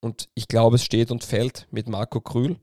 Und 0.00 0.28
ich 0.34 0.48
glaube, 0.48 0.76
es 0.76 0.84
steht 0.84 1.10
und 1.10 1.24
fällt 1.24 1.66
mit 1.70 1.88
Marco 1.88 2.20
Krühl. 2.20 2.58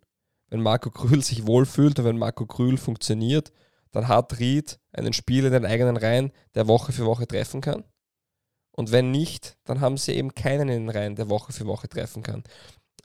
Wenn 0.50 0.62
Marco 0.62 0.90
Krühl 0.90 1.24
sich 1.24 1.45
wohlfühlt 1.45 1.99
und 1.99 2.06
wenn 2.06 2.17
Marco 2.17 2.45
Krühl 2.45 2.77
funktioniert, 2.77 3.52
dann 3.91 4.07
hat 4.07 4.39
Ried 4.39 4.79
einen 4.91 5.13
Spieler 5.13 5.47
in 5.47 5.54
den 5.54 5.65
eigenen 5.65 5.97
Reihen, 5.97 6.31
der 6.55 6.68
Woche 6.68 6.92
für 6.92 7.05
Woche 7.05 7.28
treffen 7.28 7.62
kann. 7.62 7.84
Und 8.71 8.92
wenn 8.92 9.12
nicht, 9.12 9.58
dann 9.63 9.81
haben 9.81 9.97
sie 9.97 10.13
eben 10.13 10.36
keinen 10.36 10.70
in 10.70 10.86
den 10.86 10.89
Reihen, 10.89 11.15
der 11.15 11.29
Woche 11.29 11.52
für 11.52 11.65
Woche 11.65 11.89
treffen 11.89 12.21
kann. 12.21 12.44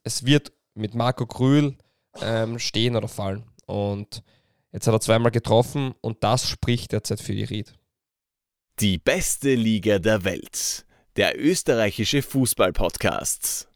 Es 0.04 0.24
wird 0.24 0.52
mit 0.74 0.94
Marco 0.94 1.26
Krühl 1.26 1.76
ähm, 2.20 2.58
stehen 2.58 2.96
oder 2.96 3.08
fallen. 3.08 3.44
Und 3.66 4.22
jetzt 4.70 4.86
hat 4.86 4.94
er 4.94 5.00
zweimal 5.00 5.30
getroffen 5.30 5.94
und 6.00 6.22
das 6.24 6.46
spricht 6.48 6.92
derzeit 6.92 7.20
für 7.20 7.34
die 7.34 7.44
Ried. 7.44 7.72
Die 8.80 8.98
beste 8.98 9.54
Liga 9.54 9.98
der 9.98 10.24
Welt. 10.24 10.84
Der 11.16 11.38
österreichische 11.38 12.22
Fußball-Podcast. 12.22 13.71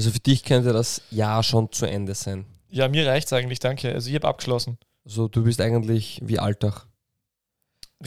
Also 0.00 0.12
für 0.12 0.20
dich 0.20 0.44
könnte 0.44 0.72
das 0.72 1.02
Jahr 1.10 1.42
schon 1.42 1.70
zu 1.72 1.84
Ende 1.84 2.14
sein. 2.14 2.46
Ja, 2.70 2.88
mir 2.88 3.06
reicht's 3.06 3.34
eigentlich, 3.34 3.58
danke. 3.58 3.92
Also 3.92 4.08
ich 4.08 4.14
habe 4.14 4.28
abgeschlossen. 4.28 4.78
So, 5.04 5.28
du 5.28 5.44
bist 5.44 5.60
eigentlich 5.60 6.18
wie 6.24 6.38
Alltag. 6.38 6.86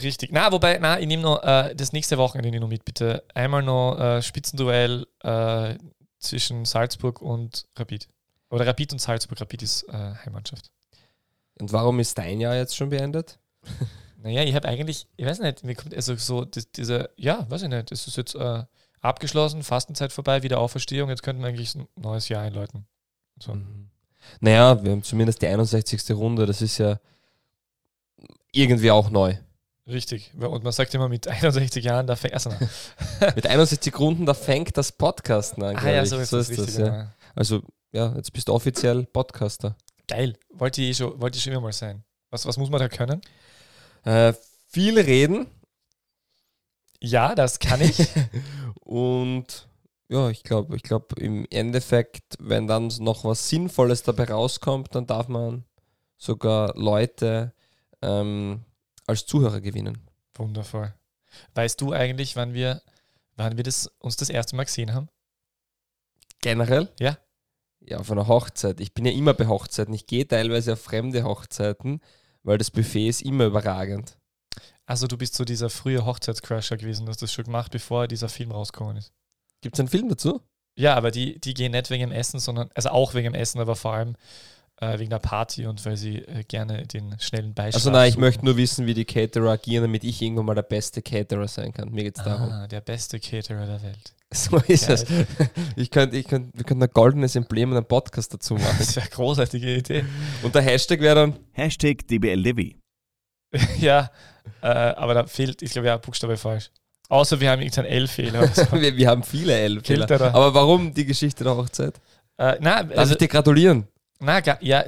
Richtig. 0.02 0.32
Na, 0.32 0.50
wobei, 0.50 0.76
na, 0.80 0.98
ich 0.98 1.06
nehme 1.06 1.22
noch 1.22 1.44
äh, 1.44 1.72
das 1.76 1.92
nächste 1.92 2.18
Wochenende 2.18 2.58
noch 2.58 2.66
mit, 2.66 2.84
bitte. 2.84 3.22
Einmal 3.32 3.62
noch 3.62 3.96
äh, 3.96 4.22
Spitzenduell 4.22 5.06
äh, 5.22 5.76
zwischen 6.18 6.64
Salzburg 6.64 7.22
und 7.22 7.68
Rapid. 7.76 8.08
Oder 8.50 8.66
Rapid 8.66 8.94
und 8.94 8.98
Salzburg. 8.98 9.40
Rapid 9.40 9.62
ist 9.62 9.84
äh, 9.84 9.92
Heimmannschaft. 9.92 10.72
Und 11.60 11.72
warum 11.72 12.00
ist 12.00 12.18
dein 12.18 12.40
Jahr 12.40 12.56
jetzt 12.56 12.74
schon 12.74 12.88
beendet? 12.88 13.38
Naja, 14.24 14.42
ich 14.42 14.54
habe 14.54 14.66
eigentlich, 14.66 15.06
ich 15.18 15.26
weiß 15.26 15.40
nicht, 15.40 15.64
mir 15.64 15.74
kommt 15.74 15.94
also 15.94 16.16
so 16.16 16.46
das, 16.46 16.70
diese, 16.70 17.10
ja, 17.18 17.44
weiß 17.50 17.64
ich 17.64 17.68
nicht, 17.68 17.90
das 17.90 18.06
ist 18.06 18.16
jetzt 18.16 18.34
äh, 18.34 18.64
abgeschlossen, 19.04 19.62
Fastenzeit 19.62 20.12
vorbei, 20.12 20.42
wieder 20.42 20.58
Auferstehung, 20.58 21.10
jetzt 21.10 21.22
könnten 21.22 21.42
wir 21.42 21.48
eigentlich 21.48 21.74
ein 21.74 21.86
neues 21.96 22.28
Jahr 22.28 22.42
einläuten. 22.42 22.86
So. 23.38 23.54
Mhm. 23.54 23.90
Naja, 24.40 24.82
wir 24.82 24.92
haben 24.92 25.02
zumindest 25.02 25.42
die 25.42 25.46
61. 25.46 26.10
Runde, 26.12 26.46
das 26.46 26.62
ist 26.62 26.78
ja 26.78 26.98
irgendwie 28.52 28.90
auch 28.90 29.10
neu. 29.10 29.34
Richtig. 29.86 30.32
Und 30.34 30.64
man 30.64 30.72
sagt 30.72 30.94
immer, 30.94 31.10
mit 31.10 31.28
61 31.28 31.84
Jahren, 31.84 32.06
da 32.06 32.16
fängt 32.16 32.46
an. 32.46 32.70
Mit 33.34 33.46
61 33.46 33.98
Runden, 33.98 34.24
da 34.24 34.32
fängt 34.32 34.76
das 34.78 34.92
Podcasten 34.92 35.62
an. 35.62 35.76
ah 35.76 35.90
ja, 35.90 36.02
ich. 36.02 36.08
so 36.08 36.18
ist 36.18 36.32
das, 36.32 36.48
richtig. 36.48 36.78
ja. 36.78 36.86
ja. 36.86 37.12
Also, 37.34 37.62
ja, 37.92 38.14
jetzt 38.16 38.32
bist 38.32 38.48
du 38.48 38.54
offiziell 38.54 39.04
Podcaster. 39.04 39.76
Geil. 40.08 40.38
Wollte 40.50 40.80
ich, 40.80 40.96
schon, 40.96 41.20
wollte 41.20 41.36
ich 41.36 41.44
schon 41.44 41.52
immer 41.52 41.62
mal 41.62 41.72
sein. 41.72 42.02
Was, 42.30 42.46
was 42.46 42.56
muss 42.56 42.70
man 42.70 42.80
da 42.80 42.88
können? 42.88 43.20
Äh, 44.04 44.32
viel 44.68 44.98
reden 44.98 45.46
Ja, 47.04 47.34
das 47.34 47.58
kann 47.58 47.82
ich. 47.82 47.98
und 48.80 49.68
ja, 50.08 50.30
ich 50.30 50.42
glaube, 50.42 50.74
ich 50.76 50.82
glaube 50.82 51.20
im 51.20 51.46
Endeffekt, 51.50 52.36
wenn 52.38 52.66
dann 52.66 52.88
noch 53.00 53.24
was 53.24 53.48
Sinnvolles 53.48 54.02
dabei 54.02 54.24
rauskommt, 54.24 54.94
dann 54.94 55.06
darf 55.06 55.28
man 55.28 55.64
sogar 56.16 56.74
Leute 56.76 57.52
ähm, 58.00 58.64
als 59.06 59.26
Zuhörer 59.26 59.60
gewinnen. 59.60 59.98
Wundervoll. 60.34 60.94
Weißt 61.54 61.80
du 61.80 61.92
eigentlich, 61.92 62.36
wann 62.36 62.54
wir, 62.54 62.80
wann 63.36 63.58
wir 63.58 63.64
das, 63.64 63.86
uns 63.98 64.16
das 64.16 64.30
erste 64.30 64.56
Mal 64.56 64.64
gesehen 64.64 64.94
haben? 64.94 65.08
Generell? 66.40 66.88
Ja. 66.98 67.18
Ja, 67.80 67.98
auf 67.98 68.10
einer 68.10 68.28
Hochzeit. 68.28 68.80
Ich 68.80 68.94
bin 68.94 69.04
ja 69.04 69.12
immer 69.12 69.34
bei 69.34 69.46
Hochzeiten. 69.46 69.92
Ich 69.92 70.06
gehe 70.06 70.26
teilweise 70.26 70.72
auf 70.72 70.80
fremde 70.80 71.22
Hochzeiten, 71.22 72.00
weil 72.42 72.56
das 72.56 72.70
Buffet 72.70 73.08
ist 73.08 73.20
immer 73.20 73.44
überragend. 73.44 74.16
Also 74.86 75.06
du 75.06 75.16
bist 75.16 75.34
so 75.34 75.44
dieser 75.44 75.70
frühe 75.70 76.04
Hochzeitscrasher 76.04 76.76
gewesen, 76.76 77.06
du 77.06 77.10
hast 77.10 77.22
das 77.22 77.32
schon 77.32 77.44
gemacht, 77.44 77.72
bevor 77.72 78.06
dieser 78.06 78.28
Film 78.28 78.52
rausgekommen 78.52 78.96
ist. 78.98 79.12
Gibt 79.62 79.76
es 79.76 79.80
einen 79.80 79.88
Film 79.88 80.08
dazu? 80.08 80.42
Ja, 80.76 80.94
aber 80.94 81.10
die, 81.10 81.38
die 81.40 81.54
gehen 81.54 81.72
nicht 81.72 81.88
wegen 81.90 82.02
dem 82.02 82.12
Essen, 82.12 82.38
sondern, 82.40 82.68
also 82.74 82.90
auch 82.90 83.14
wegen 83.14 83.32
dem 83.32 83.34
Essen, 83.34 83.60
aber 83.60 83.76
vor 83.76 83.94
allem 83.94 84.16
äh, 84.80 84.98
wegen 84.98 85.08
der 85.10 85.20
Party 85.20 85.66
und 85.66 85.84
weil 85.86 85.96
sie 85.96 86.18
äh, 86.18 86.42
gerne 86.42 86.86
den 86.86 87.14
schnellen 87.20 87.54
Beischlaf 87.54 87.76
Also 87.76 87.90
nein, 87.90 88.08
ich 88.08 88.14
suchen. 88.14 88.20
möchte 88.22 88.44
nur 88.44 88.56
wissen, 88.56 88.86
wie 88.86 88.94
die 88.94 89.04
Caterer 89.04 89.52
agieren, 89.52 89.84
damit 89.84 90.04
ich 90.04 90.20
irgendwann 90.20 90.46
mal 90.46 90.54
der 90.54 90.62
beste 90.62 91.00
Caterer 91.00 91.46
sein 91.48 91.72
kann. 91.72 91.90
Mir 91.90 92.02
geht 92.04 92.18
es 92.18 92.24
darum. 92.24 92.50
Ah, 92.50 92.66
der 92.66 92.80
beste 92.80 93.20
Caterer 93.20 93.66
der 93.66 93.82
Welt. 93.82 94.14
So 94.34 94.56
ist 94.56 94.88
Geil. 94.88 94.94
es. 94.96 95.06
Ich 95.76 95.90
könnte, 95.92 96.16
ich 96.16 96.26
könnte, 96.26 96.50
wir 96.58 96.64
könnten 96.64 96.82
ein 96.82 96.90
goldenes 96.92 97.36
Emblem 97.36 97.70
und 97.70 97.76
einen 97.76 97.86
Podcast 97.86 98.34
dazu 98.34 98.54
machen. 98.58 98.74
Das 98.78 98.96
wäre 98.96 99.06
eine 99.06 99.14
großartige 99.14 99.76
Idee. 99.76 100.04
Und 100.42 100.56
der 100.56 100.62
Hashtag 100.62 100.98
wäre 101.00 101.14
dann 101.14 101.38
Hashtag 101.52 102.04
DBLDevi. 102.08 102.76
ja, 103.78 104.10
äh, 104.62 104.66
aber 104.66 105.14
da 105.14 105.26
fehlt, 105.26 105.62
ich 105.62 105.72
glaube, 105.72 105.88
ja, 105.88 105.96
Buchstabe 105.96 106.36
falsch. 106.36 106.70
Außer 107.08 107.38
wir 107.40 107.50
haben 107.50 107.60
irgendeinen 107.60 107.88
L-Fehler. 107.88 108.48
so. 108.48 108.72
wir, 108.72 108.96
wir 108.96 109.08
haben 109.08 109.22
viele 109.22 109.52
er 110.10 110.18
da? 110.18 110.28
Aber 110.28 110.54
warum 110.54 110.94
die 110.94 111.04
Geschichte 111.04 111.44
der 111.44 111.56
Hochzeit? 111.56 112.00
äh, 112.38 112.56
na, 112.60 112.82
Darf 112.82 112.98
also, 112.98 113.12
ich 113.12 113.18
dir 113.18 113.28
gratulieren? 113.28 113.86
na, 114.20 114.40
ja, 114.60 114.84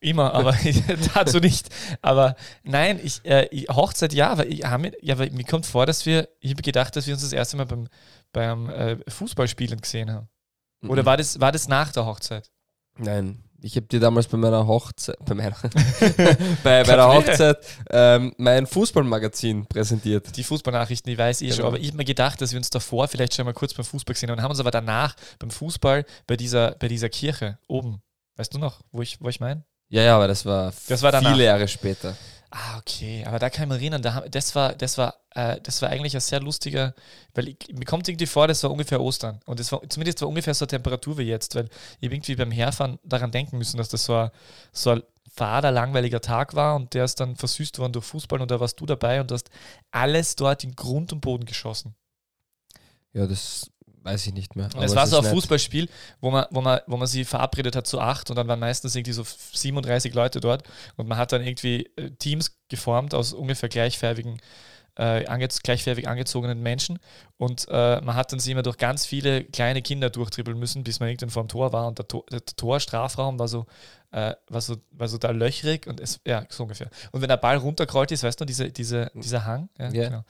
immer, 0.00 0.34
aber 0.34 0.54
dazu 1.14 1.38
nicht. 1.40 1.68
Aber 2.02 2.36
nein, 2.62 3.00
ich, 3.02 3.24
äh, 3.24 3.48
ich, 3.50 3.68
Hochzeit 3.68 4.12
ja, 4.12 4.30
aber 4.30 4.46
ich 4.46 4.58
ja, 4.58 5.14
aber 5.14 5.30
mir 5.30 5.44
kommt 5.44 5.66
vor, 5.66 5.86
dass 5.86 6.04
wir, 6.06 6.28
ich 6.40 6.50
habe 6.50 6.62
gedacht, 6.62 6.94
dass 6.94 7.06
wir 7.06 7.14
uns 7.14 7.22
das 7.22 7.32
erste 7.32 7.56
Mal 7.56 7.66
beim, 7.66 7.88
beim 8.32 8.68
äh, 8.70 8.96
Fußballspielen 9.08 9.80
gesehen 9.80 10.12
haben. 10.12 10.28
Oder 10.86 11.02
Mhm. 11.02 11.06
war 11.06 11.16
das, 11.16 11.40
war 11.40 11.50
das 11.52 11.66
nach 11.68 11.92
der 11.92 12.04
Hochzeit? 12.04 12.50
Nein. 12.98 13.42
Ich 13.66 13.76
habe 13.76 13.86
dir 13.86 13.98
damals 13.98 14.26
bei 14.26 14.36
meiner 14.36 14.66
Hochzeit, 14.66 15.16
bei 15.24 15.34
meiner, 15.34 15.56
bei, 16.62 16.82
bei 16.82 16.82
der. 16.82 17.08
Hochzeit 17.08 17.56
ähm, 17.88 18.34
mein 18.36 18.66
Fußballmagazin 18.66 19.64
präsentiert. 19.66 20.36
Die 20.36 20.44
Fußballnachrichten, 20.44 21.10
die 21.10 21.16
weiß 21.16 21.40
ich 21.40 21.48
schon, 21.48 21.56
Genau. 21.58 21.68
aber 21.68 21.78
ich 21.78 21.86
habe 21.88 21.96
mir 21.96 22.04
gedacht, 22.04 22.42
dass 22.42 22.52
wir 22.52 22.58
uns 22.58 22.68
davor 22.68 23.08
vielleicht 23.08 23.32
schon 23.34 23.46
mal 23.46 23.54
kurz 23.54 23.72
beim 23.72 23.86
Fußball 23.86 24.12
gesehen 24.12 24.28
haben 24.30 24.36
und 24.36 24.42
haben 24.42 24.50
uns 24.50 24.60
aber 24.60 24.70
danach 24.70 25.16
beim 25.38 25.50
Fußball 25.50 26.04
bei 26.26 26.36
dieser, 26.36 26.72
bei 26.72 26.88
dieser 26.88 27.08
Kirche 27.08 27.56
oben, 27.66 28.02
weißt 28.36 28.52
du 28.52 28.58
noch, 28.58 28.80
wo 28.92 29.00
ich, 29.00 29.18
wo 29.22 29.30
ich 29.30 29.40
meine? 29.40 29.64
Ja, 29.88 30.02
ja, 30.02 30.16
aber 30.16 30.28
das 30.28 30.44
war, 30.44 30.72
Das 30.88 31.00
war 31.00 31.12
danach. 31.12 31.32
viele 31.32 31.44
Jahre 31.44 31.66
später. 31.66 32.16
Ah, 32.56 32.78
okay, 32.78 33.24
aber 33.26 33.40
da 33.40 33.50
kann 33.50 33.64
ich 33.64 33.68
mich 33.68 33.80
erinnern, 33.80 34.00
da, 34.00 34.20
das, 34.30 34.54
war, 34.54 34.74
das, 34.76 34.96
war, 34.96 35.16
äh, 35.30 35.60
das 35.60 35.82
war 35.82 35.88
eigentlich 35.88 36.14
ein 36.14 36.20
sehr 36.20 36.38
lustiger, 36.38 36.94
weil 37.34 37.48
ich, 37.48 37.56
mir 37.72 37.84
kommt 37.84 38.08
irgendwie 38.08 38.26
vor, 38.26 38.46
das 38.46 38.62
war 38.62 38.70
ungefähr 38.70 39.00
Ostern 39.00 39.40
und 39.44 39.58
es 39.58 39.72
war 39.72 39.82
zumindest 39.88 40.20
war 40.20 40.28
ungefähr 40.28 40.54
so 40.54 40.64
eine 40.64 40.68
Temperatur 40.68 41.18
wie 41.18 41.24
jetzt, 41.24 41.56
weil 41.56 41.68
ich 41.98 42.12
irgendwie 42.12 42.36
beim 42.36 42.52
Herfahren 42.52 43.00
daran 43.02 43.32
denken 43.32 43.58
müssen, 43.58 43.76
dass 43.76 43.88
das 43.88 44.04
so 44.04 44.14
ein, 44.14 44.30
so 44.72 44.90
ein 44.90 45.02
fader, 45.32 45.72
langweiliger 45.72 46.20
Tag 46.20 46.54
war 46.54 46.76
und 46.76 46.94
der 46.94 47.04
ist 47.06 47.18
dann 47.18 47.34
versüßt 47.34 47.80
worden 47.80 47.92
durch 47.92 48.04
Fußball 48.04 48.40
und 48.40 48.52
da 48.52 48.60
warst 48.60 48.78
du 48.78 48.86
dabei 48.86 49.20
und 49.20 49.32
hast 49.32 49.50
alles 49.90 50.36
dort 50.36 50.62
in 50.62 50.76
Grund 50.76 51.12
und 51.12 51.22
Boden 51.22 51.46
geschossen. 51.46 51.96
Ja, 53.12 53.26
das 53.26 53.68
weiß 54.04 54.26
ich 54.26 54.34
nicht 54.34 54.54
mehr. 54.54 54.68
Es 54.80 54.94
war 54.94 55.06
so 55.06 55.18
ein. 55.18 55.24
Fußballspiel, 55.24 55.88
wo 56.20 56.30
man, 56.30 56.46
wo, 56.50 56.60
man, 56.60 56.80
wo 56.86 56.96
man 56.96 57.08
sie 57.08 57.24
verabredet 57.24 57.74
hat 57.74 57.86
zu 57.86 58.00
acht 58.00 58.30
und 58.30 58.36
dann 58.36 58.46
waren 58.46 58.60
meistens 58.60 58.94
irgendwie 58.94 59.12
so 59.12 59.24
37 59.24 60.14
Leute 60.14 60.40
dort 60.40 60.62
und 60.96 61.08
man 61.08 61.18
hat 61.18 61.32
dann 61.32 61.42
irgendwie 61.42 61.90
äh, 61.96 62.10
Teams 62.10 62.56
geformt 62.68 63.14
aus 63.14 63.32
ungefähr 63.32 63.68
gleichfarbigen, 63.68 64.40
äh, 64.96 65.26
ange 65.26 65.48
gleichfarbig 65.48 66.06
angezogenen 66.06 66.62
Menschen 66.62 66.98
und 67.38 67.66
äh, 67.68 68.00
man 68.00 68.14
hat 68.14 68.30
dann 68.30 68.38
sie 68.38 68.52
immer 68.52 68.62
durch 68.62 68.76
ganz 68.76 69.06
viele 69.06 69.42
kleine 69.42 69.82
Kinder 69.82 70.10
durchtribbeln 70.10 70.58
müssen, 70.58 70.84
bis 70.84 71.00
man 71.00 71.08
irgendwann 71.08 71.30
vor 71.30 71.42
dem 71.44 71.48
Tor 71.48 71.72
war 71.72 71.88
und 71.88 71.98
der, 71.98 72.06
Tor, 72.06 72.24
der 72.30 72.44
Torstrafraum 72.44 73.38
war 73.38 73.48
so, 73.48 73.66
äh, 74.12 74.34
war, 74.48 74.60
so, 74.60 74.76
war 74.92 75.08
so 75.08 75.18
da 75.18 75.30
löchrig 75.30 75.86
und 75.88 75.98
es, 75.98 76.20
ja, 76.26 76.44
so 76.48 76.62
ungefähr. 76.64 76.90
Und 77.10 77.22
wenn 77.22 77.28
der 77.28 77.38
Ball 77.38 77.56
runtergerollt 77.56 78.12
ist, 78.12 78.22
weißt 78.22 78.40
du, 78.40 78.44
diese, 78.44 78.70
diese, 78.70 79.10
dieser 79.14 79.44
Hang, 79.44 79.68
ja, 79.78 79.90
Ja. 79.90 80.04
genau. 80.04 80.24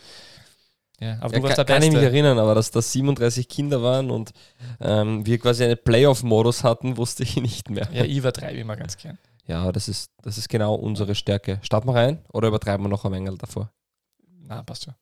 Ja, 1.00 1.18
aber 1.20 1.34
Ja, 1.34 1.38
du 1.40 1.42
warst 1.42 1.56
kann, 1.56 1.66
der 1.66 1.74
kann 1.76 1.82
ich 1.82 1.92
mich 1.92 2.02
erinnern, 2.02 2.38
aber 2.38 2.54
dass 2.54 2.70
das 2.70 2.92
37 2.92 3.48
Kinder 3.48 3.82
waren 3.82 4.10
und 4.10 4.32
ähm, 4.80 5.26
wir 5.26 5.38
quasi 5.38 5.64
einen 5.64 5.78
Playoff-Modus 5.82 6.62
hatten, 6.62 6.96
wusste 6.96 7.22
ich 7.24 7.36
nicht 7.36 7.70
mehr. 7.70 7.88
Ja, 7.92 8.04
ich 8.04 8.16
übertreibe 8.16 8.58
immer 8.58 8.76
ganz 8.76 8.96
gern. 8.96 9.18
Ja, 9.46 9.72
das 9.72 9.88
ist, 9.88 10.10
das 10.22 10.38
ist 10.38 10.48
genau 10.48 10.74
unsere 10.74 11.14
Stärke. 11.14 11.58
Starten 11.62 11.88
wir 11.88 11.94
rein 11.94 12.24
oder 12.32 12.48
übertreiben 12.48 12.84
wir 12.86 12.88
noch 12.88 13.04
ein 13.04 13.12
Engel 13.12 13.36
davor? 13.36 13.70
Na, 14.46 14.62
passt 14.62 14.84
schon. 14.84 14.94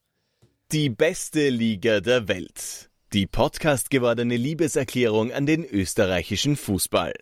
Die 0.73 0.89
beste 0.89 1.51
Liga 1.51 2.01
der 2.01 2.29
Welt. 2.29 2.91
Die 3.13 3.27
Podcast 3.27 3.91
gewordene 3.91 4.37
Liebeserklärung 4.37 5.33
an 5.33 5.45
den 5.45 5.65
österreichischen 5.65 6.57
Fußball. 6.57 7.13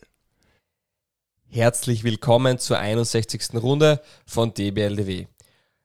Herzlich 1.49 2.05
willkommen 2.05 2.59
zur 2.59 2.79
61. 2.79 3.55
Runde 3.55 4.01
von 4.25 4.55
DBLDW. 4.55 5.27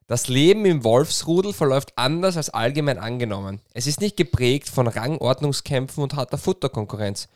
Das 0.08 0.28
Leben 0.28 0.66
im 0.66 0.84
Wolfsrudel 0.84 1.52
verläuft 1.52 1.94
anders 1.96 2.38
als 2.38 2.52
allgemein 2.52 3.00
angenommen. 3.00 3.60
Es 3.74 3.88
ist 3.88 4.02
nicht 4.02 4.18
geprägt 4.18 4.70
von 4.70 4.88
Rangordnungskämpfen 4.88 6.04
und 6.04 6.16
harter 6.16 6.38
Futterkonkurrenz. 6.38 7.28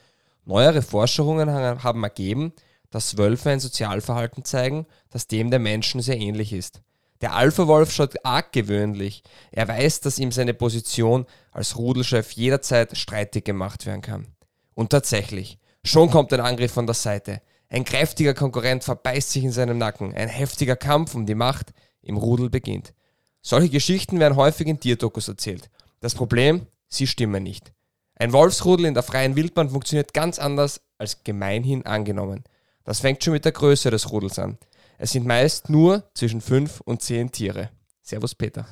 Neuere 0.45 0.83
Forschungen 0.83 1.51
ha- 1.51 1.83
haben 1.83 2.03
ergeben, 2.03 2.53
dass 2.91 3.17
Wölfe 3.17 3.49
ein 3.49 3.59
Sozialverhalten 3.59 4.45
zeigen, 4.45 4.85
das 5.09 5.27
dem 5.27 5.49
der 5.49 5.59
Menschen 5.59 6.01
sehr 6.01 6.17
ähnlich 6.17 6.53
ist. 6.53 6.81
Der 7.21 7.33
Alpha-Wolf 7.33 7.91
schaut 7.91 8.23
arg 8.23 8.51
gewöhnlich. 8.53 9.23
Er 9.51 9.67
weiß, 9.67 10.01
dass 10.01 10.19
ihm 10.19 10.31
seine 10.31 10.53
Position 10.53 11.25
als 11.51 11.75
Rudelchef 11.77 12.31
jederzeit 12.33 12.95
streitig 12.95 13.45
gemacht 13.45 13.85
werden 13.87 14.01
kann. 14.01 14.27
Und 14.75 14.91
tatsächlich, 14.91 15.57
schon 15.83 16.11
kommt 16.11 16.31
ein 16.33 16.39
Angriff 16.39 16.71
von 16.71 16.85
der 16.85 16.95
Seite. 16.95 17.41
Ein 17.67 17.83
kräftiger 17.83 18.33
Konkurrent 18.33 18.83
verbeißt 18.83 19.31
sich 19.31 19.43
in 19.43 19.51
seinem 19.51 19.77
Nacken. 19.79 20.13
Ein 20.13 20.29
heftiger 20.29 20.75
Kampf 20.75 21.13
um 21.13 21.25
die 21.25 21.35
Macht 21.35 21.73
im 22.01 22.17
Rudel 22.17 22.49
beginnt. 22.49 22.93
Solche 23.41 23.69
Geschichten 23.69 24.19
werden 24.19 24.35
häufig 24.35 24.67
in 24.67 24.79
Tierdokus 24.79 25.27
erzählt. 25.27 25.69
Das 25.99 26.15
Problem, 26.15 26.67
sie 26.87 27.07
stimmen 27.07 27.43
nicht. 27.43 27.71
Ein 28.15 28.33
Wolfsrudel 28.33 28.85
in 28.85 28.93
der 28.93 29.03
freien 29.03 29.35
Wildbahn 29.35 29.69
funktioniert 29.69 30.13
ganz 30.13 30.39
anders 30.39 30.81
als 30.97 31.23
gemeinhin 31.23 31.85
angenommen. 31.85 32.43
Das 32.83 32.99
fängt 32.99 33.23
schon 33.23 33.33
mit 33.33 33.45
der 33.45 33.53
Größe 33.53 33.91
des 33.91 34.11
Rudels 34.11 34.39
an. 34.39 34.57
Es 34.97 35.11
sind 35.11 35.25
meist 35.25 35.69
nur 35.69 36.03
zwischen 36.13 36.41
fünf 36.41 36.81
und 36.81 37.01
zehn 37.01 37.31
Tiere. 37.31 37.69
Servus 38.01 38.35
Peter. 38.35 38.67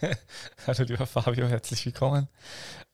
Hallo 0.66 0.84
lieber 0.84 1.06
Fabio, 1.06 1.46
herzlich 1.46 1.86
willkommen. 1.86 2.28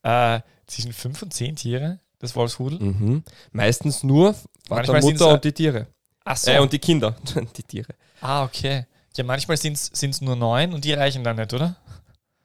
Äh, 0.02 0.40
zwischen 0.66 0.92
fünf 0.92 1.22
und 1.22 1.32
zehn 1.32 1.56
Tiere, 1.56 2.00
das 2.18 2.36
Wolfsrudel. 2.36 2.78
Mhm. 2.78 3.24
Meistens 3.52 4.02
nur 4.02 4.34
Vater, 4.68 4.92
Manchmal 4.92 5.00
Mutter 5.00 5.32
und 5.32 5.44
die 5.44 5.52
Tiere. 5.52 5.86
Ach 6.24 6.36
so. 6.36 6.50
Äh, 6.50 6.58
und 6.58 6.72
die 6.72 6.78
Kinder. 6.78 7.16
die 7.56 7.62
Tiere. 7.62 7.94
ah, 8.20 8.44
okay. 8.44 8.86
Ja, 9.16 9.24
manchmal 9.24 9.56
sind 9.56 9.76
es 9.92 10.20
nur 10.20 10.36
neun 10.36 10.72
und 10.72 10.84
die 10.84 10.92
reichen 10.92 11.22
dann 11.24 11.36
nicht, 11.36 11.52
oder? 11.52 11.76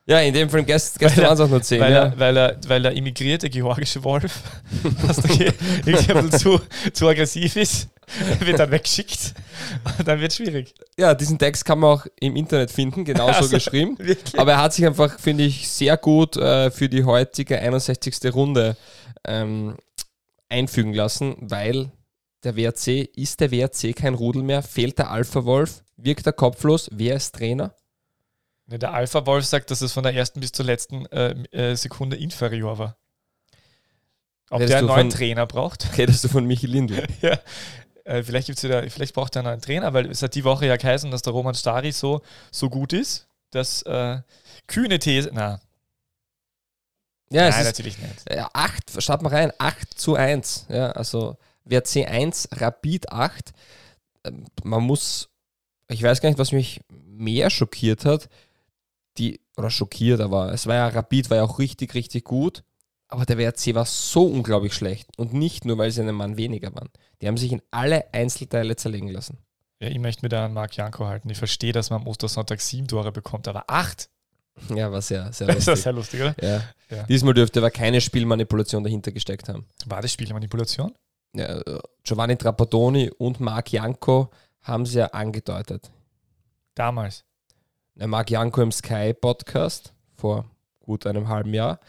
Ja, 0.09 0.19
in 0.21 0.33
dem 0.33 0.49
Fall 0.49 0.63
gest 0.63 0.99
gestern 0.99 1.23
er- 1.23 1.27
waren 1.29 1.33
es 1.35 1.39
auch 1.41 1.49
nur 1.49 1.61
zehn. 1.61 1.81
weil, 1.81 1.91
ja. 1.91 2.03
er, 2.05 2.19
weil, 2.19 2.37
er, 2.37 2.57
weil 2.67 2.81
der 2.83 2.93
immigrierte 2.93 3.49
georgische 3.49 4.01
Wolf, 4.05 4.41
was 5.01 5.17
irgendwie 5.17 6.29
zu, 6.37 6.61
zu 6.93 7.07
aggressiv 7.09 7.57
ist, 7.57 7.89
wird 8.39 8.57
dann 8.57 8.71
weggeschickt. 8.71 9.33
Und 9.99 10.07
dann 10.07 10.21
wird 10.21 10.31
es 10.31 10.37
schwierig. 10.37 10.73
ja, 10.97 11.13
diesen 11.13 11.37
Text 11.37 11.65
kann 11.65 11.79
man 11.79 11.97
auch 11.99 12.05
im 12.21 12.37
Internet 12.37 12.71
finden, 12.71 13.03
genauso 13.03 13.39
Also, 13.39 13.49
geschrieben. 13.49 13.95
Wirklich? 13.99 14.39
Aber 14.39 14.53
er 14.53 14.61
hat 14.61 14.73
sich 14.73 14.85
einfach, 14.85 15.19
finde 15.19 15.43
ich, 15.43 15.67
sehr 15.69 15.97
gut 15.97 16.37
äh, 16.37 16.71
für 16.71 16.87
die 16.87 17.03
heutige 17.03 17.59
61. 17.59 18.33
Runde 18.33 18.77
ähm, 19.25 19.75
einfügen 20.47 20.93
lassen, 20.93 21.35
weil 21.41 21.91
der 22.45 22.55
WRC, 22.55 23.09
ist 23.13 23.41
der 23.41 23.51
WRC 23.51 23.93
kein 23.93 24.13
Rudel 24.13 24.41
mehr? 24.43 24.63
Fehlt 24.63 24.97
der 24.99 25.11
Alpha-Wolf? 25.11 25.83
Wirkt 25.97 26.25
er 26.25 26.33
kopflos? 26.33 26.89
Wer 26.93 27.15
ist 27.15 27.35
Trainer? 27.35 27.73
Ne, 28.67 28.77
Der 28.79 28.93
Alpha-Wolf 28.93 29.45
sagt, 29.45 29.71
dass 29.71 29.81
es 29.81 29.93
von 29.93 30.03
der 30.03 30.13
ersten 30.13 30.39
bis 30.39 30.51
zur 30.51 30.65
letzten 30.65 31.05
äh, 31.07 31.31
äh, 31.51 31.75
Sekunde 31.75 32.17
inferior 32.17 32.77
war. 32.77 32.97
Ob 34.49 34.59
Redest 34.59 34.71
der 34.71 34.77
einen 34.79 34.87
neuen 34.87 35.11
von- 35.11 35.17
Trainer 35.19 35.45
braucht? 35.47 35.89
Redest 35.97 36.23
du 36.23 36.27
von 36.29 36.45
Michi 36.45 36.67
Lindl? 36.67 37.05
ja. 37.21 37.39
Äh, 38.03 38.23
vielleicht, 38.23 38.47
gibt's 38.47 38.63
wieder, 38.63 38.89
vielleicht 38.89 39.13
braucht 39.13 39.35
er 39.35 39.39
einen 39.41 39.47
neuen 39.49 39.61
Trainer, 39.61 39.93
weil 39.93 40.09
es 40.09 40.21
hat 40.21 40.35
die 40.35 40.43
Woche 40.45 40.65
ja 40.67 40.77
geheißen, 40.77 41.11
dass 41.11 41.21
der 41.21 41.33
Roman 41.33 41.55
Stari 41.55 41.91
so, 41.91 42.21
so 42.51 42.69
gut 42.69 42.93
ist, 42.93 43.27
dass 43.51 43.81
äh, 43.83 44.19
kühne 44.67 44.99
These. 44.99 45.31
Na, 45.33 45.59
Ja, 47.29 47.49
nein, 47.49 47.59
ist 47.61 47.65
natürlich 47.65 47.97
nicht. 47.97 48.31
ja, 48.33 48.49
8, 48.53 49.01
schaut 49.03 49.21
mal 49.21 49.29
rein, 49.33 49.51
8 49.57 49.93
zu 49.99 50.15
1. 50.15 50.67
Ja, 50.69 50.91
also 50.91 51.37
WRC 51.65 52.05
1, 52.07 52.47
Rapid 52.53 53.11
8. 53.11 53.51
Ähm, 54.23 54.45
Man 54.63 54.83
muss, 54.83 55.27
ich 55.89 56.03
weiß 56.03 56.21
gar 56.21 56.29
nicht, 56.29 56.39
was 56.39 56.51
mich 56.51 56.81
mehr 57.05 57.49
schockiert 57.49 58.05
hat, 58.05 58.29
die, 59.17 59.39
oder 59.57 59.69
schockiert, 59.69 60.21
aber 60.21 60.53
es 60.53 60.67
war 60.67 60.75
ja, 60.75 60.87
Rapid 60.87 61.29
war 61.29 61.37
ja 61.37 61.43
auch 61.43 61.59
richtig, 61.59 61.93
richtig 61.93 62.23
gut, 62.25 62.63
aber 63.07 63.25
der 63.25 63.37
WRC 63.37 63.73
war 63.73 63.85
so 63.85 64.25
unglaublich 64.25 64.73
schlecht 64.73 65.07
und 65.17 65.33
nicht 65.33 65.65
nur, 65.65 65.77
weil 65.77 65.91
sie 65.91 66.01
einen 66.01 66.15
Mann 66.15 66.37
weniger 66.37 66.73
waren. 66.75 66.89
Die 67.21 67.27
haben 67.27 67.37
sich 67.37 67.51
in 67.51 67.61
alle 67.71 68.13
Einzelteile 68.13 68.75
zerlegen 68.75 69.07
lassen. 69.07 69.37
Ja, 69.79 69.89
ich 69.89 69.99
möchte 69.99 70.23
mir 70.23 70.29
da 70.29 70.45
an 70.45 70.53
Marc 70.53 70.75
Janko 70.75 71.05
halten. 71.05 71.29
Ich 71.29 71.37
verstehe, 71.37 71.71
dass 71.71 71.89
man 71.89 72.01
am 72.01 72.07
Ostersonntag 72.07 72.59
sieben 72.61 72.87
Tore 72.87 73.11
bekommt, 73.11 73.47
aber 73.47 73.65
acht? 73.67 74.09
Ja, 74.73 74.91
war 74.91 75.01
sehr, 75.01 75.31
sehr 75.31 75.47
Das 75.47 75.57
ist 75.57 75.67
lustig. 75.67 75.83
sehr 75.83 75.93
lustig, 75.93 76.21
oder? 76.21 76.35
Ja. 76.41 76.63
Ja. 76.89 77.03
Diesmal 77.03 77.33
dürfte 77.33 77.59
aber 77.59 77.69
keine 77.71 78.01
Spielmanipulation 78.01 78.83
dahinter 78.83 79.11
gesteckt 79.11 79.49
haben. 79.49 79.65
War 79.85 80.01
das 80.01 80.11
Spielmanipulation? 80.11 80.93
ja, 81.33 81.59
äh, 81.59 81.79
Giovanni 82.03 82.35
Trapattoni 82.37 83.11
und 83.17 83.39
Marc 83.39 83.71
Janko 83.71 84.29
haben 84.67 84.85
sie 84.85 84.99
ja 84.99 85.07
angedeutet. 85.07 85.89
Damals. 86.75 87.23
Der 87.95 88.07
Marc 88.07 88.29
Janko 88.29 88.61
im 88.61 88.71
Sky 88.71 89.13
Podcast 89.13 89.93
vor 90.15 90.45
gut 90.79 91.07
einem 91.07 91.27
halben 91.27 91.53
Jahr 91.53 91.79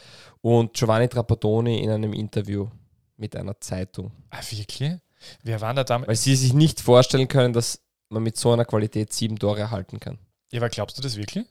und 0.40 0.72
Giovanni 0.74 1.08
Trapattoni 1.08 1.82
in 1.82 1.90
einem 1.90 2.12
Interview 2.12 2.68
mit 3.16 3.36
einer 3.36 3.60
Zeitung. 3.60 4.12
Ah, 4.30 4.40
wirklich? 4.50 4.94
Wer 5.42 5.60
waren 5.60 5.76
da 5.76 5.84
damals? 5.84 6.08
Weil 6.08 6.16
sie 6.16 6.36
sich 6.36 6.52
nicht 6.54 6.80
vorstellen 6.80 7.28
können, 7.28 7.52
dass 7.52 7.80
man 8.08 8.22
mit 8.22 8.36
so 8.36 8.52
einer 8.52 8.64
Qualität 8.64 9.12
sieben 9.12 9.38
Tore 9.38 9.60
erhalten 9.60 10.00
kann. 10.00 10.18
Ja, 10.50 10.60
aber 10.60 10.68
glaubst 10.70 10.96
du 10.96 11.02
das 11.02 11.16
wirklich? 11.16 11.46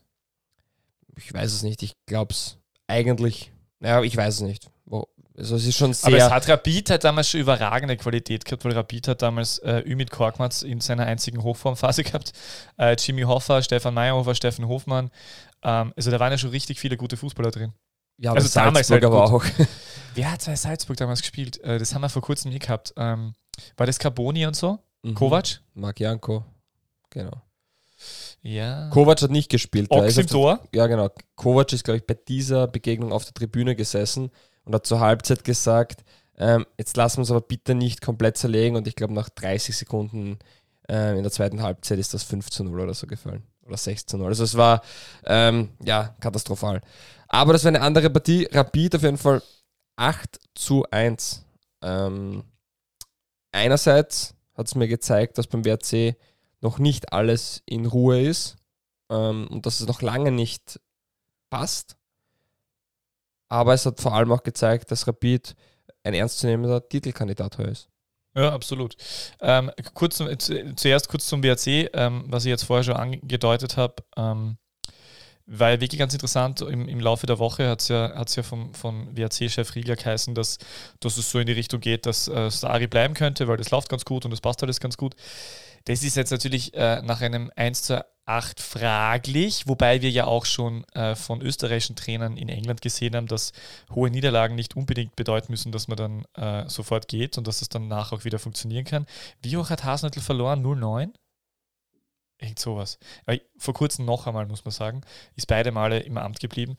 Ich 1.16 1.32
weiß 1.32 1.52
es 1.52 1.62
nicht. 1.62 1.82
Ich 1.82 1.94
glaube 2.06 2.32
es 2.32 2.58
eigentlich. 2.86 3.52
Naja, 3.80 4.02
ich 4.02 4.16
weiß 4.16 4.36
es 4.36 4.40
nicht. 4.40 4.70
Wo, 4.86 5.08
also 5.38 5.56
es 5.56 5.66
ist 5.66 5.76
schon 5.76 5.90
Aber 5.90 5.94
es 5.94 6.24
sehr. 6.24 6.30
hat 6.30 6.48
Rapid 6.48 6.90
hat 6.90 7.04
damals 7.04 7.30
schon 7.30 7.40
überragende 7.40 7.96
Qualität 7.96 8.44
gehabt, 8.44 8.64
weil 8.64 8.72
Rapid 8.72 9.08
hat 9.08 9.22
damals 9.22 9.58
äh, 9.58 9.82
Ümit 9.86 10.10
Korkmaz 10.10 10.62
in 10.62 10.80
seiner 10.80 11.06
einzigen 11.06 11.42
Hochformphase 11.42 12.02
gehabt. 12.04 12.32
Äh, 12.76 12.96
Jimmy 12.98 13.22
Hoffa, 13.22 13.62
Stefan 13.62 13.94
Meyerhofer, 13.94 14.34
Steffen 14.34 14.66
Hofmann. 14.66 15.10
Ähm, 15.62 15.92
also 15.96 16.10
da 16.10 16.18
waren 16.18 16.32
ja 16.32 16.38
schon 16.38 16.50
richtig 16.50 16.80
viele 16.80 16.96
gute 16.96 17.16
Fußballer 17.16 17.52
drin. 17.52 17.72
ja, 18.16 18.32
also 18.32 18.48
damals 18.52 18.88
Salzburg 18.88 19.12
halt 19.12 19.22
aber 19.22 19.32
auch. 19.32 19.44
Wer 20.14 20.32
hat 20.32 20.44
bei 20.44 20.56
Salzburg 20.56 20.96
damals 20.96 21.20
gespielt? 21.20 21.62
Äh, 21.62 21.78
das 21.78 21.94
haben 21.94 22.02
wir 22.02 22.08
vor 22.08 22.22
kurzem 22.22 22.50
nie 22.50 22.58
gehabt. 22.58 22.92
Ähm, 22.96 23.34
war 23.76 23.86
das 23.86 23.98
Carboni 23.98 24.44
und 24.46 24.56
so? 24.56 24.80
Mhm. 25.02 25.14
Kovac? 25.14 25.60
Marc 25.74 26.00
Janko. 26.00 26.44
Genau. 27.10 27.42
Ja. 28.42 28.88
Kovac 28.90 29.22
hat 29.22 29.30
nicht 29.30 29.50
gespielt. 29.50 29.90
Ox 29.90 30.08
ist 30.08 30.18
im 30.18 30.26
Tor? 30.26 30.60
ja, 30.74 30.86
genau. 30.86 31.10
Kovac 31.36 31.72
ist, 31.72 31.84
glaube 31.84 31.98
ich, 31.98 32.06
bei 32.06 32.14
dieser 32.14 32.66
Begegnung 32.66 33.12
auf 33.12 33.24
der 33.24 33.34
Tribüne 33.34 33.74
gesessen 33.76 34.30
und 34.68 34.74
hat 34.74 34.86
zur 34.86 35.00
Halbzeit 35.00 35.44
gesagt, 35.44 36.04
ähm, 36.36 36.66
jetzt 36.76 36.96
lassen 36.96 37.16
wir 37.16 37.20
uns 37.20 37.30
aber 37.30 37.40
bitte 37.40 37.74
nicht 37.74 38.02
komplett 38.02 38.36
zerlegen 38.36 38.76
und 38.76 38.86
ich 38.86 38.94
glaube, 38.94 39.14
nach 39.14 39.30
30 39.30 39.76
Sekunden 39.76 40.38
ähm, 40.88 41.16
in 41.16 41.22
der 41.22 41.32
zweiten 41.32 41.62
Halbzeit 41.62 41.98
ist 41.98 42.14
das 42.14 42.22
5 42.22 42.50
zu 42.50 42.64
0 42.64 42.80
oder 42.80 42.94
so 42.94 43.06
gefallen. 43.06 43.42
Oder 43.66 43.76
6 43.76 44.06
zu 44.06 44.18
0. 44.18 44.28
Also 44.28 44.44
es 44.44 44.56
war, 44.56 44.82
ähm, 45.24 45.70
ja, 45.82 46.14
katastrophal. 46.20 46.80
Aber 47.28 47.52
das 47.52 47.64
war 47.64 47.70
eine 47.70 47.80
andere 47.80 48.08
Partie. 48.08 48.48
Rapid 48.50 48.96
auf 48.96 49.02
jeden 49.02 49.18
Fall 49.18 49.42
8 49.96 50.38
zu 50.54 50.84
1. 50.90 51.44
Ähm, 51.82 52.44
einerseits 53.52 54.34
hat 54.54 54.66
es 54.66 54.74
mir 54.74 54.88
gezeigt, 54.88 55.38
dass 55.38 55.46
beim 55.46 55.64
WRC 55.64 56.16
noch 56.60 56.78
nicht 56.78 57.12
alles 57.12 57.62
in 57.66 57.86
Ruhe 57.86 58.22
ist 58.22 58.56
ähm, 59.10 59.48
und 59.50 59.66
dass 59.66 59.80
es 59.80 59.86
noch 59.86 60.02
lange 60.02 60.32
nicht 60.32 60.80
passt. 61.50 61.97
Aber 63.48 63.74
es 63.74 63.86
hat 63.86 64.00
vor 64.00 64.14
allem 64.14 64.32
auch 64.32 64.42
gezeigt, 64.42 64.90
dass 64.90 65.06
Rapid 65.06 65.54
ein 66.02 66.14
ernstzunehmender 66.14 66.88
Titelkandidat 66.88 67.58
heuer 67.58 67.68
ist. 67.68 67.88
Ja, 68.34 68.52
absolut. 68.52 68.96
Ähm, 69.40 69.70
kurz 69.94 70.22
zuerst 70.76 71.08
kurz 71.08 71.26
zum 71.26 71.42
WRC, 71.42 71.90
ähm, 71.94 72.24
was 72.28 72.44
ich 72.44 72.50
jetzt 72.50 72.64
vorher 72.64 72.84
schon 72.84 72.96
angedeutet 72.96 73.76
habe. 73.76 73.96
Ähm, 74.16 74.58
weil 75.50 75.80
wirklich 75.80 75.98
ganz 75.98 76.12
interessant, 76.12 76.60
im, 76.60 76.86
im 76.88 77.00
Laufe 77.00 77.26
der 77.26 77.38
Woche 77.38 77.68
hat 77.70 77.80
es 77.80 77.88
ja, 77.88 78.12
hat's 78.14 78.36
ja 78.36 78.42
vom, 78.42 78.74
von 78.74 79.16
WRC-Chef 79.16 79.74
Riegler 79.74 79.96
geheißen, 79.96 80.34
dass, 80.34 80.58
dass 81.00 81.16
es 81.16 81.30
so 81.30 81.38
in 81.38 81.46
die 81.46 81.54
Richtung 81.54 81.80
geht, 81.80 82.04
dass 82.04 82.28
äh, 82.28 82.50
Stari 82.50 82.86
bleiben 82.86 83.14
könnte, 83.14 83.48
weil 83.48 83.56
das 83.56 83.70
läuft 83.70 83.88
ganz 83.88 84.04
gut 84.04 84.26
und 84.26 84.30
das 84.30 84.42
passt 84.42 84.62
alles 84.62 84.78
ganz 84.78 84.98
gut. 84.98 85.16
Das 85.86 86.02
ist 86.02 86.16
jetzt 86.16 86.30
natürlich 86.30 86.74
äh, 86.74 87.00
nach 87.00 87.22
einem 87.22 87.50
1 87.56 87.82
zu 87.82 88.04
8 88.28 88.60
fraglich, 88.60 89.66
wobei 89.66 90.02
wir 90.02 90.10
ja 90.10 90.26
auch 90.26 90.44
schon 90.44 90.84
äh, 90.94 91.14
von 91.14 91.40
österreichischen 91.40 91.96
Trainern 91.96 92.36
in 92.36 92.48
England 92.48 92.82
gesehen 92.82 93.16
haben, 93.16 93.26
dass 93.26 93.52
hohe 93.94 94.10
Niederlagen 94.10 94.54
nicht 94.54 94.76
unbedingt 94.76 95.16
bedeuten 95.16 95.50
müssen, 95.50 95.72
dass 95.72 95.88
man 95.88 95.96
dann 95.96 96.24
äh, 96.34 96.68
sofort 96.68 97.08
geht 97.08 97.38
und 97.38 97.46
dass 97.46 97.62
es 97.62 97.68
danach 97.68 98.12
auch 98.12 98.24
wieder 98.24 98.38
funktionieren 98.38 98.84
kann. 98.84 99.06
Wie 99.42 99.56
hoch 99.56 99.70
hat 99.70 99.84
Hasenhüttl 99.84 100.20
verloren? 100.20 100.62
0,9? 100.62 101.10
Irgend 102.40 102.60
sowas. 102.60 102.98
Vor 103.56 103.74
kurzem 103.74 104.04
noch 104.04 104.28
einmal, 104.28 104.46
muss 104.46 104.64
man 104.64 104.70
sagen, 104.70 105.00
ist 105.34 105.48
beide 105.48 105.72
Male 105.72 105.98
im 105.98 106.16
Amt 106.18 106.38
geblieben. 106.38 106.76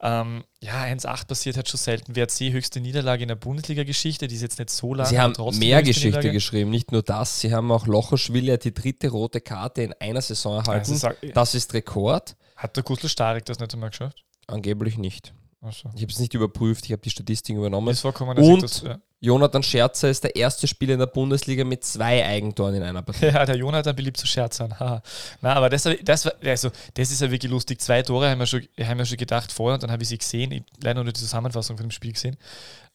Ähm, 0.00 0.42
ja, 0.60 0.82
1,8 0.82 1.28
passiert 1.28 1.56
hat 1.56 1.68
schon 1.68 1.78
selten. 1.78 2.16
WRC 2.16 2.52
höchste 2.52 2.80
Niederlage 2.80 3.22
in 3.22 3.28
der 3.28 3.36
Bundesliga-Geschichte, 3.36 4.26
die 4.26 4.34
ist 4.34 4.42
jetzt 4.42 4.58
nicht 4.58 4.70
so 4.70 4.94
lange. 4.94 5.08
Sie 5.08 5.20
haben 5.20 5.34
mehr 5.58 5.82
Geschichte 5.82 6.08
Niederlage. 6.08 6.32
geschrieben, 6.32 6.70
nicht 6.70 6.90
nur 6.90 7.02
das. 7.02 7.40
Sie 7.40 7.54
haben 7.54 7.70
auch 7.70 7.86
Lochoschwili 7.86 8.58
die 8.58 8.74
dritte 8.74 9.08
rote 9.08 9.40
Karte 9.40 9.82
in 9.82 9.92
einer 10.00 10.22
Saison 10.22 10.58
erhalten. 10.58 10.90
Also 10.90 11.10
das 11.32 11.54
ist 11.54 11.72
Rekord. 11.72 12.36
hat 12.56 12.76
der 12.76 12.82
Gustl 12.82 13.08
Starek 13.08 13.44
das 13.44 13.60
nicht 13.60 13.72
einmal 13.74 13.90
geschafft? 13.90 14.24
Angeblich 14.48 14.98
nicht. 14.98 15.32
Also, 15.66 15.90
Ich 15.94 16.02
habe 16.02 16.12
es 16.12 16.18
nicht 16.18 16.34
überprüft, 16.34 16.84
ich 16.86 16.92
habe 16.92 17.02
die 17.02 17.10
Statistiken 17.10 17.58
übernommen. 17.58 17.88
ist 17.88 18.00
vorkommen, 18.00 18.36
Und- 18.38 18.62
das, 18.62 18.82
ja. 18.82 18.98
Jonathan 19.18 19.62
Scherzer 19.62 20.10
ist 20.10 20.22
der 20.24 20.36
erste 20.36 20.66
Spieler 20.68 20.92
in 20.92 20.98
der 21.00 21.06
Bundesliga 21.06 21.64
mit 21.64 21.82
zwei 21.84 22.24
Eigentoren 22.24 22.74
in 22.74 22.82
einer 22.82 23.02
Partie. 23.02 23.26
Ja, 23.34 23.44
der 23.46 23.56
Jonathan 23.56 23.96
beliebt 23.96 24.18
zu 24.18 24.26
scherzern. 24.26 24.78
Haha. 24.78 25.02
Na, 25.40 25.54
aber 25.54 25.70
das, 25.70 25.88
das, 26.04 26.26
also, 26.26 26.70
das 26.94 27.10
ist 27.10 27.20
ja 27.22 27.30
wirklich 27.30 27.50
lustig. 27.50 27.80
Zwei 27.80 28.02
Tore 28.02 28.28
haben 28.30 28.38
wir 28.38 28.46
schon, 28.46 28.62
haben 28.78 28.98
wir 28.98 29.06
schon 29.06 29.16
gedacht 29.16 29.50
vorher 29.52 29.74
und 29.74 29.82
dann 29.82 29.90
habe 29.90 30.02
ich 30.02 30.08
sie 30.10 30.18
gesehen. 30.18 30.52
Ich, 30.52 30.62
leider 30.82 31.02
nur 31.02 31.12
die 31.12 31.18
Zusammenfassung 31.18 31.76
von 31.78 31.86
dem 31.86 31.90
Spiel 31.92 32.12
gesehen. 32.12 32.36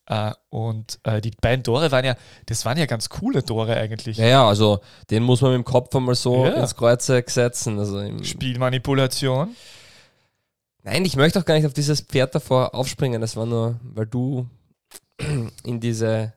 Äh, 0.07 0.31
und 0.49 0.99
äh, 1.03 1.21
die 1.21 1.31
beiden 1.41 1.63
Tore 1.63 1.91
waren 1.91 2.05
ja, 2.05 2.15
das 2.45 2.65
waren 2.65 2.77
ja 2.77 2.85
ganz 2.85 3.09
coole 3.09 3.43
Tore 3.43 3.75
eigentlich. 3.75 4.17
Ja, 4.17 4.25
ja, 4.27 4.47
also 4.47 4.79
den 5.09 5.23
muss 5.23 5.41
man 5.41 5.51
mit 5.51 5.59
dem 5.59 5.65
Kopf 5.65 5.93
einmal 5.95 6.15
so 6.15 6.45
Ja. 6.45 6.53
ins 6.53 6.75
Kreuzeck 6.75 7.29
setzen. 7.31 7.79
Also 7.79 7.99
Spielmanipulation. 8.23 9.55
Nein, 10.83 11.05
ich 11.05 11.15
möchte 11.15 11.39
auch 11.39 11.45
gar 11.45 11.55
nicht 11.55 11.65
auf 11.65 11.73
dieses 11.73 12.01
Pferd 12.01 12.33
davor 12.33 12.73
aufspringen. 12.73 13.21
Das 13.21 13.35
war 13.35 13.45
nur, 13.45 13.79
weil 13.83 14.07
du 14.07 14.47
in 15.63 15.79
diese 15.79 16.33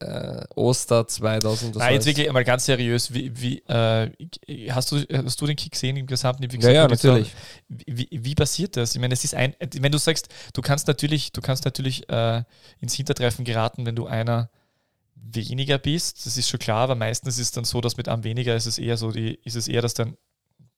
äh, 0.00 0.44
Oster 0.54 1.06
2000. 1.06 1.76
Nein, 1.76 1.94
jetzt 1.94 2.06
wirklich 2.06 2.28
einmal 2.28 2.44
ganz 2.44 2.64
seriös. 2.64 3.12
Wie, 3.12 3.32
wie, 3.40 3.58
äh, 3.66 4.10
hast, 4.70 4.92
du, 4.92 4.98
hast 5.12 5.40
du 5.40 5.46
den 5.46 5.56
Kick 5.56 5.72
gesehen 5.72 5.96
im 5.96 6.06
Gesamten? 6.06 6.42
Wie 6.42 6.58
gesagt, 6.58 6.74
ja, 6.74 6.82
ja, 6.82 6.88
natürlich. 6.88 7.32
Wie, 7.68 8.08
wie, 8.10 8.34
passiert 8.34 8.76
das? 8.76 8.94
Ich 8.94 9.00
meine, 9.00 9.14
es 9.14 9.24
ist 9.24 9.34
ein, 9.34 9.54
wenn 9.60 9.92
du 9.92 9.98
sagst, 9.98 10.28
du 10.52 10.62
kannst 10.62 10.86
natürlich, 10.86 11.32
du 11.32 11.40
kannst 11.40 11.64
natürlich 11.64 12.08
äh, 12.08 12.44
ins 12.80 12.94
Hintertreffen 12.94 13.44
geraten, 13.44 13.86
wenn 13.86 13.96
du 13.96 14.06
einer 14.06 14.50
weniger 15.14 15.78
bist. 15.78 16.24
Das 16.26 16.36
ist 16.36 16.48
schon 16.48 16.60
klar, 16.60 16.82
aber 16.82 16.94
meistens 16.94 17.38
ist 17.38 17.46
es 17.46 17.52
dann 17.52 17.64
so, 17.64 17.80
dass 17.80 17.96
mit 17.96 18.08
einem 18.08 18.24
weniger 18.24 18.54
ist 18.54 18.66
es 18.66 18.78
eher 18.78 18.96
so, 18.96 19.10
die, 19.10 19.34
ist 19.44 19.56
es 19.56 19.68
eher, 19.68 19.82
dass 19.82 19.94
dann 19.94 20.16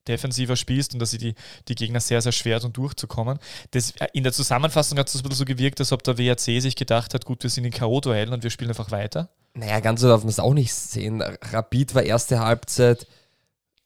defensiver 0.09 0.57
spielst 0.57 0.95
und 0.95 1.01
dass 1.01 1.11
sie 1.11 1.19
die, 1.19 1.35
die 1.69 1.75
Gegner 1.75 2.01
sehr, 2.01 2.21
sehr 2.21 2.33
schwer 2.33 2.61
tun 2.61 2.73
durchzukommen. 2.73 3.39
Das, 3.71 3.93
äh, 3.93 4.09
in 4.13 4.25
der 4.25 4.33
Zusammenfassung 4.33 4.99
hat 4.99 5.09
es 5.09 5.17
ein 5.17 5.23
bisschen 5.23 5.37
so 5.37 5.45
gewirkt, 5.45 5.81
als 5.81 5.93
ob 5.93 6.03
der 6.03 6.19
WRC 6.19 6.61
sich 6.61 6.77
gedacht 6.77 7.15
hat, 7.15 7.25
gut, 7.25 7.43
wir 7.43 7.51
sind 7.51 7.65
in 7.65 7.73
K.O.-Duellen 7.73 8.33
und 8.33 8.43
wir 8.43 8.51
spielen 8.51 8.71
einfach 8.71 8.91
weiter. 8.91 9.29
Naja, 9.55 9.81
ganz 9.81 10.01
so 10.01 10.09
darf 10.09 10.23
man 10.23 10.29
es 10.29 10.41
auch 10.41 10.55
nicht 10.55 10.75
sehen. 10.75 11.23
Rapid 11.23 11.95
war 11.95 12.03
erste 12.03 12.41
Halbzeit 12.41 13.07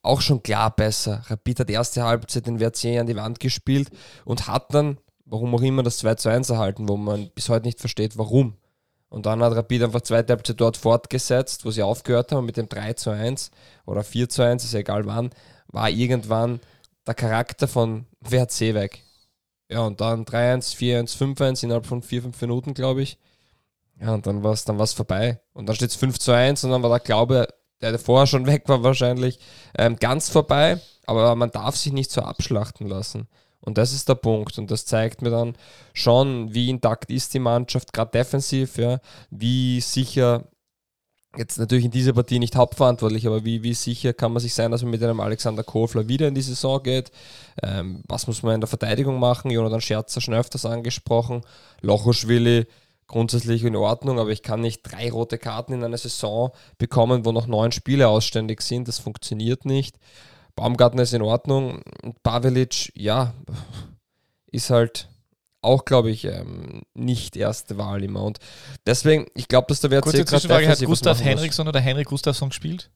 auch 0.01 0.21
schon 0.21 0.43
klar 0.43 0.75
besser. 0.75 1.23
Rapid 1.27 1.61
hat 1.61 1.69
erste 1.69 2.03
Halbzeit 2.03 2.47
den 2.47 2.59
WRC 2.59 2.99
an 2.99 3.07
die 3.07 3.15
Wand 3.15 3.39
gespielt 3.39 3.89
und 4.25 4.47
hat 4.47 4.73
dann, 4.73 4.97
warum 5.25 5.55
auch 5.55 5.61
immer, 5.61 5.83
das 5.83 5.99
2 5.99 6.15
zu 6.15 6.29
1 6.29 6.49
erhalten, 6.49 6.89
wo 6.89 6.97
man 6.97 7.29
bis 7.29 7.49
heute 7.49 7.65
nicht 7.65 7.79
versteht, 7.79 8.17
warum. 8.17 8.55
Und 9.09 9.25
dann 9.25 9.43
hat 9.43 9.53
Rapid 9.53 9.83
einfach 9.83 10.01
zweite 10.01 10.31
Halbzeit 10.31 10.61
dort 10.61 10.77
fortgesetzt, 10.77 11.65
wo 11.65 11.71
sie 11.71 11.83
aufgehört 11.83 12.31
haben 12.31 12.45
mit 12.45 12.55
dem 12.55 12.69
3 12.69 12.93
zu 12.93 13.09
1 13.09 13.51
oder 13.85 14.03
4 14.03 14.29
zu 14.29 14.41
1, 14.41 14.63
ist 14.63 14.73
ja 14.73 14.79
egal 14.79 15.05
wann 15.05 15.31
war 15.71 15.89
irgendwann 15.89 16.59
der 17.07 17.13
Charakter 17.13 17.67
von 17.67 18.05
WRC 18.21 18.73
weg. 18.73 19.03
Ja, 19.69 19.81
und 19.81 20.01
dann 20.01 20.25
3-1, 20.25 20.75
4-1, 20.75 21.17
5-1 21.17 21.63
innerhalb 21.63 21.85
von 21.85 22.03
4-5 22.03 22.33
Minuten, 22.41 22.73
glaube 22.73 23.01
ich. 23.01 23.17
Ja, 23.99 24.13
und 24.13 24.27
dann 24.27 24.43
war 24.43 24.53
es 24.53 24.65
dann 24.65 24.79
war's 24.79 24.93
vorbei. 24.93 25.39
Und 25.53 25.67
dann 25.67 25.75
steht 25.75 25.91
es 25.91 25.95
5 25.95 26.19
zu 26.19 26.31
1 26.33 26.63
und 26.63 26.71
dann 26.71 26.83
war 26.83 26.89
der 26.89 26.99
Glaube, 26.99 27.47
der 27.81 27.97
vorher 27.99 28.27
schon 28.27 28.45
weg 28.47 28.63
war 28.67 28.83
wahrscheinlich, 28.83 29.39
ähm, 29.77 29.97
ganz 29.97 30.29
vorbei. 30.29 30.79
Aber 31.05 31.35
man 31.35 31.51
darf 31.51 31.75
sich 31.75 31.93
nicht 31.93 32.11
so 32.11 32.21
abschlachten 32.21 32.87
lassen. 32.87 33.27
Und 33.61 33.77
das 33.77 33.93
ist 33.93 34.09
der 34.09 34.15
Punkt. 34.15 34.57
Und 34.57 34.71
das 34.71 34.85
zeigt 34.85 35.21
mir 35.21 35.29
dann 35.29 35.55
schon, 35.93 36.53
wie 36.53 36.69
intakt 36.69 37.09
ist 37.11 37.33
die 37.33 37.39
Mannschaft, 37.39 37.93
gerade 37.93 38.11
defensiv, 38.11 38.77
ja, 38.77 38.99
wie 39.29 39.79
sicher 39.81 40.43
jetzt 41.37 41.57
natürlich 41.57 41.85
in 41.85 41.91
dieser 41.91 42.13
Partie 42.13 42.39
nicht 42.39 42.55
hauptverantwortlich, 42.55 43.25
aber 43.25 43.45
wie, 43.45 43.63
wie 43.63 43.73
sicher 43.73 44.13
kann 44.13 44.33
man 44.33 44.41
sich 44.41 44.53
sein, 44.53 44.71
dass 44.71 44.81
man 44.81 44.91
mit 44.91 45.03
einem 45.03 45.19
Alexander 45.19 45.63
Kofler 45.63 46.07
wieder 46.07 46.27
in 46.27 46.35
die 46.35 46.41
Saison 46.41 46.83
geht? 46.83 47.11
Ähm, 47.63 48.03
was 48.07 48.27
muss 48.27 48.43
man 48.43 48.55
in 48.55 48.61
der 48.61 48.67
Verteidigung 48.67 49.19
machen? 49.19 49.51
Jonathan 49.51 49.81
Scherzer 49.81 50.21
schon 50.21 50.33
öfters 50.33 50.65
angesprochen. 50.65 51.41
Lochoschwili 51.81 52.65
grundsätzlich 53.07 53.63
in 53.63 53.75
Ordnung, 53.75 54.19
aber 54.19 54.31
ich 54.31 54.41
kann 54.41 54.61
nicht 54.61 54.83
drei 54.83 55.11
rote 55.11 55.37
Karten 55.37 55.73
in 55.73 55.83
einer 55.83 55.97
Saison 55.97 56.51
bekommen, 56.77 57.25
wo 57.25 57.31
noch 57.31 57.47
neun 57.47 57.71
Spiele 57.71 58.07
ausständig 58.07 58.61
sind. 58.61 58.87
Das 58.87 58.99
funktioniert 58.99 59.65
nicht. 59.65 59.97
Baumgartner 60.55 61.03
ist 61.03 61.13
in 61.13 61.21
Ordnung. 61.21 61.81
Pavelic, 62.23 62.91
ja, 62.95 63.33
ist 64.47 64.69
halt 64.69 65.10
auch, 65.61 65.85
glaube 65.85 66.09
ich, 66.09 66.25
ähm, 66.25 66.81
nicht 66.93 67.35
erste 67.35 67.77
Wahl 67.77 68.03
immer. 68.03 68.23
Und 68.23 68.39
deswegen, 68.85 69.27
ich 69.35 69.47
glaube, 69.47 69.67
dass 69.67 69.81
der 69.81 69.91
WRC 69.91 70.03
Kurze 70.03 70.25
Zwischenfrage, 70.25 70.67
hat 70.67 70.79
Gustav 70.83 71.21
Henriksson 71.21 71.67
oder 71.67 71.79
Henrik 71.79 72.07
Gustafsson 72.07 72.49
gespielt? 72.49 72.89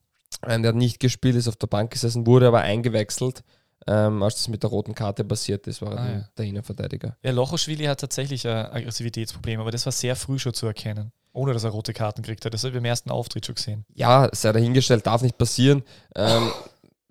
Ähm, 0.46 0.62
der 0.62 0.70
hat 0.70 0.76
nicht 0.76 1.00
gespielt, 1.00 1.36
ist 1.36 1.48
auf 1.48 1.56
der 1.56 1.68
Bank 1.68 1.92
gesessen, 1.92 2.26
wurde 2.26 2.48
aber 2.48 2.60
eingewechselt. 2.60 3.42
Ähm, 3.88 4.22
als 4.22 4.36
das 4.36 4.48
mit 4.48 4.64
der 4.64 4.70
roten 4.70 4.94
Karte 4.96 5.22
passiert 5.24 5.66
ist, 5.68 5.80
war 5.80 5.92
er 5.92 5.98
ah, 6.00 6.10
ja. 6.10 6.28
der 6.36 6.44
Innenverteidiger. 6.44 7.16
Ja, 7.22 7.30
Lochoschwili 7.30 7.84
hat 7.84 8.00
tatsächlich 8.00 8.46
ein 8.46 8.66
Aggressivitätsproblem, 8.66 9.60
aber 9.60 9.70
das 9.70 9.86
war 9.86 9.92
sehr 9.92 10.16
früh 10.16 10.40
schon 10.40 10.54
zu 10.54 10.66
erkennen, 10.66 11.12
ohne 11.32 11.52
dass 11.52 11.62
er 11.62 11.70
rote 11.70 11.92
Karten 11.92 12.22
kriegt 12.22 12.44
hat. 12.44 12.52
Das 12.52 12.64
habe 12.64 12.72
ich 12.72 12.78
im 12.78 12.84
ersten 12.84 13.10
Auftritt 13.10 13.46
schon 13.46 13.54
gesehen. 13.54 13.84
Ja, 13.94 14.28
sei 14.32 14.50
dahingestellt, 14.50 15.06
darf 15.06 15.22
nicht 15.22 15.38
passieren. 15.38 15.84
Ähm, 16.16 16.50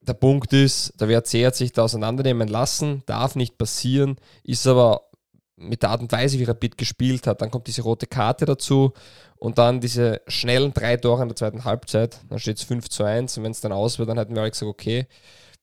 der 0.02 0.16
Punkt 0.16 0.52
ist, 0.52 1.00
der 1.00 1.08
WRC 1.08 1.46
hat 1.46 1.56
sich 1.56 1.72
da 1.72 1.84
auseinandernehmen 1.84 2.50
lassen, 2.50 3.04
darf 3.06 3.36
nicht 3.36 3.58
passieren, 3.58 4.18
ist 4.44 4.68
aber 4.68 5.04
mit 5.58 5.84
der 5.84 5.92
Art 5.92 6.02
und 6.02 6.12
Weise, 6.12 6.40
wie 6.40 6.44
Rapid 6.44 6.78
gespielt 6.78 7.28
hat. 7.28 7.42
Dann 7.42 7.52
kommt 7.52 7.68
diese 7.68 7.82
rote 7.82 8.08
Karte 8.08 8.46
dazu 8.46 8.94
und 9.38 9.58
dann 9.58 9.80
diese 9.80 10.22
schnellen 10.28 10.74
drei 10.74 10.98
Tore 10.98 11.22
in 11.22 11.30
der 11.30 11.36
zweiten 11.36 11.64
Halbzeit. 11.64 12.20
Dann 12.30 12.40
steht 12.40 12.58
es 12.58 12.64
5 12.64 12.90
zu 12.90 13.04
1 13.04 13.38
und 13.38 13.44
wenn 13.44 13.52
es 13.52 13.62
dann 13.62 13.72
aus 13.72 14.00
wird, 14.00 14.10
dann 14.10 14.18
hätten 14.18 14.36
wir 14.36 14.42
alle 14.42 14.52
gesagt, 14.52 14.70
okay, 14.70 15.08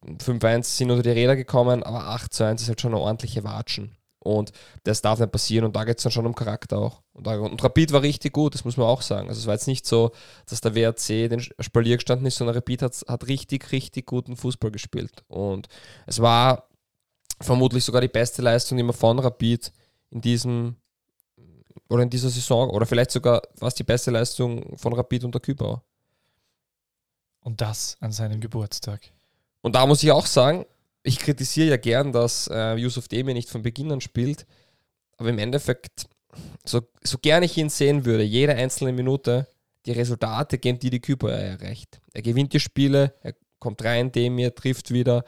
5-1 0.05 0.65
sind 0.65 0.91
unter 0.91 1.03
die 1.03 1.11
Räder 1.11 1.37
gekommen, 1.37 1.83
aber 1.83 2.07
8 2.07 2.33
zu 2.33 2.45
1 2.45 2.63
ist 2.63 2.69
halt 2.69 2.81
schon 2.81 2.93
eine 2.93 3.01
ordentliche 3.01 3.45
Watschen. 3.45 3.97
Und 4.19 4.53
das 4.85 5.03
darf 5.03 5.19
nicht 5.19 5.33
passieren 5.33 5.65
und 5.65 5.75
da 5.75 5.83
geht 5.83 5.99
es 5.99 6.05
dann 6.05 6.13
schon 6.13 6.27
um 6.27 6.35
Charakter 6.35 6.79
auch. 6.79 7.03
Und, 7.13 7.27
und, 7.27 7.63
Rapid 7.63 7.93
war 7.93 8.03
richtig 8.03 8.33
gut, 8.33 8.55
das 8.55 8.65
muss 8.65 8.77
man 8.77 8.87
auch 8.87 9.03
sagen. 9.03 9.29
Also 9.29 9.41
es 9.41 9.47
war 9.47 9.55
jetzt 9.55 9.67
nicht 9.67 9.85
so, 9.85 10.13
dass 10.49 10.61
der 10.61 10.77
WRC 10.77 11.29
den 11.29 11.41
Spalier 11.41 11.97
gestanden 11.97 12.27
ist, 12.27 12.37
sondern 12.37 12.55
Rapid 12.55 12.83
hat, 12.83 13.05
hat 13.09 13.27
richtig, 13.27 13.73
richtig 13.73 14.07
guten 14.07 14.37
Fußball 14.37 14.71
gespielt. 14.71 15.25
Und 15.27 15.67
es 16.07 16.21
war 16.21 16.69
vermutlich 17.41 17.85
sogar 17.85 18.01
die 18.01 18.09
beste 18.09 18.43
Leistung, 18.43 18.79
die 18.79 18.85
man 18.85 18.95
von 18.95 19.19
Rapid 19.19 19.73
in 20.13 20.21
diesem 20.21 20.77
oder 21.89 22.03
in 22.03 22.11
dieser 22.11 22.31
Saison 22.31 22.71
oder 22.71 22.87
vielleicht 22.87 23.11
sogar 23.11 23.43
was 23.59 23.75
die 23.75 23.85
beste 23.85 24.11
Leistung 24.11 24.77
von 24.79 24.93
Rapid 24.93 25.25
und 25.25 25.35
der 25.35 25.41
Kübauer. 25.41 25.83
Und 27.41 27.61
das 27.61 27.97
an 28.01 28.13
seinem 28.13 28.41
Geburtstag. 28.41 29.11
Und 29.63 29.75
da 29.75 29.87
muss 29.87 30.03
ich 30.03 30.13
auch 30.13 30.27
sagen, 30.27 30.65
ich 31.03 31.19
kritisiere 31.19 31.71
ja 31.71 31.77
gern, 31.77 32.13
dass 32.13 32.49
äh, 32.49 32.77
Yusuf 32.77 33.09
Demir 33.09 33.35
nicht 33.35 33.49
von 33.49 33.63
Beginn 33.63 33.91
an 33.91 34.01
spielt, 34.01 34.47
aber 35.17 35.31
im 35.31 35.39
Endeffekt, 35.39 36.09
so, 36.65 36.83
so 37.03 37.19
gern 37.19 37.43
ich 37.43 37.57
ihn 37.57 37.69
sehen 37.69 38.05
würde, 38.05 38.23
jede 38.23 38.55
einzelne 38.55 38.93
Minute, 38.93 39.49
die 39.85 39.93
Resultate 39.93 40.59
geben 40.59 40.79
die 40.79 40.91
die 40.91 41.01
Kübauer 41.01 41.33
erreicht. 41.33 42.01
Er 42.13 42.23
gewinnt 42.23 42.53
die 42.53 42.61
Spiele, 42.61 43.15
er 43.23 43.35
kommt 43.59 43.83
rein, 43.85 44.13
Demir 44.13 44.55
trifft 44.55 44.93
wieder. 44.93 45.25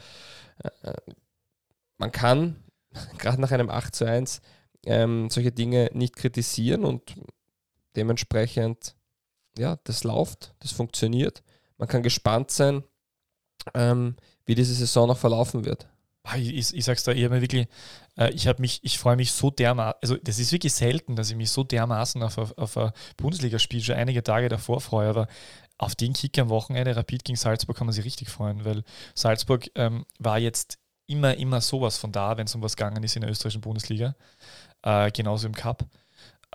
Äh, 0.62 0.90
äh 0.90 0.94
man 1.96 2.10
kann, 2.12 2.56
gerade 3.18 3.40
nach 3.40 3.50
einem 3.50 3.70
8 3.70 3.94
zu 3.94 4.04
1, 4.04 4.40
ähm, 4.86 5.30
solche 5.30 5.52
Dinge 5.52 5.90
nicht 5.92 6.16
kritisieren 6.16 6.84
und 6.84 7.14
dementsprechend, 7.96 8.94
ja, 9.56 9.78
das 9.84 10.04
läuft, 10.04 10.54
das 10.60 10.72
funktioniert. 10.72 11.42
Man 11.78 11.88
kann 11.88 12.02
gespannt 12.02 12.50
sein, 12.50 12.84
ähm, 13.74 14.16
wie 14.46 14.54
diese 14.54 14.74
Saison 14.74 15.08
noch 15.08 15.18
verlaufen 15.18 15.64
wird. 15.64 15.88
Ich, 16.36 16.54
ich, 16.54 16.74
ich 16.74 16.84
sag's 16.84 17.04
da, 17.04 17.12
ich 17.12 17.22
habe 17.24 17.40
wirklich, 17.42 17.68
äh, 18.16 18.30
ich 18.32 18.46
habe 18.46 18.62
mich, 18.62 18.80
ich 18.82 18.98
freue 18.98 19.16
mich 19.16 19.32
so 19.32 19.50
dermaßen, 19.50 19.98
also 20.00 20.16
das 20.16 20.38
ist 20.38 20.52
wirklich 20.52 20.72
selten, 20.72 21.16
dass 21.16 21.30
ich 21.30 21.36
mich 21.36 21.50
so 21.50 21.64
dermaßen 21.64 22.22
auf, 22.22 22.38
auf, 22.38 22.56
auf 22.56 22.76
ein 22.78 22.92
Bundesligaspiel 23.18 23.82
schon 23.82 23.96
einige 23.96 24.22
Tage 24.22 24.48
davor 24.48 24.80
freue, 24.80 25.10
aber 25.10 25.28
auf 25.76 25.94
den 25.94 26.14
Kick 26.14 26.38
am 26.38 26.48
Wochenende, 26.48 26.96
Rapid 26.96 27.24
gegen 27.24 27.36
Salzburg, 27.36 27.76
kann 27.76 27.86
man 27.86 27.92
sich 27.92 28.06
richtig 28.06 28.30
freuen, 28.30 28.64
weil 28.64 28.84
Salzburg 29.14 29.70
ähm, 29.74 30.06
war 30.18 30.38
jetzt 30.38 30.78
immer, 31.06 31.36
immer 31.36 31.60
sowas 31.60 31.98
von 31.98 32.10
da, 32.10 32.38
wenn 32.38 32.46
es 32.46 32.54
um 32.54 32.62
was 32.62 32.76
gegangen 32.76 33.02
ist 33.02 33.16
in 33.16 33.22
der 33.22 33.30
österreichischen 33.30 33.60
Bundesliga 33.60 34.14
äh, 34.84 35.10
genauso 35.10 35.46
im 35.46 35.54
Cup. 35.54 35.84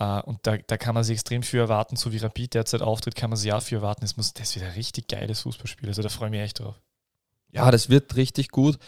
Uh, 0.01 0.21
und 0.23 0.39
da, 0.43 0.55
da 0.55 0.77
kann 0.77 0.95
man 0.95 1.03
sich 1.03 1.15
extrem 1.15 1.43
viel 1.43 1.59
erwarten, 1.59 1.97
so 1.97 2.13
wie 2.13 2.17
Rapid 2.19 2.53
derzeit 2.53 2.81
auftritt, 2.81 3.17
kann 3.17 3.29
man 3.29 3.35
sich 3.35 3.51
auch 3.51 3.61
viel 3.61 3.79
erwarten. 3.79 4.05
Es 4.05 4.15
muss, 4.15 4.31
das 4.31 4.55
wird 4.55 4.63
ein 4.63 4.71
richtig 4.71 5.09
geiles 5.09 5.41
Fußballspiel. 5.41 5.89
Also 5.89 6.01
da 6.01 6.07
freue 6.07 6.29
ich 6.29 6.31
mich 6.31 6.39
echt 6.39 6.59
drauf. 6.59 6.79
Ja, 7.51 7.69
das 7.69 7.89
wird 7.89 8.15
richtig 8.15 8.47
gut. 8.47 8.79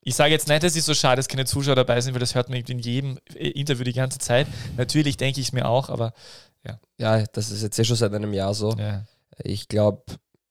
Ich 0.00 0.14
sage 0.14 0.30
jetzt 0.30 0.48
nicht, 0.48 0.62
dass 0.62 0.74
es 0.74 0.86
so 0.86 0.94
schade, 0.94 1.16
dass 1.16 1.28
keine 1.28 1.44
Zuschauer 1.44 1.74
dabei 1.74 2.00
sind, 2.00 2.14
weil 2.14 2.20
das 2.20 2.34
hört 2.34 2.48
man 2.48 2.60
in 2.60 2.78
jedem 2.78 3.18
Interview 3.34 3.84
die 3.84 3.92
ganze 3.92 4.18
Zeit. 4.18 4.46
Natürlich 4.78 5.18
denke 5.18 5.38
ich 5.38 5.48
es 5.48 5.52
mir 5.52 5.68
auch, 5.68 5.90
aber 5.90 6.14
ja. 6.64 6.80
Ja, 6.96 7.26
das 7.26 7.50
ist 7.50 7.62
jetzt 7.62 7.78
eh 7.78 7.84
schon 7.84 7.96
seit 7.96 8.14
einem 8.14 8.32
Jahr 8.32 8.54
so. 8.54 8.70
Ja. 8.78 9.04
Ich 9.42 9.68
glaube, 9.68 10.02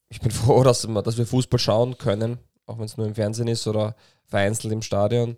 ich 0.10 0.20
bin 0.20 0.32
froh, 0.32 0.64
dass 0.64 0.88
wir, 0.88 1.02
dass 1.02 1.18
wir 1.18 1.26
Fußball 1.26 1.60
schauen 1.60 1.98
können, 1.98 2.38
auch 2.68 2.78
wenn 2.78 2.86
es 2.86 2.98
nur 2.98 3.08
im 3.08 3.16
Fernsehen 3.16 3.48
ist 3.48 3.66
oder 3.66 3.96
vereinzelt 4.26 4.74
im 4.74 4.84
Stadion. 4.84 5.38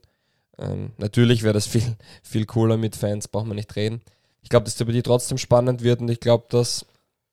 Ähm, 0.59 0.91
natürlich 0.97 1.43
wäre 1.43 1.53
das 1.53 1.67
viel, 1.67 1.95
viel 2.23 2.45
cooler 2.45 2.77
mit 2.77 2.95
Fans, 2.95 3.27
braucht 3.27 3.47
man 3.47 3.55
nicht 3.55 3.75
reden. 3.75 4.01
Ich 4.41 4.49
glaube, 4.49 4.65
dass 4.65 4.75
die 4.75 4.85
Partie 4.85 5.03
trotzdem 5.03 5.37
spannend 5.37 5.83
wird 5.83 6.01
und 6.01 6.09
ich 6.09 6.19
glaube, 6.19 6.45
dass 6.49 6.85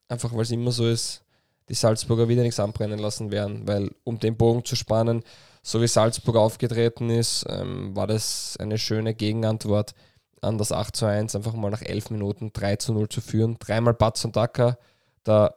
einfach, 0.07 0.33
weil 0.33 0.41
es 0.41 0.51
immer 0.51 0.71
so 0.71 0.87
ist, 0.87 1.23
die 1.69 1.73
Salzburger 1.73 2.27
wieder 2.27 2.43
nichts 2.43 2.59
anbrennen 2.59 2.99
lassen 2.99 3.31
werden, 3.31 3.67
weil 3.67 3.91
um 4.03 4.19
den 4.19 4.37
Bogen 4.37 4.63
zu 4.65 4.75
spannen, 4.75 5.23
so 5.63 5.81
wie 5.81 5.87
Salzburg 5.87 6.35
aufgetreten 6.35 7.09
ist, 7.09 7.45
ähm, 7.49 7.95
war 7.95 8.05
das 8.05 8.55
eine 8.59 8.77
schöne 8.77 9.15
Gegenantwort 9.15 9.95
an 10.41 10.59
das 10.59 10.71
8 10.71 10.95
zu 10.95 11.05
1, 11.07 11.35
einfach 11.35 11.53
mal 11.53 11.71
nach 11.71 11.81
11 11.81 12.11
Minuten 12.11 12.51
3 12.53 12.75
zu 12.75 12.93
0 12.93 13.09
zu 13.09 13.19
führen. 13.21 13.57
Dreimal 13.57 13.95
Batz 13.95 14.23
und 14.25 14.35
Dacker, 14.35 14.77
der 15.25 15.55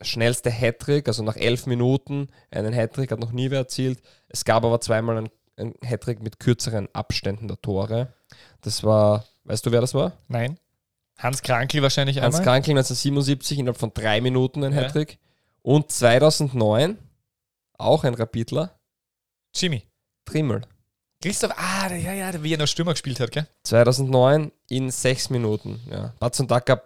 schnellste 0.00 0.50
Hattrick, 0.50 1.08
also 1.08 1.22
nach 1.24 1.36
11 1.36 1.66
Minuten 1.66 2.28
einen 2.50 2.72
Hattrick 2.72 3.10
hat 3.10 3.18
noch 3.18 3.32
nie 3.32 3.50
wer 3.50 3.58
erzielt. 3.58 4.00
Es 4.28 4.44
gab 4.44 4.64
aber 4.64 4.80
zweimal 4.80 5.18
einen 5.18 5.30
ein 5.60 5.74
Hattrick 5.84 6.22
mit 6.22 6.40
kürzeren 6.40 6.88
Abständen 6.92 7.48
der 7.48 7.60
Tore. 7.60 8.12
Das 8.62 8.82
war, 8.82 9.24
weißt 9.44 9.66
du, 9.66 9.72
wer 9.72 9.80
das 9.80 9.94
war? 9.94 10.12
Nein. 10.28 10.58
Hans 11.18 11.42
Krankl 11.42 11.82
wahrscheinlich 11.82 12.20
Hans 12.20 12.36
einmal. 12.36 12.44
Krankl 12.44 12.70
1977 12.70 13.58
innerhalb 13.58 13.78
von 13.78 13.92
drei 13.92 14.20
Minuten 14.20 14.64
ein 14.64 14.72
ja. 14.72 14.80
Hattrick. 14.80 15.18
Und 15.62 15.90
2009 15.92 16.98
auch 17.76 18.04
ein 18.04 18.14
Rapidler. 18.14 18.78
Jimmy. 19.54 19.84
Trimmel. 20.24 20.62
Christoph, 21.22 21.52
ah, 21.56 21.92
ja, 21.94 22.14
ja, 22.14 22.42
wie 22.42 22.54
er 22.54 22.58
noch 22.58 22.66
Stürmer 22.66 22.92
gespielt 22.92 23.20
hat, 23.20 23.30
gell? 23.32 23.46
2009 23.64 24.52
in 24.68 24.90
sechs 24.90 25.28
Minuten, 25.28 25.80
ja. 25.90 26.14
Batz 26.18 26.40
und 26.40 26.50
Dacker 26.50 26.82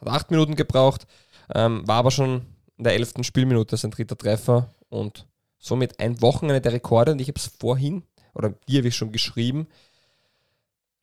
hat 0.00 0.08
acht 0.08 0.30
Minuten 0.32 0.56
gebraucht, 0.56 1.06
ähm, 1.54 1.86
war 1.86 1.98
aber 1.98 2.10
schon 2.10 2.46
in 2.76 2.84
der 2.84 2.94
elften 2.94 3.22
Spielminute 3.22 3.76
sein 3.76 3.92
dritter 3.92 4.18
Treffer 4.18 4.74
und 4.88 5.26
somit 5.58 6.00
ein 6.00 6.20
Wochenende 6.20 6.60
der 6.60 6.72
Rekorde. 6.72 7.12
Und 7.12 7.20
ich 7.20 7.28
habe 7.28 7.38
es 7.38 7.50
vorhin, 7.58 8.02
oder 8.34 8.50
dir 8.68 8.78
habe 8.78 8.88
ich 8.88 8.96
schon 8.96 9.12
geschrieben, 9.12 9.66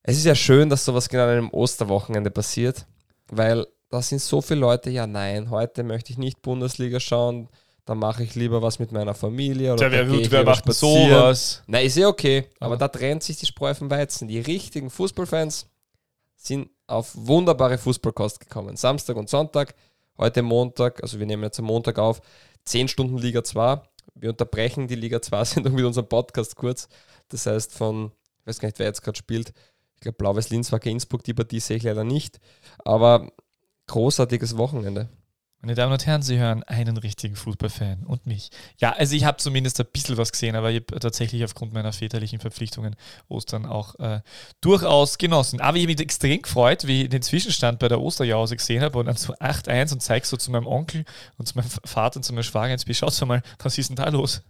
es 0.03 0.17
ist 0.17 0.25
ja 0.25 0.36
schön, 0.36 0.70
dass 0.70 0.86
sowas 0.86 1.10
genau 1.10 1.24
an 1.24 1.29
einem 1.29 1.50
Osterwochenende 1.51 2.29
passiert, 2.32 2.86
weil 3.27 3.65
da 3.89 4.01
sind 4.01 4.22
so 4.22 4.41
viele 4.41 4.60
Leute, 4.60 4.89
ja 4.89 5.08
nein, 5.08 5.50
heute 5.50 5.84
möchte 5.84 6.12
ich 6.12 6.17
nicht 6.17 6.41
Bundesliga 6.41 7.00
schauen, 7.00 7.50
dann 7.86 8.00
mache 8.00 8.24
ich 8.24 8.36
lieber 8.36 8.62
was 8.62 8.79
mit 8.79 8.91
meiner 8.91 9.13
Familie 9.13 9.74
oder 9.74 9.86
Ja, 9.86 9.91
wer, 10.10 10.32
wer 10.32 10.44
macht 10.44 10.60
spazieren. 10.60 11.10
sowas? 11.10 11.63
Na, 11.67 11.79
ist 11.79 11.98
ja 11.98 12.08
okay, 12.08 12.46
aber 12.60 12.74
Aber- 12.74 12.77
da 12.77 12.88
trennt 12.88 13.24
sich 13.24 13.38
die 13.38 13.46
Spreu 13.46 13.74
vom 13.74 13.89
Weizen. 13.89 14.27
Die 14.27 14.39
richtigen 14.39 14.89
Fußballfans 14.89 15.67
sind 16.36 16.70
auf 16.88 17.12
wunderbare 17.15 17.77
Fußballkost 17.77 18.39
gekommen. 18.39 18.75
Samstag 18.75 19.15
und 19.17 19.29
Sonntag, 19.29 19.75
heute 20.17 20.41
Montag, 20.41 21.01
also 21.03 21.20
wir 21.20 21.25
nehmen 21.25 21.44
jetzt 21.44 21.60
am 21.60 21.65
Montag 21.65 21.98
auf, 22.00 22.22
10 22.65 22.88
Stunden 22.88 23.17
Liga 23.20 23.44
2. 23.44 23.82
Wir 24.15 24.29
unterbrechen 24.29 24.88
die 24.88 24.96
Liga 24.96 25.17
2-Sendung 25.17 25.74
mit 25.75 25.86
unserem 25.86 26.08
Podcast 26.08 26.55
kurz. 26.55 26.88
Das 27.29 27.46
heißt 27.46 27.74
von, 27.74 28.12
ich 28.39 28.48
weiß 28.48 28.60
gar 28.60 28.67
nicht, 28.67 28.79
wer 28.79 28.88
jetzt 28.88 29.01
gerade 29.01 29.17
spielt, 29.17 29.53
ich 29.96 30.01
glaube 30.01 30.17
Blau-Weiß 30.17 30.50
Linz 30.50 30.72
war 30.72 30.86
Innsbruck, 30.86 31.24
die 31.24 31.34
Partie 31.34 31.60
sehe 31.60 31.77
ich 31.77 31.84
leider 31.84 32.03
nicht, 32.03 32.39
aber 32.84 33.32
großartiges 33.88 34.58
Wochenende. 34.58 35.10
Meine 35.65 35.74
Damen 35.74 35.94
und 35.94 36.05
Herren, 36.05 36.22
Sie 36.22 36.38
hören 36.38 36.62
einen 36.62 36.96
richtigen 36.96 37.36
Fußballfan 37.36 38.03
und 38.05 38.27
mich. 38.27 38.51
Ja, 38.77 38.91
also 38.91 39.15
ich 39.15 39.25
habe 39.25 39.38
zumindest 39.38 39.79
ein 39.79 39.88
bisschen 39.91 40.15
was 40.15 40.32
gesehen, 40.32 40.55
aber 40.55 40.70
ich 40.70 40.84
habe 40.88 41.00
tatsächlich 41.00 41.44
aufgrund 41.44 41.74
meiner 41.74 41.91
väterlichen 41.91 42.39
Verpflichtungen 42.39 42.96
Ostern 43.29 43.65
auch 43.65 43.96
äh, 43.96 44.22
durchaus 44.62 45.17
genossen. 45.17 45.62
Aber 45.62 45.77
ich 45.77 45.86
habe 45.86 45.94
mich 45.94 46.01
extrem 46.01 46.44
gefreut, 46.44 46.86
wie 46.86 47.03
ich 47.03 47.10
den 47.10 47.24
Zwischenstand 47.24 47.79
bei 47.79 47.88
der 47.88 48.00
Osterjause 48.00 48.58
gesehen 48.58 48.84
habe 48.84 49.00
und 49.00 49.08
dann 49.08 49.15
so 49.15 49.34
8-1 49.34 49.94
und 49.94 50.01
zeig 50.01 50.27
so 50.27 50.38
zu 50.38 50.51
meinem 50.51 50.67
Onkel 50.67 51.03
und 51.39 51.48
zu 51.48 51.58
meinem 51.58 51.72
Vater 51.84 52.17
und 52.17 52.24
zu 52.24 52.34
meinem 52.34 52.44
Schwager 52.44 52.77
Bild. 52.77 52.96
Schaut 52.96 53.20
mal, 53.25 53.41
was 53.58 53.75
ist 53.79 53.89
denn 53.89 53.96
da 53.96 54.08
los? 54.10 54.44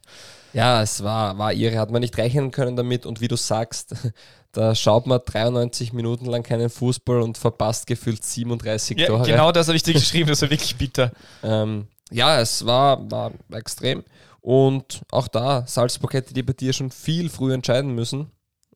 Ja, 0.55 0.81
es 0.81 1.03
war, 1.03 1.37
war 1.37 1.53
irre, 1.53 1.77
hat 1.79 1.91
man 1.91 2.01
nicht 2.01 2.17
rechnen 2.17 2.51
können 2.51 2.75
damit 2.75 3.05
und 3.05 3.19
wie 3.21 3.27
du 3.27 3.35
sagst, 3.35 3.93
da 4.53 4.73
schaut 4.73 5.05
man 5.05 5.19
93 5.25 5.91
Minuten 5.93 6.25
lang 6.25 6.43
keinen 6.43 6.69
Fußball 6.69 7.21
und 7.21 7.37
verpasst 7.37 7.87
gefühlt 7.87 8.23
37 8.23 8.97
Ja, 8.97 9.07
Tore. 9.07 9.25
genau 9.25 9.51
das 9.51 9.67
habe 9.67 9.75
ich 9.75 9.83
dir 9.83 9.93
geschrieben, 10.01 10.29
das 10.29 10.41
war 10.41 10.49
wirklich 10.49 10.75
bitter. 10.77 11.11
Ähm, 11.43 11.87
ja, 12.09 12.39
es 12.39 12.65
war, 12.65 13.09
war 13.11 13.31
extrem. 13.51 14.03
Und 14.39 15.01
auch 15.11 15.27
da, 15.27 15.65
Salzburg 15.67 16.13
hätte 16.13 16.33
die 16.33 16.43
Partie 16.43 16.71
schon 16.71 16.91
viel 16.91 17.29
früher 17.29 17.55
entscheiden 17.55 17.93
müssen. 17.93 18.31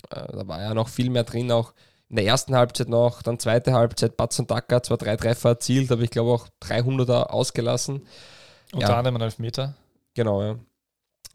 Äh, 0.10 0.28
da 0.34 0.48
war 0.48 0.62
ja 0.62 0.74
noch 0.74 0.90
viel 0.90 1.10
mehr 1.10 1.24
drin, 1.24 1.52
auch 1.52 1.74
in 2.10 2.16
der 2.16 2.26
ersten 2.26 2.56
Halbzeit 2.56 2.90
noch, 2.90 3.22
dann 3.22 3.38
zweite 3.38 3.72
Halbzeit, 3.74 4.18
Batz 4.18 4.40
und 4.40 4.50
Dacker 4.50 4.82
zwar 4.82 4.98
drei 4.98 5.16
Treffer 5.16 5.50
erzielt, 5.50 5.92
aber 5.92 6.02
ich 6.02 6.10
glaube 6.10 6.32
auch 6.32 6.48
300er 6.64 7.28
ausgelassen. 7.28 8.02
Unter 8.74 8.90
Ja. 8.90 8.98
anderem 8.98 9.18
ein 9.18 9.22
Elfmeter. 9.22 9.76
Genau, 10.16 10.42
ja. 10.42 10.56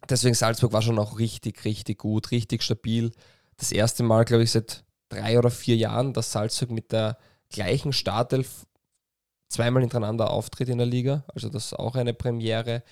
Deswegen 0.09 0.35
Salzburg 0.35 0.73
war 0.73 0.83
schon 0.83 0.99
auch 0.99 1.19
richtig, 1.19 1.65
richtig 1.65 1.99
gut, 1.99 2.31
richtig 2.31 2.63
stabil. 2.63 3.13
Das 3.57 3.73
erste 3.73 4.03
Mal, 4.03 4.25
glaube 4.25 4.43
ich, 4.45 4.51
seit 4.51 4.85
drei 5.09 5.39
oder 5.39 5.51
vier 5.51 5.77
Jahren, 5.77 6.13
dass 6.13 6.33
Salzburg 6.33 6.71
mit 6.71 6.93
der 6.93 7.17
gleichen 7.51 7.93
Startelf 7.93 8.67
zweimal 9.49 9.83
hintereinander 9.83 10.31
auftritt 10.31 10.69
in 10.69 10.79
der 10.79 10.87
Liga. 10.87 11.25
Also 11.35 11.49
das 11.49 11.67
ist 11.67 11.75
auch 11.75 11.95
eine 11.95 12.13
Premiere. 12.13 12.83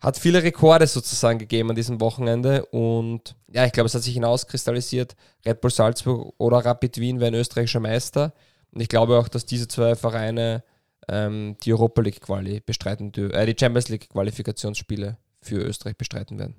Hat 0.00 0.18
viele 0.18 0.42
Rekorde 0.42 0.86
sozusagen 0.86 1.38
gegeben 1.38 1.70
an 1.70 1.76
diesem 1.76 2.00
Wochenende 2.00 2.66
und 2.66 3.36
ja, 3.52 3.64
ich 3.66 3.72
glaube, 3.72 3.86
es 3.86 3.94
hat 3.94 4.02
sich 4.02 4.14
hinauskristallisiert. 4.14 5.14
Red 5.44 5.60
Bull 5.60 5.70
Salzburg 5.70 6.34
oder 6.38 6.58
Rapid 6.58 6.98
Wien 6.98 7.20
wären 7.20 7.34
österreichischer 7.34 7.80
Meister. 7.80 8.32
Und 8.72 8.80
ich 8.80 8.88
glaube 8.88 9.18
auch, 9.18 9.28
dass 9.28 9.46
diese 9.46 9.68
zwei 9.68 9.94
Vereine 9.94 10.64
ähm, 11.08 11.56
die 11.62 11.72
Europa 11.72 12.02
League 12.02 12.20
Quali 12.20 12.60
bestreiten 12.60 13.12
äh, 13.14 13.46
die 13.46 13.56
Champions 13.58 13.88
League 13.88 14.08
Qualifikationsspiele 14.08 15.18
für 15.42 15.56
Österreich 15.56 15.96
bestreiten 15.96 16.38
werden. 16.38 16.56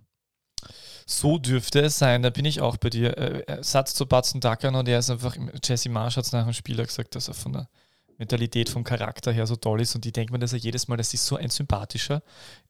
So 1.05 1.37
dürfte 1.37 1.81
es 1.81 1.97
sein, 1.97 2.21
da 2.21 2.29
bin 2.29 2.45
ich 2.45 2.61
auch 2.61 2.77
bei 2.77 2.89
dir. 2.89 3.17
Äh, 3.17 3.63
Satz 3.63 3.93
zu 3.93 4.05
Batzen 4.05 4.39
Dackern 4.39 4.75
und 4.75 4.87
er 4.87 4.99
ist 4.99 5.09
einfach, 5.09 5.35
Jesse 5.63 5.89
Marsch 5.89 6.17
hat 6.17 6.25
es 6.25 6.31
nach 6.31 6.45
dem 6.45 6.53
Spieler 6.53 6.85
gesagt, 6.85 7.15
dass 7.15 7.27
er 7.27 7.33
von 7.33 7.53
der 7.53 7.69
Mentalität, 8.17 8.69
vom 8.69 8.83
Charakter 8.83 9.31
her 9.31 9.47
so 9.47 9.55
toll 9.55 9.81
ist 9.81 9.95
und 9.95 10.05
ich 10.05 10.13
denke 10.13 10.31
mir, 10.31 10.39
dass 10.39 10.53
er 10.53 10.59
jedes 10.59 10.87
Mal, 10.87 10.97
das 10.97 11.13
ist 11.13 11.25
so 11.25 11.35
ein 11.35 11.49
sympathischer 11.49 12.21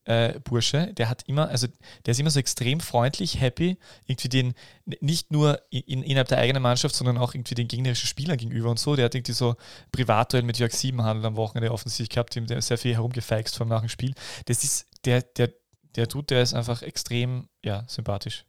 äh, 0.06 0.40
Bursche, 0.40 0.94
der 0.94 1.10
hat 1.10 1.24
immer, 1.28 1.50
also 1.50 1.68
der 2.06 2.12
ist 2.12 2.20
immer 2.20 2.30
so 2.30 2.40
extrem 2.40 2.80
freundlich, 2.80 3.40
happy, 3.40 3.78
irgendwie 4.06 4.30
den, 4.30 4.54
nicht 5.02 5.32
nur 5.32 5.62
in, 5.70 6.04
innerhalb 6.04 6.30
der 6.30 6.40
eigenen 6.40 6.64
Mannschaft, 6.64 6.96
sondern 6.96 7.18
auch 7.18 7.34
irgendwie 7.34 7.56
den 7.56 7.68
gegnerischen 7.68 8.08
Spielern 8.08 8.38
gegenüber 8.38 8.70
und 8.70 8.80
so. 8.80 8.96
Der 8.96 9.06
hat 9.06 9.16
irgendwie 9.16 9.34
so 9.34 9.56
Privatduell 9.92 10.44
mit 10.44 10.60
Jörg 10.60 10.74
Siebenhandel 10.74 11.26
am 11.26 11.36
Wochenende 11.36 11.72
offensichtlich 11.72 12.10
gehabt, 12.10 12.36
dem 12.36 12.48
der 12.48 12.62
sehr 12.62 12.78
viel 12.78 12.94
herumgefeixt 12.94 13.58
vor 13.58 13.66
nach 13.66 13.82
dem 13.82 13.90
Spiel. 13.90 14.14
Das 14.46 14.64
ist, 14.64 14.88
der, 15.06 15.22
der, 15.22 15.52
der 15.96 16.08
tut, 16.08 16.30
der 16.30 16.42
ist 16.42 16.54
einfach 16.54 16.82
extrem, 16.82 17.48
ja, 17.64 17.84
sympathisch. 17.88 18.46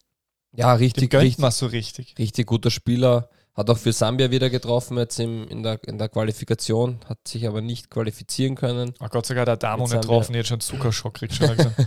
Ja, 0.57 0.75
richtig, 0.75 1.11
gönnt 1.11 1.25
richtig, 1.25 1.51
so 1.53 1.67
richtig. 1.67 2.15
richtig 2.19 2.47
guter 2.47 2.71
Spieler. 2.71 3.29
Hat 3.55 3.71
auch 3.71 3.79
für 3.79 3.93
Sambia 3.93 4.33
wieder 4.33 4.51
getroffen 4.51 4.99
jetzt 4.99 5.21
im, 5.21 5.47
in, 5.47 5.63
der, 5.63 5.79
in 5.87 5.97
der 5.97 6.09
Qualifikation, 6.09 6.99
hat 7.09 7.19
sich 7.29 7.47
aber 7.47 7.61
nicht 7.61 7.89
qualifizieren 7.89 8.57
können. 8.57 8.95
Oh 8.99 9.07
Gott, 9.09 9.27
sogar 9.27 9.45
der 9.45 9.55
Adamo 9.55 9.85
Jetzt 9.85 9.93
nicht 9.93 10.03
getroffen, 10.03 10.37
hat 10.37 10.47
schon 10.49 10.59
Zuckerschock 10.59 11.15
kriegt 11.15 11.35
schon 11.35 11.49
langsam. 11.49 11.73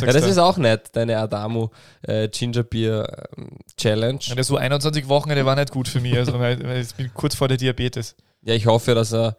Ja, 0.00 0.12
das 0.12 0.26
ist 0.26 0.38
auch 0.38 0.58
nett, 0.58 0.90
deine 0.92 1.18
Adamu 1.18 1.70
äh, 2.02 2.28
Ginger 2.28 2.62
Beer 2.62 3.26
ähm, 3.36 3.48
Challenge. 3.76 4.20
ja, 4.20 4.34
das 4.36 4.50
U21 4.50 5.08
Wochenende 5.08 5.44
war 5.44 5.56
nicht 5.56 5.72
gut 5.72 5.88
für 5.88 6.00
mich, 6.00 6.16
also 6.16 6.40
ich 6.40 6.94
bin 6.94 7.10
kurz 7.14 7.34
vor 7.34 7.48
der 7.48 7.56
Diabetes. 7.56 8.14
Ja, 8.42 8.54
ich 8.54 8.66
hoffe, 8.66 8.94
dass 8.94 9.12
er. 9.12 9.36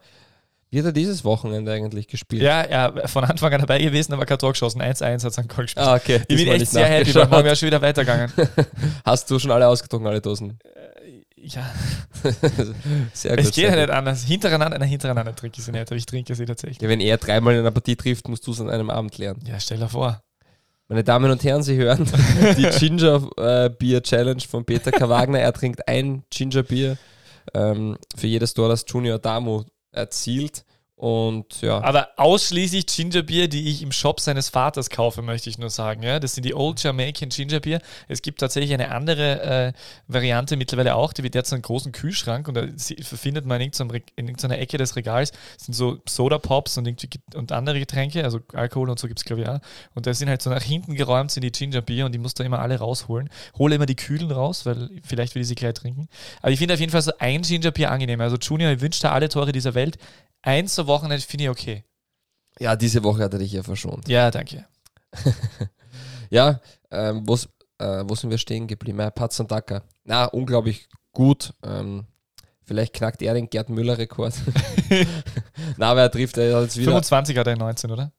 Wie 0.70 0.78
hat 0.78 0.86
er 0.86 0.92
dieses 0.92 1.24
Wochenende 1.24 1.72
eigentlich 1.72 2.06
gespielt? 2.06 2.42
Ja, 2.42 2.68
ja, 2.68 3.08
von 3.08 3.24
Anfang 3.24 3.52
an 3.52 3.60
dabei 3.60 3.78
gewesen, 3.78 4.12
aber 4.12 4.24
kein 4.24 4.38
Tor 4.38 4.52
geschossen. 4.52 4.80
1-1 4.80 5.24
hat 5.24 5.32
sein 5.32 5.48
Goal 5.48 5.64
gespielt. 5.64 5.84
Ah, 5.84 5.96
okay. 5.96 6.22
ich 6.28 6.36
bin 6.36 6.46
echt 6.46 6.70
sehr 6.70 6.86
happy, 6.86 7.12
weil 7.14 7.26
morgen 7.26 7.44
wäre 7.44 7.56
schon 7.56 7.66
wieder 7.66 7.82
weitergegangen. 7.82 8.32
Hast 9.04 9.28
du 9.30 9.38
schon 9.40 9.50
alle 9.50 9.66
ausgetrunken, 9.66 10.06
alle 10.06 10.20
Dosen? 10.20 10.58
ja, 11.42 11.70
Sehr 13.12 13.36
gut. 13.36 13.46
es 13.46 13.52
geht 13.52 13.64
ja 13.64 13.76
nicht 13.76 13.90
anders. 13.90 14.24
Hintereinander, 14.24 14.78
nein, 14.78 14.88
hintereinander 14.88 15.34
trinke 15.34 15.58
ich 15.58 15.64
sie 15.64 15.72
nicht, 15.72 15.88
aber 15.88 15.96
ich 15.96 16.06
trinke 16.06 16.34
sie 16.34 16.44
tatsächlich. 16.44 16.80
Ja, 16.80 16.88
wenn 16.88 17.00
er 17.00 17.16
dreimal 17.16 17.54
in 17.54 17.60
einer 17.60 17.70
Partie 17.70 17.96
trifft, 17.96 18.28
musst 18.28 18.46
du 18.46 18.52
es 18.52 18.60
an 18.60 18.70
einem 18.70 18.90
Abend 18.90 19.16
lernen. 19.18 19.42
Ja, 19.46 19.58
stell 19.58 19.78
dir 19.78 19.88
vor. 19.88 20.22
Meine 20.88 21.04
Damen 21.04 21.30
und 21.30 21.42
Herren, 21.44 21.62
Sie 21.62 21.76
hören 21.76 22.04
die 22.58 22.68
Ginger 22.78 23.28
äh, 23.36 23.70
Beer 23.70 24.02
Challenge 24.02 24.42
von 24.42 24.64
Peter 24.64 24.90
K. 24.90 25.08
Wagner. 25.08 25.38
Er 25.38 25.52
trinkt 25.52 25.86
ein 25.88 26.24
Ginger 26.30 26.62
Beer 26.62 26.96
ähm, 27.54 27.96
für 28.16 28.26
jedes 28.26 28.54
Tor, 28.54 28.68
das 28.68 28.84
Junior 28.86 29.18
Damo 29.18 29.64
erzielt. 29.92 30.64
Und 31.00 31.62
ja, 31.62 31.82
Aber 31.82 32.10
ausschließlich 32.16 32.84
Gingerbier, 32.84 33.48
die 33.48 33.70
ich 33.70 33.80
im 33.80 33.90
Shop 33.90 34.20
seines 34.20 34.50
Vaters 34.50 34.90
kaufe, 34.90 35.22
möchte 35.22 35.48
ich 35.48 35.56
nur 35.56 35.70
sagen. 35.70 36.02
Ja? 36.02 36.20
Das 36.20 36.34
sind 36.34 36.44
die 36.44 36.54
Old 36.54 36.82
Jamaican 36.82 37.30
Gingerbier. 37.30 37.80
Es 38.06 38.20
gibt 38.20 38.40
tatsächlich 38.40 38.74
eine 38.74 38.90
andere 38.90 39.40
äh, 39.40 39.72
Variante 40.08 40.58
mittlerweile 40.58 40.96
auch, 40.96 41.14
die, 41.14 41.22
die 41.30 41.38
hat 41.38 41.46
so 41.46 41.54
einen 41.54 41.62
großen 41.62 41.92
Kühlschrank 41.92 42.48
und 42.48 42.54
da 42.54 42.64
findet 43.02 43.46
man 43.46 43.62
in 43.62 43.68
irgendeinem 43.68 43.90
Re- 43.92 44.12
in 44.16 44.26
irgendeiner 44.26 44.58
Ecke 44.58 44.76
des 44.76 44.94
Regals, 44.94 45.30
Das 45.30 45.64
sind 45.64 45.72
so 45.72 46.02
Soda 46.06 46.36
Pops 46.36 46.76
und, 46.76 46.86
und 47.34 47.50
andere 47.50 47.78
Getränke, 47.78 48.22
also 48.22 48.40
Alkohol 48.52 48.90
und 48.90 48.98
so 48.98 49.06
gibt 49.08 49.20
es 49.20 49.24
glaube 49.24 49.40
ich 49.40 49.48
auch. 49.48 49.60
Und 49.94 50.06
da 50.06 50.12
sind 50.12 50.28
halt 50.28 50.42
so 50.42 50.50
nach 50.50 50.62
hinten 50.62 50.96
geräumt 50.96 51.30
sind 51.30 51.44
die 51.44 51.50
Gingerbier 51.50 52.04
und 52.04 52.12
die 52.12 52.18
musst 52.18 52.38
du 52.38 52.42
immer 52.42 52.58
alle 52.58 52.78
rausholen. 52.78 53.30
Hole 53.56 53.74
immer 53.76 53.86
die 53.86 53.96
kühlen 53.96 54.30
raus, 54.30 54.66
weil 54.66 54.90
vielleicht 55.02 55.34
will 55.34 55.40
ich 55.40 55.48
sie 55.48 55.54
gleich 55.54 55.72
trinken. 55.72 56.08
Aber 56.42 56.52
ich 56.52 56.58
finde 56.58 56.74
auf 56.74 56.80
jeden 56.80 56.92
Fall 56.92 57.00
so 57.00 57.12
ein 57.18 57.40
Gingerbier 57.40 57.90
angenehm. 57.90 58.20
Also 58.20 58.36
Junior, 58.36 58.70
ich 58.70 58.82
wünsche 58.82 59.00
dir 59.00 59.12
alle 59.12 59.30
Tore 59.30 59.52
dieser 59.52 59.72
Welt. 59.72 59.96
Eins 60.42 60.74
zur 60.74 60.86
Wochenende 60.86 61.24
finde 61.24 61.44
ich 61.44 61.50
okay. 61.50 61.84
ja, 62.58 62.76
diese 62.76 63.02
Woche 63.04 63.24
hat 63.24 63.32
er 63.32 63.38
dich 63.38 63.52
ja 63.52 63.62
verschont. 63.62 64.08
Ja, 64.08 64.30
danke. 64.30 64.66
Ja, 66.30 66.60
ähm, 66.90 67.26
wo's, 67.26 67.48
äh, 67.78 68.04
wo 68.06 68.14
sind 68.14 68.30
wir 68.30 68.38
stehen 68.38 68.68
geblieben? 68.68 69.00
Ja, 69.00 69.10
Patz 69.10 69.40
und 69.40 69.50
Dacker. 69.50 69.82
Na, 70.04 70.26
unglaublich 70.26 70.88
gut. 71.12 71.52
Ähm, 71.64 72.06
vielleicht 72.64 72.94
knackt 72.94 73.20
er 73.20 73.34
den 73.34 73.50
Gerd 73.50 73.68
Müller-Rekord. 73.68 74.34
Na, 75.76 75.90
aber 75.90 76.02
er 76.02 76.10
trifft 76.10 76.38
er 76.38 76.62
jetzt 76.62 76.76
wieder. 76.76 76.92
25 76.92 77.36
hat 77.36 77.48
er 77.48 77.54
in 77.54 77.58
19, 77.58 77.90
oder? 77.90 78.12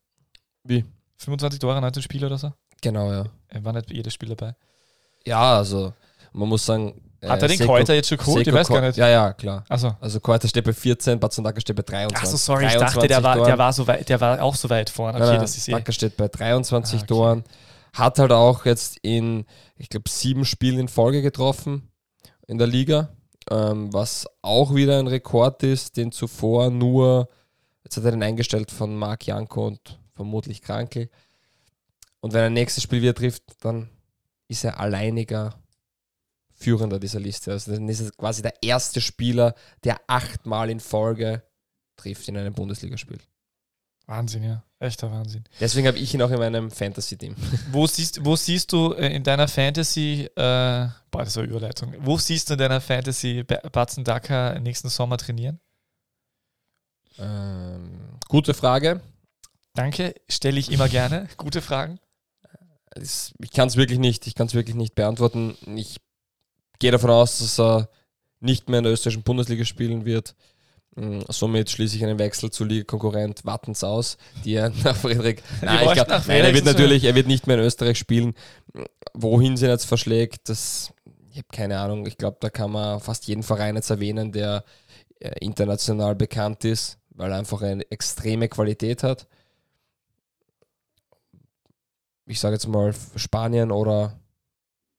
Wie? 0.64 0.86
25 1.18 1.60
Tore, 1.60 1.80
19 1.80 2.04
Spiele 2.04 2.28
oder 2.28 2.38
so? 2.38 2.52
Genau, 2.82 3.12
ja. 3.12 3.26
Er 3.48 3.64
war 3.64 3.74
nicht 3.74 3.92
jedes 3.92 4.14
Spiel 4.14 4.36
dabei. 4.36 4.56
Ja, 5.26 5.58
also 5.58 5.94
man 6.34 6.50
muss 6.50 6.66
sagen. 6.66 7.02
Hat 7.24 7.40
äh, 7.40 7.46
er 7.46 7.48
den 7.50 7.58
Seko- 7.60 7.66
Kräuter 7.66 7.94
jetzt 7.94 8.10
schon 8.10 8.18
geholt? 8.18 8.40
Ich 8.42 8.46
Seko 8.46 8.58
weiß 8.58 8.68
gar 8.70 8.80
Ko- 8.80 8.88
nicht. 8.88 8.98
Ja, 8.98 9.08
ja, 9.10 9.34
klar. 9.34 9.64
Achso. 9.70 9.96
Also 10.00 10.20
Kräuter 10.20 10.48
steht 10.48 10.64
bei 10.66 10.74
14, 10.74 11.20
Batzendaka 11.20 11.60
steht 11.62 11.76
bei 11.76 11.84
23. 11.84 12.18
Achso, 12.18 12.38
sorry, 12.38 12.66
ich 12.66 12.74
dachte, 12.74 13.08
der 13.08 13.22
23 13.22 13.24
war, 13.24 13.46
der, 13.46 13.58
war 13.58 13.74
so 13.74 13.88
weit, 13.88 14.10
der 14.10 14.22
war 14.22 14.42
auch 14.42 14.56
so 14.56 14.70
weit 14.70 14.90
vorne. 14.90 15.18
Okay, 15.20 15.28
nein, 15.34 15.42
das 15.42 15.56
ist 15.58 15.68
eh. 15.70 15.92
Steht 15.92 16.18
bei 16.18 16.28
23 16.28 16.94
Ah, 16.94 16.98
okay. 16.98 17.06
Toren. 17.08 17.44
Hat 17.94 18.20
halt 18.20 18.32
auch 18.32 18.66
jetzt 18.66 18.98
in, 19.02 19.46
ich 19.76 19.90
glaube, 19.90 20.10
sieben 20.10 20.46
Spielen 20.46 20.80
in 20.80 20.88
Folge 20.88 21.22
getroffen 21.22 21.90
in 22.48 22.58
der 22.58 22.68
Liga. 22.68 23.10
Ähm, 23.50 23.92
was 23.94 24.26
auch 24.42 24.74
wieder 24.74 24.98
ein 25.00 25.08
Rekord 25.08 25.62
ist, 25.64 25.98
den 25.98 26.12
zuvor 26.12 26.70
nur, 26.70 27.28
jetzt 27.84 27.98
hat 27.98 28.06
er 28.06 28.12
den 28.12 28.24
eingestellt 28.24 28.72
von 28.72 28.96
Marc 28.96 29.26
Janko 29.28 29.68
und 29.68 30.00
vermutlich 30.16 30.62
Krankel. 30.62 31.10
Und 32.22 32.34
wenn 32.34 32.42
er 32.44 32.50
nächstes 32.50 32.84
Spiel 32.84 33.02
wieder 33.02 33.16
trifft, 33.16 33.44
dann 33.62 33.90
ist 34.48 34.64
er 34.64 34.80
alleiniger 34.80 35.56
Führender 36.62 37.00
dieser 37.00 37.20
Liste. 37.20 37.52
Also 37.52 37.72
dann 37.72 37.90
ist 37.90 38.02
er 38.02 38.12
quasi 38.12 38.42
der 38.42 38.54
erste 38.62 39.02
Spieler, 39.02 39.56
der 39.84 40.00
achtmal 40.08 40.70
in 40.70 40.80
Folge 40.80 41.44
trifft 41.98 42.28
in 42.28 42.38
einem 42.38 42.54
Bundesligaspiel. 42.54 43.20
Wahnsinn, 44.08 44.44
ja. 44.44 44.64
Echter 44.80 45.12
Wahnsinn. 45.12 45.44
Deswegen 45.60 45.88
habe 45.88 45.98
ich 45.98 46.14
ihn 46.14 46.22
auch 46.22 46.32
in 46.32 46.40
meinem 46.40 46.72
Fantasy-Team. 46.72 47.36
Wo 47.72 47.86
siehst, 47.88 48.26
wo 48.26 48.36
siehst 48.36 48.72
du 48.74 48.94
äh, 48.94 49.16
in 49.16 49.24
deiner 49.24 49.48
Fantasy, 49.48 50.28
äh, 50.36 50.88
boah, 51.12 51.24
das 51.24 51.36
war 51.38 51.44
Überleitung, 51.44 51.94
wo 52.00 52.18
siehst 52.18 52.50
du 52.50 52.54
in 52.54 52.60
deiner 52.60 52.82
Fantasy 52.82 53.44
Batzen 53.44 54.04
Daka 54.04 54.60
nächsten 54.60 54.90
Sommer 54.90 55.18
trainieren? 55.18 55.60
Ähm, 57.20 58.18
gute 58.28 58.54
Frage. 58.54 59.02
Danke, 59.74 60.16
stelle 60.28 60.60
ich 60.60 60.72
immer 60.72 60.90
gerne. 60.90 61.30
Gute 61.38 61.62
Fragen. 61.62 62.00
Ich 62.96 63.52
kann 63.54 63.70
es 63.70 63.78
wirklich 63.78 64.00
nicht, 64.00 64.28
ich 64.28 64.36
kann 64.36 64.48
es 64.48 64.54
wirklich 64.54 64.76
nicht 64.76 64.96
beantworten. 64.96 65.56
Ich 65.78 66.02
gehe 66.82 66.92
davon 66.92 67.12
aus, 67.12 67.38
dass 67.38 67.60
er 67.60 67.90
nicht 68.42 68.68
mehr 68.68 68.80
in 68.80 68.84
der 68.84 68.94
österreichischen 68.94 69.24
Bundesliga 69.24 69.64
spielen 69.64 70.04
wird. 70.04 70.36
Mm, 70.96 71.20
somit 71.30 71.70
schließe 71.70 71.96
ich 71.96 72.04
einen 72.04 72.20
Wechsel 72.20 72.50
zu 72.50 72.66
Liga-Konkurrent 72.66 73.46
Wattens 73.46 73.84
aus, 73.84 74.18
die 74.44 74.56
er 74.56 74.70
nach 74.84 74.98
Friedrich. 74.98 75.42
Nein, 75.62 75.88
ich 75.88 75.94
glaub, 75.94 76.10
nein, 76.10 76.44
er 76.44 76.54
wird 76.54 76.66
natürlich, 76.66 77.06
er 77.06 77.16
wird 77.16 77.28
nicht 77.28 77.48
mehr 77.48 77.58
in 77.58 77.64
Österreich 77.64 77.98
spielen. 77.98 78.34
Wohin 79.14 79.56
sie 79.56 79.66
ihn 79.66 79.72
jetzt 79.72 79.86
verschlägt, 79.86 80.50
das, 80.50 80.92
ich 81.30 81.38
habe 81.38 81.48
keine 81.54 81.80
Ahnung. 81.80 82.06
Ich 82.08 82.18
glaube, 82.18 82.38
da 82.42 82.50
kann 82.50 82.72
man 82.72 83.00
fast 83.00 83.28
jeden 83.28 83.44
Verein 83.44 83.76
jetzt 83.76 83.92
erwähnen, 83.92 84.32
der 84.32 84.66
äh, 85.20 85.32
international 85.40 86.16
bekannt 86.16 86.66
ist, 86.66 86.98
weil 87.12 87.32
er 87.32 87.38
einfach 87.38 87.62
eine 87.62 87.90
extreme 87.92 88.50
Qualität 88.50 89.04
hat. 89.04 89.28
Ich 92.26 92.40
sage 92.40 92.56
jetzt 92.56 92.68
mal 92.68 92.94
Spanien 93.16 93.72
oder 93.72 94.20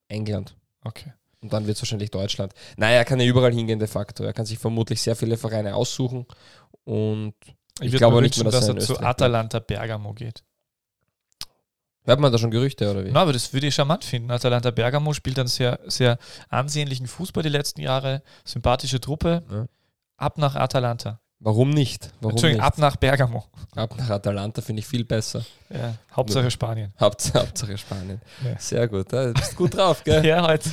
England. 0.07 0.55
Okay. 0.83 1.13
Und 1.43 1.51
dann 1.51 1.67
wird 1.67 1.75
es 1.75 1.81
wahrscheinlich 1.83 2.09
Deutschland. 2.09 2.53
Naja, 2.77 2.97
er 2.97 3.05
kann 3.05 3.19
ja 3.19 3.25
überall 3.25 3.51
hingehen 3.51 3.77
de 3.77 3.87
facto. 3.87 4.23
Er 4.23 4.33
kann 4.33 4.45
sich 4.45 4.57
vermutlich 4.57 5.01
sehr 5.01 5.15
viele 5.15 5.35
Vereine 5.35 5.75
aussuchen. 5.75 6.25
Und 6.85 7.33
ich, 7.81 7.93
ich 7.93 7.97
glaube 7.97 8.21
nicht 8.21 8.41
mehr, 8.41 8.51
dass, 8.51 8.65
dass 8.65 8.75
er 8.75 8.79
zu 8.79 8.99
Atalanta 8.99 9.59
Bergamo 9.59 10.13
geht. 10.13 10.43
Hört 12.05 12.19
man 12.19 12.31
da 12.31 12.37
schon 12.37 12.51
Gerüchte 12.51 12.89
oder 12.89 13.05
wie? 13.05 13.11
Na, 13.11 13.21
aber 13.21 13.33
das 13.33 13.53
würde 13.53 13.67
ich 13.67 13.75
charmant 13.75 14.03
finden. 14.03 14.31
Atalanta 14.31 14.71
Bergamo 14.71 15.13
spielt 15.13 15.37
einen 15.37 15.47
sehr, 15.47 15.79
sehr 15.85 16.17
ansehnlichen 16.49 17.07
Fußball 17.07 17.43
die 17.43 17.49
letzten 17.49 17.81
Jahre. 17.81 18.23
Sympathische 18.45 18.99
Truppe. 18.99 19.43
Ja. 19.49 19.65
Ab 20.17 20.37
nach 20.37 20.55
Atalanta. 20.55 21.19
Warum 21.45 21.71
nicht? 21.71 22.09
Warum 22.21 22.31
Entschuldigung, 22.31 22.61
nicht? 22.61 22.67
ab 22.67 22.77
nach 22.77 22.95
Bergamo. 22.95 23.43
Ab 23.75 23.97
nach 23.97 24.09
Atalanta 24.11 24.61
finde 24.61 24.79
ich 24.79 24.87
viel 24.87 25.03
besser. 25.03 25.43
Ja, 25.69 25.97
Hauptsache 26.15 26.49
Spanien. 26.49 26.93
Haupt, 26.97 27.33
Hauptsache 27.35 27.77
Spanien. 27.77 28.21
Ja. 28.45 28.57
Sehr 28.57 28.87
gut. 28.87 29.11
Du 29.11 29.33
bist 29.33 29.57
gut 29.57 29.75
drauf, 29.75 30.05
gell? 30.05 30.25
ja, 30.25 30.41
heute. 30.47 30.69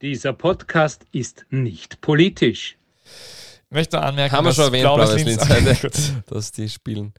Dieser 0.00 0.32
Podcast 0.32 1.04
ist 1.10 1.46
nicht 1.50 2.00
politisch. 2.00 2.78
Ich 3.04 3.70
möchte 3.74 4.00
anmerken, 4.00 4.36
Haben 4.36 4.44
wir 4.44 4.52
schon 4.52 4.66
erwähnt, 4.66 4.84
Blaues 4.84 5.16
Linz, 5.16 6.22
dass 6.28 6.52
die 6.52 6.68
spielen. 6.68 7.12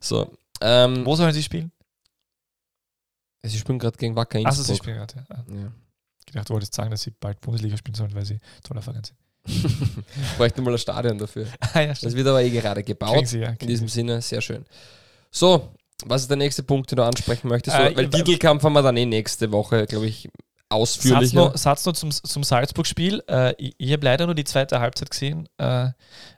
So, 0.00 0.32
ähm, 0.62 1.04
Wo 1.04 1.16
sollen 1.16 1.34
sie 1.34 1.42
spielen? 1.42 1.70
Sie 3.42 3.58
spielen 3.58 3.78
gerade 3.78 3.98
gegen 3.98 4.16
Wacker 4.16 4.38
Innsbruck. 4.38 4.52
Achso, 4.52 4.62
sie 4.62 4.76
spielen 4.76 4.96
gerade, 4.96 5.14
ja. 5.16 5.36
ja. 5.54 5.72
Ich 6.26 6.32
dachte, 6.32 6.46
du 6.46 6.54
wolltest 6.54 6.74
sagen, 6.74 6.90
dass 6.90 7.02
sie 7.02 7.10
bald 7.10 7.42
Bundesliga 7.42 7.76
spielen 7.76 7.94
sollen, 7.94 8.14
weil 8.14 8.24
sie 8.24 8.40
toller 8.62 8.80
Verein 8.80 9.04
sind. 9.04 9.18
Bräuchte 10.36 10.62
mal 10.62 10.72
ein 10.72 10.78
Stadion 10.78 11.18
dafür. 11.18 11.46
Ah, 11.74 11.80
ja, 11.80 11.88
das 11.88 12.14
wird 12.14 12.26
aber 12.26 12.42
eh 12.42 12.50
gerade 12.50 12.82
gebaut. 12.82 13.26
Sie, 13.26 13.40
ja, 13.40 13.54
in 13.58 13.66
diesem. 13.66 13.88
Sinne, 13.88 14.22
sehr 14.22 14.40
schön. 14.40 14.64
So, 15.30 15.68
was 16.04 16.22
ist 16.22 16.30
der 16.30 16.36
nächste 16.36 16.62
Punkt, 16.62 16.90
den 16.90 16.96
du 16.96 17.02
ansprechen 17.02 17.48
möchtest? 17.48 17.76
Äh, 17.76 17.96
Weil 17.96 18.08
Titelkampf 18.08 18.62
haben 18.62 18.72
wir 18.72 18.82
dann 18.82 18.96
eh 18.96 19.06
nächste 19.06 19.52
Woche, 19.52 19.86
glaube 19.86 20.06
ich, 20.06 20.28
ausführlicher. 20.68 21.20
Satz 21.20 21.32
noch, 21.32 21.56
Satz 21.56 21.86
noch 21.86 21.92
zum, 21.94 22.10
zum 22.10 22.42
Salzburg-Spiel. 22.44 23.22
Äh, 23.28 23.54
ich, 23.58 23.74
ich 23.78 23.92
habe 23.92 24.04
leider 24.04 24.26
nur 24.26 24.34
die 24.34 24.44
zweite 24.44 24.80
Halbzeit 24.80 25.10
gesehen, 25.10 25.48
äh, 25.58 25.88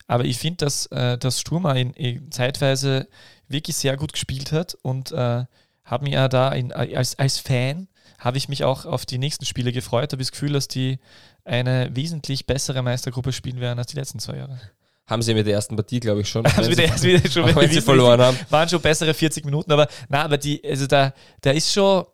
aber 0.07 0.25
ich 0.25 0.39
finde, 0.39 0.65
dass, 0.65 0.87
äh, 0.87 1.19
dass 1.19 1.41
Sturmer 1.41 1.77
in, 1.77 1.93
in 1.95 2.31
zeitweise 2.31 3.09
wirklich 3.49 3.77
sehr 3.77 3.97
gut 3.97 4.13
gespielt 4.13 4.53
hat 4.53 4.77
und 4.83 5.13
äh, 5.13 5.45
habe 5.85 6.05
mich 6.05 6.15
ja 6.15 6.29
da 6.29 6.53
in, 6.53 6.73
als, 6.73 7.19
als 7.19 7.39
Fan 7.39 7.89
habe 8.19 8.37
ich 8.37 8.49
mich 8.49 8.65
auch 8.65 8.85
auf 8.85 9.07
die 9.07 9.19
nächsten 9.19 9.47
Spiele 9.47 9.73
gefreut. 9.73 10.13
Habe 10.13 10.19
das 10.19 10.31
Gefühl, 10.31 10.53
dass 10.53 10.69
die 10.69 10.99
eine 11.51 11.91
wesentlich 11.95 12.47
bessere 12.47 12.83
Meistergruppe 12.83 13.33
spielen 13.33 13.61
werden 13.61 13.79
als 13.79 13.89
die 13.89 13.97
letzten 13.97 14.21
zwei 14.21 14.37
Jahre. 14.37 14.61
Haben 15.07 15.23
sie 15.23 15.35
mit 15.35 15.47
der 15.47 15.55
ersten 15.55 15.75
Partie, 15.75 15.99
glaube 15.99 16.21
ich, 16.21 16.29
schon. 16.29 16.45
Haben 16.47 16.63
sie 16.63 16.71
mit 16.71 16.79
der 16.79 16.89
ersten 16.89 17.31
schon, 17.31 17.57
wenn 17.57 17.71
sie 17.71 17.81
verloren 17.81 18.21
haben. 18.21 18.39
Waren 18.49 18.69
schon 18.69 18.81
bessere 18.81 19.13
40 19.13 19.45
Minuten, 19.45 19.73
aber 19.73 19.89
na, 20.09 20.23
aber 20.23 20.39
die, 20.39 20.63
also 20.65 20.87
da, 20.87 21.13
da 21.41 21.51
ist 21.51 21.73
schon, 21.73 22.05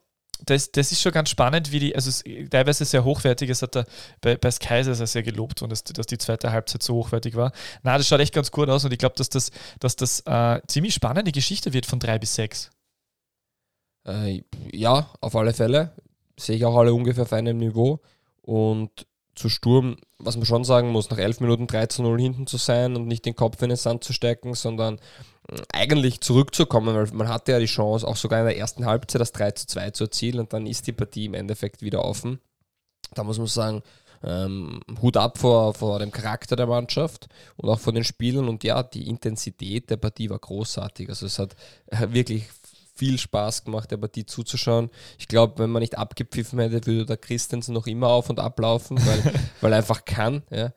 das, 0.47 0.73
das 0.73 0.93
ist 0.93 1.03
schon 1.03 1.13
ganz 1.13 1.29
spannend, 1.29 1.73
wie 1.73 1.79
die, 1.79 1.95
also 1.95 2.09
es, 2.09 2.25
teilweise 2.49 2.87
sehr 2.87 3.05
hochwertig, 3.05 3.51
es 3.51 3.61
hat 3.61 3.77
da 3.77 3.85
bei, 4.23 4.37
bei 4.37 4.51
Sky 4.51 4.83
sehr, 4.83 4.95
sehr 4.95 5.23
gelobt 5.23 5.61
und 5.61 5.71
das, 5.71 5.85
dass 5.85 6.07
die 6.07 6.17
zweite 6.17 6.53
Halbzeit 6.53 6.83
so 6.83 6.95
hochwertig 6.95 7.37
war. 7.37 7.53
Na, 7.83 7.99
das 7.99 8.09
schaut 8.09 8.21
echt 8.21 8.35
ganz 8.35 8.51
gut 8.51 8.71
aus 8.71 8.87
und 8.87 8.93
ich 8.93 8.99
glaube, 8.99 9.17
dass 9.17 9.29
das, 9.29 9.51
dass 9.79 9.97
das 9.97 10.21
äh, 10.21 10.61
ziemlich 10.67 10.95
spannende 10.95 11.33
Geschichte 11.33 11.75
wird 11.75 11.85
von 11.85 11.99
drei 11.99 12.19
bis 12.19 12.35
sechs. 12.35 12.71
Äh, 14.07 14.43
ja, 14.73 15.11
auf 15.21 15.37
alle 15.37 15.53
Fälle. 15.53 15.93
Sehe 16.39 16.57
ich 16.57 16.65
auch 16.65 16.77
alle 16.77 16.95
ungefähr 16.95 17.25
auf 17.25 17.33
einem 17.35 17.59
Niveau. 17.59 18.01
Und 18.41 19.07
zu 19.37 19.49
Sturm, 19.49 19.97
was 20.19 20.37
man 20.37 20.47
schon 20.47 20.65
sagen 20.65 20.91
muss, 20.91 21.11
nach 21.11 21.19
11 21.19 21.41
Minuten 21.41 21.67
3 21.67 21.87
zu 21.87 22.03
0 22.03 22.21
hinten 22.21 22.47
zu 22.47 22.57
sein 22.57 22.97
und 22.97 23.07
nicht 23.07 23.25
den 23.27 23.37
Kopf 23.37 23.61
in 23.63 23.69
den 23.69 23.77
Sand 23.77 24.03
zu 24.03 24.13
stecken, 24.13 24.55
sondern 24.55 24.99
äh, 25.49 25.61
eigentlich 25.73 26.21
zurückzukommen, 26.21 26.95
weil 26.97 27.07
man 27.13 27.29
hatte 27.29 27.53
ja 27.53 27.59
die 27.59 27.67
Chance, 27.67 28.09
auch 28.09 28.17
sogar 28.17 28.41
in 28.41 28.47
der 28.47 28.59
ersten 28.59 28.87
Halbzeit 28.87 29.21
das 29.21 29.33
3 29.33 29.53
zu 29.53 29.67
2 29.67 29.91
zu 29.91 30.05
erzielen 30.05 30.41
und 30.41 30.53
dann 30.53 30.67
ist 30.67 30.87
die 30.87 30.93
Partie 30.93 31.27
im 31.27 31.35
Endeffekt 31.35 31.83
wieder 31.83 32.05
offen. 32.05 32.41
Da 33.15 33.23
muss 33.23 33.39
man 33.39 33.47
sagen, 33.47 33.83
ähm, 34.23 34.81
Hut 35.03 35.17
ab 35.17 35.39
vor, 35.39 35.75
vor 35.75 35.99
dem 35.99 36.11
Charakter 36.11 36.57
der 36.57 36.67
Mannschaft 36.67 37.29
und 37.57 37.69
auch 37.69 37.79
von 37.79 37.95
den 37.95 38.05
Spielern 38.05 38.49
und 38.49 38.65
ja, 38.65 38.83
die 38.83 39.09
Intensität 39.09 39.91
der 39.91 39.99
Partie 39.99 40.31
war 40.31 40.39
großartig. 40.39 41.09
Also 41.09 41.27
es 41.27 41.39
hat 41.39 41.55
äh, 41.87 42.09
wirklich 42.11 42.47
viel 42.97 43.19
Spaß 43.19 43.65
gemacht, 43.65 43.91
der 43.91 43.99
Partie 43.99 44.27
zuzuschauen. 44.27 44.91
Ich 45.19 45.29
glaube, 45.29 45.59
wenn 45.59 45.71
man 45.71 45.81
nicht 45.81 45.99
abgepfiffen 45.99 46.59
hätte, 46.59 46.87
würde 46.87 47.07
der 47.07 47.17
Christensen 47.17 47.75
noch 47.75 47.87
immer 47.87 48.09
auf 48.09 48.31
und 48.31 48.41
ablaufen, 48.41 48.99
weil, 49.07 49.35
weil 49.61 49.73
er 49.73 49.79
einfach 49.79 50.05
kann. 50.05 50.43
Ja. 50.51 50.73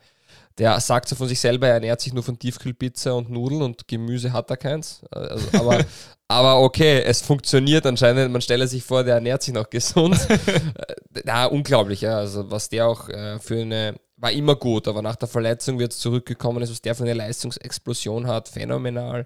Der 0.58 0.78
sagt 0.82 1.08
so 1.08 1.16
von 1.16 1.30
sich 1.30 1.40
selber, 1.40 1.68
er 1.68 1.76
ernährt 1.76 2.02
sich 2.02 2.14
nur 2.14 2.24
von 2.24 2.38
Tiefkühlpizza 2.38 3.12
und 3.14 3.30
Nudeln 3.30 3.62
und 3.62 3.88
Gemüse 3.88 4.34
hat 4.34 4.50
er 4.50 4.58
keins. 4.58 5.02
Also, 5.10 5.48
aber, 5.58 5.86
aber 6.28 6.60
okay, 6.60 7.02
es 7.02 7.22
funktioniert 7.22 7.86
anscheinend. 7.86 8.32
Man 8.32 8.42
stelle 8.42 8.68
sich 8.68 8.84
vor, 8.84 9.06
der 9.06 9.16
ernährt 9.16 9.42
sich 9.42 9.54
noch 9.54 9.70
gesund. 9.70 10.20
ja, 11.26 11.46
unglaublich, 11.46 12.02
ja. 12.02 12.18
Also 12.18 12.52
was 12.52 12.68
der 12.68 12.88
auch 12.88 13.08
äh, 13.08 13.40
für 13.40 13.62
eine 13.62 13.96
war 14.22 14.32
immer 14.32 14.56
gut, 14.56 14.90
aber 14.90 15.02
nach 15.02 15.16
der 15.16 15.30
Verletzung 15.30 15.80
wird 15.80 15.94
es 15.94 16.00
zurückgekommen 16.00 16.62
ist, 16.62 16.72
was 16.72 16.82
der 16.82 16.94
für 16.94 17.04
eine 17.04 17.14
Leistungsexplosion 17.14 18.28
hat, 18.28 18.50
phänomenal 18.50 19.26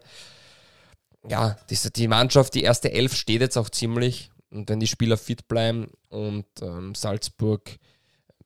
ja, 1.28 1.58
die, 1.70 2.08
Mannschaft, 2.08 2.54
die 2.54 2.64
erste 2.64 2.92
Elf 2.92 3.16
steht 3.16 3.42
jetzt 3.42 3.58
auch 3.58 3.70
ziemlich. 3.70 4.30
Und 4.50 4.70
wenn 4.70 4.80
die 4.80 4.88
Spieler 4.88 5.18
fit 5.18 5.48
bleiben 5.48 5.92
und 6.10 6.46
ähm, 6.62 6.94
Salzburg, 6.94 7.78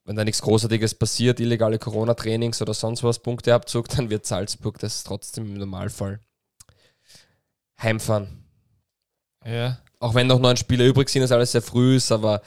wenn 0.05 0.15
da 0.15 0.23
nichts 0.23 0.41
Großartiges 0.41 0.95
passiert, 0.95 1.39
illegale 1.39 1.79
Corona-Trainings 1.79 2.61
oder 2.61 2.73
sonst 2.73 3.03
was, 3.03 3.19
Punkteabzug, 3.19 3.89
dann 3.95 4.09
wird 4.09 4.25
Salzburg 4.25 4.79
das 4.79 5.03
trotzdem 5.03 5.47
im 5.47 5.55
Normalfall 5.55 6.19
heimfahren. 7.81 8.45
Ja. 9.45 9.79
Auch 9.99 10.13
wenn 10.13 10.27
noch 10.27 10.39
neun 10.39 10.57
Spieler 10.57 10.85
übrig 10.85 11.09
sind, 11.09 11.23
ist 11.23 11.31
alles 11.31 11.51
sehr 11.51 11.61
früh 11.61 11.95
ist, 11.97 12.11
aber 12.11 12.41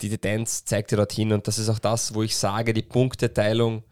die 0.00 0.08
Tendenz 0.08 0.64
zeigt 0.64 0.90
ja 0.92 0.96
dorthin 0.96 1.32
und 1.32 1.46
das 1.46 1.58
ist 1.58 1.68
auch 1.68 1.78
das, 1.78 2.14
wo 2.14 2.22
ich 2.22 2.36
sage, 2.36 2.72
die 2.72 2.82
Punkteteilung, 2.82 3.84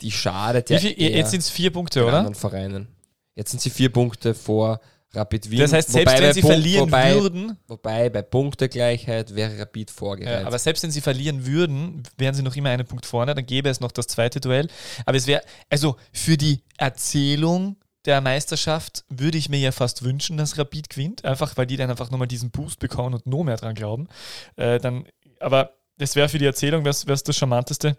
die 0.00 0.10
schadet 0.10 0.70
ja. 0.70 0.78
Viel, 0.78 1.00
jetzt 1.00 1.30
sind 1.30 1.40
es 1.40 1.50
vier 1.50 1.72
Punkte, 1.72 2.04
oder? 2.04 2.32
Vereinen. 2.34 2.88
Jetzt 3.34 3.50
sind 3.50 3.60
sie 3.60 3.70
vier 3.70 3.90
Punkte 3.90 4.34
vor 4.34 4.80
Rapid 5.14 5.50
Wien. 5.50 5.60
Das 5.60 5.72
heißt, 5.72 5.90
selbst 5.90 6.18
wenn 6.18 6.32
sie 6.32 6.40
Punkt, 6.40 6.54
verlieren 6.54 6.86
wobei, 6.86 7.14
würden. 7.14 7.56
Wobei 7.66 8.08
bei 8.08 8.22
Punktegleichheit 8.22 9.34
wäre 9.34 9.58
Rapid 9.58 9.90
vorgereiht. 9.90 10.40
Ja, 10.40 10.46
aber 10.46 10.58
selbst 10.58 10.82
wenn 10.82 10.90
sie 10.90 11.02
verlieren 11.02 11.46
würden, 11.46 12.02
wären 12.16 12.34
sie 12.34 12.42
noch 12.42 12.56
immer 12.56 12.70
einen 12.70 12.86
Punkt 12.86 13.04
vorne, 13.04 13.34
dann 13.34 13.44
gäbe 13.44 13.68
es 13.68 13.80
noch 13.80 13.92
das 13.92 14.06
zweite 14.06 14.40
Duell. 14.40 14.68
Aber 15.04 15.16
es 15.16 15.26
wäre, 15.26 15.42
also 15.68 15.96
für 16.12 16.36
die 16.38 16.62
Erzählung 16.78 17.76
der 18.06 18.20
Meisterschaft 18.20 19.04
würde 19.08 19.38
ich 19.38 19.48
mir 19.48 19.60
ja 19.60 19.70
fast 19.70 20.02
wünschen, 20.02 20.36
dass 20.36 20.58
Rapid 20.58 20.88
gewinnt, 20.88 21.24
einfach 21.24 21.56
weil 21.56 21.66
die 21.66 21.76
dann 21.76 21.90
einfach 21.90 22.10
nochmal 22.10 22.28
diesen 22.28 22.50
Boost 22.50 22.80
bekommen 22.80 23.14
und 23.14 23.26
noch 23.26 23.44
mehr 23.44 23.56
dran 23.56 23.74
glauben. 23.74 24.08
Äh, 24.56 24.78
dann, 24.78 25.06
aber 25.40 25.74
das 25.98 26.16
wäre 26.16 26.28
für 26.28 26.38
die 26.38 26.46
Erzählung 26.46 26.84
wär's, 26.84 27.06
wär's 27.06 27.22
das 27.22 27.36
Charmanteste. 27.36 27.96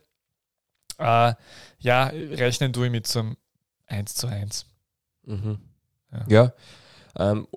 Äh, 0.97 1.33
ja, 1.79 2.05
rechnen 2.07 2.73
du 2.73 2.81
mit 2.89 3.07
so 3.07 3.19
einem 3.19 3.37
1 3.85 4.15
zu 4.15 4.27
1. 4.27 4.65
Mhm. 5.25 5.59
Ja. 6.11 6.25
ja. 6.27 6.53
Ähm, 7.17 7.47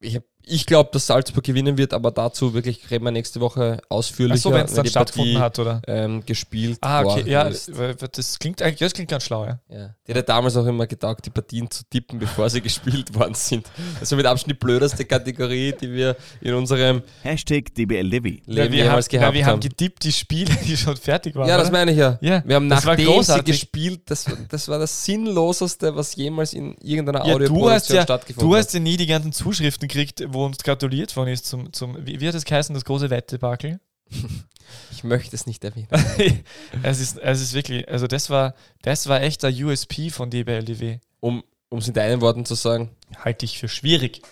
ich 0.00 0.16
habe 0.16 0.26
ich 0.46 0.66
glaube, 0.66 0.90
dass 0.92 1.06
Salzburg 1.06 1.44
gewinnen 1.44 1.78
wird, 1.78 1.92
aber 1.94 2.10
dazu 2.10 2.54
wirklich 2.54 2.90
reden 2.90 3.04
wir 3.04 3.10
nächste 3.10 3.40
Woche 3.40 3.80
ausführlicher, 3.88 4.48
Achso, 4.48 4.52
wenn 4.52 4.64
es 4.66 4.74
dann 4.74 4.84
die 4.84 4.90
stattgefunden 4.90 5.34
Partie, 5.34 5.44
hat, 5.44 5.58
oder? 5.58 5.82
Ähm, 5.86 6.24
gespielt 6.26 6.78
Ah, 6.80 7.02
okay, 7.04 7.24
ja, 7.30 7.42
ist. 7.42 7.70
das 8.12 8.38
klingt 8.38 8.60
eigentlich, 8.62 8.78
das 8.80 8.92
klingt 8.92 9.10
ganz 9.10 9.24
schlau, 9.24 9.44
ja. 9.44 9.58
Ja. 9.68 9.94
Die 10.06 10.12
hat 10.12 10.16
ja 10.16 10.22
damals 10.22 10.56
auch 10.56 10.66
immer 10.66 10.86
getaugt, 10.86 11.24
die 11.26 11.30
Partien 11.30 11.70
zu 11.70 11.82
tippen, 11.88 12.18
bevor 12.18 12.48
sie 12.50 12.60
gespielt 12.62 13.14
worden 13.14 13.34
sind. 13.34 13.66
Also 14.00 14.16
mit 14.16 14.26
Abstand 14.26 14.50
die 14.52 14.58
blödeste 14.58 15.04
Kategorie, 15.04 15.74
die 15.80 15.92
wir 15.92 16.16
in 16.40 16.54
unserem 16.54 17.02
Hashtag 17.22 17.74
DBLDW. 17.74 18.40
Leben 18.46 18.72
wir 18.72 18.84
jemals 18.84 19.06
haben, 19.06 19.10
gehabt 19.10 19.34
wir 19.34 19.46
haben 19.46 19.60
getippt 19.60 20.04
die 20.04 20.12
Spiele, 20.12 20.54
die 20.66 20.76
schon 20.76 20.96
fertig 20.96 21.34
waren. 21.34 21.48
Ja, 21.48 21.56
das 21.56 21.70
meine 21.70 21.92
ich 21.92 21.98
ja. 21.98 22.18
Ja, 22.20 22.42
Wir 22.44 22.56
haben 22.56 22.68
das 22.68 22.84
war 22.84 22.96
nachdem 22.96 23.22
sie 23.22 23.42
gespielt, 23.44 24.00
das, 24.06 24.26
das 24.48 24.68
war 24.68 24.78
das 24.78 25.04
Sinnloseste, 25.04 25.94
was 25.94 26.14
jemals 26.16 26.52
in 26.52 26.76
irgendeiner 26.82 27.24
Ja, 27.26 27.34
du 27.38 27.70
hast 27.70 27.90
Audioproduktion 27.90 27.96
ja, 27.96 28.02
stattgefunden 28.02 28.48
du 28.50 28.56
hat. 28.56 28.64
hast 28.64 28.74
ja 28.74 28.80
nie 28.80 28.96
die 28.96 29.06
ganzen 29.06 29.32
Zuschriften 29.32 29.88
gekriegt, 29.88 30.22
wo 30.32 30.44
uns 30.44 30.58
gratuliert 30.58 31.16
worden 31.16 31.30
ist 31.30 31.46
zum, 31.46 31.72
zum 31.72 32.06
wie, 32.06 32.20
wie 32.20 32.28
hat 32.28 32.34
es 32.34 32.44
geheißen, 32.44 32.74
das 32.74 32.84
große 32.84 33.10
Wettebakel? 33.10 33.80
Ich 34.90 35.04
möchte 35.04 35.36
es 35.36 35.46
nicht 35.46 35.62
erwähnen. 35.64 35.88
es 36.82 37.00
ist, 37.00 37.18
es 37.18 37.42
ist 37.42 37.52
wirklich, 37.52 37.86
also 37.88 38.06
das 38.06 38.30
war, 38.30 38.54
das 38.80 39.06
war 39.06 39.20
echt 39.20 39.42
der 39.42 39.50
USP 39.52 40.08
von 40.08 40.30
DBLDW. 40.30 40.98
Um 41.20 41.42
um 41.72 41.78
es 41.78 41.88
in 41.88 41.94
deinen 41.94 42.20
Worten 42.20 42.44
zu 42.44 42.54
sagen, 42.54 42.90
Halte 43.16 43.46
ich 43.46 43.58
für 43.58 43.68
schwierig. 43.68 44.22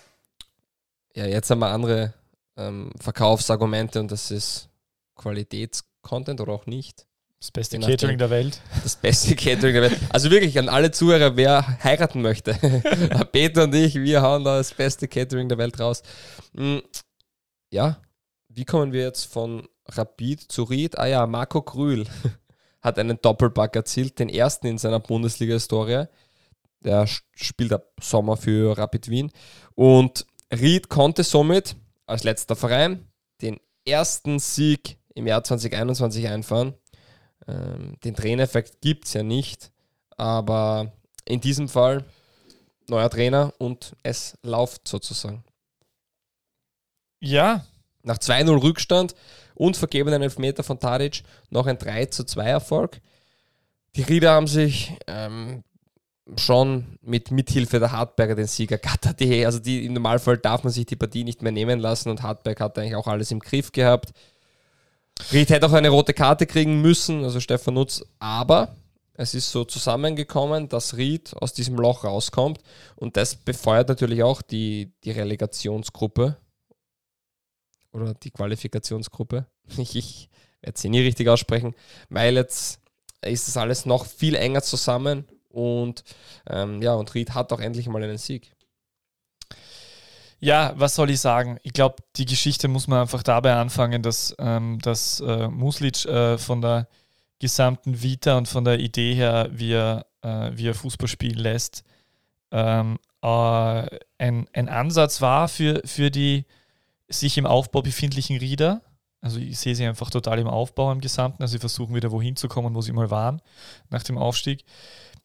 ja, 1.15 1.25
jetzt 1.25 1.49
haben 1.49 1.59
wir 1.59 1.69
andere 1.69 2.13
ähm, 2.55 2.91
Verkaufsargumente 2.99 3.99
und 3.99 4.11
das 4.11 4.29
ist 4.29 4.69
Qualitätscontent 5.15 6.39
oder 6.39 6.53
auch 6.53 6.67
nicht. 6.67 7.07
Das 7.41 7.49
beste 7.49 7.79
nachdem. 7.79 7.97
Catering 7.97 8.17
der 8.19 8.29
Welt. 8.29 8.61
Das 8.83 8.95
beste 8.95 9.35
Catering 9.35 9.73
der 9.73 9.81
Welt. 9.81 9.99
Also 10.11 10.29
wirklich 10.29 10.57
an 10.59 10.69
alle 10.69 10.91
Zuhörer, 10.91 11.35
wer 11.35 11.83
heiraten 11.83 12.21
möchte. 12.21 12.53
Peter 13.31 13.63
und 13.63 13.73
ich, 13.73 13.95
wir 13.95 14.21
hauen 14.21 14.43
da 14.43 14.57
das 14.57 14.73
beste 14.75 15.07
Catering 15.07 15.49
der 15.49 15.57
Welt 15.57 15.79
raus. 15.79 16.03
Mm, 16.53 16.77
Ja, 17.71 17.99
wie 18.47 18.63
kommen 18.63 18.93
wir 18.93 19.01
jetzt 19.01 19.25
von 19.25 19.67
Rapid 19.87 20.51
zu 20.51 20.63
Ried? 20.63 20.99
Ah 20.99 21.07
ja, 21.07 21.25
Marco 21.25 21.63
Grühl 21.63 22.05
hat 22.81 22.99
einen 22.99 23.19
Doppelpack 23.19 23.75
erzielt, 23.75 24.19
den 24.19 24.29
ersten 24.29 24.67
in 24.67 24.77
seiner 24.77 24.99
Bundesliga-Historie. 24.99 26.05
Der 26.83 27.07
spielt 27.07 27.73
ab 27.73 27.87
Sommer 27.99 28.37
für 28.37 28.77
Rapid 28.77 29.09
Wien. 29.09 29.31
Und 29.73 30.27
Ried 30.53 30.89
konnte 30.89 31.23
somit 31.23 31.75
als 32.05 32.23
letzter 32.23 32.55
Verein 32.55 33.07
den 33.41 33.59
ersten 33.83 34.37
Sieg 34.37 34.97
im 35.15 35.25
Jahr 35.25 35.43
2021 35.43 36.27
einfahren. 36.27 36.75
Ähm, 37.47 37.95
den 38.03 38.15
Trainereffekt 38.15 38.81
gibt 38.81 39.05
es 39.05 39.13
ja 39.13 39.23
nicht, 39.23 39.71
aber 40.17 40.91
in 41.25 41.41
diesem 41.41 41.69
Fall 41.69 42.05
neuer 42.87 43.09
Trainer 43.09 43.53
und 43.57 43.95
es 44.03 44.37
läuft 44.43 44.87
sozusagen. 44.87 45.43
Ja, 47.19 47.65
Nach 48.03 48.17
2-0 48.17 48.63
Rückstand 48.63 49.15
und 49.53 49.77
vergebenen 49.77 50.23
Elfmeter 50.23 50.63
von 50.63 50.79
Tadic 50.79 51.23
noch 51.51 51.67
ein 51.67 51.77
3 51.77 52.07
zu 52.07 52.23
2 52.23 52.43
Erfolg. 52.45 52.99
Die 53.95 54.01
Rieder 54.01 54.31
haben 54.31 54.47
sich 54.47 54.93
ähm, 55.05 55.63
schon 56.37 56.97
mit 57.01 57.29
Mithilfe 57.29 57.79
der 57.79 57.91
Hartberger 57.91 58.35
den 58.35 58.47
Sieger 58.47 58.77
gattert. 58.77 59.21
Also 59.21 59.59
die, 59.59 59.85
im 59.85 59.93
Normalfall 59.93 60.37
darf 60.37 60.63
man 60.63 60.73
sich 60.73 60.85
die 60.85 60.95
Partie 60.95 61.23
nicht 61.23 61.41
mehr 61.41 61.51
nehmen 61.51 61.79
lassen 61.79 62.09
und 62.09 62.23
Hartberg 62.23 62.59
hat 62.59 62.77
eigentlich 62.77 62.95
auch 62.95 63.07
alles 63.07 63.31
im 63.31 63.39
Griff 63.39 63.71
gehabt. 63.71 64.13
Ried 65.31 65.49
hätte 65.49 65.67
auch 65.67 65.73
eine 65.73 65.89
rote 65.89 66.13
Karte 66.13 66.45
kriegen 66.45 66.81
müssen, 66.81 67.23
also 67.23 67.39
Stefan 67.39 67.75
Nutz, 67.75 68.03
aber 68.19 68.75
es 69.13 69.33
ist 69.33 69.51
so 69.51 69.65
zusammengekommen, 69.65 70.69
dass 70.69 70.97
Ried 70.97 71.33
aus 71.35 71.53
diesem 71.53 71.75
Loch 71.75 72.03
rauskommt 72.03 72.59
und 72.95 73.17
das 73.17 73.35
befeuert 73.35 73.89
natürlich 73.89 74.23
auch 74.23 74.41
die, 74.41 74.93
die 75.03 75.11
Relegationsgruppe 75.11 76.37
oder 77.91 78.13
die 78.13 78.31
Qualifikationsgruppe. 78.31 79.45
Ich, 79.77 79.95
ich 79.95 80.29
werde 80.61 80.79
sie 80.79 80.89
nie 80.89 81.01
richtig 81.01 81.27
aussprechen, 81.27 81.75
weil 82.09 82.35
jetzt 82.35 82.79
ist 83.21 83.47
das 83.47 83.57
alles 83.57 83.85
noch 83.85 84.05
viel 84.05 84.35
enger 84.35 84.61
zusammen 84.61 85.27
und 85.49 86.03
ähm, 86.49 86.81
ja, 86.81 86.93
und 86.93 87.13
Ried 87.13 87.33
hat 87.33 87.51
auch 87.53 87.59
endlich 87.59 87.87
mal 87.87 88.01
einen 88.01 88.17
Sieg. 88.17 88.53
Ja, 90.43 90.73
was 90.75 90.95
soll 90.95 91.11
ich 91.11 91.21
sagen? 91.21 91.59
Ich 91.61 91.71
glaube, 91.71 91.97
die 92.15 92.25
Geschichte 92.25 92.67
muss 92.67 92.87
man 92.87 93.01
einfach 93.01 93.21
dabei 93.21 93.53
anfangen, 93.53 94.01
dass, 94.01 94.35
ähm, 94.39 94.79
dass 94.81 95.19
äh, 95.19 95.47
Muslic 95.47 96.03
äh, 96.05 96.39
von 96.39 96.61
der 96.61 96.87
gesamten 97.37 98.01
Vita 98.01 98.37
und 98.37 98.47
von 98.47 98.65
der 98.65 98.79
Idee 98.79 99.13
her, 99.13 99.49
wie 99.51 99.73
er, 99.73 100.07
äh, 100.23 100.51
wie 100.55 100.67
er 100.67 100.73
Fußball 100.73 101.07
spielen 101.07 101.37
lässt, 101.37 101.83
ähm, 102.51 102.97
äh, 103.21 103.27
ein, 104.17 104.47
ein 104.53 104.67
Ansatz 104.67 105.21
war 105.21 105.47
für, 105.47 105.81
für 105.85 106.09
die 106.09 106.45
sich 107.07 107.37
im 107.37 107.45
Aufbau 107.45 107.83
befindlichen 107.83 108.37
Rieder. 108.37 108.81
Also 109.21 109.39
ich 109.39 109.59
sehe 109.59 109.75
sie 109.75 109.85
einfach 109.85 110.09
total 110.09 110.39
im 110.39 110.47
Aufbau 110.47 110.91
im 110.91 111.01
Gesamten. 111.01 111.43
Also 111.43 111.53
sie 111.53 111.59
versuchen 111.59 111.93
wieder 111.93 112.11
wohin 112.11 112.35
zu 112.35 112.47
kommen, 112.47 112.73
wo 112.73 112.81
sie 112.81 112.93
mal 112.93 113.11
waren 113.11 113.43
nach 113.91 114.01
dem 114.01 114.17
Aufstieg. 114.17 114.65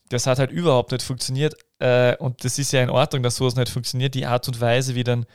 Das 0.08 0.26
hat 0.26 0.38
halt 0.38 0.50
überhaupt 0.50 0.92
nicht 0.92 1.02
funktioniert. 1.02 1.54
Äh, 1.78 2.16
und 2.16 2.44
das 2.44 2.58
ist 2.58 2.72
ja 2.72 2.82
in 2.82 2.90
Ordnung, 2.90 3.22
dass 3.22 3.36
sowas 3.36 3.56
nicht 3.56 3.70
funktioniert. 3.70 4.14
Die 4.14 4.26
Art 4.26 4.46
und 4.48 4.60
Weise, 4.60 4.94
wie 4.94 5.04
dann 5.04 5.26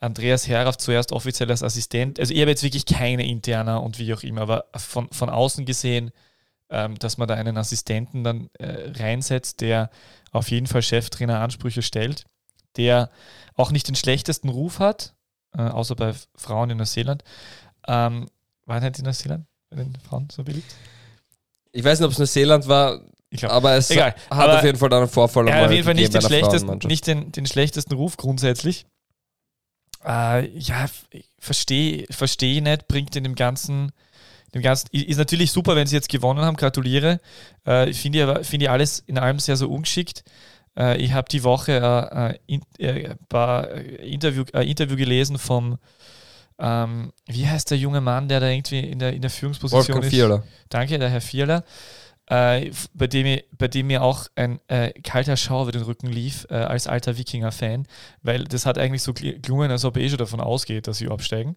Andreas 0.00 0.46
Herauf 0.46 0.76
zuerst 0.76 1.12
offiziell 1.12 1.50
als 1.50 1.62
Assistent, 1.62 2.20
also 2.20 2.32
ich 2.32 2.40
habe 2.40 2.50
jetzt 2.50 2.62
wirklich 2.62 2.86
keine 2.86 3.26
interner 3.26 3.82
und 3.82 3.98
wie 3.98 4.14
auch 4.14 4.22
immer, 4.22 4.42
aber 4.42 4.66
von, 4.76 5.08
von 5.10 5.28
außen 5.28 5.64
gesehen, 5.64 6.12
ähm, 6.70 6.96
dass 6.98 7.18
man 7.18 7.26
da 7.26 7.34
einen 7.34 7.56
Assistenten 7.56 8.22
dann 8.22 8.48
äh, 8.58 8.92
reinsetzt, 8.94 9.60
der 9.60 9.90
auf 10.30 10.50
jeden 10.50 10.66
Fall 10.66 10.82
Cheftrainer 10.82 11.40
Ansprüche 11.40 11.82
stellt, 11.82 12.26
der 12.76 13.10
auch 13.54 13.72
nicht 13.72 13.88
den 13.88 13.96
schlechtesten 13.96 14.50
Ruf 14.50 14.78
hat, 14.78 15.14
äh, 15.56 15.62
außer 15.62 15.96
bei 15.96 16.14
Frauen 16.36 16.70
in 16.70 16.78
Neuseeland. 16.78 17.24
Ähm, 17.86 18.28
war 18.66 18.80
nicht 18.80 18.98
in 18.98 19.04
Neuseeland 19.04 19.46
bei 19.70 19.76
den 19.76 19.96
Frauen 19.96 20.28
so 20.30 20.44
beliebt? 20.44 20.72
Ich 21.72 21.82
weiß 21.82 21.98
nicht, 21.98 22.06
ob 22.06 22.12
es 22.12 22.18
Neuseeland 22.18 22.68
war, 22.68 23.00
Ich 23.30 23.40
glaube. 23.40 23.54
aber 23.54 23.74
es 23.76 23.90
Egal. 23.90 24.14
hat 24.14 24.16
Aber 24.30 24.58
auf 24.58 24.64
jeden 24.64 24.78
Fall 24.78 24.88
dann 24.88 25.00
einen 25.02 25.10
Vorfall 25.10 25.48
Er 25.48 25.56
hat 25.56 25.64
auf 25.66 25.72
jeden 25.72 25.84
Fall 25.84 25.94
nicht 25.94 26.14
den, 26.14 26.22
schlechtesten, 26.22 26.78
nicht 26.86 27.06
den, 27.06 27.30
den 27.32 27.46
schlechtesten 27.46 27.94
Ruf 27.94 28.16
grundsätzlich. 28.16 28.86
Äh, 30.04 30.48
ja, 30.58 30.86
verstehe 31.38 32.06
versteh 32.10 32.56
ich 32.56 32.62
nicht, 32.62 32.88
bringt 32.88 33.16
in 33.16 33.24
dem 33.24 33.34
Ganzen, 33.34 33.92
dem 34.54 34.62
Ganzen, 34.62 34.88
ist 34.92 35.18
natürlich 35.18 35.52
super, 35.52 35.76
wenn 35.76 35.86
sie 35.86 35.96
jetzt 35.96 36.08
gewonnen 36.08 36.40
haben, 36.40 36.56
gratuliere. 36.56 37.20
Äh, 37.64 37.92
Finde 37.92 38.18
ich, 38.18 38.24
aber- 38.24 38.44
finde 38.44 38.64
ich 38.66 38.70
alles 38.70 39.00
in 39.00 39.18
allem 39.18 39.38
sehr, 39.40 39.56
sehr 39.56 39.68
ungeschickt. 39.68 40.24
Äh, 40.78 40.98
ich 40.98 41.12
habe 41.12 41.28
die 41.28 41.42
Woche 41.42 41.72
äh, 41.72 42.30
äh, 42.30 42.38
in, 42.46 42.62
ein 42.80 43.18
paar, 43.28 43.70
äh, 43.70 44.08
Interview, 44.10 44.44
äh, 44.54 44.62
Interview 44.70 44.96
gelesen 44.96 45.36
vom, 45.38 45.78
ähm, 46.60 47.12
wie 47.26 47.46
heißt 47.46 47.70
der 47.70 47.78
junge 47.78 48.00
Mann, 48.00 48.28
der 48.28 48.40
da 48.40 48.48
irgendwie 48.48 48.80
in 48.80 48.98
der, 49.00 49.12
in 49.12 49.20
der 49.20 49.30
Führungsposition 49.30 49.80
Wolfgang 49.96 50.04
ist? 50.04 50.10
Vierler. 50.10 50.44
Danke, 50.68 50.98
der 50.98 51.10
Herr 51.10 51.20
Vierler, 51.20 51.64
äh, 52.28 52.70
bei, 52.94 53.06
dem 53.06 53.22
mir, 53.22 53.42
bei 53.56 53.68
dem 53.68 53.86
mir 53.86 54.02
auch 54.02 54.26
ein 54.34 54.60
äh, 54.68 54.92
kalter 55.02 55.36
Schauer 55.36 55.62
über 55.62 55.72
den 55.72 55.82
Rücken 55.82 56.08
lief, 56.08 56.46
äh, 56.50 56.54
als 56.54 56.86
alter 56.86 57.16
Wikinger-Fan, 57.16 57.86
weil 58.22 58.44
das 58.44 58.66
hat 58.66 58.78
eigentlich 58.78 59.02
so 59.02 59.14
gelungen, 59.14 59.70
als 59.70 59.84
ob 59.84 59.96
er 59.96 60.02
eh 60.02 60.08
schon 60.08 60.18
davon 60.18 60.40
ausgeht, 60.40 60.86
dass 60.86 60.98
sie 60.98 61.08
absteigen. 61.08 61.56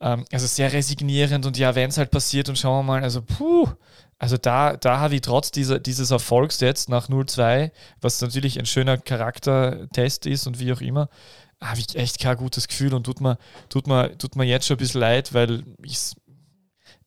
Ähm, 0.00 0.24
also 0.32 0.46
sehr 0.46 0.72
resignierend 0.72 1.44
und 1.44 1.58
ja, 1.58 1.74
wenn 1.74 1.90
es 1.90 1.98
halt 1.98 2.12
passiert 2.12 2.48
und 2.48 2.58
schauen 2.58 2.86
wir 2.86 2.92
mal, 2.92 3.02
also 3.02 3.22
puh, 3.22 3.68
also 4.18 4.36
da, 4.36 4.76
da 4.76 5.00
habe 5.00 5.16
ich 5.16 5.22
trotz 5.22 5.50
dieser, 5.50 5.80
dieses 5.80 6.12
Erfolgs 6.12 6.60
jetzt 6.60 6.88
nach 6.88 7.08
0-2, 7.08 7.72
was 8.00 8.20
natürlich 8.20 8.58
ein 8.58 8.66
schöner 8.66 8.96
Charaktertest 8.96 10.26
ist 10.26 10.46
und 10.46 10.60
wie 10.60 10.72
auch 10.72 10.80
immer, 10.80 11.08
habe 11.60 11.80
ich 11.80 11.96
echt 11.96 12.20
kein 12.20 12.36
gutes 12.36 12.68
Gefühl 12.68 12.94
und 12.94 13.04
tut 13.04 13.20
mir, 13.20 13.38
tut 13.68 13.86
mir, 13.86 14.16
tut 14.18 14.36
mir 14.36 14.44
jetzt 14.44 14.66
schon 14.66 14.76
ein 14.76 14.78
bisschen 14.78 15.00
leid, 15.00 15.34
weil 15.34 15.64
ich 15.82 15.98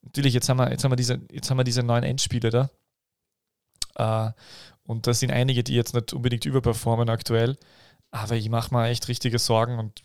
natürlich, 0.08 0.34
jetzt 0.34 0.50
haben 0.50 0.58
wir, 0.58 0.72
jetzt 0.72 0.84
haben 0.84 0.92
wir 0.92 0.96
diese, 0.96 1.22
jetzt 1.32 1.50
haben 1.50 1.58
wir 1.58 1.64
diese 1.64 1.84
neuen 1.84 2.04
Endspiele 2.04 2.50
da. 2.50 2.70
Äh, 3.96 4.32
und 4.84 5.06
da 5.06 5.14
sind 5.14 5.32
einige, 5.32 5.64
die 5.64 5.76
jetzt 5.76 5.94
nicht 5.94 6.14
unbedingt 6.14 6.46
überperformen 6.46 7.10
aktuell. 7.10 7.58
Aber 8.12 8.36
ich 8.36 8.50
mache 8.50 8.74
mir 8.74 8.88
echt 8.88 9.08
richtige 9.10 9.38
Sorgen 9.38 9.80
und 9.80 10.02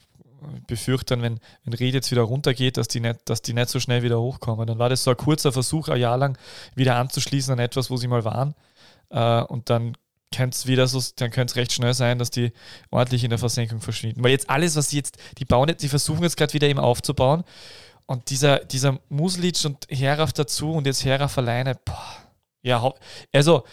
befürchte 0.66 1.14
dann, 1.14 1.22
wenn, 1.22 1.40
wenn 1.64 1.74
Red 1.74 1.94
jetzt 1.94 2.10
wieder 2.10 2.22
runtergeht, 2.22 2.76
dass 2.76 2.88
die, 2.88 3.00
nicht, 3.00 3.20
dass 3.26 3.42
die 3.42 3.52
nicht 3.52 3.68
so 3.68 3.78
schnell 3.78 4.02
wieder 4.02 4.20
hochkommen. 4.20 4.66
Dann 4.66 4.78
war 4.78 4.88
das 4.88 5.04
so 5.04 5.10
ein 5.10 5.16
kurzer 5.16 5.52
Versuch, 5.52 5.88
ein 5.88 6.00
Jahr 6.00 6.16
lang 6.16 6.36
wieder 6.74 6.96
anzuschließen 6.96 7.52
an 7.52 7.58
etwas, 7.60 7.90
wo 7.90 7.96
sie 7.96 8.08
mal 8.08 8.24
waren. 8.24 8.54
Äh, 9.10 9.42
und 9.42 9.70
dann 9.70 9.96
könnte 10.34 10.56
es 10.56 10.66
wieder 10.66 10.88
so, 10.88 11.00
dann 11.16 11.30
könnte 11.30 11.52
es 11.52 11.56
recht 11.56 11.72
schnell 11.72 11.94
sein, 11.94 12.18
dass 12.18 12.30
die 12.30 12.52
ordentlich 12.90 13.22
in 13.22 13.30
der 13.30 13.38
Versenkung 13.38 13.80
verschwinden. 13.80 14.24
Weil 14.24 14.32
jetzt 14.32 14.50
alles, 14.50 14.74
was 14.76 14.90
sie 14.90 14.96
jetzt, 14.96 15.18
die 15.38 15.44
bauen 15.44 15.68
jetzt, 15.68 15.82
die 15.82 15.88
versuchen 15.88 16.22
jetzt 16.22 16.36
gerade 16.36 16.54
wieder 16.54 16.68
eben 16.68 16.80
aufzubauen. 16.80 17.44
Und 18.06 18.30
dieser, 18.30 18.58
dieser 18.60 18.98
Muslic 19.08 19.64
und 19.64 19.86
Heraf 19.88 20.32
dazu 20.32 20.72
und 20.72 20.86
jetzt 20.86 21.04
Heraf 21.04 21.38
alleine, 21.38 21.76
boah, 21.84 22.16
ja, 22.62 22.92
also, 23.32 23.64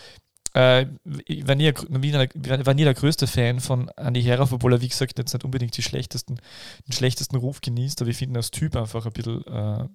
äh, 0.55 0.85
ich 1.25 1.47
war, 1.47 1.55
nie, 1.55 1.71
war 1.73 2.65
war 2.65 2.73
nie 2.73 2.83
der 2.83 2.93
größte 2.93 3.27
Fan 3.27 3.59
von 3.59 3.89
Andy 3.97 4.23
Heraf, 4.23 4.51
obwohl 4.51 4.73
er, 4.73 4.81
wie 4.81 4.87
gesagt, 4.87 5.17
jetzt 5.19 5.33
nicht 5.33 5.43
unbedingt 5.45 5.77
die 5.77 5.83
schlechtesten, 5.83 6.39
den 6.87 6.93
schlechtesten 6.93 7.35
Ruf 7.37 7.61
genießt, 7.61 8.01
aber 8.01 8.09
ich 8.09 8.17
finde 8.17 8.33
ihn 8.33 8.37
als 8.37 8.51
Typ 8.51 8.75
einfach 8.75 9.05
ein 9.05 9.11
bisschen, 9.11 9.45
äh, 9.45 9.87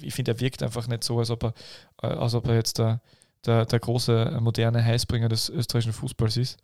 ich 0.00 0.14
finde, 0.14 0.32
er 0.32 0.40
wirkt 0.40 0.62
einfach 0.62 0.88
nicht 0.88 1.04
so, 1.04 1.18
als 1.18 1.30
ob 1.30 1.44
er, 1.44 1.54
äh, 2.02 2.06
als 2.06 2.34
ob 2.34 2.48
er 2.48 2.54
jetzt 2.54 2.78
der, 2.78 3.00
der, 3.46 3.66
der 3.66 3.78
große, 3.78 4.32
äh, 4.36 4.40
moderne 4.40 4.82
Heißbringer 4.84 5.28
des 5.28 5.48
österreichischen 5.48 5.92
Fußballs 5.92 6.38
ist. 6.38 6.58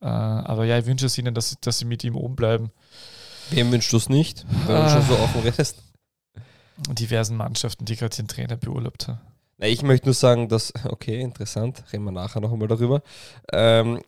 Äh, 0.00 0.06
aber 0.06 0.64
ja, 0.64 0.78
ich 0.78 0.86
wünsche 0.86 1.06
es 1.06 1.16
ihnen, 1.18 1.34
dass, 1.34 1.56
dass 1.60 1.78
sie 1.78 1.84
mit 1.84 2.04
ihm 2.04 2.14
oben 2.16 2.36
bleiben. 2.36 2.70
Wem 3.50 3.72
wünschst 3.72 3.92
du 3.92 3.96
es 3.96 4.08
nicht, 4.08 4.44
wenn 4.66 4.76
du 4.76 4.82
Ah. 4.82 4.88
schon 4.88 5.02
so 5.16 5.20
offen 5.20 5.40
redest? 5.42 5.76
Diversen 6.88 7.36
Mannschaften, 7.36 7.84
die 7.84 7.96
gerade 7.96 8.16
ihren 8.16 8.28
Trainer 8.28 8.56
beurlaubt 8.56 9.08
haben. 9.08 9.20
Na, 9.58 9.66
ich 9.66 9.82
möchte 9.82 10.06
nur 10.06 10.14
sagen, 10.14 10.48
dass, 10.48 10.72
okay, 10.88 11.20
interessant, 11.20 11.84
reden 11.92 12.04
wir 12.04 12.12
nachher 12.12 12.40
noch 12.40 12.52
einmal 12.52 12.68
darüber. 12.68 13.02
Ähm, 13.52 14.00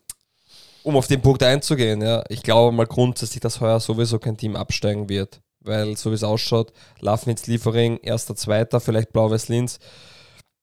um 0.83 0.97
auf 0.97 1.07
den 1.07 1.23
Punkt 1.23 1.43
einzugehen, 1.43 2.03
ja, 2.03 2.25
ich 2.29 2.43
glaube 2.43 2.75
mal 2.77 2.87
grundsätzlich, 2.87 3.41
dass 3.41 3.61
heuer 3.61 3.81
sowieso 3.81 4.19
kein 4.19 4.37
Team 4.37 4.55
absteigen 4.57 5.09
wird. 5.09 5.41
Weil, 5.61 5.97
so 5.97 6.11
wie 6.11 6.15
es 6.15 6.25
ausschaut, 6.25 6.75
Lafnitz 7.01 7.47
Liefering, 7.47 7.99
erster, 8.03 8.37
zweiter, 8.37 8.81
vielleicht 8.81 9.15
Blau-Weiß 9.15 9.49
Linz. 9.49 9.79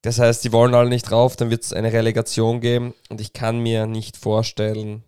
Das 0.03 0.19
heißt, 0.19 0.43
die 0.43 0.51
wollen 0.51 0.75
alle 0.75 0.89
nicht 0.89 1.09
drauf, 1.09 1.35
dann 1.35 1.49
wird 1.49 1.63
es 1.63 1.73
eine 1.73 1.91
Relegation 1.91 2.59
geben 2.59 2.93
und 3.09 3.19
ich 3.19 3.33
kann 3.33 3.59
mir 3.59 3.87
nicht 3.87 4.17
vorstellen, 4.17 5.03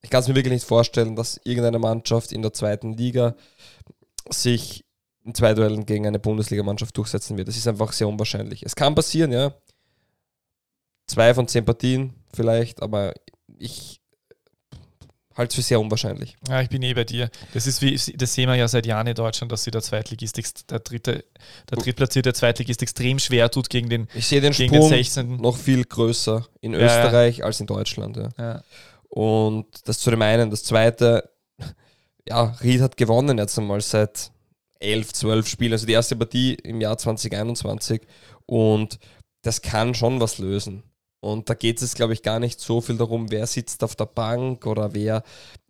ich 0.00 0.10
kann 0.10 0.20
es 0.20 0.28
mir 0.28 0.34
wirklich 0.34 0.54
nicht 0.54 0.66
vorstellen, 0.66 1.16
dass 1.16 1.40
irgendeine 1.44 1.78
Mannschaft 1.78 2.32
in 2.32 2.42
der 2.42 2.52
zweiten 2.52 2.92
Liga 2.92 3.34
sich 4.28 4.84
in 5.24 5.34
zwei 5.34 5.54
Duellen 5.54 5.86
gegen 5.86 6.06
eine 6.06 6.18
Bundesligamannschaft 6.18 6.96
durchsetzen 6.96 7.36
wird. 7.36 7.48
Das 7.48 7.56
ist 7.56 7.68
einfach 7.68 7.92
sehr 7.92 8.08
unwahrscheinlich. 8.08 8.62
Es 8.64 8.74
kann 8.74 8.94
passieren, 8.94 9.32
ja. 9.32 9.54
Zwei 11.06 11.34
von 11.34 11.46
zehn 11.48 11.64
Partien 11.64 12.14
vielleicht, 12.34 12.82
aber 12.82 13.12
ich 13.58 14.00
halte 15.36 15.50
es 15.50 15.54
für 15.56 15.62
sehr 15.62 15.80
unwahrscheinlich. 15.80 16.36
Ja, 16.48 16.60
ich 16.60 16.68
bin 16.68 16.82
eh 16.82 16.94
bei 16.94 17.04
dir. 17.04 17.30
Das 17.54 17.66
ist 17.66 17.82
wie, 17.82 17.94
das 18.16 18.34
sehen 18.34 18.48
wir 18.48 18.56
ja 18.56 18.68
seit 18.68 18.86
Jahren 18.86 19.06
in 19.06 19.14
Deutschland, 19.14 19.50
dass 19.52 19.64
sich 19.64 19.70
der 19.70 19.82
Zweitligist, 19.82 20.70
der 20.70 20.80
dritte, 20.80 21.24
der 21.70 21.78
drittplatzierte 21.78 22.32
Zweitligist 22.32 22.82
extrem 22.82 23.18
schwer 23.18 23.50
tut 23.50 23.70
gegen 23.70 23.88
den, 23.88 24.08
Ich 24.14 24.26
sehe 24.26 24.40
den 24.40 24.52
gegen 24.52 24.72
den 24.72 24.82
Sprung 24.82 24.90
16. 24.90 25.36
noch 25.36 25.56
viel 25.56 25.84
größer 25.84 26.46
in 26.60 26.72
Ja, 26.74 26.80
ja. 26.80 26.86
Österreich 26.86 27.44
als 27.44 27.60
in 27.60 27.66
Deutschland. 27.66 28.16
Ja. 28.16 28.28
Ja. 28.38 28.62
Und 29.08 29.66
das 29.86 29.98
zu 29.98 30.10
dem 30.10 30.22
einen. 30.22 30.50
Das 30.50 30.64
zweite, 30.64 31.30
ja, 32.26 32.54
Ried 32.62 32.80
hat 32.80 32.96
gewonnen 32.96 33.38
jetzt 33.38 33.58
einmal 33.58 33.80
seit 33.80 34.30
elf, 34.82 35.12
zwölf 35.12 35.48
Spielen. 35.48 35.72
Also 35.72 35.86
die 35.86 35.92
erste 35.92 36.16
Partie 36.16 36.54
im 36.54 36.80
Jahr 36.80 36.98
2021. 36.98 38.02
Und 38.46 38.98
das 39.42 39.62
kann 39.62 39.94
schon 39.94 40.20
was 40.20 40.38
lösen. 40.38 40.82
Und 41.20 41.48
da 41.48 41.54
geht 41.54 41.80
es, 41.80 41.94
glaube 41.94 42.14
ich, 42.14 42.22
gar 42.22 42.40
nicht 42.40 42.58
so 42.58 42.80
viel 42.80 42.96
darum, 42.96 43.30
wer 43.30 43.46
sitzt 43.46 43.84
auf 43.84 43.94
der 43.94 44.06
Bank 44.06 44.66
oder 44.66 44.92
wer. 44.92 45.22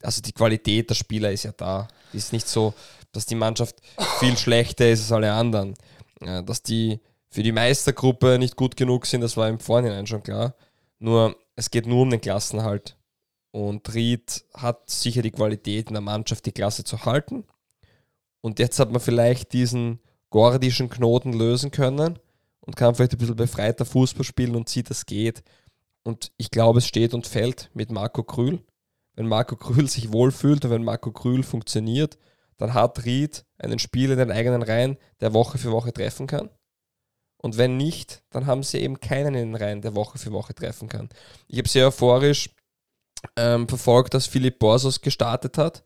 Also 0.03 0.22
die 0.22 0.33
Qualität 0.33 0.88
der 0.88 0.94
Spieler 0.94 1.31
ist 1.31 1.42
ja 1.42 1.53
da. 1.53 1.88
Ist 2.14 2.33
nicht 2.33 2.48
so, 2.48 2.72
dass 3.12 3.27
die 3.27 3.35
Mannschaft 3.35 3.77
viel 4.18 4.37
schlechter 4.38 4.88
ist 4.88 5.03
als 5.03 5.12
alle 5.12 5.33
anderen. 5.33 5.75
Dass 6.20 6.62
die 6.62 7.01
für 7.29 7.42
die 7.42 7.53
Meistergruppe 7.53 8.38
nicht 8.38 8.57
gut 8.57 8.77
genug 8.77 9.05
sind, 9.05 9.20
das 9.20 9.37
war 9.37 9.48
im 9.48 9.59
Vorhinein 9.59 10.07
schon 10.07 10.22
klar. 10.22 10.55
Nur 10.98 11.37
es 11.55 11.70
geht 11.70 11.87
nur 11.87 12.03
um 12.03 12.11
den 12.11 12.20
Klassenhalt. 12.20 12.96
Und 13.51 13.92
Ried 13.92 14.44
hat 14.55 14.88
sicher 14.88 15.20
die 15.20 15.33
Qualität 15.33 15.88
in 15.88 15.94
der 15.94 16.01
Mannschaft, 16.01 16.46
die 16.46 16.53
Klasse 16.53 16.85
zu 16.85 17.05
halten. 17.05 17.44
Und 18.42 18.59
jetzt 18.59 18.78
hat 18.78 18.90
man 18.90 19.00
vielleicht 19.00 19.55
diesen 19.55 20.00
gordischen 20.28 20.90
Knoten 20.90 21.33
lösen 21.33 21.70
können 21.70 22.18
und 22.61 22.76
kann 22.76 22.94
vielleicht 22.94 23.12
ein 23.12 23.18
bisschen 23.18 23.37
befreiter 23.37 23.87
Fußball 23.87 24.24
spielen 24.24 24.57
und 24.57 24.68
sieht, 24.68 24.90
es 24.90 25.07
geht. 25.07 25.42
Und 26.02 26.33
ich 26.37 26.50
glaube, 26.50 26.81
es 26.81 26.87
steht 26.87 27.14
und 27.14 27.26
fällt 27.26 27.70
mit 27.72 27.90
Marco 27.90 28.22
Krühl. 28.24 28.61
Wenn 29.14 29.28
Marco 29.28 29.57
Krühl 29.57 29.88
sich 29.88 30.12
wohlfühlt 30.12 30.64
und 30.64 30.70
wenn 30.70 30.85
Marco 30.85 31.12
Krühl 31.12 31.42
funktioniert, 31.42 32.18
dann 32.57 32.74
hat 32.74 33.05
Ried 33.05 33.44
einen 33.59 33.78
Spieler 33.78 34.14
in 34.14 34.18
den 34.18 34.33
eigenen 34.33 34.62
Reihen, 34.62 34.96
der 35.20 35.33
Woche 35.33 35.59
für 35.59 35.70
Woche 35.70 35.92
treffen 35.92 36.26
kann. 36.26 36.50
Und 37.37 37.59
wenn 37.59 37.76
nicht, 37.76 38.22
dann 38.31 38.46
haben 38.46 38.62
sie 38.62 38.78
eben 38.78 39.00
keinen 39.00 39.35
in 39.35 39.52
den 39.52 39.55
Reihen, 39.57 39.83
der 39.83 39.94
Woche 39.94 40.18
für 40.18 40.33
Woche 40.33 40.55
treffen 40.55 40.88
kann. 40.88 41.09
Ich 41.48 41.59
habe 41.59 41.68
sehr 41.68 41.88
euphorisch 41.88 42.50
ähm, 43.37 43.68
verfolgt, 43.68 44.14
dass 44.14 44.26
Philipp 44.26 44.59
Borsos 44.61 45.00
gestartet 45.00 45.59
hat. 45.59 45.83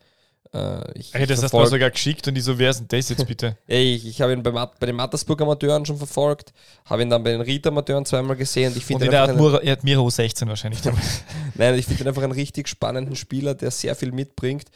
Äh, 0.56 0.98
ich 0.98 1.12
Hey, 1.14 1.26
das 1.26 1.42
hast 1.42 1.52
du 1.52 1.56
mir 1.58 1.66
sogar 1.66 1.90
geschickt 1.90 2.26
und 2.28 2.36
ich 2.36 2.44
so, 2.44 2.58
wer 2.58 2.70
ist 2.70 2.78
denn 2.80 2.88
das 2.88 3.08
jetzt 3.10 3.26
bitte? 3.26 3.56
ich, 3.66 4.06
ich 4.06 4.20
habe 4.20 4.32
ihn 4.32 4.42
bei, 4.42 4.50
Mat- 4.52 4.78
bei 4.80 4.86
den 4.86 4.96
Mattersburg 4.96 5.40
Amateuren 5.42 5.84
schon 5.84 5.98
verfolgt, 5.98 6.52
habe 6.84 7.02
ihn 7.02 7.10
dann 7.10 7.22
bei 7.22 7.32
den 7.32 7.40
Ried 7.42 7.66
Amateuren 7.66 8.04
zweimal 8.06 8.36
gesehen 8.36 8.72
und 8.72 8.78
ich 8.78 8.88
Und 8.90 9.02
einfach 9.02 9.18
hat 9.20 9.28
einen, 9.30 9.38
Mura, 9.38 9.58
er 9.58 9.72
hat 9.72 9.84
Miro 9.84 10.08
16 10.08 10.48
wahrscheinlich 10.48 10.80
nein, 11.54 11.74
ich 11.78 11.86
finde 11.86 12.04
ihn 12.04 12.08
einfach 12.08 12.22
einen 12.22 12.32
richtig 12.32 12.68
spannenden 12.68 13.16
Spieler, 13.16 13.54
der 13.54 13.70
sehr 13.70 13.94
viel 13.94 14.12
mitbringt. 14.12 14.68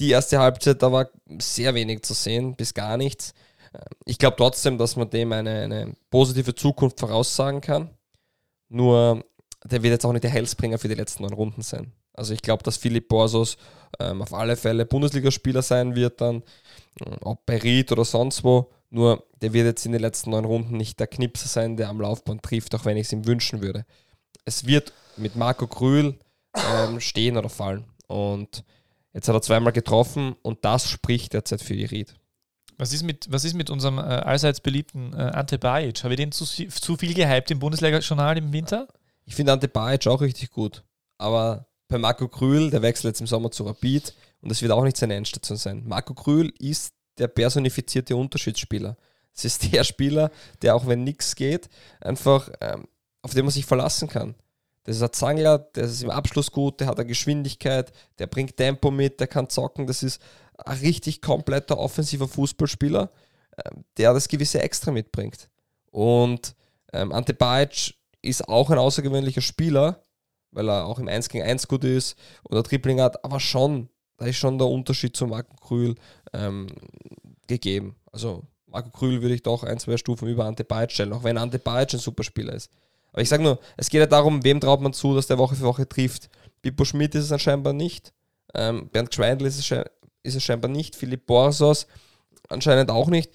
Die 0.00 0.10
erste 0.10 0.38
Halbzeit, 0.40 0.82
da 0.82 0.90
war 0.90 1.08
sehr 1.38 1.74
wenig 1.74 2.02
zu 2.02 2.14
sehen, 2.14 2.56
bis 2.56 2.74
gar 2.74 2.96
nichts. 2.96 3.32
Äh, 3.72 3.78
Ich 4.06 4.18
glaube 4.18 4.36
trotzdem, 4.36 4.76
dass 4.78 4.96
man 4.96 5.08
dem 5.10 5.32
eine, 5.32 5.62
eine 5.62 5.92
positive 6.10 6.54
Zukunft 6.54 6.98
voraussagen 7.00 7.60
kann. 7.60 7.90
Nur, 8.68 9.24
der 9.64 9.82
wird 9.82 9.92
jetzt 9.92 10.04
auch 10.04 10.12
nicht 10.12 10.24
der 10.24 10.30
Hellspringer 10.32 10.78
für 10.78 10.88
die 10.88 10.94
letzten 10.94 11.22
neun 11.22 11.32
Runden 11.32 11.62
sein. 11.62 11.92
Also 12.14 12.32
ich 12.32 12.42
glaube, 12.42 12.62
dass 12.62 12.76
Philipp 12.76 13.08
Borsos 13.08 13.56
ähm, 13.98 14.22
auf 14.22 14.32
alle 14.32 14.56
Fälle 14.56 14.86
Bundesligaspieler 14.86 15.62
sein 15.62 15.94
wird 15.94 16.20
dann, 16.20 16.42
äh, 17.00 17.16
ob 17.22 17.44
bei 17.46 17.58
Ried 17.58 17.92
oder 17.92 18.04
sonst 18.04 18.44
wo. 18.44 18.70
Nur, 18.90 19.24
der 19.42 19.52
wird 19.52 19.66
jetzt 19.66 19.86
in 19.86 19.92
den 19.92 20.00
letzten 20.00 20.30
neun 20.30 20.44
Runden 20.44 20.76
nicht 20.76 21.00
der 21.00 21.08
Knipser 21.08 21.48
sein, 21.48 21.76
der 21.76 21.88
am 21.88 22.00
Laufband 22.00 22.42
trifft, 22.42 22.74
auch 22.74 22.84
wenn 22.84 22.96
ich 22.96 23.06
es 23.06 23.12
ihm 23.12 23.26
wünschen 23.26 23.60
würde. 23.60 23.84
Es 24.44 24.66
wird 24.66 24.92
mit 25.16 25.36
Marco 25.36 25.66
Krühl 25.66 26.18
ähm, 26.54 27.00
stehen 27.00 27.36
oder 27.36 27.48
fallen. 27.48 27.84
Und 28.06 28.64
jetzt 29.12 29.28
hat 29.28 29.34
er 29.34 29.42
zweimal 29.42 29.72
getroffen 29.72 30.36
und 30.42 30.64
das 30.64 30.88
spricht 30.88 31.32
derzeit 31.32 31.62
für 31.62 31.74
die 31.74 31.84
Ried. 31.84 32.14
Was 32.76 32.92
ist 32.92 33.02
mit, 33.02 33.30
was 33.30 33.44
ist 33.44 33.54
mit 33.54 33.70
unserem 33.70 33.98
äh, 33.98 34.02
allseits 34.02 34.60
beliebten 34.60 35.12
äh, 35.12 35.16
Ante 35.16 35.58
Bajic? 35.58 36.02
Habe 36.04 36.14
ich 36.14 36.18
den 36.18 36.32
zu, 36.32 36.44
zu 36.44 36.96
viel 36.96 37.14
gehypt 37.14 37.50
im 37.50 37.60
Bundesliga-Journal 37.60 38.36
im 38.38 38.52
Winter? 38.52 38.88
Ich 39.24 39.34
finde 39.34 39.52
Ante 39.52 39.68
Bajic 39.68 40.06
auch 40.06 40.20
richtig 40.20 40.50
gut. 40.50 40.82
Aber 41.18 41.66
bei 41.94 41.98
Marco 41.98 42.26
Krühl, 42.26 42.70
der 42.70 42.82
wechselt 42.82 43.10
jetzt 43.10 43.20
im 43.20 43.28
Sommer 43.28 43.52
zu 43.52 43.62
Rapid 43.62 44.14
und 44.40 44.50
das 44.50 44.62
wird 44.62 44.72
auch 44.72 44.82
nicht 44.82 44.96
seine 44.96 45.14
Endstation 45.14 45.56
sein. 45.56 45.84
Marco 45.86 46.12
Krühl 46.12 46.52
ist 46.58 46.92
der 47.18 47.28
personifizierte 47.28 48.16
Unterschiedsspieler. 48.16 48.96
Es 49.32 49.44
ist 49.44 49.72
der 49.72 49.84
Spieler, 49.84 50.32
der 50.60 50.74
auch 50.74 50.88
wenn 50.88 51.04
nichts 51.04 51.36
geht, 51.36 51.68
einfach 52.00 52.50
ähm, 52.60 52.88
auf 53.22 53.32
den 53.32 53.44
man 53.44 53.52
sich 53.52 53.64
verlassen 53.64 54.08
kann. 54.08 54.34
Das 54.82 54.96
ist 54.96 55.02
ein 55.02 55.12
Zangler, 55.12 55.58
der 55.58 55.84
ist 55.84 56.02
im 56.02 56.10
Abschluss 56.10 56.50
gut, 56.50 56.80
der 56.80 56.88
hat 56.88 56.98
eine 56.98 57.06
Geschwindigkeit, 57.06 57.92
der 58.18 58.26
bringt 58.26 58.56
Tempo 58.56 58.90
mit, 58.90 59.20
der 59.20 59.28
kann 59.28 59.48
zocken. 59.48 59.86
Das 59.86 60.02
ist 60.02 60.20
ein 60.58 60.78
richtig 60.78 61.22
kompletter 61.22 61.78
offensiver 61.78 62.26
Fußballspieler, 62.26 63.12
ähm, 63.64 63.84
der 63.98 64.12
das 64.12 64.26
gewisse 64.26 64.60
Extra 64.60 64.90
mitbringt. 64.90 65.48
Und 65.92 66.56
ähm, 66.92 67.12
Ante 67.12 67.34
Bajic 67.34 67.94
ist 68.20 68.48
auch 68.48 68.70
ein 68.70 68.78
außergewöhnlicher 68.78 69.42
Spieler, 69.42 70.02
weil 70.54 70.68
er 70.68 70.86
auch 70.86 70.98
im 70.98 71.08
1 71.08 71.28
gegen 71.28 71.44
1 71.44 71.68
gut 71.68 71.84
ist 71.84 72.16
oder 72.44 72.62
Dribbling 72.62 73.00
hat, 73.00 73.24
aber 73.24 73.40
schon, 73.40 73.88
da 74.16 74.26
ist 74.26 74.36
schon 74.36 74.58
der 74.58 74.68
Unterschied 74.68 75.16
zu 75.16 75.26
Marco 75.26 75.54
Krühl 75.56 75.96
ähm, 76.32 76.68
gegeben. 77.46 77.96
Also 78.12 78.44
Marco 78.66 78.90
Krühl 78.90 79.20
würde 79.20 79.34
ich 79.34 79.42
doch 79.42 79.64
ein, 79.64 79.78
zwei 79.78 79.96
Stufen 79.96 80.28
über 80.28 80.46
Ante 80.46 80.64
Bajic 80.64 80.92
stellen, 80.92 81.12
auch 81.12 81.24
wenn 81.24 81.38
Ante 81.38 81.58
Bajic 81.58 81.94
ein 81.94 82.00
super 82.00 82.22
Spieler 82.22 82.54
ist. 82.54 82.70
Aber 83.12 83.22
ich 83.22 83.28
sage 83.28 83.42
nur, 83.42 83.60
es 83.76 83.90
geht 83.90 84.00
ja 84.00 84.06
darum, 84.06 84.42
wem 84.42 84.60
traut 84.60 84.80
man 84.80 84.92
zu, 84.92 85.14
dass 85.14 85.26
der 85.26 85.38
Woche 85.38 85.54
für 85.54 85.62
Woche 85.62 85.88
trifft. 85.88 86.30
Pippo 86.62 86.84
Schmidt 86.84 87.14
ist 87.14 87.24
es 87.24 87.32
anscheinend 87.32 87.66
nicht. 87.76 88.12
Ähm, 88.54 88.88
Bernd 88.90 89.10
Gschweindl 89.10 89.46
ist 89.46 89.58
es, 89.58 89.84
ist 90.22 90.34
es 90.34 90.42
scheinbar 90.42 90.70
nicht. 90.70 90.96
Philipp 90.96 91.26
Borsos 91.26 91.86
anscheinend 92.48 92.90
auch 92.90 93.08
nicht. 93.08 93.30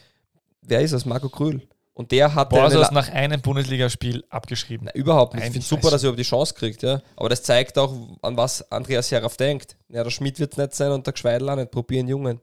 Wer 0.61 0.81
ist 0.81 0.91
es? 0.91 1.05
Marco 1.05 1.29
Krühl. 1.29 1.61
Und 1.99 2.13
der 2.13 2.33
hat 2.33 2.49
Borsos 2.51 2.91
nach 2.91 3.09
einem 3.09 3.41
Bundesligaspiel 3.41 4.23
abgeschrieben. 4.29 4.85
na, 4.85 4.95
überhaupt 4.97 5.33
nicht. 5.33 5.43
Ich 5.47 5.51
finde 5.51 5.67
super, 5.67 5.91
dass 5.91 6.01
er 6.01 6.07
über 6.07 6.15
die 6.15 6.23
Chance 6.23 6.53
kriegt, 6.53 6.81
ja. 6.81 7.01
Aber 7.17 7.27
das 7.27 7.43
zeigt 7.43 7.77
auch, 7.77 7.93
an 8.21 8.37
was 8.37 8.71
Andreas 8.71 9.11
Heraf 9.11 9.35
denkt. 9.35 9.75
Ja, 9.89 10.01
der 10.05 10.09
Schmidt 10.09 10.39
wird 10.39 10.53
es 10.53 10.57
nicht 10.57 10.75
sein 10.75 10.93
und 10.93 11.05
der 11.05 11.11
Gschweidl 11.11 11.49
auch 11.49 11.57
nicht. 11.57 11.71
Probieren 11.71 12.07
Jungen. 12.07 12.39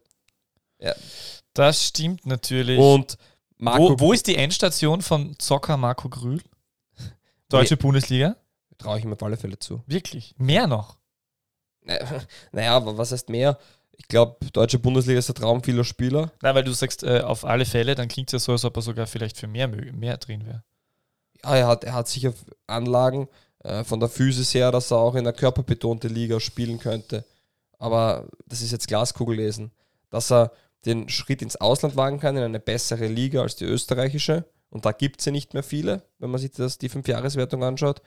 Das 1.55 1.87
stimmt 1.87 2.27
natürlich. 2.27 2.79
Und 2.79 3.17
Marco 3.57 3.99
wo, 3.99 3.99
wo 4.01 4.13
ist 4.13 4.27
die 4.27 4.37
Endstation 4.37 5.01
von 5.01 5.35
Zocker 5.39 5.79
Marco 5.79 6.11
Grühl? 6.11 6.43
Deutsche 7.49 7.79
Bundesliga? 7.79 8.37
traue 8.77 8.99
ich 8.99 9.07
ihm 9.07 9.15
auf 9.15 9.23
alle 9.23 9.39
Fälle 9.39 9.59
zu. 9.59 9.83
Wirklich? 9.87 10.35
Mehr 10.37 10.67
noch? 10.67 10.99
Na- 11.81 11.97
Naja, 12.53 12.77
aber 12.77 12.99
was 12.99 13.11
heißt 13.11 13.31
mehr? 13.31 13.59
Ich 13.99 14.09
glaube, 14.09 14.37
deutsche 14.53 14.79
Bundesliga 14.79 15.19
ist 15.19 15.29
der 15.29 15.35
Traum 15.35 15.63
vieler 15.63 15.85
Spieler. 15.85 16.33
Nein, 16.43 16.55
weil 16.55 16.65
du 16.65 16.73
sagst, 16.73 17.03
äh, 17.03 17.21
auf 17.21 17.45
alle 17.45 17.65
Fälle, 17.65 17.95
dann 17.95 18.09
klingt 18.09 18.29
es 18.29 18.33
ja 18.33 18.39
so, 18.39 18.53
als 18.53 18.65
ob 18.65 18.77
er 18.77 18.83
sogar 18.83 19.07
vielleicht 19.07 19.37
für 19.37 19.47
mehr, 19.47 19.69
mehr 19.69 20.17
drin 20.19 20.47
wäre. 20.47 20.63
Ja, 21.43 21.57
er 21.57 21.67
hat, 21.67 21.85
er 21.85 21.95
hat 21.95 22.09
sicher 22.09 22.33
Anlagen 22.67 23.29
äh, 23.65 23.85
von 23.85 24.01
der 24.01 24.09
Physis 24.09 24.55
her, 24.55 24.71
dass 24.71 24.91
er 24.91 24.99
auch 24.99 25.15
in 25.15 25.25
der 25.25 25.33
körperbetonte 25.33 26.09
Liga 26.09 26.41
spielen 26.41 26.79
könnte. 26.79 27.25
Aber 27.79 28.29
das 28.47 28.63
ist 28.63 28.73
jetzt 28.73 28.89
Glaskugel 28.89 29.37
lesen. 29.37 29.73
Dass 30.11 30.31
er 30.31 30.53
den 30.85 31.09
Schritt 31.09 31.43
ins 31.43 31.57
Ausland 31.57 31.97
wagen 31.97 32.21
kann, 32.21 32.37
in 32.37 32.43
eine 32.43 32.61
bessere 32.61 33.09
Liga 33.09 33.43
als 33.43 33.57
die 33.57 33.65
österreichische. 33.65 34.45
Und 34.71 34.85
da 34.85 34.93
gibt 34.93 35.21
es 35.21 35.27
ja 35.27 35.33
nicht 35.33 35.55
mehr 35.55 35.63
viele, 35.63 36.03
wenn 36.19 36.31
man 36.31 36.41
sich 36.41 36.53
das, 36.53 36.79
die 36.79 36.89
Fünfjahreswertung 36.89 37.65
anschaut. 37.65 38.03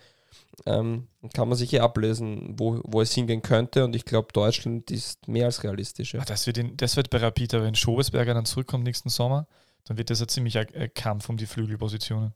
Ähm, 0.65 1.07
kann 1.33 1.47
man 1.47 1.57
sich 1.57 1.69
hier 1.69 1.83
ablesen, 1.83 2.55
wo, 2.57 2.81
wo 2.83 3.01
es 3.01 3.13
hingehen 3.13 3.41
könnte. 3.41 3.85
Und 3.85 3.95
ich 3.95 4.05
glaube, 4.05 4.29
Deutschland 4.33 4.91
ist 4.91 5.27
mehr 5.27 5.45
als 5.45 5.63
realistisch. 5.63 6.13
Ja. 6.13 6.19
Ah, 6.21 6.25
Das 6.25 6.45
wird, 6.47 6.57
in, 6.57 6.75
das 6.77 6.95
wird 6.97 7.09
bei 7.09 7.17
Rapid, 7.19 7.53
aber 7.53 7.63
wenn 7.65 7.75
Schobesberger 7.75 8.33
dann 8.33 8.45
zurückkommt 8.45 8.83
nächsten 8.83 9.09
Sommer, 9.09 9.47
dann 9.85 9.97
wird 9.97 10.09
das 10.09 10.21
ein 10.21 10.27
ziemlicher 10.27 10.61
äh, 10.75 10.89
Kampf 10.89 11.29
um 11.29 11.37
die 11.37 11.45
Flügelpositionen. 11.45 12.33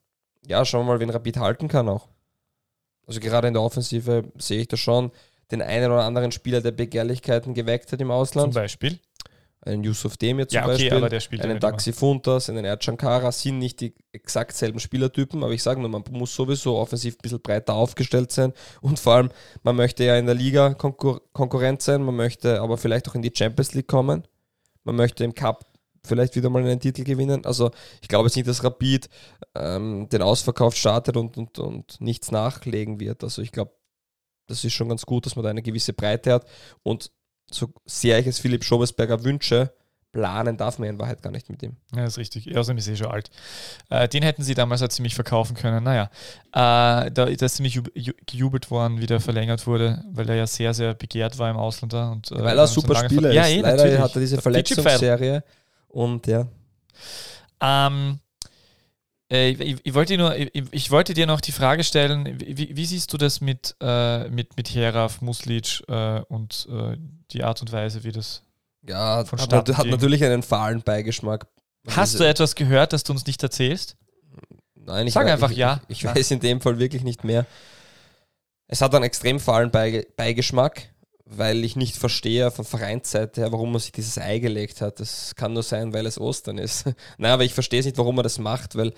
ja, 0.47 0.63
schauen 0.65 0.86
wir 0.86 0.93
mal, 0.93 0.99
wen 0.99 1.10
Rapid 1.10 1.38
halten 1.38 1.67
kann 1.67 1.89
auch. 1.89 2.08
Also 3.05 3.20
gerade 3.20 3.49
in 3.49 3.53
der 3.53 3.61
Offensive 3.63 4.32
sehe 4.38 4.61
ich 4.61 4.70
da 4.70 4.78
schon 4.78 5.11
den 5.51 5.61
einen 5.61 5.91
oder 5.91 6.03
anderen 6.05 6.32
Spieler, 6.32 6.61
der 6.61 6.72
Begehrlichkeiten 6.72 7.53
geweckt 7.53 7.91
hat 7.91 7.99
im 7.99 8.07
Zum 8.07 8.11
Ausland. 8.11 8.53
Beispiel. 8.53 8.99
Einen 9.66 9.84
Yusuf 9.84 10.18
Demir 10.18 10.47
zum 10.47 10.55
Ja, 10.55 10.64
okay, 10.64 10.72
Beispiel, 10.72 10.93
aber 10.93 11.09
der 11.09 11.20
spielt 11.22 11.43
ja 11.43 11.49
einen 11.49 11.59
Daxi 11.59 11.93
Funtas, 11.93 12.49
einen 12.49 12.66
Erdschankara 12.66 13.32
sind 13.32 13.59
nicht 13.59 13.80
die 13.80 13.93
exakt 14.11 14.55
selben 14.55 14.80
Spielertypen, 14.80 15.41
aber 15.43 15.53
ich 15.53 15.64
sage 15.64 15.80
nur, 15.80 15.89
man 15.89 16.03
muss 16.11 16.36
sowieso 16.36 16.76
offensiv 16.76 17.16
ein 17.16 17.22
bisschen 17.22 17.41
breiter 17.41 17.74
aufgestellt 17.74 18.32
sein 18.32 18.51
und 18.82 18.99
vor 18.99 19.14
allem, 19.14 19.30
man 19.64 19.76
möchte 19.76 20.03
ja 20.03 20.18
in 20.18 20.26
der 20.26 20.36
Liga 20.36 20.74
Konkur 20.74 21.22
Konkurrent 21.32 21.82
sein, 21.82 22.03
man 22.03 22.16
möchte 22.16 22.61
aber 22.61 22.78
vielleicht 22.78 23.07
auch 23.09 23.16
in 23.16 23.22
die 23.22 23.32
Champions 23.34 23.74
League 23.74 23.88
kommen, 23.88 24.28
man 24.84 24.95
möchte 24.95 25.24
im 25.24 25.34
Cup 25.34 25.66
vielleicht 26.05 26.36
wieder 26.36 26.49
mal 26.49 26.61
einen 26.61 26.80
Titel 26.80 27.03
gewinnen. 27.03 27.45
Also 27.45 27.72
ich 28.01 28.07
glaube 28.07 28.28
jetzt 28.28 28.36
nicht, 28.36 28.47
dass 28.47 28.64
Rapid 28.64 29.09
ähm, 29.55 30.09
den 30.09 30.22
Ausverkauf 30.22 30.76
startet 30.76 31.16
und, 31.18 31.38
und, 31.38 31.59
und 31.59 32.01
nichts 32.01 32.32
nachlegen 32.32 32.99
wird. 32.99 33.24
Also 33.24 33.41
ich 33.41 33.51
glaube, 33.51 33.72
das 34.47 34.64
ist 34.64 34.74
schon 34.74 34.89
ganz 34.89 35.05
gut, 35.05 35.26
dass 35.26 35.36
man 35.36 35.43
da 35.43 35.49
eine 35.49 35.61
gewisse 35.61 35.93
Breite 35.93 36.34
hat. 36.34 36.45
Und 36.84 37.11
so 37.54 37.70
sehr 37.86 38.20
ich 38.20 38.28
es 38.28 38.39
Philipp 38.39 38.64
Schobesberger 38.64 39.24
wünsche, 39.24 39.74
planen 40.12 40.58
darf 40.58 40.78
man 40.78 40.89
in 40.89 40.99
Wahrheit 40.99 41.24
gar 41.24 41.32
nicht 41.32 41.49
mit 41.49 41.64
ihm. 41.64 41.76
Ja, 41.95 42.06
ist 42.06 42.18
richtig. 42.20 42.56
Außerdem 42.56 42.78
ist 42.78 42.88
er 42.88 42.93
eh 42.93 42.97
schon 42.97 43.08
alt. 43.08 43.32
Äh, 43.89 44.08
den 44.08 44.22
hätten 44.22 44.43
sie 44.43 44.54
damals 44.54 44.84
auch 44.84 44.88
ziemlich 44.89 45.16
verkaufen 45.16 45.56
können. 45.56 45.84
Naja, 45.84 46.04
äh, 46.51 47.10
da, 47.10 47.10
da 47.10 47.26
ist 47.32 47.56
ziemlich 47.56 47.76
jub- 47.78 47.91
ju- 47.95 48.14
gejubelt 48.28 48.70
worden, 48.70 48.99
wie 49.01 49.08
der 49.08 49.20
verlängert 49.20 49.66
wurde, 49.66 50.04
weil 50.12 50.30
er 50.30 50.36
ja 50.36 50.45
sehr, 50.47 50.74
sehr 50.76 50.93
begehrt 50.93 51.39
war 51.39 51.49
im 51.49 51.58
Ausländer. 51.58 52.12
Und, 52.12 52.32
äh, 52.32 52.43
Weil 52.43 52.60
er 52.60 52.68
super 52.68 52.95
Spieler 52.95 53.30
Ver- 53.30 53.34
ja, 53.34 53.43
ist. 53.43 53.49
eh, 53.54 53.62
Leider 53.62 53.78
natürlich. 53.78 53.99
hat 53.99 54.16
er 54.16 54.20
diese. 54.22 54.41
Verletzungsserie. 54.41 55.43
Und 55.88 56.28
ja, 56.28 56.47
Ähm, 57.62 58.20
äh, 59.34 59.49
ich, 59.49 59.77
ich, 59.84 59.93
wollte 59.93 60.13
dir 60.13 60.19
nur, 60.19 60.36
ich, 60.36 60.51
ich 60.71 60.91
wollte 60.91 61.13
dir 61.13 61.25
noch 61.25 61.41
die 61.41 61.51
Frage 61.51 61.84
stellen, 61.84 62.39
wie, 62.39 62.75
wie 62.75 62.86
siehst 62.86 63.11
du 63.11 63.17
das 63.17 63.41
mit, 63.41 63.75
äh, 63.81 64.29
mit, 64.29 64.55
mit 64.55 64.73
Heraf, 64.73 65.21
Muslic 65.21 65.81
äh, 65.88 66.21
und 66.21 66.67
äh, 66.71 66.97
die 67.31 67.43
Art 67.43 67.61
und 67.61 67.71
Weise, 67.71 68.03
wie 68.03 68.11
das. 68.11 68.43
ja 68.88 69.25
hat, 69.25 69.77
hat 69.77 69.88
natürlich 69.88 70.23
einen 70.23 70.43
fahlen 70.43 70.84
Beigeschmack. 70.84 71.47
Hast 71.89 72.19
du 72.19 72.23
etwas 72.23 72.55
gehört, 72.55 72.93
das 72.93 73.03
du 73.03 73.11
uns 73.11 73.25
nicht 73.25 73.41
erzählst? 73.43 73.97
Nein, 74.75 75.07
ich 75.07 75.13
Sag 75.13 75.25
wei- 75.25 75.34
einfach 75.34 75.51
ja. 75.51 75.81
Ich, 75.88 75.99
ich 75.99 76.05
weiß 76.05 76.31
in 76.31 76.39
dem 76.39 76.61
Fall 76.61 76.79
wirklich 76.79 77.03
nicht 77.03 77.23
mehr. 77.23 77.45
Es 78.67 78.81
hat 78.81 78.93
einen 78.95 79.03
extrem 79.03 79.39
fahlen 79.39 79.71
Beige 79.71 80.07
Beigeschmack, 80.15 80.92
weil 81.26 81.63
ich 81.63 81.76
nicht 81.76 81.95
verstehe 81.95 82.51
von 82.51 82.65
Vereinsseite 82.65 83.41
her, 83.41 83.51
warum 83.51 83.71
man 83.71 83.82
sich 83.82 83.91
dieses 83.91 84.17
Ei 84.17 84.39
gelegt 84.39 84.82
hat. 84.82 84.99
Das 84.99 85.36
kann 85.36 85.53
nur 85.53 85.63
sein, 85.63 85.93
weil 85.93 86.05
es 86.05 86.19
Ostern 86.19 86.57
ist. 86.57 86.86
Nein, 87.17 87.32
aber 87.32 87.43
ich 87.43 87.53
verstehe 87.53 87.80
es 87.80 87.86
nicht, 87.86 87.97
warum 87.97 88.15
man 88.15 88.24
das 88.24 88.39
macht, 88.39 88.76
weil 88.76 88.93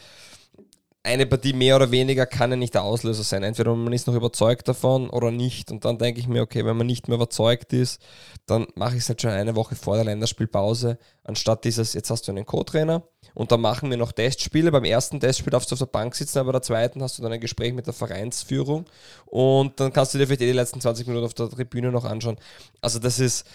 eine 1.06 1.26
Partie 1.26 1.54
mehr 1.54 1.76
oder 1.76 1.92
weniger 1.92 2.26
kann 2.26 2.52
ja 2.52 2.58
nicht 2.58 2.74
der 2.74 2.84
Auslöser 2.84 3.24
sein. 3.24 3.44
Entweder 3.44 3.76
man 3.76 3.94
ist 3.94 4.08
noch 4.08 4.16
überzeugt 4.16 4.68
davon 4.68 5.10
oder 5.10 5.32
nicht. 5.32 5.72
Und 5.72 5.86
dann 5.86 5.98
denke 5.98 6.20
ich 6.20 6.28
mir, 6.28 6.42
okay, 6.42 6.66
wenn 6.66 6.76
man 6.76 6.88
nicht 6.88 7.08
mehr 7.08 7.16
überzeugt 7.16 7.74
ist, 7.74 8.02
dann 8.48 8.68
mache 8.76 8.96
ich 8.96 9.04
es 9.04 9.10
halt 9.10 9.22
schon 9.22 9.32
eine 9.32 9.56
Woche 9.56 9.76
vor 9.76 9.96
der 9.96 10.06
Länderspielpause, 10.06 10.98
anstatt 11.24 11.64
dieses, 11.64 11.94
jetzt 11.94 12.10
hast 12.10 12.28
du 12.28 12.32
einen 12.32 12.46
Co-Trainer 12.46 13.04
und 13.34 13.52
dann 13.52 13.62
machen 13.62 13.90
wir 13.90 13.98
noch 13.98 14.12
Testspiele. 14.12 14.72
Beim 14.72 14.84
ersten 14.84 15.20
Testspiel 15.20 15.52
darfst 15.52 15.72
du 15.72 15.76
auf 15.76 15.80
der 15.80 15.86
Bank 15.86 16.16
sitzen, 16.16 16.40
aber 16.40 16.48
bei 16.48 16.54
der 16.54 16.64
zweiten 16.64 17.02
hast 17.02 17.18
du 17.18 17.22
dann 17.22 17.32
ein 17.32 17.40
Gespräch 17.40 17.74
mit 17.74 17.86
der 17.86 17.94
Vereinsführung 17.94 18.86
und 19.26 19.80
dann 19.80 19.94
kannst 19.94 20.14
du 20.14 20.18
dir 20.18 20.26
vielleicht 20.26 20.42
eh 20.42 20.48
die 20.48 20.54
letzten 20.54 20.82
20 20.82 21.08
Minuten 21.08 21.26
auf 21.26 21.34
der 21.34 21.50
Tribüne 21.50 21.92
noch 21.92 22.06
anschauen. 22.06 22.38
Also 22.82 23.00
das 23.00 23.20
ist, 23.20 23.46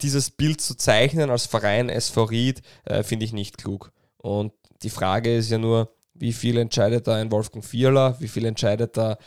dieses 0.00 0.30
Bild 0.30 0.60
zu 0.60 0.76
zeichnen 0.76 1.30
als 1.30 1.46
Verein 1.46 1.88
SV 1.88 2.24
Ried, 2.24 2.62
äh, 2.84 3.02
finde 3.02 3.24
ich 3.24 3.32
nicht 3.32 3.58
klug. 3.58 3.92
Und 4.16 4.52
die 4.82 4.90
Frage 4.90 5.36
ist 5.36 5.50
ja 5.50 5.58
nur, 5.58 5.90
wie 6.20 6.32
viel 6.32 6.58
entscheidet 6.58 7.06
da 7.06 7.16
ein 7.16 7.30
Wolfgang 7.30 7.64
Vierler, 7.64 8.16
wie 8.20 8.28
viel 8.28 8.44
entscheidet 8.44 8.96
da 8.96 9.18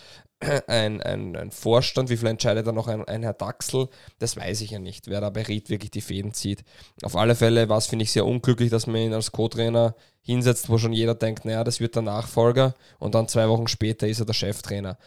ein, 0.67 1.01
ein, 1.01 1.35
ein 1.35 1.51
Vorstand, 1.51 2.09
wie 2.09 2.17
viel 2.17 2.27
entscheidet 2.27 2.67
da 2.67 2.71
noch 2.71 2.87
ein, 2.87 3.05
ein 3.05 3.23
Herr 3.23 3.33
Daxel, 3.33 3.87
das 4.19 4.35
weiß 4.35 4.61
ich 4.61 4.71
ja 4.71 4.79
nicht, 4.79 5.07
wer 5.07 5.21
da 5.21 5.29
bei 5.29 5.43
Ried 5.43 5.69
wirklich 5.69 5.91
die 5.91 6.01
Fäden 6.01 6.33
zieht. 6.33 6.63
Auf 7.03 7.15
alle 7.15 7.35
Fälle 7.35 7.69
war 7.69 7.77
es, 7.77 7.87
finde 7.87 8.03
ich, 8.03 8.11
sehr 8.11 8.25
unglücklich, 8.25 8.69
dass 8.69 8.87
man 8.87 8.97
ihn 8.97 9.13
als 9.13 9.31
Co-Trainer 9.31 9.95
hinsetzt, 10.21 10.69
wo 10.69 10.77
schon 10.77 10.93
jeder 10.93 11.15
denkt, 11.15 11.45
naja, 11.45 11.63
das 11.63 11.79
wird 11.79 11.95
der 11.95 12.03
Nachfolger 12.03 12.73
und 12.99 13.15
dann 13.15 13.27
zwei 13.27 13.47
Wochen 13.49 13.67
später 13.67 14.07
ist 14.07 14.19
er 14.19 14.25
der 14.25 14.33
Cheftrainer. 14.33 14.97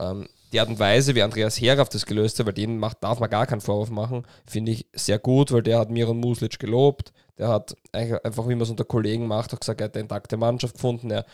Ähm, 0.00 0.28
die 0.52 0.58
Art 0.58 0.68
und 0.68 0.78
Weise, 0.78 1.14
wie 1.14 1.22
Andreas 1.22 1.60
Herauf 1.60 1.88
das 1.88 2.06
gelöst 2.06 2.38
hat, 2.38 2.46
weil 2.46 2.52
den 2.52 2.78
macht, 2.78 3.02
darf 3.02 3.20
man 3.20 3.30
gar 3.30 3.46
keinen 3.46 3.60
Vorwurf 3.60 3.90
machen, 3.90 4.26
finde 4.46 4.72
ich 4.72 4.86
sehr 4.92 5.18
gut, 5.18 5.52
weil 5.52 5.62
der 5.62 5.78
hat 5.78 5.90
Miron 5.90 6.18
Muslic 6.18 6.58
gelobt. 6.58 7.12
Der 7.40 7.48
hat 7.48 7.74
einfach, 7.92 8.46
wie 8.48 8.54
man 8.54 8.60
es 8.60 8.70
unter 8.70 8.84
Kollegen 8.84 9.26
macht, 9.26 9.54
auch 9.54 9.60
gesagt, 9.60 9.80
er 9.80 9.86
hat 9.86 9.94
eine 9.94 10.02
intakte 10.02 10.36
Mannschaft 10.36 10.74
gefunden. 10.74 11.10
Er, 11.10 11.24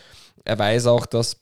er 0.45 0.57
weiß 0.57 0.87
auch, 0.87 1.05
dass, 1.05 1.35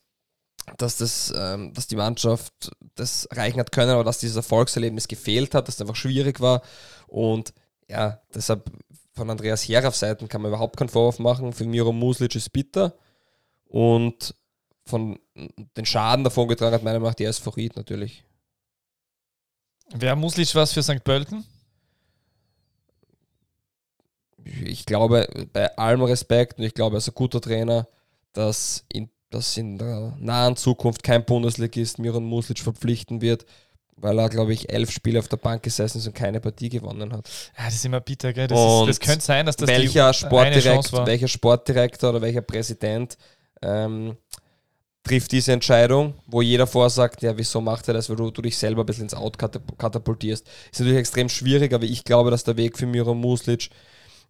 dass, 0.78 0.98
das, 0.98 1.32
ähm, 1.38 1.72
dass 1.72 1.86
die 1.86 1.96
Mannschaft 1.96 2.72
das 2.96 3.26
erreichen 3.26 3.60
hat 3.60 3.72
können, 3.72 3.92
aber 3.92 4.04
dass 4.04 4.18
dieses 4.18 4.38
Erfolgserlebnis 4.38 5.08
gefehlt 5.08 5.54
hat, 5.54 5.68
dass 5.68 5.76
es 5.76 5.82
einfach 5.82 5.96
schwierig 5.96 6.42
war. 6.42 6.64
Und 7.06 7.54
ja, 7.88 8.20
deshalb 8.34 8.72
von 9.14 9.30
Andreas 9.30 9.70
Herauf 9.70 9.96
Seiten 9.96 10.28
kann 10.28 10.42
man 10.42 10.50
überhaupt 10.50 10.78
keinen 10.78 10.90
Vorwurf 10.90 11.20
machen. 11.20 11.54
Für 11.54 11.66
Miro 11.66 11.92
Muslic 11.92 12.34
ist 12.34 12.52
bitter. 12.52 12.96
Und 13.68 14.34
von 14.88 15.20
den 15.78 15.86
Schaden 15.86 16.24
davon 16.24 16.48
getragen 16.48 16.74
hat, 16.74 16.82
meiner 16.82 17.00
Meinung 17.00 17.10
nach 17.10 17.16
die 17.16 17.26
Ried 17.56 17.76
natürlich. 17.76 18.24
Wer 19.94 20.16
Muslic 20.16 20.56
was 20.56 20.74
für 20.74 20.82
St. 20.82 21.04
Pölten? 21.04 21.46
Ich 24.64 24.86
glaube, 24.86 25.28
bei 25.54 25.76
allem 25.76 26.04
Respekt 26.04 26.60
und 26.60 26.66
ich 26.66 26.74
glaube, 26.74 26.96
er 26.96 27.00
ist 27.00 27.08
ein 27.08 27.16
guter 27.16 27.42
Trainer, 27.42 27.88
dass 28.34 28.86
in, 28.94 29.10
dass 29.32 29.58
in 29.58 29.78
der 29.78 30.16
nahen 30.20 30.56
Zukunft 30.56 31.04
kein 31.04 31.26
Bundesligist 31.26 32.00
Miron 32.00 32.26
Muslic 32.26 32.60
verpflichten 32.60 33.22
wird, 33.22 33.46
weil 33.96 34.20
er, 34.20 34.30
glaube 34.30 34.54
ich, 34.54 34.72
elf 34.72 34.92
Spiele 34.92 35.20
auf 35.20 35.28
der 35.30 35.38
Bank 35.38 35.64
gesessen 35.64 35.98
ist 35.98 36.08
und 36.08 36.14
keine 36.14 36.40
Partie 36.42 36.70
gewonnen 36.70 37.12
hat. 37.14 37.28
Ja, 37.58 37.66
das 37.66 37.76
ist 37.76 37.86
immer 37.86 38.02
bitter, 38.02 38.34
gell? 38.34 38.48
Das, 38.48 38.60
ist, 38.60 38.88
das 38.90 39.00
könnte 39.00 39.26
sein, 39.26 39.46
dass 39.46 39.56
das 39.56 39.68
welcher, 39.68 39.92
die 39.92 40.00
eine 40.02 40.14
Sportdirekt, 40.14 40.64
Chance 40.66 40.92
war. 40.92 41.08
welcher 41.08 41.28
Sportdirektor 41.28 42.10
oder 42.12 42.22
welcher 42.22 42.42
Präsident 42.42 43.18
ähm, 43.62 44.18
trifft 45.02 45.32
diese 45.32 45.54
Entscheidung, 45.54 46.14
wo 46.28 46.42
jeder 46.42 46.68
vorsagt, 46.68 47.22
ja, 47.22 47.38
wieso 47.38 47.62
macht 47.62 47.88
er 47.88 47.94
das, 47.94 48.10
weil 48.10 48.18
du, 48.18 48.32
du 48.32 48.42
dich 48.42 48.58
selber 48.58 48.84
ein 48.84 48.86
bisschen 48.86 49.04
ins 49.04 49.14
Out 49.14 49.38
katap- 49.38 49.76
katapultierst. 49.78 50.46
Ist 50.72 50.80
natürlich 50.80 51.00
extrem 51.00 51.30
schwierig, 51.30 51.74
aber 51.74 51.86
ich 51.86 52.04
glaube, 52.04 52.32
dass 52.32 52.44
der 52.44 52.58
Weg 52.58 52.78
für 52.78 52.86
Miro 52.86 53.16
Muslic 53.16 53.70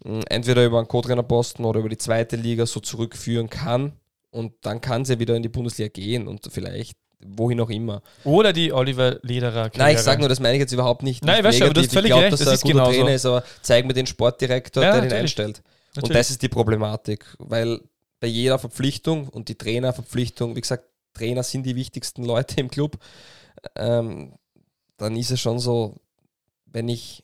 entweder 0.03 0.65
über 0.65 0.79
einen 0.79 0.87
Co-Trainerposten 0.87 1.65
oder 1.65 1.79
über 1.79 1.89
die 1.89 1.97
zweite 1.97 2.35
Liga 2.35 2.65
so 2.65 2.79
zurückführen 2.79 3.49
kann 3.49 3.93
und 4.31 4.53
dann 4.61 4.81
kann 4.81 5.05
sie 5.05 5.19
wieder 5.19 5.35
in 5.35 5.43
die 5.43 5.49
Bundesliga 5.49 5.89
gehen 5.89 6.27
und 6.27 6.47
vielleicht 6.51 6.97
wohin 7.25 7.59
auch 7.61 7.69
immer. 7.69 8.01
Oder 8.23 8.53
die 8.53 8.71
Oliver 8.73 9.17
Lederer. 9.23 9.71
Nein, 9.75 9.95
ich 9.95 10.01
sage 10.01 10.19
nur, 10.19 10.29
das 10.29 10.39
meine 10.39 10.55
ich 10.55 10.59
jetzt 10.59 10.73
überhaupt 10.73 11.01
nicht. 11.01 11.23
Nein, 11.23 11.37
nicht 11.37 11.45
weißt 11.45 11.59
du, 11.61 11.65
aber 11.65 11.73
du 11.73 11.81
hast 11.81 11.93
völlig 11.93 12.05
ich 12.05 12.11
glaube, 12.11 12.23
recht, 12.23 12.33
dass 12.33 12.39
das 12.39 12.47
er 12.47 12.51
ein 12.51 12.55
ist 12.55 12.61
guter 12.61 12.73
genauso. 12.73 12.91
Trainer 12.99 13.13
ist, 13.15 13.25
aber 13.25 13.43
zeig 13.61 13.85
mir 13.85 13.93
den 13.93 14.05
Sportdirektor, 14.05 14.83
Ja, 14.83 14.91
der 14.91 15.01
den 15.01 15.03
natürlich. 15.05 15.21
einstellt. 15.21 15.57
Und 15.59 15.95
Natürlich. 15.95 16.17
das 16.17 16.29
ist 16.31 16.41
die 16.41 16.49
Problematik, 16.49 17.25
weil 17.39 17.79
bei 18.19 18.27
jeder 18.27 18.59
Verpflichtung 18.59 19.29
und 19.29 19.47
die 19.49 19.55
Trainerverpflichtung, 19.55 20.55
wie 20.55 20.61
gesagt, 20.61 20.83
Trainer 21.13 21.43
sind 21.43 21.65
die 21.65 21.75
wichtigsten 21.75 22.23
Leute 22.25 22.59
im 22.59 22.69
Club, 22.69 22.97
ähm, 23.75 24.33
dann 24.97 25.15
ist 25.15 25.31
es 25.31 25.39
schon 25.39 25.59
so, 25.59 25.95
wenn 26.65 26.89
ich, 26.89 27.23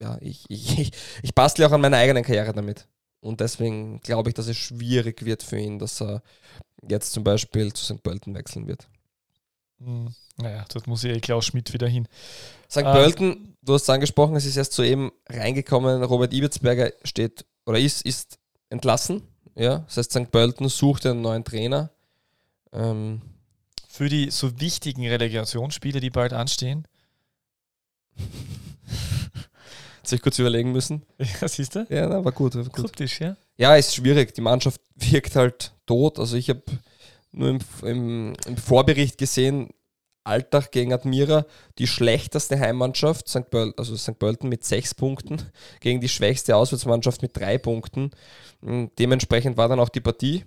ja, 0.00 0.18
ich, 0.20 0.44
ich, 0.48 0.78
ich, 0.78 0.92
ich 1.22 1.34
bastle 1.34 1.66
auch 1.66 1.72
an 1.72 1.80
meiner 1.80 1.98
eigenen 1.98 2.24
Karriere 2.24 2.52
damit. 2.52 2.86
Und 3.20 3.40
deswegen 3.40 4.00
glaube 4.00 4.30
ich, 4.30 4.34
dass 4.34 4.46
es 4.48 4.56
schwierig 4.56 5.24
wird 5.24 5.42
für 5.42 5.58
ihn, 5.58 5.78
dass 5.78 6.00
er 6.00 6.22
jetzt 6.88 7.12
zum 7.12 7.22
Beispiel 7.22 7.72
zu 7.72 7.84
St. 7.84 8.02
Pölten 8.02 8.34
wechseln 8.34 8.66
wird. 8.66 8.88
Hm, 9.78 10.14
Naja, 10.38 10.64
dort 10.72 10.86
muss 10.86 11.02
ja 11.02 11.10
eh 11.10 11.20
Klaus 11.20 11.44
Schmidt 11.46 11.72
wieder 11.74 11.86
hin. 11.86 12.08
St. 12.70 12.78
Ähm, 12.78 12.84
Pölten, 12.84 13.56
du 13.62 13.74
hast 13.74 13.82
es 13.82 13.90
angesprochen, 13.90 14.36
es 14.36 14.46
ist 14.46 14.56
erst 14.56 14.72
soeben 14.72 15.10
reingekommen. 15.28 16.02
Robert 16.02 16.32
Ibitzberger 16.32 16.92
steht 17.04 17.44
oder 17.66 17.78
ist, 17.78 18.06
ist 18.06 18.38
entlassen. 18.70 19.22
Ja, 19.54 19.80
das 19.80 19.98
heißt, 19.98 20.12
St. 20.12 20.30
Pölten 20.30 20.68
sucht 20.70 21.04
einen 21.04 21.20
neuen 21.20 21.44
Trainer. 21.44 21.90
Ähm, 22.72 23.20
Für 23.88 24.08
die 24.08 24.30
so 24.30 24.60
wichtigen 24.60 25.06
Relegationsspiele, 25.06 26.00
die 26.00 26.10
bald 26.10 26.32
anstehen. 26.32 26.86
Jetzt 30.02 30.12
habe 30.12 30.16
ich 30.16 30.22
kurz 30.22 30.38
überlegen 30.38 30.72
müssen. 30.72 31.02
Ja, 31.40 31.48
siehst 31.48 31.74
du? 31.74 31.86
Ja, 31.88 32.08
na, 32.08 32.24
war 32.24 32.32
gut, 32.32 32.54
war 32.54 32.64
gut. 32.64 32.72
Kryptisch, 32.72 33.20
ja. 33.20 33.36
Ja, 33.56 33.76
ist 33.76 33.94
schwierig. 33.94 34.34
Die 34.34 34.40
Mannschaft 34.40 34.80
wirkt 34.94 35.36
halt 35.36 35.72
tot. 35.86 36.18
Also 36.18 36.36
ich 36.36 36.48
habe 36.48 36.62
nur 37.32 37.48
im, 37.50 37.58
im, 37.82 38.32
im 38.46 38.56
Vorbericht 38.56 39.18
gesehen, 39.18 39.70
Alltag 40.24 40.70
gegen 40.72 40.92
Admira, 40.92 41.46
die 41.78 41.86
schlechteste 41.86 42.58
Heimmannschaft, 42.58 43.28
St. 43.28 43.48
Pöl 43.50 43.72
also 43.76 43.96
St. 43.96 44.18
Pölten 44.18 44.48
mit 44.48 44.64
sechs 44.64 44.94
Punkten, 44.94 45.42
gegen 45.80 46.00
die 46.00 46.08
schwächste 46.08 46.56
Auswärtsmannschaft 46.56 47.22
mit 47.22 47.36
drei 47.36 47.56
Punkten. 47.58 48.10
Mm, 48.60 48.86
Dementsprechend 48.98 49.56
war 49.56 49.68
dann 49.68 49.80
auch 49.80 49.88
die 49.88 50.00
Partie 50.00 50.44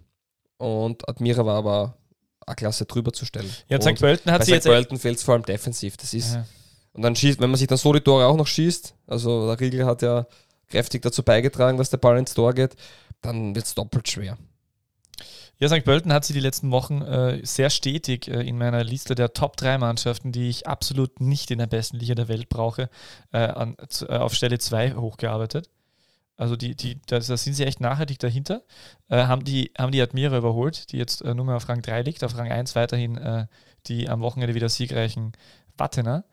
und 0.58 1.08
Admira 1.10 1.46
war 1.46 1.56
aber 1.56 1.98
eine 2.46 2.56
Klasse 2.56 2.86
drüber 2.86 3.14
zu 3.14 3.26
stellen. 3.26 3.50
Ja, 3.68 3.78
und 3.78 3.84
St. 3.84 4.00
Pölten 4.00 4.32
hat 4.32 4.40
bei 4.40 4.46
sie 4.46 4.52
St. 4.52 4.56
jetzt. 4.56 4.66
Pölten 4.66 5.00
fehlt 5.00 5.18
es 5.18 5.24
vor 5.24 5.34
allem 5.34 5.44
defensiv. 5.44 5.98
Das 5.98 6.14
ist, 6.14 6.36
Ja. 6.36 6.46
Und 6.94 7.02
dann 7.02 7.16
schießt, 7.16 7.40
wenn 7.40 7.50
man 7.50 7.58
sich 7.58 7.68
dann 7.68 7.78
so 7.78 7.92
die 7.92 8.02
Tore 8.02 8.28
auch 8.28 8.38
noch 8.38 8.48
schießt, 8.48 8.96
also 9.08 9.48
der 9.48 9.60
Riegel 9.60 9.86
hat 9.86 10.02
ja 10.02 10.26
kräftig 10.70 11.02
dazu 11.02 11.24
beigetragen, 11.24 11.78
dass 11.78 11.90
der 11.90 11.98
Ball 11.98 12.18
ins 12.18 12.34
Tor 12.34 12.54
geht, 12.54 12.76
dann 13.22 13.56
wird 13.56 13.66
es 13.66 13.76
doppelt 13.76 14.08
schwer. 14.08 14.38
Ja, 15.60 15.70
St. 15.70 15.86
Pölten 15.86 16.12
hat 16.12 16.26
sie 16.26 16.34
die 16.34 16.40
letzten 16.40 16.72
Wochen 16.72 17.02
äh, 17.02 17.40
sehr 17.44 17.70
stetig 17.70 18.28
äh, 18.28 18.42
in 18.42 18.58
meiner 18.58 18.84
Liste 18.84 19.16
der 19.16 19.34
Top 19.34 19.56
3 19.56 19.78
Mannschaften, 19.78 20.32
die 20.32 20.50
ich 20.50 20.68
absolut 20.68 21.22
nicht 21.22 21.52
in 21.52 21.60
der 21.60 21.68
besten 21.68 21.98
Liga 21.98 22.16
der 22.16 22.28
Welt 22.28 22.50
brauche, 22.50 22.90
äh, 23.32 23.38
an, 23.38 23.78
äh, 24.02 24.18
auf 24.18 24.34
Stelle 24.34 24.58
2 24.58 24.96
hochgearbeitet. 24.96 25.70
Also 26.36 26.56
die, 26.56 26.76
die, 26.76 27.00
da, 27.06 27.22
sind 27.22 27.54
sie 27.54 27.66
echt 27.66 27.80
nachhaltig 27.80 28.20
dahinter. 28.20 28.64
Äh, 29.08 29.26
haben, 29.26 29.46
die, 29.46 29.72
haben 29.78 29.92
die 29.92 30.02
Admira 30.02 30.38
überholt, 30.38 30.92
die 30.92 30.98
jetzt 30.98 31.22
äh, 31.22 31.36
nur 31.36 31.46
mehr 31.46 31.56
auf 31.56 31.70
Rang 31.70 31.82
3 31.82 32.02
liegt, 32.02 32.24
auf 32.24 32.36
Rang 32.36 32.52
1 32.52 32.76
weiterhin 32.76 33.48
die 33.88 34.08
am 34.08 34.22
Wochenende 34.22 34.56
wieder 34.56 34.70
siegreichen 34.70 35.34
Wattener. 35.78 36.24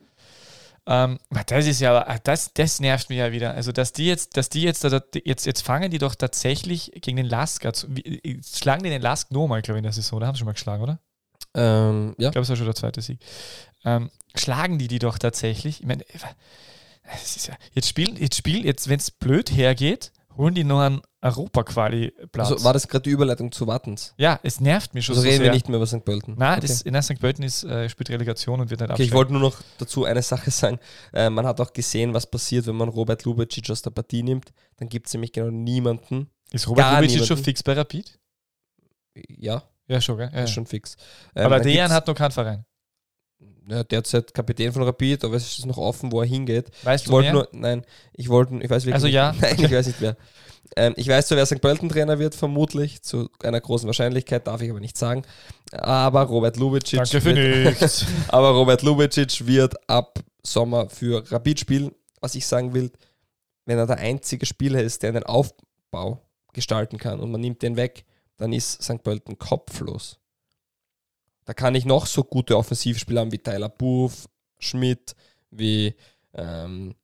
Ähm, 0.86 1.18
das 1.46 1.66
ist 1.66 1.80
ja, 1.80 2.06
ah, 2.06 2.18
das, 2.22 2.52
das 2.54 2.80
nervt 2.80 3.10
mich 3.10 3.18
ja 3.18 3.32
wieder. 3.32 3.54
Also, 3.54 3.72
dass 3.72 3.92
die 3.92 4.06
jetzt, 4.06 4.36
dass 4.36 4.48
die 4.48 4.62
jetzt, 4.62 4.84
jetzt, 5.24 5.46
jetzt 5.46 5.62
fangen 5.62 5.90
die 5.90 5.98
doch 5.98 6.14
tatsächlich 6.14 6.92
gegen 6.94 7.16
den 7.16 7.26
Lask, 7.26 7.64
also, 7.64 7.86
schlagen 8.44 8.82
die 8.82 8.90
den 8.90 9.02
Lask 9.02 9.30
nochmal, 9.30 9.62
glaube 9.62 9.78
ich, 9.78 9.80
in 9.80 9.84
der 9.84 9.92
Saison, 9.92 10.20
da 10.20 10.26
haben 10.26 10.34
sie 10.34 10.40
schon 10.40 10.46
mal 10.46 10.52
geschlagen, 10.52 10.82
oder? 10.82 10.98
Ähm, 11.54 12.14
ja. 12.18 12.28
Ich 12.28 12.32
glaube, 12.32 12.42
es 12.42 12.48
war 12.48 12.56
schon 12.56 12.66
der 12.66 12.74
zweite 12.74 13.02
Sieg. 13.02 13.20
Ähm, 13.84 14.10
schlagen 14.34 14.78
die 14.78 14.88
die 14.88 14.98
doch 14.98 15.18
tatsächlich? 15.18 15.80
Ich 15.80 15.86
meine, 15.86 16.04
ja, 16.12 17.54
jetzt 17.72 17.88
spielen, 17.88 18.16
jetzt 18.16 18.36
spielen, 18.36 18.64
jetzt, 18.64 18.88
wenn 18.88 18.98
es 18.98 19.10
blöd 19.10 19.50
hergeht, 19.50 20.12
holen 20.40 20.54
die 20.54 20.64
noch 20.64 20.80
einen 20.80 21.00
Europa-Quali-Platz. 21.20 22.50
Also 22.50 22.64
war 22.64 22.72
das 22.72 22.88
gerade 22.88 23.02
die 23.02 23.10
Überleitung 23.10 23.52
zu 23.52 23.66
Wattens? 23.66 24.14
Ja, 24.16 24.40
es 24.42 24.60
nervt 24.60 24.94
mich 24.94 25.04
schon 25.04 25.14
Also 25.14 25.22
so 25.22 25.28
reden 25.28 25.38
sehr. 25.38 25.46
wir 25.46 25.52
nicht 25.52 25.68
mehr 25.68 25.76
über 25.76 25.86
St. 25.86 26.04
Pölten. 26.04 26.34
Nein, 26.38 26.58
okay. 26.58 26.66
das, 26.66 26.82
in 26.82 27.00
St. 27.02 27.18
Pölten 27.20 27.44
ist, 27.44 27.64
äh, 27.64 27.88
spielt 27.88 28.10
Relegation 28.10 28.60
und 28.60 28.70
wird 28.70 28.80
nicht 28.80 28.90
Okay, 28.90 29.02
ich 29.04 29.12
wollte 29.12 29.32
nur 29.32 29.42
noch 29.42 29.60
dazu 29.78 30.04
eine 30.04 30.22
Sache 30.22 30.50
sagen. 30.50 30.78
Äh, 31.12 31.30
man 31.30 31.46
hat 31.46 31.60
auch 31.60 31.72
gesehen, 31.72 32.14
was 32.14 32.26
passiert, 32.28 32.66
wenn 32.66 32.76
man 32.76 32.88
Robert 32.88 33.24
Lubicic 33.24 33.70
aus 33.70 33.82
der 33.82 33.90
Partie 33.90 34.22
nimmt. 34.22 34.52
Dann 34.78 34.88
gibt 34.88 35.06
es 35.06 35.12
nämlich 35.12 35.32
genau 35.32 35.50
niemanden. 35.50 36.30
Ist 36.52 36.66
Robert 36.68 36.90
Lubicic 36.96 37.18
schon 37.18 37.24
niemanden. 37.36 37.44
fix 37.44 37.62
bei 37.62 37.72
Rapid? 37.74 38.18
Ja, 39.28 39.62
Ja, 39.88 40.00
schon, 40.00 40.16
gell? 40.18 40.30
Ja. 40.32 40.44
ist 40.44 40.50
schon 40.52 40.66
fix. 40.66 40.96
Ähm, 41.34 41.46
Aber 41.46 41.60
gibt's- 41.60 41.92
hat 41.92 42.06
noch 42.06 42.14
keinen 42.14 42.30
Verein. 42.30 42.64
Ja, 43.70 43.84
derzeit 43.84 44.34
Kapitän 44.34 44.72
von 44.72 44.82
Rapid, 44.82 45.24
aber 45.24 45.36
es 45.36 45.58
ist 45.58 45.66
noch 45.66 45.78
offen, 45.78 46.10
wo 46.12 46.20
er 46.20 46.26
hingeht. 46.26 46.70
Weißt 46.82 47.04
Ich 47.04 47.06
du 47.08 47.12
wollte 47.12 47.26
mehr? 47.26 47.32
nur, 47.34 47.48
nein, 47.52 47.84
ich 48.12 48.28
wollte, 48.28 48.54
ich 48.56 48.68
weiß 48.70 48.82
wirklich 48.84 48.94
Also 48.94 49.06
nicht. 49.06 49.14
ja? 49.14 49.34
Nein, 49.40 49.56
ich 49.58 49.70
weiß 49.72 49.86
nicht 49.86 50.00
wer. 50.00 50.16
Ähm, 50.76 50.94
ich 50.96 51.08
weiß 51.08 51.26
zwar, 51.28 51.38
wer 51.38 51.46
St. 51.46 51.60
Pölten 51.60 51.88
Trainer 51.88 52.18
wird, 52.18 52.34
vermutlich, 52.34 53.02
zu 53.02 53.28
einer 53.42 53.60
großen 53.60 53.86
Wahrscheinlichkeit, 53.86 54.46
darf 54.46 54.60
ich 54.62 54.70
aber 54.70 54.80
nicht 54.80 54.96
sagen. 54.96 55.22
Aber 55.72 56.22
Robert 56.22 56.56
Lubicic, 56.56 56.98
Danke 56.98 57.20
für 57.20 57.34
wird, 57.34 57.66
nichts. 57.66 58.04
aber 58.28 58.50
Robert 58.50 58.82
Lubicic 58.82 59.46
wird 59.46 59.74
ab 59.88 60.20
Sommer 60.44 60.88
für 60.88 61.24
Rapid 61.30 61.60
spielen. 61.60 61.92
Was 62.20 62.34
ich 62.34 62.46
sagen 62.46 62.74
will, 62.74 62.90
wenn 63.66 63.78
er 63.78 63.86
der 63.86 63.98
einzige 63.98 64.46
Spieler 64.46 64.82
ist, 64.82 65.02
der 65.02 65.12
den 65.12 65.22
Aufbau 65.24 66.22
gestalten 66.52 66.98
kann 66.98 67.18
und 67.20 67.30
man 67.32 67.40
nimmt 67.40 67.62
den 67.62 67.76
weg, 67.76 68.04
dann 68.36 68.52
ist 68.52 68.82
St. 68.82 69.02
Pölten 69.02 69.38
kopflos. 69.38 70.18
Da 71.44 71.54
kann 71.54 71.74
ich 71.74 71.84
noch 71.84 72.06
so 72.06 72.24
gute 72.24 72.56
Offensivspieler 72.56 73.22
haben 73.22 73.32
wie 73.32 73.38
Tyler 73.38 73.68
Buff, 73.68 74.28
Schmidt, 74.58 75.14
wie 75.50 75.94
ähm, 76.34 76.94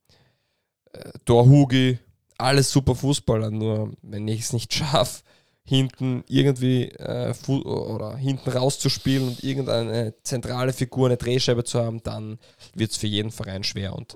äh, 0.93 1.11
Dorhugi, 1.25 1.99
alles 2.37 2.71
super 2.71 2.95
Fußballer, 2.95 3.51
nur 3.51 3.93
wenn 4.01 4.27
ich 4.27 4.41
es 4.41 4.53
nicht 4.53 4.73
schaffe, 4.73 5.23
hinten 5.63 6.23
irgendwie 6.27 6.83
äh, 6.83 7.33
oder 7.47 8.15
hinten 8.15 8.49
rauszuspielen 8.49 9.27
und 9.27 9.43
irgendeine 9.43 10.13
zentrale 10.23 10.71
Figur, 10.71 11.07
eine 11.07 11.17
Drehscheibe 11.17 11.65
zu 11.65 11.81
haben, 11.81 12.01
dann 12.03 12.39
wird 12.73 12.91
es 12.91 12.97
für 12.97 13.07
jeden 13.07 13.31
Verein 13.31 13.65
schwer. 13.65 13.93
Und 13.93 14.15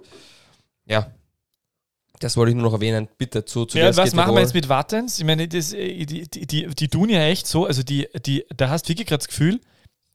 ja, 0.86 1.11
das 2.22 2.38
wollte 2.38 2.51
ich 2.51 2.55
nur 2.55 2.63
noch 2.63 2.74
erwähnen. 2.74 3.09
Bitte 3.17 3.43
zu, 3.43 3.65
zu 3.65 3.78
Ja, 3.78 3.95
was 3.97 4.13
machen 4.13 4.34
wir 4.34 4.41
jetzt 4.41 4.53
mit 4.53 4.69
Wattens? 4.69 5.19
Ich 5.19 5.26
meine, 5.26 5.47
das, 5.47 5.74
äh, 5.74 6.05
die, 6.05 6.30
die, 6.30 6.47
die, 6.47 6.67
die 6.67 6.88
tun 6.88 7.09
ja 7.09 7.24
echt 7.24 7.47
so, 7.47 7.65
also 7.65 7.84
die, 7.84 8.07
die, 8.26 8.45
da 8.55 8.69
hast 8.69 8.86
du 8.86 8.89
wirklich 8.89 9.07
gerade 9.07 9.19
das 9.19 9.28
Gefühl, 9.28 9.59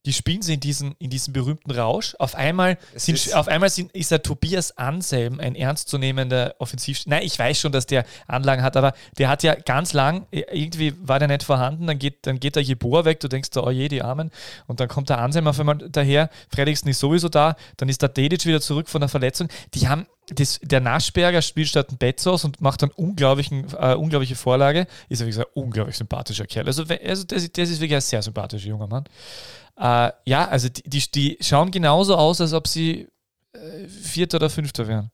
die 0.07 0.13
spielen 0.13 0.41
sie 0.41 0.55
in 0.55 0.61
diesen, 0.61 0.95
in 0.99 1.11
diesem 1.11 1.33
berühmten 1.35 1.71
Rausch. 1.73 2.15
Auf 2.19 2.35
einmal, 2.35 2.79
Es 2.95 3.05
sind, 3.05 3.17
ist- 3.17 3.35
auf 3.35 3.49
einmal 3.49 3.69
sind, 3.69 3.93
ist 3.93 4.11
der 4.11 4.23
Tobias 4.23 4.79
Anselm 4.79 5.41
ein 5.41 5.55
ernstzunehmender 5.55 6.55
Offensiv. 6.59 7.01
Nein, 7.07 7.23
ich 7.25 7.39
weiß 7.39 7.59
schon, 7.61 7.73
dass 7.73 7.87
der 7.87 8.05
Anlagen 8.27 8.63
hat, 8.63 8.77
aber 8.77 8.95
der 9.19 9.29
hat 9.29 9.43
ja 9.43 9.55
ganz 9.55 9.93
lang, 9.93 10.27
äh, 10.31 10.43
irgendwie 10.53 10.95
war 11.03 11.19
der 11.19 11.29
nicht 11.29 11.43
vorhanden, 11.43 11.87
dann 11.87 11.99
geht, 11.99 12.27
dann 12.27 12.41
geht 12.41 12.57
der 12.57 12.63
Jeboa 12.63 13.05
weg, 13.05 13.21
du 13.21 13.29
denkst 13.29 13.51
da, 13.51 13.63
oh 13.63 13.71
je, 13.71 13.89
die 13.89 14.01
Armen. 14.03 14.31
Und 14.67 14.81
dann 14.81 14.89
kommt 14.89 15.09
der 15.11 15.19
Anselm 15.19 15.47
auf 15.49 15.59
einmal 15.61 15.77
daher, 15.77 16.31
Fredriksen 16.49 16.89
ist 16.89 17.01
sowieso 17.01 17.29
da, 17.29 17.57
dann 17.77 17.89
ist 17.89 18.01
der 18.01 18.09
Dedic 18.09 18.47
wieder 18.47 18.61
zurück 18.61 18.89
von 18.89 19.01
der 19.01 19.09
Verletzung. 19.09 19.49
Die 19.75 19.89
haben, 19.89 20.07
das, 20.29 20.59
der 20.63 20.81
Naschberger 20.81 21.43
spielt 21.43 21.69
statt 21.69 21.91
ein 21.93 21.99
Betzos 21.99 22.45
und 22.45 22.61
macht 22.61 22.83
dann 22.83 22.91
unglaublichen, 22.91 23.67
äh, 23.79 23.95
unglaubliche 23.95 24.35
Vorlage. 24.37 24.87
Ist 25.09 25.21
ja, 25.21 25.27
wie 25.27 25.31
gesagt, 25.31 25.51
ein 25.57 25.63
unglaublich 25.63 25.97
sympathischer 25.97 26.47
Kerl. 26.47 26.67
Also, 26.67 26.85
also 26.85 27.25
das, 27.25 27.51
das 27.53 27.71
ist 27.71 27.81
wirklich 27.81 27.97
ein 27.97 28.01
sehr 28.01 28.23
sympathischer 28.23 28.69
junger 28.69 28.87
Mann. 28.87 29.05
Äh, 29.77 30.11
ja, 30.25 30.49
also 30.49 30.69
die, 30.69 30.83
die, 30.83 31.11
die 31.11 31.39
schauen 31.41 31.71
genauso 31.71 32.17
aus, 32.17 32.41
als 32.41 32.53
ob 32.53 32.67
sie 32.67 33.09
äh, 33.53 33.89
Vierter 33.89 34.37
oder 34.37 34.51
Fünfter 34.51 34.89
wären. 34.89 35.11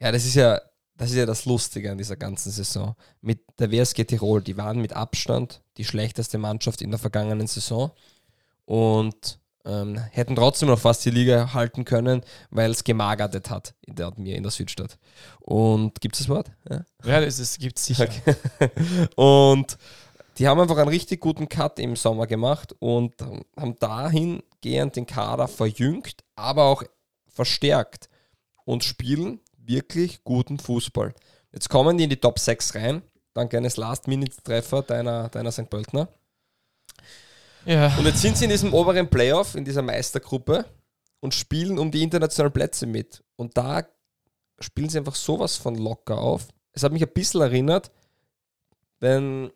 Ja, 0.00 0.12
das 0.12 0.24
ist 0.24 0.34
ja, 0.34 0.60
das 0.96 1.10
ist 1.10 1.16
ja 1.16 1.26
das 1.26 1.44
Lustige 1.44 1.90
an 1.90 1.98
dieser 1.98 2.16
ganzen 2.16 2.50
Saison. 2.50 2.96
Mit 3.20 3.40
der 3.58 3.70
WSG 3.70 4.04
Tirol, 4.04 4.42
die 4.42 4.56
waren 4.56 4.80
mit 4.80 4.92
Abstand 4.92 5.62
die 5.76 5.84
schlechteste 5.84 6.38
Mannschaft 6.38 6.82
in 6.82 6.90
der 6.90 6.98
vergangenen 6.98 7.46
Saison 7.46 7.92
und 8.64 9.38
ähm, 9.64 9.96
hätten 9.96 10.34
trotzdem 10.34 10.68
noch 10.68 10.78
fast 10.78 11.04
die 11.04 11.10
Liga 11.10 11.52
halten 11.52 11.84
können, 11.84 12.22
weil 12.50 12.70
es 12.70 12.84
gemagertet 12.84 13.50
hat 13.50 13.74
in 13.86 13.94
der 13.94 14.12
mir 14.16 14.36
in 14.36 14.42
der 14.42 14.52
Südstadt. 14.52 14.98
Und 15.40 16.00
gibt 16.00 16.14
es 16.14 16.20
das 16.20 16.28
Wort? 16.28 16.50
Ja. 16.68 16.84
Ja, 17.04 17.20
das, 17.20 17.36
das 17.36 17.58
gibt 17.58 17.78
es 17.78 17.86
sicher. 17.86 18.08
und 19.16 19.78
die 20.38 20.46
haben 20.46 20.60
einfach 20.60 20.76
einen 20.76 20.88
richtig 20.88 21.20
guten 21.20 21.48
Cut 21.48 21.78
im 21.78 21.96
Sommer 21.96 22.26
gemacht 22.26 22.74
und 22.78 23.14
haben 23.56 23.76
dahingehend 23.78 24.96
den 24.96 25.06
Kader 25.06 25.48
verjüngt, 25.48 26.24
aber 26.36 26.64
auch 26.64 26.84
verstärkt 27.26 28.08
und 28.64 28.84
spielen 28.84 29.40
wirklich 29.56 30.22
guten 30.22 30.58
Fußball. 30.58 31.14
Jetzt 31.52 31.68
kommen 31.68 31.98
die 31.98 32.04
in 32.04 32.10
die 32.10 32.20
Top 32.20 32.38
6 32.38 32.74
rein, 32.76 33.02
dank 33.34 33.52
eines 33.54 33.76
Last-Minute-Treffer 33.76 34.82
deiner, 34.82 35.28
deiner 35.28 35.50
St. 35.50 35.68
Pöltner. 35.68 36.08
Ja. 37.64 37.96
Und 37.98 38.06
jetzt 38.06 38.22
sind 38.22 38.36
sie 38.36 38.44
in 38.44 38.50
diesem 38.50 38.72
oberen 38.72 39.10
Playoff, 39.10 39.54
in 39.54 39.64
dieser 39.64 39.82
Meistergruppe 39.82 40.64
und 41.20 41.34
spielen 41.34 41.78
um 41.78 41.90
die 41.90 42.02
internationalen 42.02 42.52
Plätze 42.52 42.86
mit. 42.86 43.24
Und 43.36 43.56
da 43.56 43.82
spielen 44.60 44.88
sie 44.88 44.98
einfach 44.98 45.16
sowas 45.16 45.56
von 45.56 45.74
locker 45.74 46.18
auf. 46.18 46.48
Es 46.72 46.82
hat 46.82 46.92
mich 46.92 47.02
ein 47.02 47.12
bisschen 47.12 47.40
erinnert, 47.40 47.90
wenn 49.00 49.50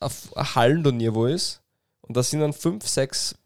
ein 0.00 0.54
Hallenturnier 0.54 1.14
wo 1.14 1.26
ist 1.26 1.62
und 2.02 2.16
da 2.16 2.22
sind 2.22 2.40
dann 2.40 2.52
fünf, 2.52 2.88
sechs, 2.88 3.36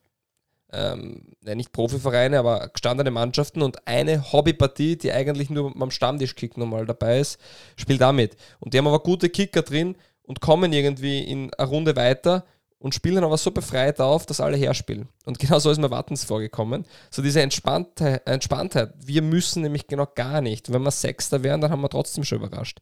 ähm, 0.73 1.35
ja, 1.45 1.55
nicht 1.55 1.73
Profivereine, 1.73 2.39
aber 2.39 2.69
gestandene 2.69 3.11
Mannschaften 3.11 3.63
und 3.63 3.87
eine 3.87 4.33
Hobbypartie, 4.33 4.97
die 4.97 5.13
eigentlich 5.13 5.51
nur 5.51 5.75
am 5.81 5.91
Stammtischkick 5.91 6.57
nochmal 6.57 6.87
dabei 6.87 7.21
ist, 7.21 7.39
spielt 7.77 8.01
damit. 8.01 8.37
Und 8.61 8.73
die 8.73 8.79
haben 8.79 8.87
aber 8.87 9.01
gute 9.01 9.29
Kicker 9.29 9.63
drin 9.63 9.97
und 10.23 10.41
kommen 10.41 10.73
irgendwie 10.73 11.23
in 11.23 11.53
eine 11.55 11.69
Runde 11.69 11.97
weiter 11.97 12.45
und 12.79 12.95
spielen 12.95 13.25
aber 13.25 13.39
so 13.39 13.51
befreit 13.51 14.01
auf, 14.01 14.27
dass 14.27 14.41
alle 14.41 14.57
herspielen. 14.57 15.09
Und 15.25 15.39
genau 15.41 15.59
so 15.59 15.71
ist 15.71 15.79
mir 15.79 15.91
Wattens 15.91 16.25
vorgekommen. 16.25 16.85
So 17.11 17.23
diese 17.23 17.41
Entspanntheit, 17.41 18.27
Entspanntheit. 18.27 18.93
Wir 18.99 19.23
müssen 19.23 19.63
nämlich 19.63 19.87
genau 19.87 20.07
gar 20.15 20.41
nicht. 20.41 20.73
Wenn 20.73 20.83
wir 20.83 20.91
Sechster 20.91 21.43
wären, 21.43 21.61
dann 21.61 21.71
haben 21.71 21.81
wir 21.81 21.89
trotzdem 21.89 22.25
schon 22.25 22.39
überrascht. 22.39 22.81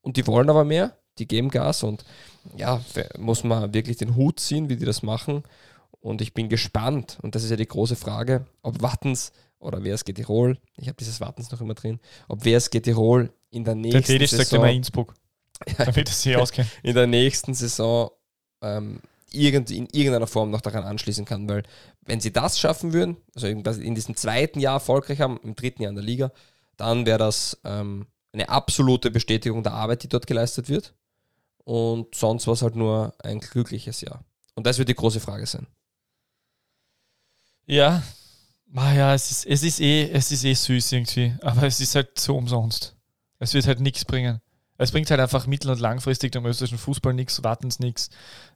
Und 0.00 0.16
die 0.16 0.26
wollen 0.26 0.48
aber 0.48 0.64
mehr, 0.64 0.96
die 1.18 1.28
geben 1.28 1.50
Gas 1.50 1.82
und 1.82 2.04
ja, 2.56 2.80
muss 3.18 3.44
man 3.44 3.74
wirklich 3.74 3.96
den 3.96 4.16
Hut 4.16 4.40
ziehen, 4.40 4.68
wie 4.68 4.76
die 4.76 4.84
das 4.84 5.02
machen. 5.02 5.42
Und 6.00 6.20
ich 6.20 6.32
bin 6.32 6.48
gespannt, 6.48 7.18
und 7.22 7.34
das 7.34 7.44
ist 7.44 7.50
ja 7.50 7.56
die 7.56 7.66
große 7.66 7.96
Frage, 7.96 8.46
ob 8.62 8.82
Wattens 8.82 9.32
oder 9.58 9.82
WSG 9.84 10.12
Tirol, 10.12 10.56
ich 10.76 10.86
habe 10.86 10.96
dieses 10.96 11.20
Wattens 11.20 11.50
noch 11.50 11.60
immer 11.60 11.74
drin, 11.74 11.98
ob 12.28 12.44
WSG 12.44 12.80
Tirol 12.80 13.32
in 13.50 13.64
der 13.64 13.74
Der 13.74 13.92
nächsten 13.92 14.18
sagt 14.18 14.30
Saison 14.30 14.60
immer 14.60 14.70
Innsbruck. 14.70 15.14
Damit 15.76 16.08
es 16.08 16.22
sich 16.22 16.36
auskennt. 16.36 16.68
in 16.84 16.94
der 16.94 17.08
nächsten 17.08 17.52
Saison 17.52 18.10
ähm, 18.62 19.00
irgend, 19.32 19.70
in 19.70 19.88
irgendeiner 19.92 20.28
Form 20.28 20.50
noch 20.50 20.60
daran 20.60 20.84
anschließen 20.84 21.24
kann, 21.24 21.48
weil 21.48 21.64
wenn 22.02 22.20
sie 22.20 22.32
das 22.32 22.58
schaffen 22.58 22.92
würden, 22.92 23.16
also 23.34 23.48
in 23.48 23.94
diesem 23.94 24.16
zweiten 24.16 24.60
Jahr 24.60 24.74
erfolgreich 24.74 25.20
haben, 25.20 25.40
im 25.42 25.56
dritten 25.56 25.82
Jahr 25.82 25.90
in 25.90 25.96
der 25.96 26.04
Liga, 26.04 26.32
dann 26.76 27.06
wäre 27.06 27.18
das 27.18 27.58
ähm, 27.64 28.06
eine 28.32 28.48
absolute 28.48 29.10
Bestätigung 29.10 29.62
der 29.62 29.72
Arbeit, 29.72 30.04
die 30.04 30.08
dort 30.08 30.26
geleistet 30.26 30.68
wird. 30.68 30.94
Und 31.68 32.14
sonst 32.14 32.46
war 32.46 32.54
es 32.54 32.62
halt 32.62 32.76
nur 32.76 33.12
ein 33.22 33.40
glückliches 33.40 34.00
Jahr. 34.00 34.24
Und 34.54 34.66
das 34.66 34.78
wird 34.78 34.88
die 34.88 34.94
große 34.94 35.20
Frage 35.20 35.44
sein. 35.44 35.66
Ja. 37.66 38.02
Ah 38.74 38.94
ja, 38.94 39.14
es 39.14 39.30
ist, 39.30 39.44
es, 39.44 39.62
ist 39.62 39.78
eh, 39.80 40.10
es 40.10 40.32
ist 40.32 40.44
eh 40.44 40.54
süß 40.54 40.92
irgendwie. 40.92 41.34
Aber 41.42 41.64
es 41.64 41.78
ist 41.78 41.94
halt 41.94 42.18
so 42.18 42.38
umsonst. 42.38 42.96
Es 43.38 43.52
wird 43.52 43.66
halt 43.66 43.80
nichts 43.80 44.06
bringen. 44.06 44.40
Es 44.78 44.92
bringt 44.92 45.10
halt 45.10 45.20
einfach 45.20 45.46
mittel- 45.46 45.70
und 45.70 45.78
langfristig 45.78 46.32
dem 46.32 46.46
österreichischen 46.46 46.78
Fußball 46.78 47.12
nichts, 47.12 47.44
Wartens 47.44 47.80
nichts. 47.80 48.08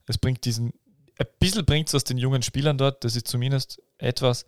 Es 0.06 0.16
bringt 0.16 0.46
diesen, 0.46 0.72
ein 1.18 1.26
bisschen 1.38 1.66
bringt 1.66 1.88
es 1.88 1.94
aus 1.94 2.04
den 2.04 2.16
jungen 2.16 2.40
Spielern 2.40 2.78
dort, 2.78 3.04
das 3.04 3.14
ist 3.14 3.28
zumindest 3.28 3.82
etwas. 3.98 4.46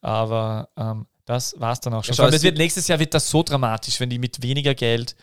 Aber 0.00 0.70
ähm, 0.76 1.06
das 1.24 1.54
war 1.60 1.70
es 1.70 1.78
dann 1.78 1.94
auch 1.94 2.02
schon. 2.02 2.16
Ja, 2.16 2.24
schau, 2.24 2.34
es 2.34 2.42
wird 2.42 2.58
nächstes 2.58 2.88
Jahr 2.88 2.98
wird 2.98 3.14
das 3.14 3.30
so 3.30 3.44
dramatisch, 3.44 4.00
wenn 4.00 4.10
die 4.10 4.18
mit 4.18 4.42
weniger 4.42 4.74
Geld 4.74 5.14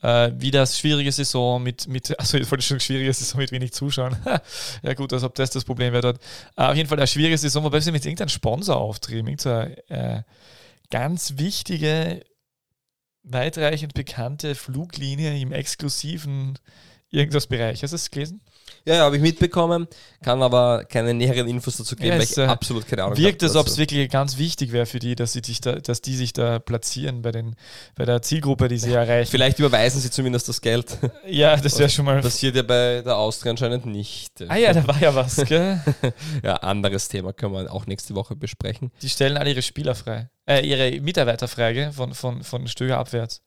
Äh, 0.00 0.30
wieder 0.36 0.64
schwierige 0.66 1.10
Saison 1.10 1.62
mit, 1.62 1.88
mit 1.88 2.18
also 2.20 2.38
ich 2.38 2.50
wollte 2.50 2.64
schon 2.64 2.80
schwierige 2.80 3.12
Saison 3.12 3.40
mit 3.40 3.50
wenig 3.50 3.72
Zuschauern. 3.72 4.16
ja 4.82 4.94
gut, 4.94 5.12
als 5.12 5.24
ob 5.24 5.34
das 5.34 5.50
das 5.50 5.64
Problem 5.64 5.92
wäre 5.92 6.02
dort. 6.02 6.20
Äh, 6.56 6.62
auf 6.62 6.76
jeden 6.76 6.88
Fall 6.88 6.98
eine 6.98 7.06
schwierige 7.06 7.38
Saison, 7.38 7.64
wobei 7.64 7.80
sie 7.80 7.92
mit 7.92 8.04
irgendeinem 8.04 8.28
Sponsor 8.28 8.76
auftrieben, 8.76 9.28
irgendeine 9.28 9.88
äh, 9.88 10.22
ganz 10.90 11.34
wichtige, 11.36 12.22
weitreichend 13.24 13.94
bekannte 13.94 14.54
Fluglinie 14.54 15.38
im 15.38 15.52
exklusiven 15.52 16.58
irgendwas 17.10 17.46
Bereich. 17.46 17.82
Hast 17.82 17.90
du 17.90 17.96
es 17.96 18.10
gelesen? 18.10 18.40
Ja, 18.84 18.94
ja, 18.94 19.00
habe 19.02 19.16
ich 19.16 19.22
mitbekommen, 19.22 19.86
kann 20.22 20.42
aber 20.42 20.84
keine 20.84 21.14
näheren 21.14 21.48
Infos 21.48 21.76
dazu 21.76 21.94
geben, 21.94 22.08
Ja, 22.08 22.14
weil 22.14 22.22
es, 22.22 22.32
ich 22.32 22.38
äh, 22.38 22.46
absolut 22.46 22.86
keine 22.86 23.04
Ahnung 23.04 23.18
Wirkt 23.18 23.42
es, 23.42 23.54
ob 23.56 23.66
es 23.66 23.76
wirklich 23.78 24.10
ganz 24.10 24.38
wichtig 24.38 24.72
wäre 24.72 24.86
für 24.86 24.98
die, 24.98 25.14
dass, 25.14 25.32
sie 25.32 25.42
sich 25.44 25.60
da, 25.60 25.76
dass 25.76 26.00
die 26.00 26.16
sich 26.16 26.32
da 26.32 26.58
platzieren 26.58 27.22
bei, 27.22 27.32
den, 27.32 27.54
bei 27.94 28.04
der 28.04 28.22
Zielgruppe, 28.22 28.68
die 28.68 28.78
sie 28.78 28.92
erreichen. 28.92 29.30
Vielleicht 29.30 29.58
überweisen 29.58 30.00
sie 30.00 30.10
zumindest 30.10 30.48
das 30.48 30.60
Geld. 30.60 30.98
Ja, 31.26 31.56
das 31.56 31.78
wäre 31.78 31.88
schon 31.90 32.04
mal. 32.04 32.20
Passiert 32.20 32.56
ja 32.56 32.62
bei 32.62 33.02
der 33.04 33.16
Austria 33.16 33.50
anscheinend 33.50 33.86
nicht. 33.86 34.32
ah 34.48 34.56
ja, 34.56 34.72
da 34.72 34.86
war 34.86 35.00
ja 35.00 35.14
was, 35.14 35.36
gell? 35.46 35.80
Ja, 36.42 36.56
anderes 36.56 37.08
Thema 37.08 37.32
können 37.32 37.52
wir 37.52 37.72
auch 37.72 37.86
nächste 37.86 38.14
Woche 38.14 38.36
besprechen. 38.36 38.90
Die 39.02 39.08
stellen 39.08 39.36
alle 39.36 39.50
ihre 39.50 39.62
Spieler 39.62 39.94
frei. 39.94 40.30
Äh, 40.46 40.66
ihre 40.66 41.00
Mitarbeiter 41.00 41.48
frei, 41.48 41.72
gell? 41.72 41.92
Von, 41.92 42.14
von, 42.14 42.42
von 42.42 42.66
Stöger 42.68 42.98
abwärts. 42.98 43.42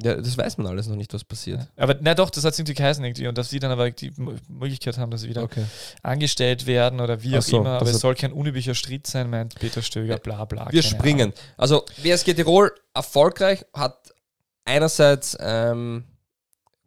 Ja, 0.00 0.14
das 0.14 0.38
weiß 0.38 0.58
man 0.58 0.68
alles 0.68 0.86
noch 0.86 0.94
nicht, 0.94 1.12
was 1.12 1.24
passiert. 1.24 1.68
Aber 1.76 1.96
na 2.00 2.14
doch, 2.14 2.30
das 2.30 2.44
hat 2.44 2.56
irgendwie 2.56 2.74
geheißen 2.74 3.04
irgendwie. 3.04 3.26
Und 3.26 3.36
dass 3.36 3.50
sie 3.50 3.58
dann 3.58 3.72
aber 3.72 3.90
die 3.90 4.12
Möglichkeit 4.48 4.96
haben, 4.96 5.10
dass 5.10 5.22
sie 5.22 5.28
wieder 5.28 5.42
Okay. 5.42 5.64
angestellt 6.02 6.66
werden 6.66 7.00
oder 7.00 7.22
wie 7.22 7.34
Ach 7.34 7.38
auch 7.38 7.42
so, 7.42 7.58
immer. 7.58 7.80
Aber 7.80 7.90
es 7.90 7.98
soll 7.98 8.14
kein 8.14 8.32
unüblicher 8.32 8.74
Schritt 8.74 9.06
sein, 9.08 9.28
meint 9.28 9.56
Peter 9.56 9.82
Stöger, 9.82 10.18
bla 10.18 10.44
bla. 10.44 10.68
Wir 10.70 10.82
springen. 10.82 11.32
Also, 11.56 11.84
WSG 12.02 12.34
Tirol 12.34 12.72
erfolgreich 12.94 13.64
hat 13.74 14.14
einerseits 14.64 15.36
ähm, 15.40 16.04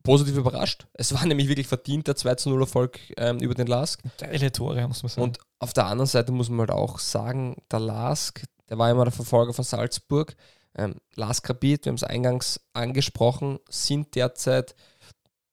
positiv 0.03 0.37
überrascht. 0.37 0.87
Es 0.93 1.13
war 1.13 1.25
nämlich 1.25 1.47
wirklich 1.49 1.67
verdient, 1.67 2.07
der 2.07 2.15
2 2.15 2.35
0 2.49 2.61
Erfolg 2.61 2.99
ähm, 3.17 3.39
über 3.39 3.55
den 3.55 3.67
Lask. 3.67 3.99
Ahnung. 4.03 4.13
Geile 4.17 4.51
Tore, 4.51 4.87
muss 4.87 5.03
man 5.03 5.09
sagen. 5.09 5.21
Und 5.23 5.39
auf 5.59 5.73
der 5.73 5.85
anderen 5.87 6.07
Seite 6.07 6.31
muss 6.31 6.49
man 6.49 6.59
halt 6.61 6.71
auch 6.71 6.99
sagen, 6.99 7.57
der 7.71 7.79
Lask, 7.79 8.43
der 8.69 8.77
war 8.77 8.89
immer 8.89 9.03
der 9.03 9.11
Verfolger 9.11 9.53
von 9.53 9.65
Salzburg. 9.65 10.35
Ähm, 10.75 10.95
Lask 11.15 11.47
Rapid, 11.49 11.85
wir 11.85 11.89
haben 11.91 11.95
es 11.97 12.03
eingangs 12.03 12.61
angesprochen, 12.73 13.59
sind 13.69 14.15
derzeit 14.15 14.75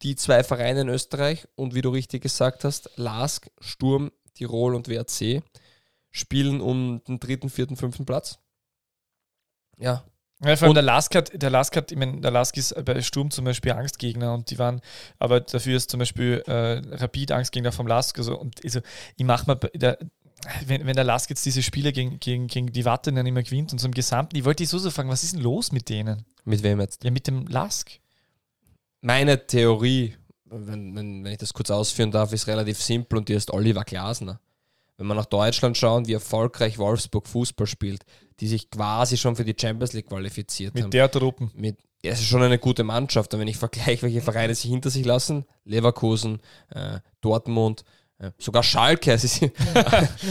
die 0.02 0.14
zwei 0.14 0.44
Vereine 0.44 0.82
in 0.82 0.88
Österreich 0.88 1.48
und 1.56 1.74
wie 1.74 1.80
du 1.82 1.90
richtig 1.90 2.22
gesagt 2.22 2.62
hast, 2.64 2.90
Lask, 2.96 3.50
Sturm, 3.60 4.12
Tirol 4.34 4.74
und 4.76 4.86
WRC 4.88 5.42
spielen 6.12 6.60
um 6.60 7.02
den 7.08 7.18
dritten, 7.18 7.50
vierten, 7.50 7.76
fünften 7.76 8.06
Platz. 8.06 8.38
Ja, 9.78 10.04
Ja, 10.40 10.54
vor 10.54 10.66
allem 10.66 10.70
Und- 10.70 10.74
der 10.76 10.82
Lask 10.84 11.14
hat, 11.16 11.30
der 11.42 11.50
Lask 11.50 11.74
hat, 11.76 11.90
ich 11.90 11.98
meine, 11.98 12.20
der 12.20 12.30
Lask 12.30 12.56
ist 12.56 12.72
bei 12.84 13.02
Sturm 13.02 13.32
zum 13.32 13.44
Beispiel 13.44 13.72
Angstgegner 13.72 14.32
und 14.34 14.48
die 14.52 14.58
waren, 14.60 14.80
aber 15.18 15.40
dafür 15.40 15.76
ist 15.76 15.90
zum 15.90 15.98
Beispiel 15.98 16.44
äh, 16.46 16.80
Rapid 16.94 17.32
Angstgegner 17.32 17.72
vom 17.72 17.88
Lask. 17.88 18.16
Also, 18.18 18.38
und 18.38 18.64
also, 18.64 18.78
ich 19.16 19.24
mache 19.24 19.46
mal, 19.48 19.56
der, 19.74 19.98
wenn, 20.66 20.86
wenn 20.86 20.94
der 20.94 21.04
Lask 21.04 21.28
jetzt 21.30 21.44
diese 21.44 21.62
Spiele 21.62 21.92
gegen, 21.92 22.20
gegen, 22.20 22.46
gegen 22.46 22.72
die 22.72 22.84
Watte 22.84 23.12
dann 23.12 23.26
immer 23.26 23.42
gewinnt 23.42 23.72
und 23.72 23.78
so 23.78 23.86
im 23.86 23.94
Gesamten, 23.94 24.36
ich 24.36 24.44
wollte 24.44 24.62
dich 24.62 24.70
so 24.70 24.78
so 24.78 24.90
fragen, 24.90 25.08
was 25.08 25.24
ist 25.24 25.34
denn 25.34 25.42
los 25.42 25.72
mit 25.72 25.88
denen? 25.88 26.24
mit 26.48 26.62
wem 26.62 26.80
jetzt? 26.80 27.04
Ja, 27.04 27.10
mit 27.10 27.26
dem 27.26 27.46
Lask. 27.46 27.90
Meine 29.00 29.46
Theorie, 29.46 30.16
wenn, 30.46 30.96
wenn, 30.96 31.24
wenn 31.24 31.32
ich 31.32 31.38
das 31.38 31.52
kurz 31.52 31.70
ausführen 31.70 32.10
darf, 32.10 32.32
ist 32.32 32.46
relativ 32.46 32.82
simpel 32.82 33.18
und 33.18 33.28
die 33.28 33.34
ist 33.34 33.52
Oliver 33.52 33.84
Glasner. 33.84 34.40
Wenn 34.96 35.06
wir 35.06 35.14
nach 35.14 35.26
Deutschland 35.26 35.76
schauen, 35.76 36.08
wie 36.08 36.14
erfolgreich 36.14 36.78
Wolfsburg 36.78 37.28
Fußball 37.28 37.68
spielt, 37.68 38.04
die 38.40 38.48
sich 38.48 38.68
quasi 38.70 39.16
schon 39.16 39.36
für 39.36 39.44
die 39.44 39.54
Champions 39.58 39.92
League 39.92 40.08
qualifiziert 40.08 40.74
haben. 40.74 40.84
Mit 40.84 40.92
der 40.92 41.08
Truppen. 41.08 41.52
Mit, 41.54 41.78
es 42.02 42.18
ist 42.18 42.26
schon 42.26 42.42
eine 42.42 42.58
gute 42.58 42.82
Mannschaft. 42.82 43.32
Und 43.32 43.40
wenn 43.40 43.48
ich 43.48 43.56
vergleiche, 43.56 44.02
welche 44.02 44.22
Vereine 44.22 44.54
sich 44.54 44.70
hinter 44.70 44.90
sich 44.90 45.04
lassen, 45.04 45.44
Leverkusen, 45.64 46.40
äh, 46.70 46.98
Dortmund, 47.20 47.84
sogar 48.38 48.62
Schalke. 48.62 49.12
Es 49.12 49.24
ist, 49.24 49.42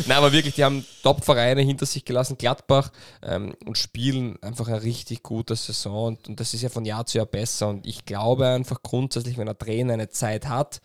Nein, 0.07 0.17
aber 0.17 0.31
wirklich, 0.31 0.55
die 0.55 0.63
haben 0.63 0.85
Top-Vereine 1.03 1.61
hinter 1.61 1.85
sich 1.85 2.05
gelassen, 2.05 2.37
Gladbach, 2.37 2.91
ähm, 3.21 3.55
und 3.65 3.77
spielen 3.77 4.41
einfach 4.41 4.67
eine 4.67 4.83
richtig 4.83 5.23
gute 5.23 5.55
Saison. 5.55 6.07
Und, 6.07 6.27
und 6.27 6.39
das 6.39 6.53
ist 6.53 6.61
ja 6.61 6.69
von 6.69 6.85
Jahr 6.85 7.05
zu 7.05 7.17
Jahr 7.17 7.27
besser. 7.27 7.69
Und 7.69 7.85
ich 7.85 8.05
glaube 8.05 8.47
einfach 8.47 8.81
grundsätzlich, 8.83 9.37
wenn 9.37 9.49
ein 9.49 9.57
Trainer 9.57 9.93
eine 9.93 10.09
Zeit 10.09 10.47
hat, 10.47 10.81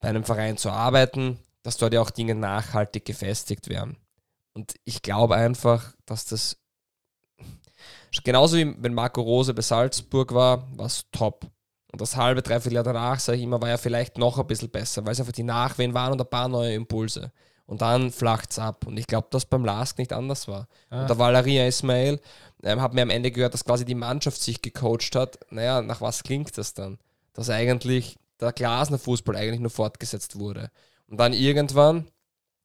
bei 0.00 0.08
einem 0.08 0.24
Verein 0.24 0.56
zu 0.56 0.70
arbeiten, 0.70 1.38
dass 1.62 1.76
dort 1.76 1.92
ja 1.92 2.00
auch 2.00 2.10
Dinge 2.10 2.34
nachhaltig 2.34 3.04
gefestigt 3.04 3.68
werden. 3.68 3.96
Und 4.52 4.74
ich 4.84 5.02
glaube 5.02 5.36
einfach, 5.36 5.92
dass 6.06 6.24
das 6.24 6.56
genauso 8.24 8.56
wie 8.56 8.74
wenn 8.78 8.94
Marco 8.94 9.20
Rose 9.20 9.54
bei 9.54 9.62
Salzburg 9.62 10.34
war, 10.34 10.66
war 10.76 10.86
es 10.86 11.04
top. 11.12 11.46
Und 11.92 12.00
das 12.00 12.16
halbe, 12.16 12.42
dreiviertel 12.42 12.74
Jahr 12.74 12.84
danach, 12.84 13.18
sage 13.18 13.38
ich 13.38 13.44
immer, 13.44 13.60
war 13.60 13.68
ja 13.68 13.76
vielleicht 13.76 14.16
noch 14.16 14.38
ein 14.38 14.46
bisschen 14.46 14.70
besser, 14.70 15.04
weil 15.04 15.12
es 15.12 15.20
einfach 15.20 15.32
die 15.32 15.42
Nachwehen 15.42 15.94
waren 15.94 16.12
und 16.12 16.20
ein 16.20 16.30
paar 16.30 16.48
neue 16.48 16.74
Impulse. 16.74 17.32
Und 17.66 17.82
dann 17.82 18.10
flacht 18.10 18.50
es 18.50 18.58
ab. 18.58 18.86
Und 18.86 18.96
ich 18.96 19.06
glaube, 19.06 19.28
dass 19.30 19.44
beim 19.44 19.64
Lask 19.64 19.98
nicht 19.98 20.12
anders 20.12 20.48
war. 20.48 20.68
Ah. 20.88 21.02
Und 21.02 21.10
der 21.10 21.18
Valeria 21.18 21.66
Ismail 21.66 22.20
ähm, 22.62 22.80
hat 22.80 22.94
mir 22.94 23.02
am 23.02 23.10
Ende 23.10 23.30
gehört, 23.30 23.54
dass 23.54 23.64
quasi 23.64 23.84
die 23.84 23.94
Mannschaft 23.94 24.40
sich 24.42 24.60
gecoacht 24.60 25.14
hat. 25.14 25.38
Naja, 25.50 25.80
nach 25.80 26.00
was 26.00 26.22
klingt 26.22 26.56
das 26.58 26.74
dann? 26.74 26.98
Dass 27.32 27.48
eigentlich 27.48 28.16
der 28.40 28.52
Glasner 28.52 28.98
Fußball 28.98 29.36
eigentlich 29.36 29.60
nur 29.60 29.70
fortgesetzt 29.70 30.38
wurde. 30.38 30.70
Und 31.08 31.18
dann 31.18 31.32
irgendwann 31.32 32.08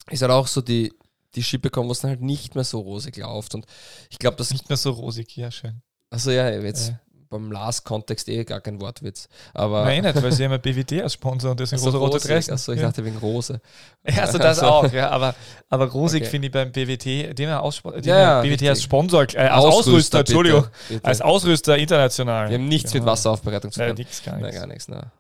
ist 0.10 0.22
halt 0.22 0.32
auch 0.32 0.48
so 0.48 0.62
die, 0.62 0.94
die 1.36 1.44
Schippe 1.44 1.70
gekommen, 1.70 1.90
wo 1.90 1.92
es 1.92 2.00
dann 2.00 2.10
halt 2.10 2.22
nicht 2.22 2.56
mehr 2.56 2.64
so 2.64 2.80
rosig 2.80 3.18
läuft. 3.18 3.56
Und 3.56 3.66
ich 4.10 4.20
glaube, 4.20 4.38
das 4.38 4.52
Nicht 4.52 4.70
mehr 4.70 4.78
so 4.78 4.92
rosig, 4.92 5.36
ja, 5.36 5.52
schön. 5.52 5.82
also 6.10 6.32
ja, 6.32 6.50
jetzt 6.50 6.90
Ja. 6.90 7.00
Beim 7.30 7.52
Last-Kontext 7.52 8.30
eh 8.30 8.44
gar 8.44 8.62
kein 8.62 8.80
Wortwitz. 8.80 9.28
Aber 9.54 9.84
Nein, 9.86 10.04
nicht, 10.04 10.22
weil 10.22 10.32
sie 10.32 10.44
haben 10.46 10.52
ja 10.52 10.58
BWD 10.58 11.02
als 11.02 11.14
Sponsor 11.14 11.52
und 11.52 11.60
deswegen 11.60 11.80
also 11.80 11.90
rosa-rote 11.98 12.14
rosig, 12.18 12.32
Dressen. 12.32 12.54
achso, 12.54 12.72
ich 12.74 12.80
ja. 12.80 12.88
dachte 12.88 13.04
wegen 13.06 13.18
Rose. 13.18 13.60
Ja, 14.08 14.24
also 14.24 14.38
das 14.38 14.60
Also- 14.60 14.66
auch, 14.68 14.92
ja, 14.92 15.10
aber, 15.10 15.36
aber 15.70 15.86
rosig 15.88 16.22
Okay. 16.22 16.30
finde 16.32 16.48
ich 16.48 16.52
beim 16.52 16.72
BWT, 16.72 17.34
dem 17.38 17.50
er 17.50 17.64
Ja, 18.04 18.20
ja, 18.20 18.42
BWT 18.42 18.52
richtig. 18.52 18.70
als 18.70 18.84
Sponsor, 18.84 19.24
äh, 19.34 19.38
als 19.40 19.66
Ausrüster, 19.66 20.20
bitte, 20.20 20.32
Entschuldigung, 20.32 20.68
bitte. 20.90 21.06
als 21.06 21.22
Ausrüster 21.22 21.78
international. 21.78 22.50
Wir 22.50 22.58
haben 22.58 22.68
nichts 22.68 22.94
mit 22.94 23.06
Wasseraufbereitung 23.06 23.72
zu 23.72 23.80
Nein, 23.80 23.90
tun. 23.90 23.98
nix, 23.98 24.24
gar 24.24 24.34
Nein, 24.36 24.44
nichts. 24.44 24.60
gar 24.60 24.68
nichts. 24.68 24.88
Nein. 24.88 25.12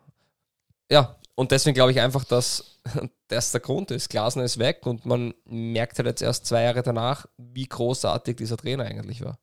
Ja, 0.91 1.15
und 1.35 1.51
deswegen 1.51 1.73
glaube 1.73 1.91
ich 1.91 1.99
einfach, 1.99 2.23
dass 2.23 2.79
das 3.27 3.51
der 3.51 3.61
Grund 3.61 3.89
ist. 3.91 4.09
Glasner 4.09 4.43
ist 4.43 4.59
weg 4.59 4.85
und 4.85 5.05
man 5.05 5.33
merkt 5.45 5.97
halt 5.97 6.07
jetzt 6.07 6.21
erst 6.21 6.45
zwei 6.45 6.63
Jahre 6.63 6.83
danach, 6.83 7.25
wie 7.37 7.65
großartig 7.65 8.37
dieser 8.37 8.57
Trainer 8.57 8.83
eigentlich 8.85 9.23
war. 9.23 9.39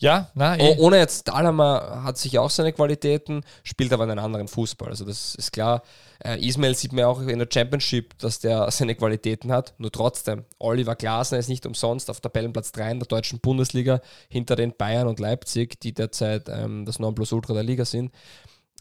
Ja, 0.00 0.30
na, 0.34 0.58
eh. 0.58 0.76
Oh, 0.78 0.86
ohne 0.86 0.96
jetzt, 0.96 1.28
Dalama 1.28 2.02
hat 2.04 2.16
sich 2.16 2.38
auch 2.38 2.48
seine 2.48 2.72
Qualitäten, 2.72 3.42
spielt 3.62 3.92
aber 3.92 4.04
einen 4.04 4.18
anderen 4.18 4.48
Fußball. 4.48 4.88
Also 4.88 5.04
das 5.04 5.34
ist 5.34 5.52
klar. 5.52 5.82
Äh, 6.24 6.42
Ismail 6.42 6.74
sieht 6.74 6.94
man 6.94 7.04
auch 7.04 7.20
in 7.20 7.38
der 7.38 7.48
Championship, 7.52 8.18
dass 8.18 8.38
der 8.38 8.70
seine 8.70 8.94
Qualitäten 8.94 9.52
hat. 9.52 9.74
Nur 9.76 9.92
trotzdem, 9.92 10.46
Oliver 10.58 10.96
Glasner 10.96 11.36
ist 11.36 11.50
nicht 11.50 11.66
umsonst 11.66 12.08
auf 12.08 12.22
Tabellenplatz 12.22 12.72
3 12.72 12.92
in 12.92 12.98
der 12.98 13.08
deutschen 13.08 13.40
Bundesliga 13.40 14.00
hinter 14.30 14.56
den 14.56 14.74
Bayern 14.74 15.06
und 15.06 15.20
Leipzig, 15.20 15.78
die 15.80 15.92
derzeit 15.92 16.48
ähm, 16.48 16.86
das 16.86 16.98
Nonplusultra 16.98 17.52
der 17.52 17.62
Liga 17.62 17.84
sind. 17.84 18.10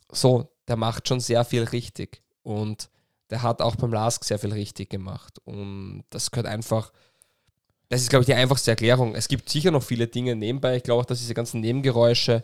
So, 0.09 0.47
der 0.69 0.77
macht 0.77 1.09
schon 1.09 1.19
sehr 1.19 1.43
viel 1.43 1.63
richtig. 1.63 2.21
Und 2.43 2.89
der 3.29 3.43
hat 3.43 3.61
auch 3.61 3.75
beim 3.75 3.91
Lask 3.91 4.23
sehr 4.23 4.39
viel 4.39 4.53
richtig 4.53 4.89
gemacht. 4.89 5.39
Und 5.43 6.05
das 6.11 6.31
gehört 6.31 6.47
einfach 6.47 6.93
das 7.89 8.01
ist, 8.01 8.09
glaube 8.09 8.23
ich, 8.23 8.27
die 8.27 8.35
einfachste 8.35 8.71
Erklärung. 8.71 9.15
Es 9.15 9.27
gibt 9.27 9.49
sicher 9.49 9.71
noch 9.71 9.83
viele 9.83 10.07
Dinge 10.07 10.35
nebenbei. 10.35 10.77
Ich 10.77 10.83
glaube 10.83 11.01
auch, 11.01 11.05
dass 11.05 11.19
diese 11.19 11.33
ganzen 11.33 11.59
Nebengeräusche, 11.59 12.43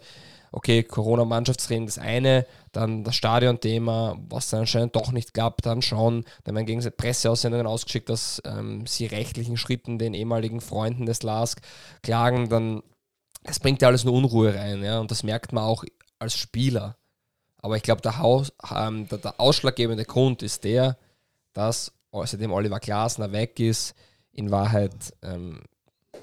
okay, 0.52 0.82
Corona-Mannschaftstraining 0.84 1.86
das 1.86 2.00
eine, 2.00 2.48
dann 2.72 3.04
das 3.04 3.16
Stadion-Thema, 3.16 4.18
was 4.28 4.50
dann 4.50 4.62
anscheinend 4.62 4.96
doch 4.96 5.12
nicht 5.12 5.34
klappt, 5.34 5.66
dann 5.68 5.84
schon. 5.84 6.26
Dann 6.44 6.56
werden 6.56 6.66
gegen 6.66 6.98
Presseaussendungen 6.98 7.68
ausgeschickt, 7.68 8.10
dass 8.10 8.42
ähm, 8.46 8.88
sie 8.88 9.06
rechtlichen 9.06 9.58
Schritten 9.58 10.00
den 10.00 10.16
ehemaligen 10.16 10.62
Freunden 10.62 11.06
des 11.06 11.22
LASK 11.22 11.62
klagen, 12.02 12.50
dann 12.50 12.82
das 13.46 13.60
bringt 13.60 13.82
ja 13.82 13.88
alles 13.88 14.04
nur 14.04 14.16
Unruhe 14.16 14.56
rein, 14.56 14.84
ja, 14.84 15.00
und 15.00 15.12
das 15.12 15.22
merkt 15.22 15.54
man 15.54 15.64
auch 15.64 15.84
als 16.18 16.36
Spieler. 16.36 16.98
Aber 17.58 17.78
ich 17.78 17.84
glaube, 17.84 18.02
der, 18.02 18.16
ähm, 18.76 19.08
der, 19.08 19.20
der 19.20 19.40
ausschlaggebende 19.40 20.06
Grund 20.06 20.42
ist 20.42 20.64
der, 20.64 20.98
dass 21.54 21.92
seitdem 22.12 22.52
Oliver 22.52 22.80
Glasner 22.80 23.32
weg 23.32 23.60
ist, 23.60 23.96
in 24.36 24.52
Wahrheit 24.52 24.94
ähm, 25.24 25.62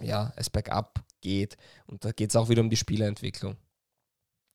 ja, 0.01 0.33
es 0.37 0.51
bergab 0.51 1.01
geht. 1.21 1.57
Und 1.87 2.05
da 2.05 2.13
geht 2.13 2.31
es 2.31 2.37
auch 2.37 2.49
wieder 2.49 2.61
um 2.63 2.71
die 2.71 2.77
Spielerentwicklung. 2.77 3.57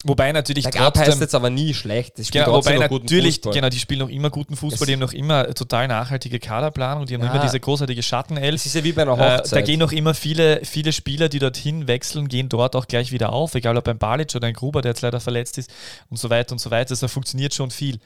Wobei 0.03 0.31
natürlich 0.31 0.63
Bergab 0.65 0.95
heißt 0.95 1.05
trotzdem, 1.07 1.21
jetzt 1.23 1.33
aber 1.33 1.49
nie 1.49 1.73
schlecht. 1.73 2.13
Spielt 2.23 2.45
genau, 2.45 2.57
wobei 2.57 2.77
natürlich, 2.77 3.41
genau, 3.41 3.67
die 3.69 3.79
spielen 3.79 4.01
noch 4.01 4.09
immer 4.09 4.29
guten 4.29 4.55
Fußball, 4.55 4.83
Es- 4.83 4.85
die 4.85 4.93
haben 4.93 4.99
noch 4.99 5.11
immer 5.11 5.51
total 5.55 5.87
nachhaltige 5.87 6.39
Kaderplanung, 6.39 7.07
die 7.07 7.15
haben 7.15 7.23
Ja. 7.23 7.31
immer 7.33 7.41
diese 7.41 7.59
großartige 7.59 8.03
Schattenelf. 8.03 8.55
Es 8.61 8.67
ist 8.67 8.75
ja 8.75 8.83
wie 8.83 8.91
bei 8.91 9.01
einer 9.01 9.17
Äh, 9.17 9.37
Hochzeit. 9.39 9.53
da 9.53 9.61
gehen 9.61 9.79
noch 9.79 9.91
immer 9.91 10.13
viele, 10.13 10.63
viele 10.65 10.93
Spieler, 10.93 11.29
die 11.29 11.39
dorthin 11.39 11.87
wechseln, 11.87 12.27
gehen 12.27 12.47
dort 12.47 12.75
auch 12.75 12.87
gleich 12.87 13.11
wieder 13.11 13.33
auf, 13.33 13.55
egal 13.55 13.75
ob 13.75 13.87
ein 13.87 13.97
Balic 13.97 14.35
oder 14.35 14.45
ein 14.47 14.53
Gruber, 14.53 14.83
der 14.83 14.91
jetzt 14.91 15.01
leider 15.01 15.19
verletzt 15.19 15.57
ist 15.57 15.71
und 16.09 16.17
so 16.17 16.29
weiter 16.29 16.51
und 16.51 16.59
so 16.59 16.69
weiter. 16.69 16.91
Also 16.91 17.07
da 17.07 17.11
funktioniert 17.11 17.55
schon 17.55 17.71
viel. 17.71 17.99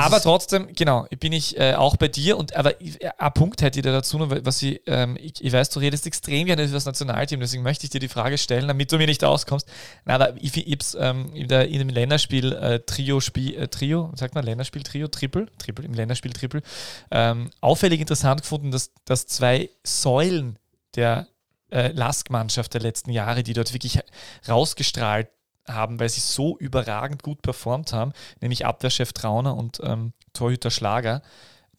Aber 0.00 0.20
trotzdem, 0.20 0.68
genau, 0.74 1.06
bin 1.18 1.32
ich 1.32 1.58
äh, 1.58 1.74
auch 1.74 1.96
bei 1.96 2.08
dir. 2.08 2.36
Und 2.38 2.56
aber 2.56 2.80
ich- 2.80 3.02
äh, 3.02 3.10
ein 3.18 3.32
Punkt 3.32 3.62
hätte 3.62 3.78
ich 3.78 3.84
da 3.84 3.92
dazu 3.92 4.18
noch, 4.18 4.30
was 4.44 4.62
ich, 4.62 4.80
ähm, 4.86 5.16
ich, 5.20 5.42
ich 5.44 5.52
weiß, 5.52 5.70
du 5.70 5.80
redest 5.80 6.06
extrem 6.06 6.46
gerne 6.46 6.64
über 6.64 6.72
das 6.72 6.84
Nationalteam, 6.86 7.40
deswegen 7.40 7.62
möchte 7.62 7.84
ich 7.84 7.90
dir 7.90 8.00
die 8.00 8.08
Frage 8.08 8.38
stellen, 8.38 8.68
damit 8.68 8.90
du 8.92 8.98
mir 8.98 9.06
nicht 9.06 9.24
auskommst. 9.24 9.66
Na, 10.04 10.14
aber 10.14 10.34
ich, 10.40 10.56
ich 10.56 10.72
hab's 10.72 10.96
ähm, 10.98 11.32
in, 11.34 11.48
der, 11.48 11.68
in 11.68 11.78
dem 11.78 11.88
Länderspiel 11.88 12.52
äh, 12.52 12.80
Trio 12.80 13.20
Spiel, 13.20 13.56
äh, 13.56 13.68
Trio, 13.68 14.10
sagt 14.14 14.34
man 14.34 14.44
Länderspiel 14.44 14.82
Trio, 14.82 15.08
Triple, 15.08 15.46
Triple, 15.58 15.84
im 15.84 15.94
Länderspiel 15.94 16.32
Triple, 16.32 16.62
ähm, 17.10 17.50
auffällig 17.60 18.00
interessant 18.00 18.42
gefunden, 18.42 18.70
dass, 18.70 18.92
dass 19.04 19.26
zwei 19.26 19.70
Säulen 19.84 20.58
der 20.96 21.26
äh, 21.70 21.92
Lask-Mannschaft 21.92 22.74
der 22.74 22.80
letzten 22.80 23.10
Jahre, 23.10 23.42
die 23.42 23.52
dort 23.52 23.72
wirklich 23.72 24.00
rausgestrahlt 24.48 25.28
haben, 25.68 26.00
weil 26.00 26.08
sie 26.08 26.20
so 26.20 26.56
überragend 26.58 27.22
gut 27.22 27.42
performt 27.42 27.92
haben, 27.92 28.12
nämlich 28.40 28.66
Abwehrchef 28.66 29.12
Trauner 29.12 29.56
und 29.56 29.80
ähm, 29.82 30.12
Torhüter 30.32 30.70
Schlager, 30.70 31.22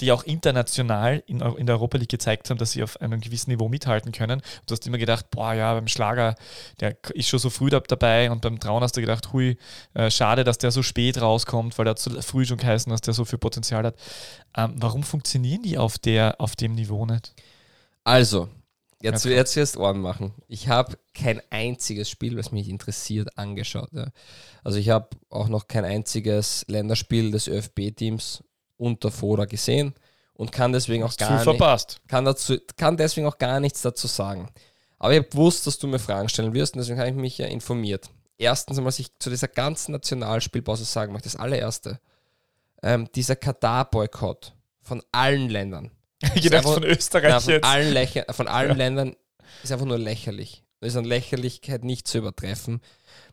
die 0.02 0.12
auch 0.12 0.24
international 0.24 1.24
in, 1.28 1.42
in 1.42 1.68
der 1.68 1.76
Europa 1.76 1.98
League 1.98 2.10
gezeigt 2.10 2.50
haben, 2.50 2.58
dass 2.58 2.72
sie 2.72 2.82
auf 2.82 3.00
einem 3.02 3.22
gewissen 3.22 3.52
Niveau 3.52 3.70
mithalten 3.70 4.12
können. 4.12 4.42
Du 4.66 4.72
hast 4.74 4.88
immer 4.88 4.98
gedacht, 4.98 5.30
boah, 5.30 5.54
ja, 5.54 5.74
beim 5.76 5.88
Schlager, 5.88 6.36
der 6.80 6.98
ist 7.14 7.30
schon 7.30 7.40
so 7.40 7.52
früh 7.52 7.70
da- 7.70 7.82
dabei 7.82 8.32
und 8.32 8.42
beim 8.42 8.60
Traun 8.60 8.82
hast 8.82 8.98
du 8.98 9.02
gedacht, 9.02 9.32
hui, 9.32 9.58
äh, 9.94 10.10
schade, 10.10 10.44
dass 10.44 10.58
der 10.58 10.72
so 10.72 10.82
spät 10.82 11.22
rauskommt, 11.22 11.78
weil 11.78 11.88
hat 11.88 12.00
so 12.00 12.20
früh 12.22 12.46
schon 12.46 12.58
geheißen, 12.58 12.90
dass 12.90 13.02
der 13.02 13.14
so 13.14 13.26
viel 13.26 13.38
Potenzial 13.38 13.86
hat. 13.86 13.96
Ähm, 14.58 14.74
warum 14.78 15.04
funktionieren 15.04 15.62
die 15.62 15.78
auf, 15.78 16.00
der, 16.00 16.42
auf 16.42 16.56
dem 16.56 16.74
Niveau 16.74 17.06
nicht? 17.06 17.36
Also, 18.04 18.50
jetzt, 19.02 19.26
Ja, 19.26 19.32
jetzt 19.32 19.56
du 19.76 19.80
Ohren 19.80 19.99
machen. 19.99 20.34
Ich 20.47 20.68
habe 20.68 20.97
kein 21.14 21.41
einziges 21.49 22.10
Spiel, 22.10 22.38
was 22.38 22.52
mich 22.52 22.70
interessiert, 22.70 23.38
angeschaut. 23.38 23.89
Ja. 23.91 24.08
Also 24.64 24.78
ich 24.78 24.89
habe 24.89 25.10
auch 25.30 25.47
noch 25.47 25.68
kein 25.68 25.86
einziges 25.86 26.66
Länderspiel 26.68 27.32
des 27.32 27.47
ÖFB-Teams 27.47 28.43
unter 28.78 29.12
Foda 29.12 29.45
gesehen 29.45 29.93
und 30.34 30.52
kann 30.52 30.74
deswegen 30.74 31.04
auch 31.04 31.16
gar 31.18 31.34
nicht, 31.34 31.43
verpasst. 31.43 32.02
kann, 32.08 32.26
dazu, 32.26 32.58
kann 32.78 32.97
deswegen 32.97 33.28
auch 33.28 33.38
gar 33.38 33.60
nichts 33.60 33.82
dazu 33.82 34.08
sagen. 34.08 34.49
Aber 34.97 35.14
ich 35.14 35.20
habe 35.20 35.30
gewusst, 35.30 35.68
dass 35.68 35.80
du 35.80 35.88
mir 35.88 35.99
Fragen 35.99 36.30
stellen 36.30 36.54
wirst 36.54 36.74
und 36.74 36.80
deswegen 36.80 36.99
habe 36.99 37.10
ich 37.10 37.16
mich 37.16 37.38
ja 37.38 37.47
informiert. 37.47 38.10
Erstens 38.38 38.78
einmal, 38.78 38.89
was 38.89 38.99
ich 38.99 39.18
zu 39.20 39.30
dieser 39.30 39.47
ganzen 39.47 39.91
Nationalspielpause 39.91 40.84
sagen 40.86 41.14
möchte, 41.14 41.30
das 41.30 41.36
allererste, 41.36 41.99
ähm, 42.82 43.08
dieser 43.14 43.36
Katar-Boykott 43.36 44.54
von 44.82 45.04
allen 45.12 45.49
Ländern. 45.49 45.91
Einfach- 46.36 46.74
von 46.74 46.84
Österreich 46.84 47.30
Ja, 47.30 47.39
von 47.39 47.53
jetzt. 47.53 47.65
allen, 47.65 47.93
Lächer 47.93 48.26
von 48.32 48.47
allen 48.47 48.69
Ja. 48.72 48.76
Ländern 48.76 49.15
ist 49.63 49.72
einfach 49.72 49.86
nur 49.86 49.97
lächerlich. 49.97 50.63
Das 50.80 50.89
ist 50.89 50.95
an 50.97 51.05
Lächerlichkeit 51.05 51.84
nicht 51.84 52.07
zu 52.07 52.17
übertreffen. 52.19 52.82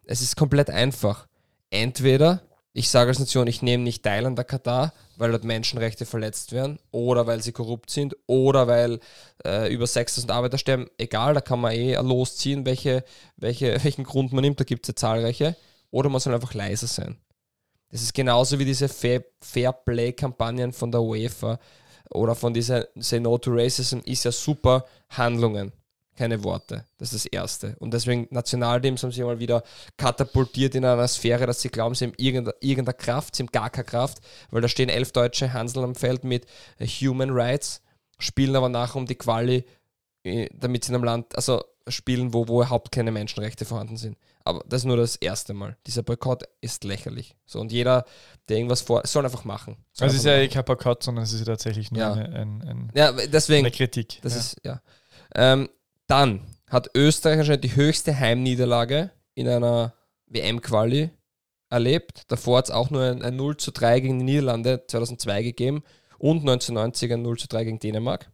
Es 0.04 0.20
ist 0.20 0.36
komplett 0.36 0.68
einfach. 0.70 1.26
Entweder 1.70 2.42
ich 2.74 2.90
sage 2.90 3.08
als 3.08 3.18
Nation, 3.18 3.46
ich 3.46 3.62
nehme 3.62 3.82
nicht 3.82 4.02
teil 4.04 4.24
an 4.26 4.36
der 4.36 4.44
Katar, 4.44 4.92
weil 5.16 5.32
dort 5.32 5.42
Menschenrechte 5.44 6.06
verletzt 6.06 6.52
werden 6.52 6.78
oder 6.92 7.26
weil 7.26 7.42
sie 7.42 7.50
korrupt 7.52 7.90
sind 7.90 8.14
oder 8.26 8.68
weil 8.68 9.00
äh, 9.44 9.72
über 9.72 9.86
6000 9.86 10.30
Arbeiter 10.30 10.58
sterben. 10.58 10.86
Egal, 10.98 11.34
da 11.34 11.40
kann 11.40 11.60
man 11.60 11.72
eh 11.72 11.94
losziehen, 11.96 12.64
welche, 12.66 13.04
welche, 13.36 13.78
welchen 13.84 14.04
Grund 14.04 14.32
man 14.32 14.42
nimmt. 14.42 14.60
Da 14.60 14.64
gibt 14.64 14.84
es 14.84 14.88
ja 14.88 14.94
zahlreiche. 14.96 15.56
Oder 15.90 16.08
man 16.10 16.20
soll 16.20 16.34
einfach 16.34 16.54
leise 16.54 16.86
sein. 16.86 17.16
Das 17.90 18.02
ist 18.02 18.12
genauso 18.12 18.58
wie 18.58 18.66
diese 18.66 18.88
Fair, 18.88 19.24
Fair 19.40 19.72
Play-Kampagnen 19.72 20.72
von 20.74 20.92
der 20.92 21.00
UEFA 21.02 21.58
oder 22.10 22.34
von 22.34 22.54
dieser 22.54 22.88
Say 22.96 23.20
No 23.20 23.38
to 23.38 23.50
Racism 23.52 23.98
ist 24.04 24.24
ja 24.24 24.32
super 24.32 24.84
Handlungen, 25.10 25.72
keine 26.16 26.42
Worte. 26.44 26.84
Das 26.98 27.12
ist 27.12 27.24
das 27.24 27.32
Erste. 27.32 27.76
Und 27.78 27.94
deswegen 27.94 28.26
Nationalteams 28.30 29.02
haben 29.02 29.12
sich 29.12 29.22
mal 29.22 29.38
wieder 29.38 29.62
katapultiert 29.96 30.74
in 30.74 30.84
einer 30.84 31.08
Sphäre, 31.08 31.46
dass 31.46 31.62
sie 31.62 31.68
glauben, 31.68 31.94
sie 31.94 32.06
haben 32.06 32.14
irgendeine, 32.16 32.56
irgendeine 32.60 32.96
Kraft, 32.96 33.36
sie 33.36 33.44
haben 33.44 33.52
gar 33.52 33.70
keine 33.70 33.84
Kraft, 33.84 34.18
weil 34.50 34.60
da 34.60 34.68
stehen 34.68 34.88
elf 34.88 35.12
deutsche 35.12 35.52
Hansel 35.52 35.84
am 35.84 35.94
Feld 35.94 36.24
mit 36.24 36.46
äh, 36.78 36.86
Human 36.86 37.30
Rights, 37.30 37.82
spielen 38.18 38.56
aber 38.56 38.68
nachher 38.68 38.96
um 38.96 39.06
die 39.06 39.14
Quali, 39.14 39.64
äh, 40.24 40.48
damit 40.52 40.84
sie 40.84 40.90
in 40.90 40.96
einem 40.96 41.04
Land, 41.04 41.36
also 41.36 41.62
spielen, 41.88 42.34
wo, 42.34 42.48
wo 42.48 42.62
überhaupt 42.62 42.92
keine 42.92 43.12
Menschenrechte 43.12 43.64
vorhanden 43.64 43.96
sind. 43.96 44.16
Aber 44.48 44.64
das 44.66 44.80
ist 44.80 44.84
nur 44.86 44.96
das 44.96 45.16
erste 45.16 45.52
Mal. 45.52 45.76
Dieser 45.86 46.02
Boykott 46.02 46.44
ist 46.62 46.82
lächerlich. 46.84 47.36
So, 47.44 47.60
und 47.60 47.70
jeder, 47.70 48.06
der 48.48 48.56
irgendwas 48.56 48.80
vor, 48.80 49.06
soll 49.06 49.26
einfach 49.26 49.44
machen. 49.44 49.76
Soll 49.92 50.06
Also 50.06 50.14
es 50.14 50.20
ist 50.20 50.24
ja 50.24 50.38
eh 50.38 50.48
kein 50.48 50.64
Boykott, 50.64 51.02
sondern 51.02 51.24
es 51.24 51.34
ist 51.34 51.44
tatsächlich 51.44 51.90
nur 51.90 52.00
Ja. 52.00 52.12
eine, 52.14 52.34
ein, 52.34 52.62
ein, 52.62 52.92
Ja, 52.94 53.12
deswegen, 53.12 53.66
eine 53.66 53.76
Kritik. 53.76 54.20
das 54.22 54.32
ja. 54.32 54.38
ist, 54.40 54.56
ja. 54.64 54.82
Ähm, 55.34 55.68
dann 56.06 56.40
hat 56.70 56.88
Österreich 56.94 57.40
anscheinend 57.40 57.64
die 57.64 57.76
höchste 57.76 58.18
Heimniederlage 58.18 59.10
in 59.34 59.46
einer 59.48 59.92
WM-Quali 60.28 61.10
erlebt. 61.68 62.22
Davor 62.28 62.56
hat 62.58 62.64
es 62.66 62.70
auch 62.70 62.88
nur 62.88 63.02
ein, 63.02 63.20
ein 63.22 63.36
0 63.36 63.58
zu 63.58 63.70
3 63.70 64.00
gegen 64.00 64.18
die 64.18 64.24
Niederlande 64.24 64.82
2002 64.86 65.42
gegeben 65.42 65.82
und 66.16 66.38
1990 66.38 67.12
ein 67.12 67.20
0 67.20 67.38
zu 67.38 67.48
3 67.48 67.64
gegen 67.64 67.78
Dänemark. 67.80 68.30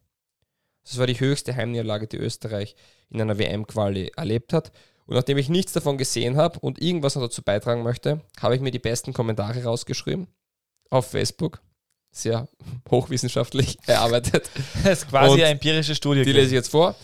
Das 0.85 0.97
war 0.97 1.09
die 1.09 1.19
höchste 1.19 1.57
Heimniederlage, 1.57 2.07
die 2.07 2.19
Österreich 2.19 2.77
in 3.11 3.21
einer 3.21 3.37
WM-Quali 3.37 4.13
erlebt 4.17 4.53
hat. 4.53 4.71
Und 5.07 5.17
nachdem 5.17 5.37
ich 5.37 5.49
nichts 5.49 5.73
davon 5.73 5.99
gesehen 5.99 6.37
habe 6.37 6.59
und 6.61 6.81
irgendwas 6.81 7.15
noch 7.15 7.23
dazu 7.23 7.43
beitragen 7.43 7.83
möchte, 7.83 8.23
habe 8.41 8.55
ich 8.55 8.61
mir 8.61 8.71
die 8.71 8.79
besten 8.79 9.13
Kommentare 9.13 9.63
rausgeschrieben 9.65 10.29
auf 10.91 11.11
Facebook. 11.11 11.61
Sehr 12.11 12.49
hochwissenschaftlich 12.91 13.79
erarbeitet. 13.87 14.49
Das 14.83 15.03
ist 15.03 15.11
quasi 15.11 15.33
Und 15.33 15.41
eine 15.41 15.51
empirische 15.51 15.95
Studie. 15.95 16.25
Die 16.25 16.33
lese 16.33 16.47
ich 16.47 16.53
jetzt 16.53 16.71
vor. 16.71 16.95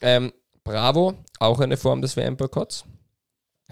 Ähm, 0.00 0.32
Bravo, 0.62 1.14
auch 1.38 1.60
eine 1.60 1.76
Form 1.76 2.02
des 2.02 2.16
WM-Boykotts. 2.16 2.84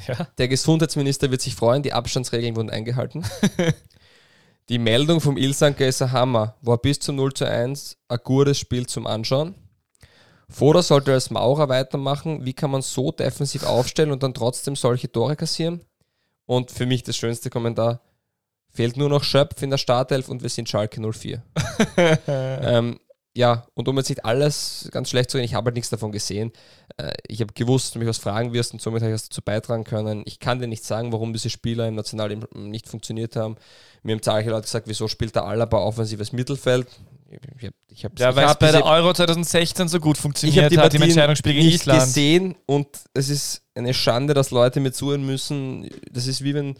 Ja. 0.06 0.28
Der 0.38 0.48
Gesundheitsminister 0.48 1.30
wird 1.30 1.42
sich 1.42 1.54
freuen, 1.54 1.82
die 1.82 1.92
Abstandsregeln 1.92 2.56
wurden 2.56 2.70
eingehalten. 2.70 3.24
die 4.68 4.78
Meldung 4.78 5.20
vom 5.20 5.36
Ilsanker 5.36 5.86
ist 5.86 6.02
ein 6.02 6.12
Hammer. 6.12 6.56
War 6.62 6.78
bis 6.78 7.00
zum 7.00 7.16
0 7.16 7.34
zu 7.34 7.44
1 7.44 7.98
ein 8.08 8.18
gutes 8.24 8.58
Spiel 8.58 8.86
zum 8.86 9.06
Anschauen. 9.06 9.54
Foda 10.50 10.82
sollte 10.82 11.12
als 11.12 11.30
Maurer 11.30 11.68
weitermachen. 11.68 12.44
Wie 12.44 12.54
kann 12.54 12.70
man 12.70 12.82
so 12.82 13.12
defensiv 13.12 13.64
aufstellen 13.64 14.10
und 14.10 14.22
dann 14.22 14.34
trotzdem 14.34 14.76
solche 14.76 15.10
Tore 15.12 15.36
kassieren? 15.36 15.84
Und 16.46 16.70
für 16.70 16.86
mich 16.86 17.02
das 17.02 17.16
schönste 17.16 17.50
Kommentar. 17.50 18.00
Fehlt 18.70 18.96
nur 18.96 19.08
noch 19.08 19.24
Schöpf 19.24 19.62
in 19.62 19.70
der 19.70 19.78
Startelf 19.78 20.28
und 20.28 20.42
wir 20.42 20.48
sind 20.48 20.68
Schalke 20.68 21.00
04. 21.00 21.42
ähm, 22.26 22.98
ja, 23.38 23.68
und 23.74 23.86
um 23.86 23.96
jetzt 23.98 24.08
nicht 24.08 24.24
alles 24.24 24.88
ganz 24.90 25.10
schlecht 25.10 25.30
zu 25.30 25.36
reden, 25.36 25.44
ich 25.44 25.54
habe 25.54 25.66
halt 25.66 25.76
nichts 25.76 25.90
davon 25.90 26.10
gesehen. 26.10 26.50
Äh, 26.96 27.12
ich 27.28 27.40
habe 27.40 27.52
gewusst, 27.54 27.86
dass 27.86 27.92
du 27.92 27.98
mich 28.00 28.08
was 28.08 28.18
fragen 28.18 28.52
wirst 28.52 28.72
und 28.72 28.82
somit 28.82 29.00
habe 29.00 29.12
ich 29.12 29.14
was 29.14 29.28
dazu 29.28 29.42
beitragen 29.42 29.84
können. 29.84 30.24
Ich 30.26 30.40
kann 30.40 30.58
dir 30.58 30.66
nicht 30.66 30.84
sagen, 30.84 31.12
warum 31.12 31.32
diese 31.32 31.48
Spieler 31.48 31.86
im 31.86 31.94
Nationalteam 31.94 32.48
nicht 32.52 32.88
funktioniert 32.88 33.36
haben. 33.36 33.54
Mir 34.02 34.16
haben 34.16 34.22
zahlreiche 34.22 34.50
Leute 34.50 34.62
gesagt, 34.62 34.88
wieso 34.88 35.06
spielt 35.06 35.36
der 35.36 35.44
Alaba 35.44 35.78
offensives 35.78 36.32
Mittelfeld? 36.32 36.88
Ich 37.30 37.64
habe 37.64 37.72
ich 37.90 38.02
Ja, 38.18 38.30
ich 38.30 38.36
weil 38.36 38.44
es 38.44 38.50
hab 38.50 38.58
bei 38.58 38.72
der 38.72 38.84
Euro 38.84 39.14
2016 39.14 39.86
so 39.86 40.00
gut 40.00 40.16
ich 40.16 40.22
funktioniert 40.22 40.64
habe 40.64 40.74
die 40.74 40.80
hat, 40.80 40.94
im 40.94 41.02
Entscheidungsspiel 41.02 41.52
gegen 41.52 41.66
nicht 41.66 41.82
Island. 41.82 42.00
gesehen 42.00 42.56
und 42.66 42.88
es 43.14 43.28
ist 43.28 43.62
eine 43.76 43.94
Schande, 43.94 44.34
dass 44.34 44.50
Leute 44.50 44.80
mir 44.80 44.90
zuhören 44.90 45.24
müssen. 45.24 45.88
Das 46.10 46.26
ist 46.26 46.42
wie 46.42 46.54
wenn 46.54 46.74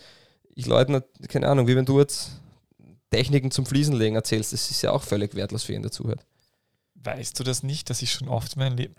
ich 0.57 0.67
Leuten, 0.67 1.05
keine 1.29 1.47
Ahnung, 1.47 1.69
wie 1.69 1.77
wenn 1.77 1.85
du 1.85 2.01
jetzt 2.01 2.33
Techniken 3.13 3.53
zum 3.53 3.65
Fliesenlegen 3.65 4.17
erzählst. 4.17 4.53
Das 4.53 4.73
ist 4.73 4.83
ja 4.83 4.91
auch 4.91 5.05
völlig 5.05 5.37
wertlos 5.37 5.63
für 5.63 5.75
ihn, 5.75 5.83
der 5.83 5.93
zuhört. 5.93 6.25
Weißt 7.03 7.39
du 7.39 7.45
das 7.45 7.63
nicht, 7.63 7.91
dass 7.91 8.03
ich 8.03 8.13
schon 8.13 8.29
oft 8.29 8.57
mein 8.57 8.77
Leben. 8.77 8.95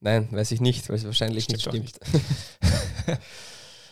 Nein, 0.00 0.28
weiß 0.30 0.52
ich 0.52 0.60
nicht, 0.60 0.88
weil 0.88 0.96
es 0.96 1.04
wahrscheinlich 1.04 1.44
Stimmt 1.44 1.72
nicht 1.72 1.96
stimmt. 1.96 3.18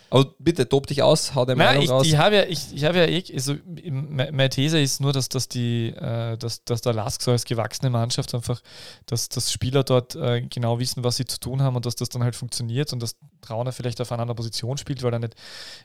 Aber 0.09 0.33
bitte, 0.39 0.67
tob 0.69 0.87
dich 0.87 1.03
aus, 1.03 1.35
hau 1.35 1.45
deine 1.45 1.63
Meinung 1.63 1.83
ich, 1.83 1.89
raus. 1.89 2.07
ich 2.07 2.17
habe 2.17 2.37
ja, 2.37 2.43
ich, 2.43 2.73
ich 2.73 2.85
habe 2.85 2.97
ja 2.99 3.05
eh, 3.05 3.23
also 3.33 3.55
meine 3.91 4.49
These 4.49 4.79
ist 4.79 5.01
nur, 5.01 5.11
dass, 5.11 5.27
dass, 5.27 5.49
die, 5.49 5.89
äh, 5.89 6.37
dass, 6.37 6.63
dass 6.63 6.81
der 6.81 6.93
Lask 6.93 7.21
so 7.21 7.31
als 7.31 7.43
gewachsene 7.43 7.89
Mannschaft 7.89 8.33
einfach, 8.33 8.61
dass, 9.05 9.27
dass 9.27 9.51
Spieler 9.51 9.83
dort 9.83 10.15
äh, 10.15 10.41
genau 10.41 10.79
wissen, 10.79 11.03
was 11.03 11.17
sie 11.17 11.25
zu 11.25 11.39
tun 11.39 11.61
haben 11.61 11.75
und 11.75 11.85
dass 11.85 11.95
das 11.95 12.09
dann 12.09 12.23
halt 12.23 12.35
funktioniert 12.35 12.93
und 12.93 13.01
dass 13.01 13.17
Trauner 13.41 13.71
vielleicht 13.71 13.99
auf 13.99 14.11
einer 14.11 14.21
anderen 14.21 14.37
Position 14.37 14.77
spielt, 14.77 15.03
weil 15.03 15.13
er 15.13 15.19
nicht, 15.19 15.35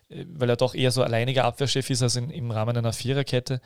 äh, 0.09 0.25
weil 0.29 0.49
er 0.49 0.57
doch 0.57 0.75
eher 0.75 0.93
so 0.93 1.03
alleiniger 1.03 1.45
Abwehrchef 1.45 1.91
ist 1.91 2.03
als 2.03 2.17
in, 2.17 2.31
im 2.31 2.51
Rahmen 2.51 2.77
einer 2.77 2.93
Viererkette. 2.93 3.61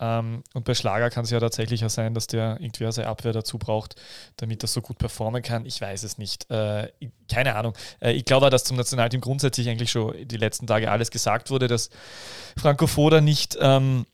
Ähm, 0.00 0.42
und 0.54 0.64
bei 0.64 0.74
Schlager 0.74 1.10
kann 1.10 1.24
es 1.24 1.30
ja 1.30 1.40
tatsächlich 1.40 1.84
auch 1.84 1.90
sein, 1.90 2.14
dass 2.14 2.28
der 2.28 2.58
irgendwie 2.60 2.90
seine 2.92 3.08
Abwehr 3.08 3.32
dazu 3.32 3.58
braucht, 3.58 3.96
damit 4.36 4.62
er 4.62 4.68
so 4.68 4.80
gut 4.80 4.98
performen 4.98 5.42
kann. 5.42 5.66
Ich 5.66 5.80
weiß 5.80 6.02
es 6.04 6.18
nicht. 6.18 6.50
Äh, 6.50 6.88
keine 7.30 7.56
Ahnung. 7.56 7.74
Äh, 8.00 8.12
ich 8.12 8.24
glaube, 8.24 8.48
dass 8.50 8.64
zum 8.64 8.76
Nationalteam 8.76 9.20
grundsätzlich 9.20 9.68
eigentlich 9.68 9.90
schon 9.90 9.97
die 10.24 10.36
letzten 10.36 10.66
Tage 10.66 10.90
alles 10.90 11.10
gesagt 11.10 11.50
wurde, 11.50 11.68
dass 11.68 11.90
Franco 12.56 12.86
Foda 12.86 13.20
nicht 13.20 13.56
ähm, 13.60 14.06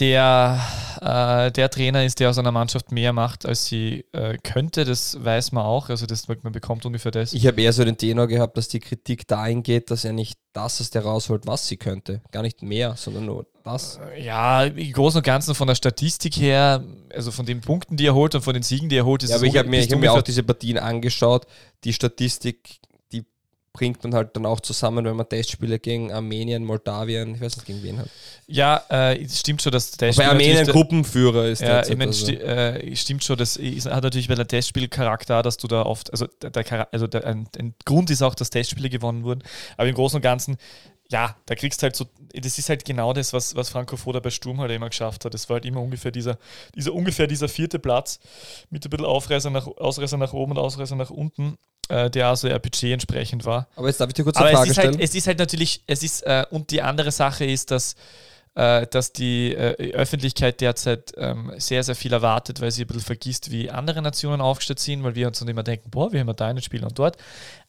der, 0.00 0.60
äh, 1.00 1.52
der 1.52 1.70
Trainer 1.70 2.04
ist, 2.04 2.20
der 2.20 2.30
aus 2.30 2.38
einer 2.38 2.52
Mannschaft 2.52 2.90
mehr 2.90 3.12
macht, 3.12 3.44
als 3.44 3.66
sie 3.66 4.04
äh, 4.12 4.38
könnte. 4.42 4.84
Das 4.84 5.22
weiß 5.22 5.52
man 5.52 5.64
auch. 5.64 5.90
Also 5.90 6.06
das, 6.06 6.26
man 6.28 6.52
bekommt 6.52 6.86
ungefähr 6.86 7.12
das. 7.12 7.32
Ich 7.32 7.46
habe 7.46 7.60
eher 7.60 7.72
so 7.72 7.84
den 7.84 7.96
Tenor 7.96 8.26
gehabt, 8.26 8.56
dass 8.56 8.68
die 8.68 8.80
Kritik 8.80 9.28
dahin 9.28 9.62
geht, 9.62 9.90
dass 9.90 10.04
er 10.04 10.12
nicht 10.12 10.38
das 10.52 10.80
aus 10.80 10.90
der 10.90 11.02
rausholt, 11.02 11.46
was 11.46 11.68
sie 11.68 11.76
könnte. 11.76 12.22
Gar 12.32 12.42
nicht 12.42 12.62
mehr, 12.62 12.94
sondern 12.96 13.26
nur 13.26 13.46
das. 13.62 14.00
Ja, 14.18 14.64
im 14.64 14.92
Großen 14.92 15.18
und 15.18 15.24
Ganzen 15.24 15.54
von 15.54 15.68
der 15.68 15.74
Statistik 15.74 16.36
her, 16.36 16.82
also 17.14 17.30
von 17.30 17.46
den 17.46 17.60
Punkten, 17.60 17.96
die 17.96 18.06
er 18.06 18.14
holt 18.14 18.34
und 18.34 18.42
von 18.42 18.54
den 18.54 18.62
Siegen, 18.62 18.88
die 18.88 18.96
er 18.96 19.04
holt, 19.04 19.22
ist 19.22 19.30
Ja, 19.30 19.36
es 19.36 19.42
aber 19.42 19.48
ich 19.48 19.56
habe 19.56 19.68
mir, 19.68 19.80
ist 19.80 19.86
ich 19.86 19.92
hab 19.92 20.00
mir 20.00 20.12
auch 20.12 20.22
diese 20.22 20.42
Partien 20.42 20.78
angeschaut. 20.78 21.46
Die 21.84 21.92
Statistik, 21.92 22.80
bringt 23.72 24.02
man 24.02 24.14
halt 24.14 24.34
dann 24.34 24.46
auch 24.46 24.60
zusammen, 24.60 25.04
wenn 25.04 25.14
man 25.14 25.28
Testspiele 25.28 25.78
gegen 25.78 26.12
Armenien, 26.12 26.64
Moldawien, 26.64 27.36
ich 27.36 27.40
weiß 27.40 27.56
nicht 27.56 27.66
gegen 27.66 27.82
wen 27.82 27.98
hat. 27.98 28.08
Ja, 28.48 28.82
äh, 28.90 29.22
es 29.22 29.38
stimmt 29.38 29.62
schon, 29.62 29.70
dass 29.70 29.92
der 29.92 29.98
Bei 29.98 30.06
Testspiel 30.08 30.28
Armenien 30.28 30.54
natürlich- 30.54 30.72
Gruppenführer 30.74 31.46
ist 31.46 31.62
Ja, 31.62 31.82
ich 31.86 31.96
mein, 31.96 32.08
also. 32.08 32.24
sti 32.26 32.34
äh, 32.34 32.96
stimmt 32.96 33.22
schon, 33.22 33.38
das 33.38 33.56
ist, 33.56 33.86
hat 33.86 34.02
natürlich 34.02 34.26
bei 34.28 34.34
der 34.34 34.48
Testspiel 34.48 34.88
Charakter, 34.88 35.42
dass 35.42 35.56
du 35.56 35.68
da 35.68 35.82
oft, 35.82 36.10
also 36.10 36.26
der, 36.42 36.88
also 36.92 37.06
der, 37.06 37.24
ein, 37.26 37.46
ein 37.58 37.74
Grund 37.84 38.10
ist 38.10 38.22
auch, 38.22 38.34
dass 38.34 38.50
Testspiele 38.50 38.90
gewonnen 38.90 39.22
wurden, 39.22 39.42
aber 39.76 39.88
im 39.88 39.94
Großen 39.94 40.16
und 40.16 40.22
Ganzen, 40.22 40.56
ja, 41.12 41.36
da 41.46 41.54
kriegst 41.54 41.82
halt 41.82 41.94
so, 41.96 42.06
das 42.34 42.58
ist 42.58 42.68
halt 42.68 42.84
genau 42.84 43.12
das, 43.12 43.32
was, 43.32 43.54
was 43.56 43.68
Franco 43.68 43.96
Foda 43.96 44.20
bei 44.20 44.30
Sturm 44.30 44.60
halt 44.60 44.70
immer 44.70 44.88
geschafft 44.88 45.24
hat. 45.24 45.34
Das 45.34 45.48
war 45.48 45.54
halt 45.54 45.64
immer 45.64 45.80
ungefähr 45.80 46.12
dieser, 46.12 46.38
dieser 46.76 46.92
ungefähr 46.92 47.26
dieser 47.26 47.48
vierte 47.48 47.78
Platz 47.80 48.20
mit 48.70 48.84
ein 48.84 48.90
bisschen 48.90 49.06
Aufreißer 49.06 49.50
nach, 49.50 49.66
Ausreißer 49.66 50.16
nach 50.18 50.32
oben 50.32 50.52
und 50.52 50.58
Ausreißer 50.58 50.94
nach 50.94 51.10
unten, 51.10 51.56
äh, 51.90 52.10
der 52.10 52.28
also 52.28 52.48
Budget 52.48 52.92
entsprechend 52.92 53.44
war. 53.44 53.66
Aber 53.76 53.88
jetzt 53.88 54.00
darf 54.00 54.08
ich 54.08 54.14
dir 54.14 54.24
kurz 54.24 54.36
eine 54.36 54.46
Aber 54.46 54.52
es 54.52 54.58
Frage 54.58 54.70
ist, 54.70 54.78
halt, 54.78 54.94
stellen. 54.94 55.04
es 55.04 55.14
ist 55.14 55.26
halt 55.26 55.38
natürlich, 55.38 55.82
es 55.86 56.02
ist, 56.02 56.22
äh, 56.22 56.44
und 56.50 56.70
die 56.70 56.82
andere 56.82 57.10
Sache 57.10 57.44
ist, 57.44 57.70
dass, 57.70 57.94
äh, 58.60 58.86
dass 58.86 59.14
die 59.14 59.54
äh, 59.54 59.92
Öffentlichkeit 59.92 60.60
derzeit 60.60 61.14
ähm, 61.16 61.50
sehr, 61.56 61.82
sehr 61.82 61.94
viel 61.94 62.12
erwartet, 62.12 62.60
weil 62.60 62.70
sie 62.70 62.84
ein 62.84 62.88
bisschen 62.88 63.00
vergisst, 63.00 63.50
wie 63.50 63.70
andere 63.70 64.02
Nationen 64.02 64.42
aufgestellt 64.42 64.80
sind, 64.80 65.02
weil 65.02 65.14
wir 65.14 65.28
uns 65.28 65.38
dann 65.38 65.48
immer 65.48 65.62
denken, 65.62 65.90
boah, 65.90 66.12
wir 66.12 66.20
haben 66.20 66.36
da 66.36 66.46
einen 66.46 66.60
Spieler 66.60 66.88
und 66.88 66.98
dort. 66.98 67.16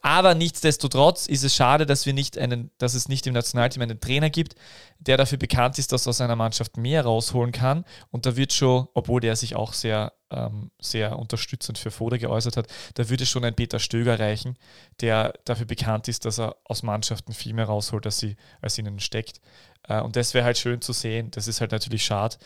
Aber 0.02 0.36
nichtsdestotrotz 0.36 1.28
ist 1.28 1.44
es 1.44 1.56
schade, 1.56 1.86
dass 1.86 2.06
wir 2.06 2.14
nicht 2.14 2.38
einen, 2.38 2.72
dass 2.78 2.94
es 2.94 3.08
nicht 3.08 3.26
im 3.26 3.34
Nationalteam 3.34 3.84
einen 3.84 4.02
Trainer 4.02 4.30
gibt, 4.30 4.56
der 5.00 5.16
dafür 5.16 5.38
bekannt 5.38 5.80
ist, 5.80 5.94
dass 5.94 6.08
er 6.08 6.10
aus 6.10 6.22
einer 6.22 6.36
Mannschaft 6.36 6.76
mehr 6.76 7.06
rausholen 7.06 7.54
kann. 7.54 7.86
Und 8.10 8.26
da 8.26 8.36
wird 8.36 8.52
schon, 8.52 8.88
obwohl 8.94 9.22
der 9.22 9.36
sich 9.36 9.56
auch 9.56 9.74
sehr, 9.74 10.12
ähm, 10.30 10.72
sehr 10.80 11.18
unterstützend 11.18 11.78
für 11.78 11.92
Foda 11.92 12.18
geäußert 12.18 12.58
hat, 12.58 12.68
da 12.96 13.10
würde 13.10 13.26
schon 13.26 13.46
ein 13.46 13.56
Peter 13.56 13.80
Stöger 13.80 14.20
reichen, 14.20 14.58
der 15.00 15.34
dafür 15.46 15.68
bekannt 15.68 16.08
ist, 16.08 16.26
dass 16.26 16.40
er 16.40 16.58
aus 16.66 16.84
Mannschaften 16.84 17.34
viel 17.34 17.54
mehr 17.54 17.66
rausholt, 17.66 18.06
als, 18.06 18.18
sie, 18.18 18.36
als 18.62 18.78
ihnen 18.78 19.00
steckt. 19.00 19.40
Äh, 19.88 20.02
Und 20.02 20.16
das 20.16 20.34
wäre 20.34 20.46
halt 20.46 20.58
schön 20.58 20.82
zu 20.82 20.94
sehen. 20.94 21.32
Das 21.32 21.48
ist 21.48 21.62
halt 21.62 21.72
natürlich 21.72 22.04
schade. 22.06 22.38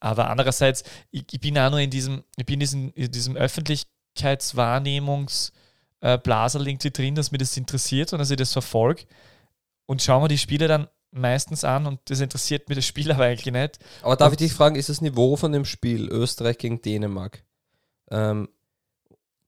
Aber 0.00 0.30
andererseits, 0.30 0.84
ich, 1.10 1.24
ich 1.32 1.40
bin 1.40 1.58
auch 1.58 1.70
nur 1.70 1.80
in 1.80 1.90
diesem, 1.90 2.24
ich 2.36 2.46
bin 2.46 2.54
in 2.54 2.60
diesem, 2.60 2.92
in 2.94 3.10
diesem 3.10 3.36
äh, 6.00 6.18
irgendwie 6.66 6.90
drin, 6.90 7.14
dass 7.14 7.32
mir 7.32 7.38
das 7.38 7.56
interessiert 7.56 8.12
und 8.12 8.18
dass 8.18 8.30
ich 8.30 8.36
das 8.36 8.52
verfolge. 8.52 9.04
Und 9.86 10.02
schauen 10.02 10.22
wir 10.22 10.28
die 10.28 10.38
Spiele 10.38 10.68
dann 10.68 10.88
meistens 11.10 11.62
an 11.64 11.86
und 11.86 12.00
das 12.06 12.20
interessiert 12.20 12.68
mir 12.68 12.74
das 12.74 12.86
Spiel 12.86 13.10
aber 13.12 13.24
eigentlich 13.24 13.52
nicht. 13.52 13.78
Aber 14.02 14.16
darf 14.16 14.28
Und- 14.28 14.40
ich 14.40 14.48
dich 14.48 14.52
fragen, 14.56 14.76
ist 14.76 14.88
das 14.88 15.00
Niveau 15.00 15.36
von 15.36 15.52
dem 15.52 15.64
Spiel 15.64 16.08
Österreich 16.08 16.58
gegen 16.58 16.80
Dänemark 16.82 17.44
ähm, 18.10 18.48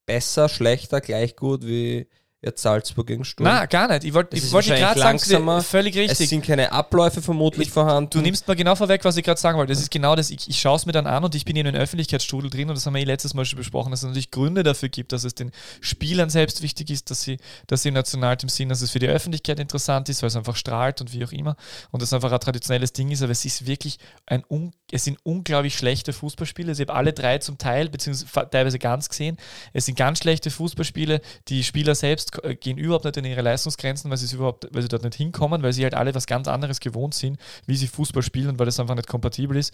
besser, 0.06 0.48
schlechter, 0.48 1.00
gleich 1.00 1.36
gut 1.36 1.66
wie 1.66 2.08
jetzt 2.42 2.62
Salzburg 2.62 3.06
gegen 3.06 3.24
Sturm? 3.24 3.46
Na, 3.48 3.66
gar 3.66 3.88
nicht. 3.88 4.04
Ich 4.04 4.14
wollte 4.14 4.36
Es 4.36 4.52
wollte 4.52 4.74
gerade 4.74 5.00
sagen, 5.00 5.18
völlig 5.62 5.96
es 5.96 6.10
richtig. 6.10 6.28
sind 6.28 6.44
keine 6.44 6.70
Abläufe 6.72 7.22
vermutlich 7.22 7.68
Ich- 7.68 7.72
vorhanden. 7.74 8.10
Du 8.10 8.20
nimmst 8.20 8.46
mal 8.46 8.54
genau 8.54 8.74
vorweg, 8.76 9.04
was 9.04 9.16
ich 9.16 9.24
gerade 9.24 9.40
sagen 9.40 9.58
wollte. 9.58 9.72
Das 9.72 9.80
ist 9.80 9.90
genau 9.90 10.14
das, 10.14 10.30
ich, 10.30 10.48
ich 10.48 10.60
schaue 10.60 10.76
es 10.76 10.86
mir 10.86 10.92
dann 10.92 11.06
an 11.06 11.24
und 11.24 11.34
ich 11.34 11.44
bin 11.44 11.56
in 11.56 11.66
einem 11.66 11.80
Öffentlichkeitsstrudel 11.80 12.50
drin 12.50 12.68
und 12.68 12.76
das 12.76 12.86
haben 12.86 12.94
wir 12.94 13.00
eh 13.00 13.04
letztes 13.04 13.34
Mal 13.34 13.44
schon 13.44 13.56
besprochen, 13.58 13.90
dass 13.90 14.00
es 14.00 14.06
natürlich 14.06 14.30
Gründe 14.30 14.62
dafür 14.62 14.88
gibt, 14.88 15.12
dass 15.12 15.24
es 15.24 15.34
den 15.34 15.50
Spielern 15.80 16.30
selbst 16.30 16.62
wichtig 16.62 16.90
ist, 16.90 17.10
dass 17.10 17.22
sie, 17.22 17.38
dass 17.66 17.82
sie 17.82 17.88
im 17.88 17.94
Nationalteam 17.94 18.48
sind, 18.48 18.68
dass 18.68 18.82
es 18.82 18.90
für 18.90 18.98
die 18.98 19.08
Öffentlichkeit 19.08 19.58
interessant 19.58 20.08
ist, 20.08 20.22
weil 20.22 20.28
es 20.28 20.36
einfach 20.36 20.56
strahlt 20.56 21.00
und 21.00 21.12
wie 21.12 21.24
auch 21.24 21.32
immer 21.32 21.56
und 21.90 22.02
das 22.02 22.12
einfach 22.12 22.30
ein 22.32 22.40
traditionelles 22.40 22.92
Ding 22.92 23.10
ist, 23.10 23.22
aber 23.22 23.32
es 23.32 23.44
ist 23.44 23.66
wirklich 23.66 23.98
ein, 24.26 24.44
un, 24.50 24.72
es 24.92 25.04
sind 25.04 25.18
unglaublich 25.24 25.76
schlechte 25.76 26.12
Fußballspiele. 26.12 26.72
Ich 26.72 26.80
habe 26.80 26.94
alle 26.94 27.12
drei 27.12 27.38
zum 27.38 27.58
Teil, 27.58 27.88
beziehungsweise 27.88 28.50
teilweise 28.50 28.78
ganz 28.78 29.08
gesehen. 29.08 29.36
Es 29.72 29.86
sind 29.86 29.96
ganz 29.96 30.18
schlechte 30.18 30.50
Fußballspiele. 30.50 31.20
Die 31.48 31.64
Spieler 31.64 31.94
selbst 31.94 32.25
äh, 32.42 32.54
gehen 32.54 32.78
überhaupt 32.78 33.04
nicht 33.04 33.16
in 33.16 33.24
ihre 33.24 33.42
Leistungsgrenzen, 33.42 34.10
weil 34.10 34.16
sie, 34.18 34.34
überhaupt, 34.34 34.68
weil 34.72 34.82
sie 34.82 34.88
dort 34.88 35.02
nicht 35.04 35.14
hinkommen, 35.16 35.62
weil 35.62 35.72
sie 35.72 35.82
halt 35.84 35.94
alle 35.94 36.14
was 36.14 36.26
ganz 36.26 36.48
anderes 36.48 36.80
gewohnt 36.80 37.14
sind, 37.14 37.38
wie 37.66 37.76
sie 37.76 37.86
Fußball 37.88 38.22
spielen 38.22 38.48
und 38.50 38.58
weil 38.58 38.66
das 38.66 38.80
einfach 38.80 38.94
nicht 38.94 39.08
kompatibel 39.08 39.56
ist. 39.56 39.72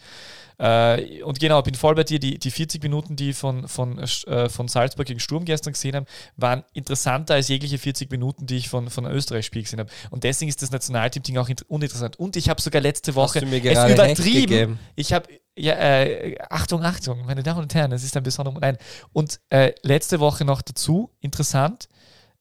Äh, 0.58 1.22
und 1.22 1.40
genau, 1.40 1.62
bin 1.62 1.74
voll 1.74 1.94
bei 1.94 2.04
dir. 2.04 2.18
Die, 2.18 2.38
die 2.38 2.50
40 2.50 2.82
Minuten, 2.82 3.16
die 3.16 3.30
ich 3.30 3.36
von, 3.36 3.68
von, 3.68 3.98
äh, 3.98 4.48
von 4.48 4.68
Salzburg 4.68 5.06
gegen 5.06 5.20
Sturm 5.20 5.44
gestern 5.44 5.72
gesehen 5.72 5.96
habe, 5.96 6.06
waren 6.36 6.64
interessanter 6.72 7.34
als 7.34 7.48
jegliche 7.48 7.78
40 7.78 8.10
Minuten, 8.10 8.46
die 8.46 8.58
ich 8.58 8.68
von, 8.68 8.90
von 8.90 9.06
Österreich-Spiel 9.06 9.62
gesehen 9.62 9.80
habe. 9.80 9.90
Und 10.10 10.24
deswegen 10.24 10.48
ist 10.48 10.62
das 10.62 10.70
Nationalteam-Ding 10.70 11.36
auch 11.38 11.48
int- 11.48 11.64
uninteressant. 11.68 12.18
Und 12.18 12.36
ich 12.36 12.48
habe 12.48 12.60
sogar 12.60 12.82
letzte 12.82 13.14
Woche 13.14 13.40
es 13.72 13.78
übertrieben. 13.94 14.78
Ich 14.94 15.12
habe, 15.12 15.28
ja, 15.56 15.74
äh, 15.74 16.36
Achtung, 16.48 16.82
Achtung, 16.84 17.24
meine 17.26 17.42
Damen 17.42 17.60
und 17.62 17.74
Herren, 17.74 17.92
es 17.92 18.04
ist 18.04 18.16
ein 18.16 18.22
besonderer 18.22 18.58
Nein. 18.60 18.78
Und 19.12 19.40
äh, 19.50 19.72
letzte 19.82 20.20
Woche 20.20 20.44
noch 20.44 20.62
dazu, 20.62 21.10
interessant, 21.20 21.88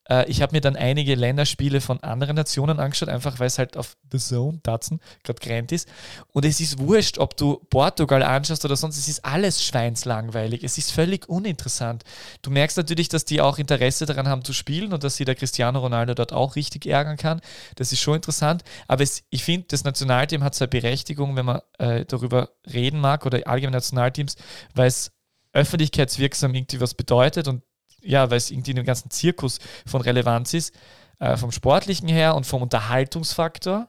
äh, 0.09 0.29
ich 0.29 0.41
habe 0.41 0.55
mir 0.55 0.61
dann 0.61 0.75
einige 0.75 1.15
Länderspiele 1.15 1.81
von 1.81 2.01
anderen 2.03 2.35
Nationen 2.35 2.79
angeschaut, 2.79 3.09
einfach 3.09 3.39
weil 3.39 3.47
es 3.47 3.57
halt 3.57 3.77
auf 3.77 3.97
The 4.11 4.17
Zone, 4.17 4.59
Datsen, 4.63 4.99
gerade 5.23 5.39
gerannt 5.39 5.71
ist. 5.71 5.87
Und 6.33 6.45
es 6.45 6.59
ist 6.59 6.79
wurscht, 6.79 7.17
ob 7.17 7.37
du 7.37 7.55
Portugal 7.69 8.23
anschaust 8.23 8.65
oder 8.65 8.75
sonst, 8.75 8.97
es 8.97 9.07
ist 9.07 9.23
alles 9.25 9.63
schweinslangweilig. 9.63 10.63
Es 10.63 10.77
ist 10.77 10.91
völlig 10.91 11.29
uninteressant. 11.29 12.03
Du 12.41 12.51
merkst 12.51 12.77
natürlich, 12.77 13.09
dass 13.09 13.25
die 13.25 13.41
auch 13.41 13.57
Interesse 13.57 14.05
daran 14.05 14.27
haben 14.27 14.43
zu 14.43 14.53
spielen 14.53 14.93
und 14.93 15.03
dass 15.03 15.15
sie 15.15 15.25
der 15.25 15.35
Cristiano 15.35 15.79
Ronaldo 15.79 16.13
dort 16.13 16.33
auch 16.33 16.55
richtig 16.55 16.85
ärgern 16.85 17.17
kann. 17.17 17.41
Das 17.75 17.91
ist 17.91 18.01
schon 18.01 18.15
interessant. 18.15 18.63
Aber 18.87 19.03
es, 19.03 19.23
ich 19.29 19.43
finde, 19.43 19.67
das 19.69 19.83
Nationalteam 19.83 20.43
hat 20.43 20.55
seine 20.55 20.69
Berechtigung, 20.69 21.35
wenn 21.35 21.45
man 21.45 21.61
äh, 21.77 22.05
darüber 22.05 22.49
reden 22.71 22.99
mag 22.99 23.25
oder 23.25 23.47
allgemein 23.47 23.73
Nationalteams, 23.73 24.35
weil 24.73 24.87
es 24.87 25.11
öffentlichkeitswirksam 25.53 26.53
irgendwie 26.53 26.79
was 26.79 26.93
bedeutet 26.93 27.47
und 27.47 27.63
ja, 28.03 28.29
weil 28.29 28.37
es 28.37 28.51
irgendwie 28.51 28.71
in 28.71 28.77
dem 28.77 28.85
ganzen 28.85 29.09
Zirkus 29.11 29.59
von 29.85 30.01
Relevanz 30.01 30.53
ist, 30.53 30.73
äh, 31.19 31.37
vom 31.37 31.51
Sportlichen 31.51 32.09
her 32.09 32.35
und 32.35 32.45
vom 32.45 32.61
Unterhaltungsfaktor. 32.61 33.87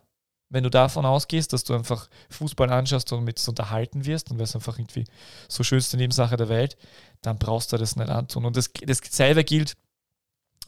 Wenn 0.48 0.64
du 0.64 0.70
davon 0.70 1.06
ausgehst, 1.06 1.54
dass 1.54 1.64
du 1.64 1.74
einfach 1.74 2.08
Fußball 2.28 2.70
anschaust 2.70 3.10
und 3.12 3.24
mit 3.24 3.48
unterhalten 3.48 4.04
wirst 4.04 4.30
und 4.30 4.38
es 4.40 4.54
einfach 4.54 4.78
irgendwie 4.78 5.04
so 5.48 5.62
schönste 5.62 5.96
Nebensache 5.96 6.36
der 6.36 6.50
Welt, 6.50 6.76
dann 7.22 7.38
brauchst 7.38 7.72
du 7.72 7.78
das 7.78 7.96
nicht 7.96 8.10
antun. 8.10 8.44
Und 8.44 8.56
das, 8.58 8.70
das 8.84 9.00
gilt 9.44 9.74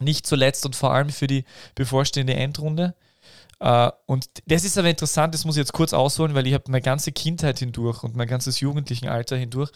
nicht 0.01 0.27
zuletzt 0.27 0.65
und 0.65 0.75
vor 0.75 0.93
allem 0.93 1.11
für 1.11 1.27
die 1.27 1.45
bevorstehende 1.75 2.35
Endrunde. 2.35 2.95
Äh, 3.61 3.91
und 4.07 4.27
das 4.47 4.65
ist 4.65 4.79
aber 4.79 4.89
interessant, 4.89 5.35
das 5.35 5.45
muss 5.45 5.57
ich 5.57 5.61
jetzt 5.61 5.73
kurz 5.73 5.93
ausholen, 5.93 6.35
weil 6.35 6.47
ich 6.47 6.55
habe 6.55 6.65
meine 6.69 6.83
ganze 6.83 7.13
Kindheit 7.13 7.59
hindurch 7.59 8.03
und 8.03 8.17
mein 8.17 8.29
ganzes 8.29 8.61
jugendlichen 8.61 9.09
Alter 9.09 9.37
hindurch 9.37 9.71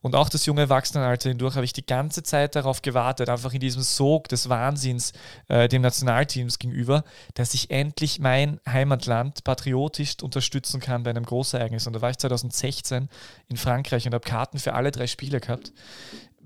und 0.00 0.14
auch 0.14 0.28
das 0.28 0.46
junge 0.46 0.62
Erwachsenenalter 0.62 1.28
hindurch 1.28 1.56
habe 1.56 1.64
ich 1.64 1.72
die 1.72 1.84
ganze 1.84 2.22
Zeit 2.22 2.54
darauf 2.54 2.82
gewartet, 2.82 3.28
einfach 3.28 3.52
in 3.52 3.60
diesem 3.60 3.82
Sog 3.82 4.28
des 4.28 4.48
Wahnsinns 4.48 5.12
äh, 5.48 5.68
dem 5.68 5.82
Nationalteams 5.82 6.58
gegenüber, 6.58 7.04
dass 7.34 7.54
ich 7.54 7.70
endlich 7.70 8.20
mein 8.20 8.60
Heimatland 8.68 9.44
patriotisch 9.44 10.16
unterstützen 10.22 10.80
kann 10.80 11.02
bei 11.02 11.10
einem 11.10 11.24
Großereignis. 11.24 11.86
Und 11.86 11.94
da 11.94 12.00
war 12.00 12.10
ich 12.10 12.18
2016 12.18 13.08
in 13.48 13.56
Frankreich 13.56 14.06
und 14.06 14.14
habe 14.14 14.28
Karten 14.28 14.58
für 14.58 14.74
alle 14.74 14.92
drei 14.92 15.06
Spiele 15.06 15.40
gehabt 15.40 15.72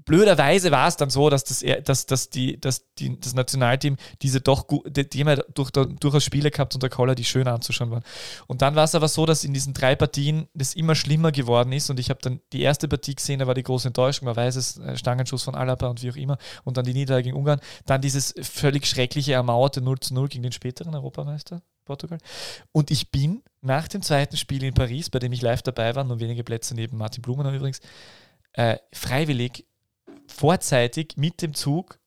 blöderweise 0.05 0.71
war 0.71 0.89
es 0.89 0.97
dann 0.97 1.11
so, 1.11 1.31
dass 1.31 1.45
das, 1.45 1.65
dass, 1.85 2.07
dass, 2.07 2.31
die, 2.31 2.61
dass 2.61 2.85
die, 2.99 3.19
das 3.19 3.35
Nationalteam 3.35 3.97
diese 4.23 4.41
doch 4.41 4.67
die, 4.87 5.09
die 5.09 5.25
haben 5.25 5.41
durch, 5.55 5.71
durchaus 5.71 6.25
Spiele 6.25 6.51
gehabt 6.51 6.75
unter 6.75 6.89
Koller, 6.89 7.15
die 7.15 7.25
schön 7.25 7.49
anzuschauen 7.49 7.91
waren. 7.91 8.03
Und 8.47 8.63
dann 8.63 8.75
war 8.75 8.85
es 8.85 8.95
aber 8.95 9.09
so, 9.09 9.27
dass 9.27 9.45
in 9.45 9.55
diesen 9.55 9.75
drei 9.75 9.97
Partien 9.97 10.49
das 10.55 10.75
immer 10.75 10.95
schlimmer 10.95 11.33
geworden 11.33 11.73
ist 11.73 11.91
und 11.91 12.01
ich 12.01 12.11
habe 12.11 12.21
dann 12.23 12.41
die 12.53 12.63
erste 12.63 12.89
Partie 12.89 13.15
gesehen, 13.15 13.39
da 13.39 13.47
war 13.47 13.55
die 13.55 13.63
große 13.63 13.89
Enttäuschung, 13.89 14.27
man 14.27 14.37
weiß 14.37 14.57
es, 14.57 14.79
äh, 14.79 14.97
Stangenschuss 14.97 15.43
von 15.43 15.55
Alaba 15.55 15.89
und 15.89 16.03
wie 16.03 16.11
auch 16.11 16.17
immer 16.17 16.39
und 16.65 16.77
dann 16.77 16.85
die 16.85 16.95
Niederlage 16.95 17.25
gegen 17.25 17.37
Ungarn, 17.37 17.61
dann 17.87 18.01
dieses 18.01 18.35
völlig 18.41 18.87
schreckliche 18.87 19.33
ermauerte 19.33 19.81
0 19.81 20.01
zu 20.01 20.15
0 20.15 20.29
gegen 20.29 20.43
den 20.43 20.53
späteren 20.53 20.95
Europameister 20.95 21.63
Portugal. 21.85 22.19
Und 22.73 22.91
ich 22.91 23.11
bin 23.11 23.43
nach 23.61 23.89
dem 23.89 24.03
zweiten 24.03 24.37
Spiel 24.37 24.63
in 24.63 24.75
Paris, 24.75 25.11
bei 25.11 25.19
dem 25.19 25.33
ich 25.33 25.43
live 25.43 25.63
dabei 25.63 25.95
war, 25.95 26.05
nur 26.05 26.21
wenige 26.21 26.45
Plätze 26.45 26.75
neben 26.75 26.97
Martin 26.97 27.23
Blumenau 27.23 27.53
übrigens, 27.53 27.81
äh, 28.53 28.77
freiwillig 28.93 29.67
vorzeitig 30.29 31.15
mit 31.17 31.43
dem 31.43 31.55
Zug 31.55 31.99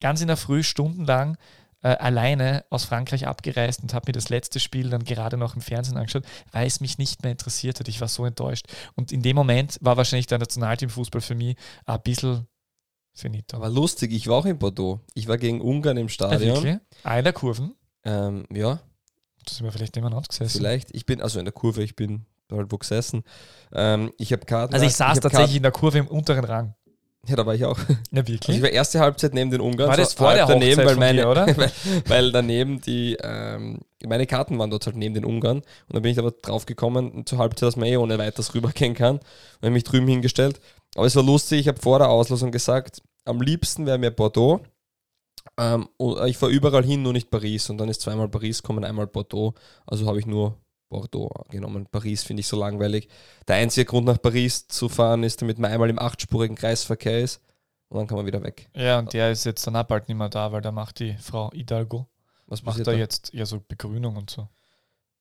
ganz 0.00 0.20
in 0.20 0.28
der 0.28 0.36
Früh 0.36 0.62
stundenlang 0.62 1.36
äh, 1.82 1.88
alleine 1.88 2.64
aus 2.70 2.84
Frankreich 2.84 3.26
abgereist 3.26 3.82
und 3.82 3.94
habe 3.94 4.08
mir 4.08 4.12
das 4.12 4.28
letzte 4.28 4.58
Spiel 4.60 4.90
dann 4.90 5.04
gerade 5.04 5.36
noch 5.36 5.54
im 5.54 5.60
Fernsehen 5.60 5.96
angeschaut, 5.96 6.24
weil 6.52 6.66
es 6.66 6.80
mich 6.80 6.98
nicht 6.98 7.22
mehr 7.22 7.32
interessiert 7.32 7.78
hat. 7.80 7.88
Ich 7.88 8.00
war 8.00 8.08
so 8.08 8.24
enttäuscht. 8.24 8.66
Und 8.96 9.12
in 9.12 9.22
dem 9.22 9.36
Moment 9.36 9.78
war 9.80 9.96
wahrscheinlich 9.96 10.26
der 10.26 10.38
Nationalteamfußball 10.38 11.20
für 11.20 11.34
mich 11.36 11.56
ein 11.86 12.00
bisschen 12.02 12.46
finito. 13.14 13.56
Aber 13.56 13.68
lustig, 13.68 14.12
ich 14.12 14.26
war 14.28 14.36
auch 14.38 14.46
in 14.46 14.58
Bordeaux. 14.58 15.00
Ich 15.14 15.28
war 15.28 15.38
gegen 15.38 15.60
Ungarn 15.60 15.96
im 15.96 16.06
Ah, 16.06 16.10
Stadion. 16.10 16.56
wirklich? 16.56 16.76
Einer 17.04 17.32
Kurven? 17.32 17.74
ähm, 18.04 18.44
ja, 18.52 18.80
Das 19.44 19.56
sind 19.56 19.64
wir 19.64 19.72
vielleicht 19.72 19.94
nebeneinander 19.96 20.28
gesessen. 20.28 20.58
vielleicht. 20.58 20.94
Ich 20.94 21.06
bin, 21.06 21.20
also 21.22 21.38
in 21.38 21.44
der 21.44 21.52
Kurve, 21.52 21.82
ich 21.82 21.96
bin 21.96 22.26
halt 22.50 22.70
wo 22.72 22.78
gesessen. 22.78 23.22
Ähm, 23.72 24.12
ich 24.18 24.32
habe 24.32 24.44
Karten. 24.46 24.74
Also 24.74 24.86
ich 24.86 24.94
saß 24.94 25.20
tatsächlich 25.20 25.56
in 25.56 25.62
der 25.62 25.72
Kurve 25.72 25.98
im 25.98 26.06
unteren 26.08 26.44
Rang. 26.44 26.74
Ja, 27.26 27.36
da 27.36 27.44
war 27.44 27.54
ich 27.54 27.64
auch. 27.64 27.78
Ja, 27.78 28.22
Also 28.22 28.32
wirklich? 28.32 28.56
ich 28.56 28.62
war 28.62 28.70
erste 28.70 29.00
Halbzeit 29.00 29.34
neben 29.34 29.50
den 29.50 29.60
Ungarn. 29.60 29.90
War 29.90 29.96
das 29.96 30.14
vor 30.14 30.32
der 30.34 30.46
daneben, 30.46 30.78
weil 30.78 30.88
von 30.90 30.98
meine, 30.98 31.22
dir, 31.22 31.28
oder? 31.28 31.46
weil, 31.56 31.72
weil 32.06 32.32
daneben 32.32 32.80
die, 32.80 33.16
ähm, 33.22 33.80
meine 34.06 34.26
Karten 34.26 34.58
waren 34.58 34.70
dort 34.70 34.86
halt 34.86 34.96
neben 34.96 35.14
den 35.14 35.24
Ungarn. 35.24 35.58
Und 35.58 35.94
dann 35.94 36.02
bin 36.02 36.12
ich 36.12 36.18
aber 36.18 36.30
drauf 36.30 36.64
gekommen, 36.64 37.26
zur 37.26 37.38
Halbzeit, 37.38 37.66
dass 37.66 37.76
man 37.76 37.88
eh 37.88 37.96
ohne 37.96 38.18
weiteres 38.18 38.54
rübergehen 38.54 38.94
kann. 38.94 39.16
Und 39.16 39.62
habe 39.62 39.70
mich 39.72 39.84
drüben 39.84 40.06
hingestellt. 40.06 40.60
Aber 40.94 41.06
es 41.06 41.16
war 41.16 41.22
lustig, 41.22 41.60
ich 41.60 41.68
habe 41.68 41.80
vor 41.80 41.98
der 41.98 42.08
Auslosung 42.08 42.50
gesagt, 42.50 43.02
am 43.24 43.40
liebsten 43.40 43.84
wäre 43.84 43.98
mir 43.98 44.10
Bordeaux. 44.10 44.60
Ähm, 45.58 45.88
und 45.96 46.24
ich 46.26 46.38
fahre 46.38 46.52
überall 46.52 46.84
hin, 46.84 47.02
nur 47.02 47.12
nicht 47.12 47.30
Paris. 47.30 47.68
Und 47.68 47.78
dann 47.78 47.88
ist 47.88 48.00
zweimal 48.00 48.28
Paris 48.28 48.62
kommen, 48.62 48.84
einmal 48.84 49.06
Bordeaux. 49.06 49.54
Also 49.86 50.06
habe 50.06 50.18
ich 50.18 50.26
nur 50.26 50.56
Bordeaux 50.88 51.30
genommen. 51.50 51.86
Paris 51.90 52.22
finde 52.22 52.40
ich 52.40 52.46
so 52.46 52.58
langweilig. 52.58 53.08
Der 53.46 53.56
einzige 53.56 53.84
Grund 53.84 54.06
nach 54.06 54.20
Paris 54.20 54.66
zu 54.68 54.88
fahren 54.88 55.22
ist, 55.22 55.40
damit 55.42 55.58
man 55.58 55.70
einmal 55.70 55.90
im 55.90 55.98
achtspurigen 55.98 56.56
Kreisverkehr 56.56 57.20
ist. 57.20 57.40
Und 57.88 57.98
dann 57.98 58.06
kann 58.06 58.16
man 58.18 58.26
wieder 58.26 58.42
weg. 58.42 58.68
Ja, 58.74 58.98
und 58.98 59.12
der 59.12 59.30
ist 59.30 59.44
jetzt 59.44 59.66
dann 59.66 59.76
auch 59.76 59.84
bald 59.84 60.08
nicht 60.08 60.16
mehr 60.18 60.28
da, 60.28 60.52
weil 60.52 60.60
da 60.60 60.72
macht 60.72 60.98
die 61.00 61.16
Frau 61.16 61.50
Hidalgo, 61.52 62.06
Was 62.46 62.62
macht 62.62 62.86
da? 62.86 62.92
jetzt 62.92 63.32
ja 63.32 63.46
so 63.46 63.60
Begrünung 63.66 64.16
und 64.16 64.28
so. 64.30 64.48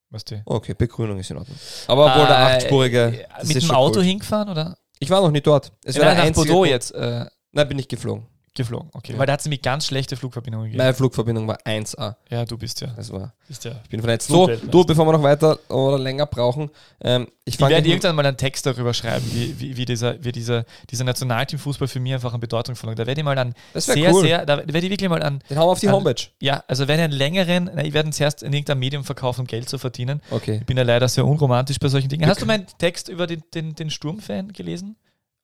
Weißt 0.09 0.31
du? 0.31 0.41
Okay, 0.45 0.73
Begrünung 0.73 1.19
ist 1.19 1.31
in 1.31 1.37
Ordnung. 1.37 1.57
Aber 1.87 2.05
obwohl 2.07 2.27
der 2.27 2.37
Äh, 2.37 2.55
achtspurige. 2.55 3.25
das 3.39 3.47
mit 3.47 3.61
dem 3.61 3.71
Auto 3.71 3.99
cool. 3.99 4.05
hingefahren 4.05 4.49
oder? 4.49 4.77
Ich 4.99 5.09
war 5.09 5.21
noch 5.21 5.31
nicht 5.31 5.45
dort. 5.47 5.71
Es 5.83 5.95
Ja, 5.95 6.03
der 6.05 6.13
nach 6.15 6.21
einzige 6.23 6.47
Bordeaux 6.47 6.59
Grund- 6.61 6.69
jetzt 6.71 6.91
äh, 6.91 7.25
Nein, 7.51 7.67
bin 7.67 7.79
ich 7.79 7.87
geflogen. 7.87 8.25
Geflogen. 8.57 8.89
Okay. 8.93 9.13
Ja. 9.13 9.19
Weil 9.19 9.25
da 9.27 9.33
hat 9.33 9.41
sie 9.41 9.49
mir 9.49 9.57
ganz 9.57 9.87
schlechte 9.87 10.15
Flugverbindungen 10.17 10.65
gegeben. 10.67 10.77
Meine 10.83 10.93
Flugverbindung 10.93 11.47
war 11.47 11.57
1A. 11.65 12.15
Ja, 12.29 12.45
du 12.45 12.57
bist 12.57 12.81
ja. 12.81 12.87
Das 12.95 13.11
war, 13.11 13.33
Bist 13.47 13.63
ja. 13.65 13.71
ich 13.83 13.89
bin 13.89 14.01
vernetzt. 14.01 14.27
So, 14.27 14.47
du, 14.47 14.83
bevor 14.83 15.05
wir 15.05 15.13
noch 15.13 15.23
weiter 15.23 15.57
oder 15.69 15.97
länger 15.97 16.25
brauchen, 16.25 16.69
ähm, 17.01 17.27
ich 17.45 17.53
Ich 17.55 17.59
werde 17.61 17.87
irgendwann 17.87 18.15
mal 18.15 18.25
einen 18.25 18.35
Text 18.37 18.65
darüber 18.65 18.93
schreiben, 18.93 19.25
wie, 19.31 19.57
wie, 19.59 19.77
wie, 19.77 19.85
dieser, 19.85 20.21
wie 20.23 20.31
dieser, 20.33 20.65
dieser 20.89 21.05
Nationalteamfußball 21.05 21.87
für 21.87 21.99
mich 22.01 22.13
einfach 22.13 22.33
an 22.33 22.39
Bedeutung 22.41 22.75
verlangt. 22.75 22.99
Da 22.99 23.07
werde 23.07 23.21
ich 23.21 23.25
mal 23.25 23.37
an 23.37 23.53
sehr, 23.73 24.13
cool. 24.13 24.21
sehr, 24.21 24.45
da 24.45 24.57
werde 24.57 24.79
ich 24.79 24.89
wirklich 24.89 25.09
mal 25.09 25.23
an, 25.23 25.39
Den 25.49 25.57
hauen 25.57 25.67
wir 25.67 25.71
auf 25.71 25.79
die 25.79 25.87
an- 25.87 25.93
Homepage. 25.95 26.23
ja, 26.41 26.63
also 26.67 26.87
werde 26.87 27.01
ich 27.01 27.05
einen 27.05 27.13
längeren, 27.13 27.69
na, 27.73 27.85
ich 27.85 27.93
werde 27.93 28.09
ihn 28.09 28.13
zuerst 28.13 28.43
in 28.43 28.51
irgendeinem 28.51 28.79
Medium 28.79 29.03
verkaufen, 29.05 29.41
um 29.41 29.47
Geld 29.47 29.69
zu 29.69 29.77
verdienen. 29.77 30.21
Okay. 30.29 30.57
Ich 30.59 30.65
bin 30.65 30.75
ja 30.77 30.83
leider 30.83 31.07
sehr 31.07 31.25
unromantisch 31.25 31.79
bei 31.79 31.87
solchen 31.87 32.09
Dingen. 32.09 32.27
Hast 32.27 32.41
du 32.41 32.45
meinen 32.45 32.65
Text 32.79 33.07
über 33.07 33.27
den, 33.27 33.43
den, 33.53 33.75
den 33.75 33.89
Sturmfan 33.89 34.51
gelesen? 34.51 34.97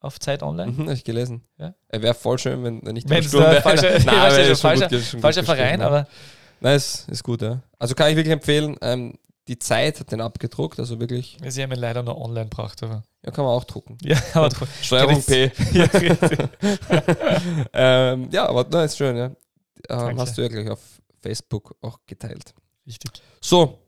Auf 0.03 0.19
Zeit 0.19 0.43
Online? 0.43 0.71
Mhm, 0.71 0.87
hab 0.89 0.95
ich 0.95 1.03
gelesen. 1.03 1.41
Ja. 1.57 1.73
Er 1.87 2.01
wäre 2.01 2.13
voll 2.13 2.37
schön, 2.37 2.63
wenn 2.63 2.85
er 2.85 2.93
nicht 2.93 3.09
Wenn 3.09 3.17
im 3.19 3.23
es 3.23 3.29
Sturm 3.29 3.43
der 3.43 3.51
wäre. 3.53 3.61
falsche- 3.63 3.89
Nein, 3.91 3.99
falsche- 4.05 4.11
aber 4.19 4.37
er 4.37 4.51
ist 4.51 4.61
schon 4.61 4.69
falscher- 4.71 4.89
gut 4.89 5.21
Falscher 5.21 5.43
Verein, 5.43 5.79
ja. 5.79 5.87
aber 5.87 6.07
Nein, 6.59 6.75
ist, 6.75 7.07
ist 7.09 7.23
gut, 7.23 7.41
ja. 7.41 7.61
Also 7.79 7.95
kann 7.95 8.09
ich 8.09 8.15
wirklich 8.15 8.33
empfehlen, 8.33 8.75
ähm, 8.81 9.13
die 9.47 9.57
Zeit 9.59 9.99
hat 9.99 10.11
den 10.11 10.21
abgedruckt, 10.21 10.79
also 10.79 10.99
wirklich, 10.99 11.37
sie 11.47 11.63
haben 11.63 11.71
ihn 11.71 11.79
leider 11.79 12.03
nur 12.03 12.17
online 12.21 12.45
gebracht. 12.49 12.81
Aber. 12.83 13.03
ja, 13.25 13.31
kann 13.31 13.43
man 13.45 13.53
auch 13.53 13.63
drucken. 13.65 13.97
Ja, 14.03 14.17
aber 14.33 14.49
du- 14.49 14.65
Steuerung 14.81 15.21
P. 15.23 15.51
ja, 15.73 15.87
ähm, 17.73 18.29
ja, 18.31 18.47
aber 18.47 18.65
nein, 18.69 18.85
ist 18.85 18.97
schön, 18.97 19.15
ja. 19.17 19.31
Ähm, 19.89 20.19
hast 20.19 20.37
du 20.37 20.41
ja 20.41 20.47
gleich 20.47 20.69
auf 20.69 20.79
Facebook 21.21 21.75
auch 21.81 21.99
geteilt. 22.05 22.53
richtig. 22.87 23.11
So, 23.41 23.79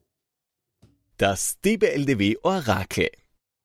Das 1.18 1.60
DBLDW 1.62 2.38
Orakel. 2.44 3.10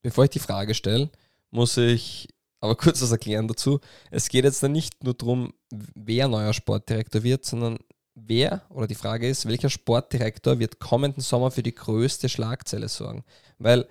bevor 0.03 0.25
ich 0.25 0.31
die 0.31 0.39
Frage 0.39 0.75
stelle, 0.75 1.11
muss 1.51 1.77
ich 1.77 2.29
aber 2.61 2.77
kurz 2.77 3.03
was 3.03 3.11
erklären 3.13 3.49
dazu. 3.49 3.81
Es 4.11 4.29
geht 4.29 4.45
jetzt 4.45 4.63
dann 4.63 4.73
nicht 4.73 5.03
nur 5.05 5.15
darum, 5.15 5.53
wer 5.71 6.29
neuer 6.29 6.53
Sportdirektor 6.53 7.23
wird, 7.23 7.45
sondern 7.45 7.79
wer, 8.15 8.63
oder 8.71 8.87
die 8.87 8.95
Frage 8.95 9.29
ist, 9.29 9.47
welcher 9.49 9.71
Sportdirektor 9.71 10.59
wird 10.59 10.79
kommenden 10.79 11.23
Sommer 11.23 11.51
für 11.51 11.63
die 11.63 11.75
größte 11.75 12.29
Schlagzeile 12.29 12.89
sorgen? 12.89 13.25
Weil 13.59 13.87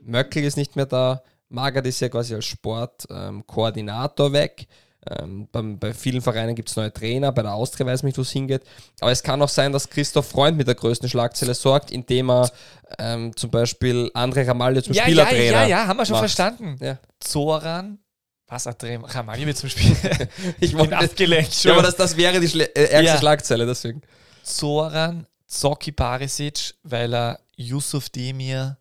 Möckel 0.00 0.44
ist 0.44 0.56
nicht 0.56 0.76
mehr 0.76 0.86
da, 0.86 1.22
Magath 1.48 1.86
ist 1.86 2.00
ja 2.00 2.08
quasi 2.08 2.34
als 2.34 2.44
Sportkoordinator 2.44 4.32
weg. 4.32 4.66
Ähm, 5.06 5.48
beim, 5.52 5.78
bei 5.78 5.92
vielen 5.92 6.22
Vereinen 6.22 6.54
gibt 6.54 6.70
es 6.70 6.76
neue 6.76 6.92
Trainer, 6.92 7.30
bei 7.30 7.42
der 7.42 7.52
Austria 7.52 7.84
weiß 7.84 8.02
man 8.02 8.08
nicht, 8.08 8.16
wo 8.16 8.22
es 8.22 8.30
hingeht. 8.30 8.62
Aber 9.00 9.10
es 9.10 9.22
kann 9.22 9.42
auch 9.42 9.50
sein, 9.50 9.70
dass 9.70 9.90
Christoph 9.90 10.28
Freund 10.28 10.56
mit 10.56 10.66
der 10.66 10.74
größten 10.76 11.10
Schlagzeile 11.10 11.54
sorgt, 11.54 11.90
indem 11.90 12.30
er 12.30 12.50
ähm, 12.98 13.36
zum 13.36 13.50
Beispiel 13.50 14.10
André 14.14 14.46
Ramalho 14.46 14.80
zum 14.80 14.94
Ja, 14.94 15.02
ja, 15.02 15.06
Spielertrainer 15.08 15.62
ja, 15.62 15.66
ja, 15.66 15.86
haben 15.86 15.98
wir 15.98 16.06
schon 16.06 16.14
macht. 16.14 16.20
verstanden. 16.22 16.76
Ja. 16.80 16.98
Zoran, 17.20 17.98
was 18.46 18.66
hat 18.66 18.82
Ramalho 18.84 19.46
wird 19.46 19.56
zum 19.56 19.68
Spiel? 19.70 19.96
Ich 20.60 20.70
bin 20.70 20.80
wollte- 20.80 20.98
abgelenkt 20.98 21.64
Ja, 21.64 21.72
aber 21.72 21.80
schon. 21.80 21.84
das, 21.90 21.96
das 21.96 22.16
wäre 22.16 22.40
die 22.40 22.48
Schle 22.48 22.64
äh, 22.74 22.84
ärgste 22.90 23.04
Ja. 23.14 23.18
Schlagzeile, 23.18 23.66
deswegen. 23.66 24.02
Zoran 24.42 25.26
Zoki 25.46 25.92
Barisic, 25.92 26.74
weil 26.82 27.14
er 27.14 27.40
Yusuf 27.56 28.10
Demir 28.10 28.76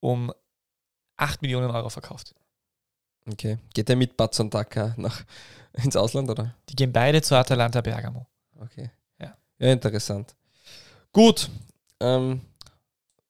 um 0.00 0.32
8 1.16 1.40
Millionen 1.42 1.70
Euro 1.70 1.88
verkauft. 1.88 2.34
Okay. 3.30 3.58
Geht 3.72 3.88
er 3.88 3.94
mit 3.96 4.16
Batson 4.16 4.50
Daka 4.50 4.94
nach 4.96 5.22
ins 5.74 5.94
Ausland, 5.94 6.28
oder? 6.28 6.56
Die 6.68 6.74
gehen 6.74 6.92
beide 6.92 7.22
zu 7.22 7.36
Atalanta 7.36 7.80
Bergamo. 7.80 8.26
Okay. 8.58 8.90
Ja. 9.20 9.36
Ja, 9.58 9.72
interessant. 9.72 10.34
Gut. 11.12 11.48
Ähm, 12.00 12.40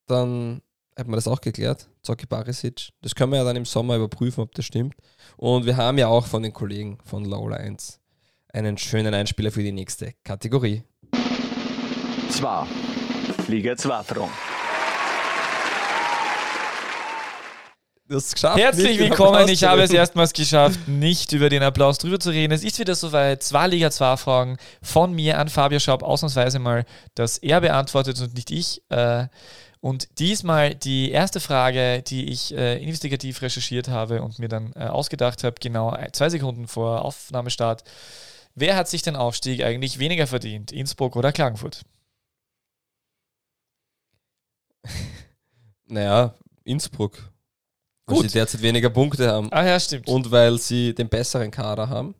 dann 0.07 0.62
hätten 0.95 1.11
wir 1.11 1.15
das 1.15 1.27
auch 1.27 1.41
geklärt. 1.41 1.87
Zoki 2.01 2.25
Barisic. 2.25 2.89
Das 3.01 3.15
können 3.15 3.31
wir 3.31 3.39
ja 3.39 3.43
dann 3.43 3.55
im 3.55 3.65
Sommer 3.65 3.95
überprüfen, 3.95 4.41
ob 4.41 4.53
das 4.55 4.65
stimmt. 4.65 4.95
Und 5.37 5.65
wir 5.65 5.77
haben 5.77 5.97
ja 5.97 6.07
auch 6.07 6.25
von 6.25 6.43
den 6.43 6.53
Kollegen 6.53 6.97
von 7.03 7.25
Lola 7.25 7.57
1 7.57 7.99
einen 8.53 8.77
schönen 8.77 9.13
Einspieler 9.13 9.51
für 9.51 9.63
die 9.63 9.71
nächste 9.71 10.13
Kategorie. 10.23 10.83
2. 12.29 12.65
Liga 13.47 13.75
2 13.75 14.03
Front. 14.03 14.31
Du 18.07 18.15
hast 18.17 18.27
es 18.27 18.33
geschafft. 18.33 18.59
Herzlich 18.59 18.99
willkommen. 18.99 19.47
Ich 19.47 19.63
habe 19.63 19.81
es 19.81 19.89
erstmals 19.89 20.33
geschafft, 20.33 20.87
nicht 20.87 21.31
über 21.31 21.49
den 21.49 21.63
Applaus 21.63 21.97
drüber 21.97 22.19
zu 22.19 22.29
reden. 22.29 22.53
Es 22.53 22.63
ist 22.63 22.77
wieder 22.77 22.95
soweit. 22.95 23.41
Zwei 23.41 23.67
Liga 23.67 23.89
2 23.89 24.17
Fragen 24.17 24.57
von 24.81 25.13
mir 25.13 25.39
an 25.39 25.47
Fabio 25.47 25.79
Schaub. 25.79 26.03
Ausnahmsweise 26.03 26.59
mal, 26.59 26.85
dass 27.15 27.37
er 27.37 27.61
beantwortet 27.61 28.19
und 28.19 28.35
nicht 28.35 28.51
ich. 28.51 28.83
Äh, 28.89 29.27
Und 29.83 30.17
diesmal 30.17 30.75
die 30.75 31.11
erste 31.11 31.41
Frage, 31.41 32.01
die 32.03 32.29
ich 32.29 32.53
äh, 32.55 32.81
investigativ 32.81 33.41
recherchiert 33.41 33.89
habe 33.89 34.21
und 34.21 34.39
mir 34.39 34.47
dann 34.47 34.71
äh, 34.77 34.85
ausgedacht 34.85 35.43
habe, 35.43 35.57
genau 35.59 35.89
ein- 35.89 36.13
zwei 36.13 36.29
Sekunden 36.29 36.69
vor 36.69 37.03
Aufnahmestart. 37.03 37.83
Wer 38.55 38.77
hat 38.77 38.87
sich 38.87 39.01
den 39.01 39.17
Aufstieg 39.17 39.61
eigentlich 39.61 39.99
weniger 39.99 40.25
verdient? 40.25 40.71
Innsbruck 40.71 41.17
oder 41.17 41.33
Klagenfurt? 41.33 41.81
Naja, 45.85 46.33
Innsbruck. 46.63 47.17
Weil 48.05 48.15
Gut. 48.15 48.25
sie 48.29 48.33
derzeit 48.37 48.61
weniger 48.61 48.89
Punkte 48.89 49.29
haben. 49.29 49.51
Ah 49.51 49.65
ja, 49.65 49.77
stimmt. 49.79 50.07
Und 50.07 50.31
weil 50.31 50.57
sie 50.57 50.95
den 50.95 51.09
besseren 51.09 51.51
Kader 51.51 51.89
haben. 51.89 52.15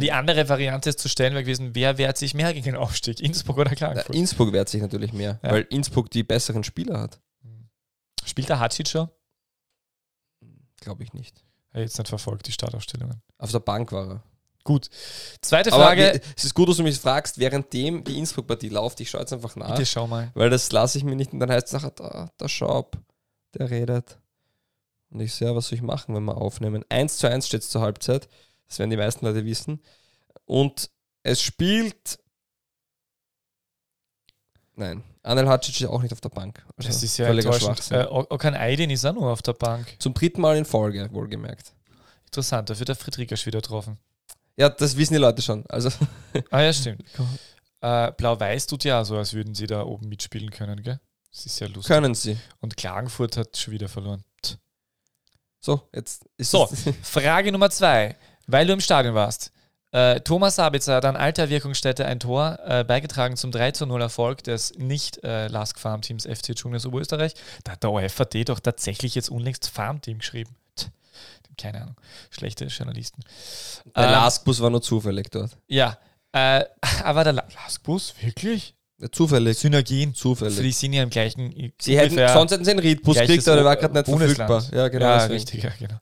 Die 0.00 0.12
andere 0.12 0.48
Variante 0.48 0.90
ist 0.90 0.98
zu 0.98 1.08
stellen 1.08 1.34
wäre 1.34 1.42
gewesen, 1.44 1.74
wer 1.74 1.98
wehrt 1.98 2.16
sich 2.18 2.34
mehr 2.34 2.52
gegen 2.52 2.64
den 2.64 2.76
Aufstieg? 2.76 3.20
Innsbruck 3.20 3.58
oder 3.58 3.70
Klagenfurt? 3.74 4.14
Innsbruck 4.14 4.52
wehrt 4.52 4.68
sich 4.68 4.80
natürlich 4.80 5.12
mehr, 5.12 5.38
Ja. 5.42 5.50
weil 5.52 5.66
Innsbruck 5.70 6.10
die 6.10 6.22
besseren 6.22 6.64
Spieler 6.64 7.00
hat. 7.00 7.20
Spielt 8.24 8.48
der 8.48 8.60
Hatsic 8.60 8.88
schon? 8.88 9.08
Glaube 10.80 11.02
ich 11.02 11.12
nicht. 11.12 11.44
Ja, 11.74 11.80
jetzt 11.80 11.98
nicht 11.98 12.08
verfolgt, 12.08 12.46
die 12.46 12.52
Startaufstellungen. 12.52 13.22
Auf 13.38 13.50
der 13.52 13.60
Bank 13.60 13.92
war 13.92 14.08
er. 14.08 14.22
Gut. 14.64 14.88
Zweite 15.40 15.72
Aber 15.72 15.84
Frage. 15.86 16.00
wir- 16.02 16.20
es 16.36 16.44
ist 16.44 16.54
gut, 16.54 16.68
dass 16.68 16.76
du 16.76 16.82
mich 16.84 16.98
fragst, 16.98 17.38
währenddem 17.38 18.04
die 18.04 18.18
Innsbruck-Partie 18.18 18.68
läuft. 18.68 19.00
Ich 19.00 19.10
schaue 19.10 19.22
jetzt 19.22 19.32
einfach 19.32 19.56
nach, 19.56 19.70
Bitte 19.70 19.86
schau 19.86 20.06
mal. 20.06 20.30
weil 20.34 20.50
das 20.50 20.70
lasse 20.70 20.98
ich 20.98 21.04
mir 21.04 21.16
nicht 21.16 21.32
und 21.32 21.40
dann 21.40 21.50
heißt 21.50 21.66
es 21.68 21.72
nachher, 21.72 21.90
da, 21.90 22.30
der 22.38 22.48
Schaub, 22.48 22.96
der 23.54 23.70
redet. 23.70 24.18
Und 25.10 25.20
ich 25.20 25.34
sehe, 25.34 25.54
was 25.54 25.68
soll 25.68 25.76
ich 25.76 25.82
machen, 25.82 26.14
wenn 26.14 26.24
wir 26.24 26.36
aufnehmen. 26.36 26.84
1 26.88 27.18
zu 27.18 27.28
1 27.28 27.46
steht 27.46 27.62
es 27.62 27.70
zur 27.70 27.80
Halbzeit. 27.82 28.28
Das 28.72 28.78
werden 28.78 28.88
die 28.88 28.96
meisten 28.96 29.26
Leute 29.26 29.44
wissen. 29.44 29.82
Und 30.46 30.90
es 31.22 31.42
spielt. 31.42 32.18
Nein, 34.76 35.04
Anel 35.22 35.46
Hacic 35.46 35.78
ist 35.78 35.86
auch 35.86 36.00
nicht 36.00 36.12
auf 36.12 36.22
der 36.22 36.30
Bank. 36.30 36.64
Also 36.78 36.88
Das 36.88 37.02
ist 37.02 37.18
ja 37.18 37.26
enttäuschend. 37.26 37.64
Schwachsinn. 37.64 38.00
Äh, 38.00 38.04
Okan 38.06 38.54
Aydin 38.54 38.88
ist 38.88 39.04
auch 39.04 39.12
nur 39.12 39.30
auf 39.30 39.42
der 39.42 39.52
Bank. 39.52 39.94
Zum 39.98 40.14
dritten 40.14 40.40
Mal 40.40 40.56
in 40.56 40.64
Folge, 40.64 41.06
wohlgemerkt. 41.12 41.74
Interessant, 42.24 42.70
da 42.70 42.78
wird 42.78 42.88
der 42.88 42.96
Friedrichs 42.96 43.44
wieder 43.44 43.60
getroffen. 43.60 43.98
Ja, 44.56 44.70
das 44.70 44.96
wissen 44.96 45.12
die 45.12 45.18
Leute 45.20 45.42
schon. 45.42 45.66
Also, 45.66 45.90
Ah 46.50 46.62
ja, 46.62 46.72
stimmt. 46.72 47.04
Äh, 47.82 48.10
Blau-Weiß 48.12 48.68
tut 48.68 48.84
ja 48.84 49.04
so, 49.04 49.18
als 49.18 49.34
würden 49.34 49.54
sie 49.54 49.66
da 49.66 49.82
oben 49.82 50.08
mitspielen 50.08 50.48
können, 50.50 50.82
gell? 50.82 50.98
Das 51.30 51.44
ist 51.44 51.60
ja 51.60 51.66
lustig. 51.66 51.88
können 51.88 52.14
sie. 52.14 52.38
Und 52.60 52.78
Klagenfurt 52.78 53.36
hat 53.36 53.54
schon 53.54 53.74
wieder 53.74 53.90
verloren. 53.90 54.24
So, 55.60 55.88
jetzt 55.92 56.24
ist 56.38 56.50
So, 56.50 56.66
Frage 57.02 57.52
Nummer 57.52 57.68
zwei. 57.68 58.16
Weil 58.46 58.66
du 58.66 58.72
im 58.72 58.80
Stadion 58.80 59.14
warst. 59.14 59.52
Äh, 59.92 60.20
Thomas 60.20 60.56
Sabitzer 60.56 60.94
hat 60.96 61.04
an 61.04 61.16
alter 61.16 61.50
Wirkungsstätte 61.50 62.06
ein 62.06 62.18
Tor 62.18 62.58
äh, 62.64 62.82
beigetragen 62.82 63.36
zum 63.36 63.52
3 63.52 63.72
zu 63.72 63.84
0 63.86 64.00
Erfolg 64.00 64.42
des 64.42 64.72
nicht 64.78 65.22
äh, 65.22 65.48
Lask 65.48 65.78
Farm 65.78 66.00
Teams 66.00 66.24
FC 66.24 66.58
Juniors 66.58 66.86
Oberösterreich. 66.86 67.34
Da 67.64 67.72
hat 67.72 67.82
der 67.82 67.92
OFAD 67.92 68.48
doch 68.48 68.60
tatsächlich 68.60 69.14
jetzt 69.14 69.28
unlängst 69.30 69.68
Farm 69.68 70.00
Team 70.00 70.20
geschrieben. 70.20 70.56
Tch, 70.76 70.86
keine 71.58 71.82
Ahnung. 71.82 71.96
Schlechte 72.30 72.64
Journalisten. 72.66 73.22
Der 73.94 74.04
Ähm, 74.04 74.10
Lastbus 74.12 74.60
war 74.62 74.70
nur 74.70 74.80
zufällig 74.80 75.30
dort. 75.30 75.50
Ja. 75.68 75.98
Äh, 76.32 76.64
aber 77.04 77.24
der 77.24 77.34
La- 77.34 77.46
Laskbus, 77.62 78.14
wirklich? 78.22 78.74
Zufällig. 79.10 79.58
Synergien. 79.58 80.14
Zufällig. 80.14 80.54
Für 80.56 80.62
die 80.62 80.72
sind 80.72 80.94
ja 80.94 81.02
im 81.02 81.10
gleichen. 81.10 81.72
Sie 81.80 81.98
hätten, 81.98 82.16
sonst 82.32 82.52
hätten 82.52 82.64
sie 82.64 82.70
einen 82.70 82.80
Riedbus 82.80 83.18
gekriegt, 83.18 83.46
aber 83.46 83.56
der 83.56 83.64
war 83.66 83.76
gerade 83.76 83.92
nicht 83.94 84.06
Bundesland. 84.06 84.48
verfügbar. 84.50 84.78
Ja, 84.80 84.88
genau. 84.88 85.04
ja, 85.06 85.24
richtig, 85.24 85.62
ja, 85.64 85.70
genau. 85.78 85.98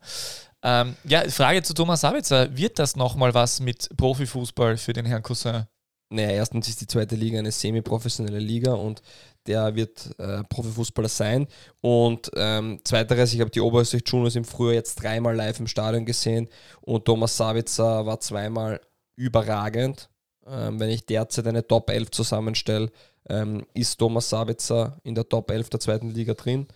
Ähm, 0.63 0.97
ja, 1.05 1.29
Frage 1.29 1.63
zu 1.63 1.75
Thomas 1.75 2.03
Sabitzer. 2.03 2.55
Wird 2.57 2.79
das 2.79 2.97
nochmal 2.97 3.33
was 3.35 3.61
mit 3.61 3.89
Profifußball 3.97 4.77
für 4.77 4.93
den 4.93 5.07
Herrn 5.07 5.23
Cousin? 5.23 5.65
Naja, 6.13 6.31
erstens 6.31 6.69
ist 6.69 6.81
die 6.81 6.87
zweite 6.87 7.15
Liga 7.15 7.39
eine 7.39 7.53
semi-professionelle 7.53 8.41
Liga 8.41 8.75
und 8.75 9.01
der 9.47 9.75
wird 9.77 10.11
äh, 10.19 10.43
Profifußballer 10.45 11.09
sein. 11.09 11.47
Und 11.81 12.31
ähm, 12.35 12.81
zweiteres, 12.85 13.33
ich 13.33 13.41
habe 13.41 13.51
die 13.51 13.61
Oberösterreich 13.61 14.03
Juniors 14.07 14.35
im 14.35 14.45
Frühjahr 14.45 14.75
jetzt 14.75 14.97
dreimal 14.97 15.37
live 15.37 15.61
im 15.61 15.69
Stadion 15.69 16.05
gesehen 16.05 16.49
und 16.81 17.05
Thomas 17.05 17.37
Savitzer 17.37 18.05
war 18.05 18.19
zweimal 18.19 18.81
überragend. 19.15 20.11
Ähm, 20.47 20.81
wenn 20.81 20.91
ich 20.91 21.07
derzeit 21.07 21.47
eine 21.47 21.67
Top 21.67 21.89
11 21.89 22.11
zusammenstelle, 22.11 22.91
ähm, 23.29 23.65
ist 23.73 23.97
Thomas 23.97 24.29
Sabitzer 24.29 24.99
in 25.05 25.15
der 25.15 25.29
Top 25.29 25.51
11 25.51 25.71
der 25.71 25.81
zweiten 25.81 26.11
Liga 26.11 26.35
drin. 26.35 26.67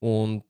Und 0.00 0.44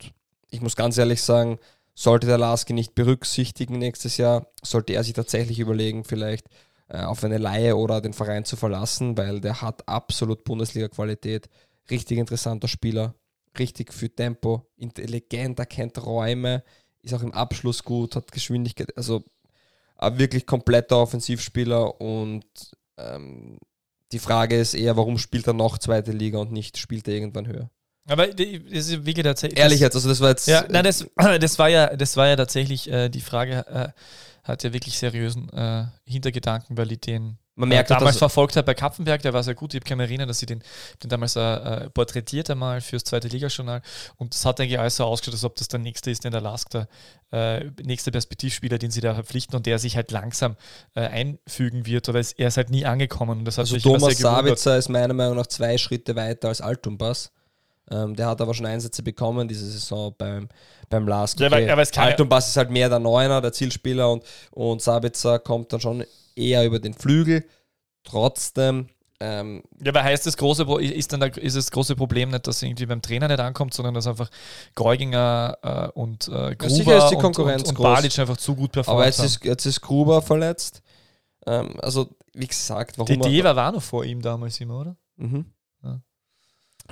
ich 0.51 0.61
muss 0.61 0.75
ganz 0.75 0.99
ehrlich 0.99 1.23
sagen, 1.23 1.59
sollte 1.95 2.27
der 2.27 2.39
Laski 2.39 2.73
nicht 2.73 2.95
berücksichtigen 2.95 3.79
nächstes 3.79 4.17
Jahr, 4.17 4.47
sollte 4.63 4.95
er 4.95 5.05
sich 5.05 5.15
tatsächlich 5.15 5.59
überlegen, 5.59 6.05
vielleicht 6.05 6.47
äh, 6.89 7.03
auf 7.03 7.23
eine 7.25 7.39
Laie 7.39 7.77
oder 7.77 8.01
den 8.01 8.13
Verein 8.13 8.45
zu 8.45 8.57
verlassen, 8.57 9.17
weil 9.17 9.41
der 9.41 9.63
hat 9.63 9.89
absolut 9.89 10.45
Bundesliga-Qualität. 10.45 11.49
Richtig 11.91 12.19
interessanter 12.19 12.69
Spieler, 12.69 13.15
richtig 13.59 13.93
viel 13.93 14.11
Tempo, 14.11 14.67
intelligent, 14.77 15.59
erkennt 15.59 16.05
Räume, 16.05 16.63
ist 17.03 17.15
auch 17.15 17.23
im 17.23 17.33
Abschluss 17.33 17.83
gut, 17.83 18.17
hat 18.17 18.33
Geschwindigkeit, 18.33 18.97
also 18.97 19.25
ein 19.97 20.19
wirklich 20.19 20.47
kompletter 20.47 20.99
Offensivspieler 20.99 22.01
und 22.01 22.45
ähm, 22.97 23.59
die 24.13 24.19
Frage 24.19 24.59
ist 24.59 24.75
eher, 24.75 24.97
warum 24.97 25.19
spielt 25.19 25.47
er 25.47 25.55
noch 25.55 25.79
zweite 25.79 26.13
Liga 26.13 26.39
und 26.39 26.53
nicht 26.53 26.77
spielt 26.77 27.09
er 27.09 27.15
irgendwann 27.15 27.47
höher? 27.47 27.71
Aber 28.09 28.27
das 28.27 28.47
ist 28.47 29.07
wirklich 29.07 29.25
tatsächlich. 29.25 29.59
Ehrlich 29.59 29.81
jetzt, 29.81 29.95
also 29.95 30.09
das 30.09 30.21
war 30.21 30.31
jetzt. 30.31 30.49
Ja, 30.49 30.65
nein, 30.69 30.85
das, 30.85 31.07
das 31.41 31.59
war 31.59 31.69
ja, 31.69 31.95
das 31.95 32.17
war 32.17 32.29
ja 32.29 32.37
tatsächlich 32.37 32.91
äh, 32.91 33.09
die 33.09 33.21
Frage, 33.21 33.67
äh, 33.69 33.89
hat 34.43 34.65
ja 34.65 34.73
wirklich 34.73 34.99
seriösen 34.99 35.49
äh, 35.51 35.85
Hintergedanken, 36.05 36.77
weil 36.77 36.91
ich 36.93 37.01
den 37.01 37.39
man 37.55 37.69
merkt 37.69 37.91
äh, 37.91 37.95
damals 37.95 38.17
verfolgt 38.17 38.57
hat 38.57 38.65
bei 38.65 38.73
Kapfenberg, 38.73 39.21
der 39.23 39.35
war 39.35 39.43
sehr 39.43 39.55
gut. 39.55 39.75
Ich 39.75 39.85
kann 39.85 39.99
mich 39.99 40.09
erinnern, 40.09 40.27
dass 40.27 40.39
sie 40.39 40.47
den, 40.47 40.63
den 41.03 41.11
damals 41.11 41.37
äh, 41.37 41.91
porträtiert 41.91 42.49
einmal 42.49 42.81
fürs 42.81 43.05
zweite 43.05 43.29
Ligajournal 43.29 43.83
und 44.17 44.35
das 44.35 44.47
hat 44.47 44.59
eigentlich 44.59 44.79
alles 44.79 44.97
so 44.97 45.05
ausgeschaut, 45.05 45.35
als 45.35 45.45
ob 45.45 45.57
das 45.57 45.69
der 45.69 45.79
nächste 45.79 46.11
ist, 46.11 46.25
den 46.25 46.33
der 46.33 46.41
Lask 46.41 46.71
der 46.71 46.89
äh, 47.31 47.71
nächste 47.83 48.11
Perspektivspieler, 48.11 48.79
den 48.79 48.91
sie 48.91 49.03
da 49.03 49.15
verpflichten 49.15 49.55
und 49.55 49.67
der 49.67 49.79
sich 49.79 49.97
halt 49.97 50.11
langsam 50.11 50.57
äh, 50.95 51.01
einfügen 51.01 51.85
wird, 51.85 52.09
aber 52.09 52.21
es, 52.21 52.33
er 52.33 52.49
ist 52.49 52.57
halt 52.57 52.71
nie 52.71 52.87
angekommen. 52.87 53.41
Und 53.41 53.45
das 53.45 53.59
hat 53.59 53.65
also 53.65 53.79
Thomas 53.79 54.19
Sabitzer 54.19 54.79
ist 54.79 54.89
meiner 54.89 55.15
Meinung 55.15 55.37
nach 55.37 55.47
zwei 55.47 55.77
Schritte 55.77 56.17
weiter 56.17 56.49
als 56.49 56.63
Altumbas. 56.63 57.33
Ähm, 57.91 58.15
der 58.15 58.29
hat 58.29 58.41
aber 58.41 58.55
schon 58.55 58.67
Einsätze 58.67 59.03
bekommen 59.03 59.49
diese 59.49 59.67
Saison 59.67 60.15
beim, 60.17 60.49
beim 60.89 61.07
Lask. 61.07 61.41
Okay. 61.41 61.67
Ja, 61.67 61.73
aber, 61.73 61.83
aber 61.83 62.03
Altumbas 62.03 62.49
ist 62.49 62.57
halt 62.57 62.71
mehr 62.71 62.89
der 62.89 62.99
Neuner, 62.99 63.41
der 63.41 63.53
Zielspieler 63.53 64.11
und, 64.11 64.25
und 64.53 64.81
Sabitzer 64.81 65.39
kommt 65.39 65.73
dann 65.73 65.81
schon 65.81 66.05
eher 66.37 66.65
über 66.65 66.79
den 66.79 66.95
Flügel. 66.95 67.45
Trotzdem. 68.05 68.89
Ähm, 69.21 69.63
ja, 69.81 69.91
aber 69.93 70.03
heißt 70.03 70.27
das 70.27 70.37
große 70.37 70.65
ist 70.81 71.13
dann 71.13 71.21
da, 71.21 71.27
ist 71.27 71.57
das 71.57 71.71
große 71.71 71.95
Problem 71.95 72.31
nicht, 72.31 72.47
dass 72.47 72.61
irgendwie 72.61 72.87
beim 72.87 73.03
Trainer 73.03 73.29
nicht 73.29 73.39
ankommt, 73.39 73.73
sondern 73.73 73.95
dass 73.95 74.09
einfach 74.09 74.29
Geuginger 74.75 75.59
äh, 75.63 75.89
und 75.99 76.27
äh, 76.27 76.57
Gruber 76.57 76.99
ist 76.99 77.11
die 77.11 77.17
Konkurrenz 77.17 77.63
und, 77.63 77.69
und, 77.69 77.77
und 77.79 77.83
Balic 77.83 78.19
einfach 78.19 78.37
zu 78.37 78.57
gut 78.57 78.73
performt 78.73 78.99
Aber 78.99 79.07
jetzt 79.07 79.21
ist, 79.21 79.45
jetzt 79.45 79.65
ist 79.65 79.81
Gruber 79.81 80.23
verletzt. 80.23 80.83
Ähm, 81.47 81.77
also, 81.81 82.09
wie 82.35 82.49
gesagt, 82.49 82.99
warum. 82.99 83.07
Die 83.07 83.19
Deva 83.19 83.55
war 83.55 83.71
noch 83.71 83.83
vor 83.83 84.05
ihm 84.05 84.21
damals 84.23 84.61
immer, 84.61 84.81
oder? 84.81 84.97
Mhm. 85.17 85.47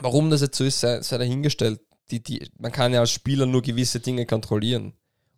Warum 0.01 0.31
das 0.31 0.41
jetzt 0.41 0.57
so 0.57 0.65
ist, 0.65 0.81
sei, 0.81 1.01
sei 1.03 1.19
dahingestellt. 1.19 1.81
Die, 2.11 2.23
die, 2.23 2.49
man 2.59 2.73
kann 2.73 2.93
ja 2.93 3.01
als 3.01 3.13
Spieler 3.13 3.47
nur 3.47 3.63
gewisse 3.63 4.01
Dinge 4.01 4.27
kontrollieren. 4.27 4.95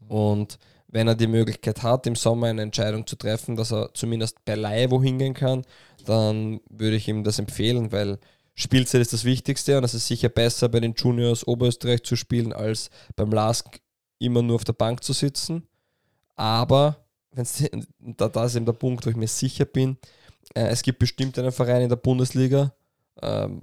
Und 0.08 0.58
wenn 0.88 1.08
er 1.08 1.14
die 1.14 1.26
Möglichkeit 1.26 1.82
hat, 1.82 2.06
im 2.06 2.16
Sommer 2.16 2.48
eine 2.48 2.62
Entscheidung 2.62 3.06
zu 3.06 3.16
treffen, 3.16 3.56
dass 3.56 3.72
er 3.72 3.92
zumindest 3.94 4.44
bei 4.44 4.54
Laie 4.54 4.90
wohin 4.90 5.18
gehen 5.18 5.34
kann, 5.34 5.64
dann 6.04 6.60
würde 6.70 6.96
ich 6.96 7.08
ihm 7.08 7.24
das 7.24 7.38
empfehlen, 7.38 7.92
weil 7.92 8.18
Spielzeit 8.54 9.00
ist 9.00 9.12
das 9.12 9.24
Wichtigste 9.24 9.78
und 9.78 9.84
es 9.84 9.94
ist 9.94 10.06
sicher 10.06 10.28
besser, 10.28 10.68
bei 10.68 10.80
den 10.80 10.94
Juniors 10.94 11.46
Oberösterreich 11.46 12.02
zu 12.02 12.16
spielen, 12.16 12.52
als 12.52 12.90
beim 13.16 13.30
LASK 13.32 13.80
immer 14.18 14.42
nur 14.42 14.56
auf 14.56 14.64
der 14.64 14.74
Bank 14.74 15.02
zu 15.02 15.14
sitzen. 15.14 15.66
Aber, 16.36 17.06
wenn's, 17.32 17.64
da, 17.98 18.28
da 18.28 18.44
ist 18.44 18.56
eben 18.56 18.66
der 18.66 18.72
Punkt, 18.72 19.06
wo 19.06 19.10
ich 19.10 19.16
mir 19.16 19.28
sicher 19.28 19.64
bin, 19.64 19.96
äh, 20.54 20.66
es 20.66 20.82
gibt 20.82 20.98
bestimmt 20.98 21.38
einen 21.38 21.52
Verein 21.52 21.82
in 21.82 21.88
der 21.88 21.96
Bundesliga, 21.96 22.74
ähm, 23.22 23.62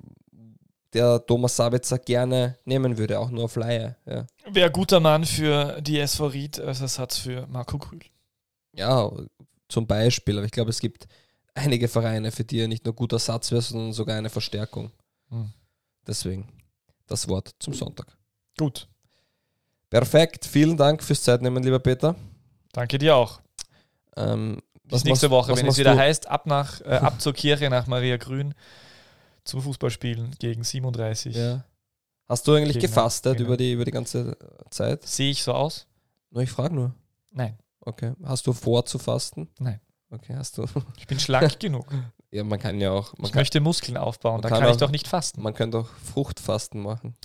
der 0.93 1.25
Thomas 1.25 1.55
Sabitzer 1.55 1.99
gerne 1.99 2.57
nehmen 2.65 2.97
würde, 2.97 3.19
auch 3.19 3.29
nur 3.29 3.45
auf 3.45 3.55
Laie. 3.55 3.95
Ja. 4.05 4.25
Wäre 4.49 4.71
guter 4.71 4.99
Mann 4.99 5.25
für 5.25 5.81
die 5.81 5.99
SV 5.99 6.27
Ried 6.27 6.59
als 6.59 6.81
Ersatz 6.81 7.17
für 7.17 7.45
Marco 7.47 7.77
Krühl. 7.77 7.99
Ja, 8.73 9.11
zum 9.67 9.85
Beispiel. 9.87 10.37
Aber 10.37 10.45
ich 10.45 10.51
glaube, 10.51 10.71
es 10.71 10.79
gibt 10.79 11.07
einige 11.53 11.87
Vereine, 11.87 12.31
für 12.31 12.43
die 12.43 12.59
er 12.59 12.67
nicht 12.67 12.85
nur 12.85 12.95
guter 12.95 13.17
Ersatz 13.17 13.51
wäre, 13.51 13.61
sondern 13.61 13.93
sogar 13.93 14.17
eine 14.17 14.29
Verstärkung. 14.29 14.91
Hm. 15.29 15.51
Deswegen 16.07 16.47
das 17.07 17.27
Wort 17.27 17.55
zum 17.59 17.73
Sonntag. 17.73 18.07
Gut. 18.57 18.87
Perfekt. 19.89 20.45
Vielen 20.45 20.77
Dank 20.77 21.03
fürs 21.03 21.23
Zeitnehmen, 21.23 21.63
lieber 21.63 21.79
Peter. 21.79 22.15
Danke 22.71 22.97
dir 22.97 23.15
auch. 23.15 23.41
Ähm, 24.15 24.61
Bis 24.83 25.03
nächste 25.03 25.29
Woche, 25.29 25.55
wenn 25.55 25.67
es 25.67 25.77
wieder 25.77 25.93
du? 25.93 25.99
heißt, 25.99 26.27
ab, 26.27 26.45
nach, 26.45 26.81
äh, 26.81 26.95
ab 26.95 27.21
zur 27.21 27.33
Kirche 27.33 27.69
nach 27.69 27.87
Maria 27.87 28.17
Grün 28.17 28.53
zum 29.49 29.61
Fußballspielen 29.61 30.35
gegen 30.39 30.63
37. 30.63 31.35
Ja. 31.35 31.65
Hast 32.27 32.47
du 32.47 32.53
eigentlich 32.53 32.79
gefastet 32.79 33.37
genau. 33.37 33.47
über, 33.47 33.57
die, 33.57 33.73
über 33.73 33.85
die 33.85 33.91
ganze 33.91 34.37
Zeit? 34.69 35.05
Sehe 35.05 35.31
ich 35.31 35.43
so 35.43 35.53
aus? 35.53 35.87
Nur 36.29 36.43
ich 36.43 36.51
frage 36.51 36.75
nur. 36.75 36.93
Nein. 37.31 37.57
Okay. 37.81 38.13
Hast 38.23 38.45
du 38.45 38.53
vor 38.53 38.85
zu 38.85 38.99
fasten? 38.99 39.49
Nein. 39.59 39.79
Okay, 40.11 40.35
hast 40.35 40.57
du. 40.57 40.65
Ich 40.97 41.07
bin 41.07 41.19
schlank 41.19 41.59
genug. 41.59 41.87
Ja, 42.31 42.43
man 42.43 42.59
kann 42.59 42.79
ja 42.79 42.91
auch. 42.91 43.13
ich 43.13 43.31
kann, 43.31 43.39
möchte 43.39 43.59
Muskeln 43.59 43.97
aufbauen, 43.97 44.41
da 44.41 44.49
kann, 44.49 44.61
kann 44.61 44.71
ich 44.71 44.77
doch 44.77 44.91
nicht 44.91 45.07
fasten. 45.07 45.41
Man 45.41 45.53
könnte 45.53 45.79
auch 45.79 45.89
Fruchtfasten 46.13 46.81
machen. 46.81 47.15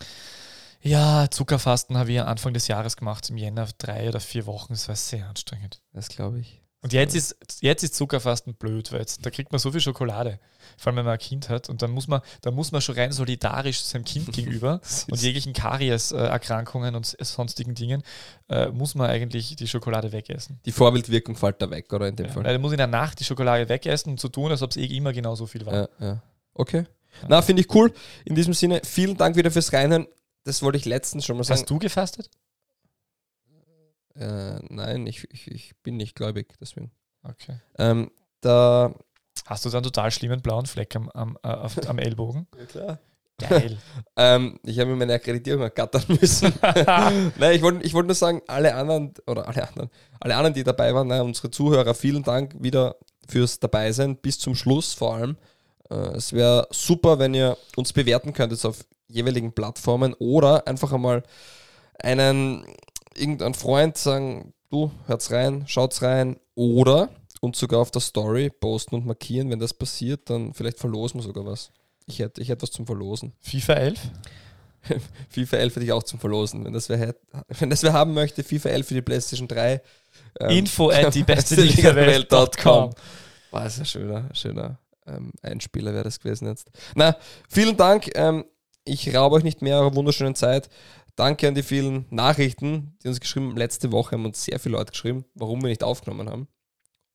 Ja, 0.81 1.31
Zuckerfasten 1.31 1.97
habe 1.97 2.13
ich 2.13 2.21
Anfang 2.21 2.53
des 2.53 2.69
Jahres 2.69 2.97
gemacht, 2.97 3.29
im 3.31 3.37
Jänner 3.39 3.69
drei 3.79 4.09
oder 4.09 4.21
vier 4.21 4.47
Wochen. 4.47 4.73
Das 4.73 4.89
war 4.89 4.97
sehr 4.97 5.29
anstrengend. 5.29 5.83
Das 5.93 6.09
glaube 6.09 6.41
ich. 6.41 6.64
Und 6.85 6.93
jetzt 6.93 7.17
ist, 7.17 7.35
jetzt 7.63 7.83
ist 7.83 7.95
Zuckerfasten 7.95 8.53
blöd, 8.53 8.93
weil 8.93 9.01
jetzt, 9.01 9.25
da 9.25 9.31
kriegt 9.31 9.53
man 9.53 9.59
so 9.59 9.73
viel 9.73 9.81
Schokolade, 9.81 10.39
vor 10.77 10.91
allem 10.91 10.99
wenn 10.99 11.07
man 11.07 11.15
ein 11.15 11.19
Kind 11.19 11.49
hat. 11.49 11.71
Und 11.71 11.81
dann 11.81 11.91
muss 11.91 12.09
man, 12.09 12.21
dann 12.43 12.53
muss 12.55 12.73
man 12.73 12.83
schon 12.83 12.95
rein 12.95 13.11
solidarisch 13.11 13.81
seinem 13.81 14.05
Kind 14.05 14.31
gegenüber 14.33 14.83
und 15.11 15.19
jeglichen 15.19 15.55
Karies-Erkrankungen 15.55 16.95
und 16.95 17.07
sonstigen 17.07 17.75
Dingen 17.75 18.03
äh, 18.51 18.69
muss 18.69 18.95
man 18.95 19.09
eigentlich 19.09 19.57
die 19.57 19.67
Schokolade 19.67 20.13
wegessen. 20.13 20.61
Die 20.67 20.73
Vorbildwirkung 20.73 21.37
fällt 21.37 21.63
da 21.63 21.71
weg, 21.71 21.91
oder 21.91 22.07
in 22.07 22.17
dem 22.17 22.27
ja, 22.27 22.33
Fall? 22.33 22.45
Weil 22.45 22.59
muss 22.59 22.73
in 22.73 22.79
der 22.79 22.87
Nacht 22.87 23.19
die 23.19 23.25
Schokolade 23.25 23.67
wegessen 23.67 24.11
und 24.11 24.21
so 24.21 24.29
tun, 24.29 24.51
als 24.51 24.61
ob 24.61 24.71
es 24.71 24.77
eh 24.77 24.85
immer 24.85 25.15
genauso 25.15 25.47
viel 25.47 25.65
war. 25.65 25.75
Ja, 25.75 25.89
ja. 26.01 26.23
Okay. 26.53 26.85
Ja. 27.23 27.29
Na, 27.29 27.41
finde 27.41 27.63
ich 27.63 27.75
cool. 27.75 27.95
In 28.27 28.35
diesem 28.35 28.53
Sinne, 28.53 28.83
vielen 28.85 29.17
Dank 29.17 29.37
wieder 29.37 29.51
fürs 29.51 29.73
Reinhören. 29.73 30.07
Das 30.45 30.63
wollte 30.63 30.77
ich 30.77 30.85
letztens 30.85 31.25
schon 31.25 31.39
mal 31.39 31.45
sagen. 31.45 31.61
Hast 31.61 31.71
du 31.71 31.79
gefastet? 31.79 32.29
Äh, 34.17 34.61
nein, 34.69 35.07
ich, 35.07 35.27
ich, 35.33 35.51
ich, 35.51 35.77
bin 35.83 35.97
nicht 35.97 36.15
gläubig, 36.15 36.55
deswegen. 36.61 36.93
Okay. 37.23 37.59
Ähm, 37.79 38.11
da 38.41 38.95
Hast 39.47 39.65
du 39.65 39.71
dann 39.71 39.83
total 39.83 40.11
schlimmen 40.11 40.41
blauen 40.41 40.67
Fleck 40.67 40.95
am, 40.97 41.11
am, 41.11 41.39
äh, 41.43 41.49
auf, 41.49 41.77
am 41.89 41.99
Ellbogen? 41.99 42.47
ja, 42.59 42.65
klar. 42.67 42.99
Geil. 43.37 43.79
ähm, 44.17 44.61
ich 44.63 44.79
habe 44.79 44.91
mir 44.91 44.97
meine 44.97 45.15
Akkreditierung 45.15 45.63
ergattern 45.63 46.05
müssen. 46.09 46.53
Nein, 46.63 47.57
ich 47.57 47.63
wollte 47.63 47.85
ich 47.85 47.93
wollt 47.93 48.07
nur 48.07 48.15
sagen, 48.15 48.43
alle 48.47 48.75
anderen, 48.75 49.13
oder 49.27 49.49
alle 49.49 49.69
anderen, 49.69 49.91
alle 50.21 50.37
anderen, 50.37 50.55
die 50.55 50.63
dabei 50.63 50.95
waren, 50.95 51.09
nein, 51.09 51.21
unsere 51.23 51.51
Zuhörer, 51.51 51.95
vielen 51.95 52.23
Dank 52.23 52.55
wieder 52.61 52.95
fürs 53.29 53.59
Dabeisein, 53.59 54.17
bis 54.17 54.39
zum 54.39 54.55
Schluss 54.55 54.95
vor 54.95 55.17
allem. 55.17 55.37
Äh, 55.91 56.17
es 56.17 56.33
wäre 56.33 56.69
super, 56.71 57.19
wenn 57.19 57.35
ihr 57.35 57.59
uns 57.75 57.93
bewerten 57.93 58.35
könntet 58.35 58.65
auf 58.65 58.87
jeweiligen 59.09 59.53
Plattformen 59.53 60.15
oder 60.15 60.69
einfach 60.69 60.93
einmal 60.93 61.25
einen 61.99 62.65
irgendein 63.17 63.55
Freund 63.55 63.97
sagen, 63.97 64.53
du, 64.71 64.91
hört's 65.07 65.31
rein, 65.31 65.65
schaut's 65.67 66.03
rein 66.03 66.39
oder 66.55 67.09
und 67.41 67.57
sogar 67.57 67.81
auf 67.81 67.91
der 67.91 68.01
Story 68.01 68.51
posten 68.51 68.95
und 68.95 69.07
markieren, 69.07 69.51
wenn 69.51 69.59
das 69.59 69.75
passiert, 69.75 70.31
dann 70.31 70.55
vielleicht 70.55 70.79
verlosen 70.79 71.21
wir 71.21 71.25
sogar 71.25 71.45
was. 71.45 71.71
Ich 72.07 72.19
hätte, 72.19 72.41
ich 72.41 72.49
hätte 72.49 72.63
was 72.63 72.71
zum 72.71 72.87
Verlosen. 72.87 73.33
FIFA 73.41 73.75
11? 73.75 74.01
FIFA 75.31 75.57
11 75.57 75.77
hätte 75.77 75.85
ich 75.87 75.93
auch 75.93 76.03
zum 76.03 76.19
Verlosen. 76.21 76.65
Wenn 76.65 76.73
das 76.73 76.89
wer, 76.89 77.15
wenn 77.59 77.71
das 77.71 77.83
wer 77.83 77.93
haben 77.93 78.15
möchte, 78.15 78.45
FIFA 78.45 78.71
11 78.71 78.87
für 78.87 78.95
die 78.95 79.03
PlayStation 79.03 79.49
3. 79.49 79.83
Ähm, 80.41 80.51
Info 80.51 80.91
at 80.91 81.15
die 81.15 81.23
beste 81.25 81.61
Liga-Welt.com. 81.61 82.91
War 83.51 83.63
ein 83.63 83.85
schöner, 83.85 84.29
schöner 84.35 84.79
ähm, 85.07 85.33
Einspieler 85.43 85.93
wäre 85.93 86.05
das 86.05 86.19
gewesen 86.19 86.49
jetzt. 86.49 86.71
Na, 86.95 87.17
vielen 87.49 87.77
Dank. 87.77 88.11
Ähm, 88.15 88.45
ich 88.85 89.15
raube 89.15 89.37
euch 89.37 89.45
nicht 89.45 89.63
mehr 89.63 89.79
eure 89.79 89.95
wunderschönen 89.95 90.35
Zeit. 90.35 90.69
Danke 91.17 91.47
an 91.47 91.55
die 91.55 91.63
vielen 91.63 92.07
Nachrichten, 92.11 92.97
die 93.03 93.09
uns 93.09 93.21
geschrieben 93.21 93.51
haben. 93.51 93.57
Letzte 93.57 93.93
Woche 93.93 94.13
haben 94.13 94.25
uns 94.25 94.45
sehr 94.45 94.59
viele 94.59 94.77
Leute 94.77 94.93
geschrieben, 94.93 95.25
warum 95.35 95.63
wir 95.63 95.69
nicht 95.69 95.85
aufgenommen 95.85 96.29
haben. 96.29 96.49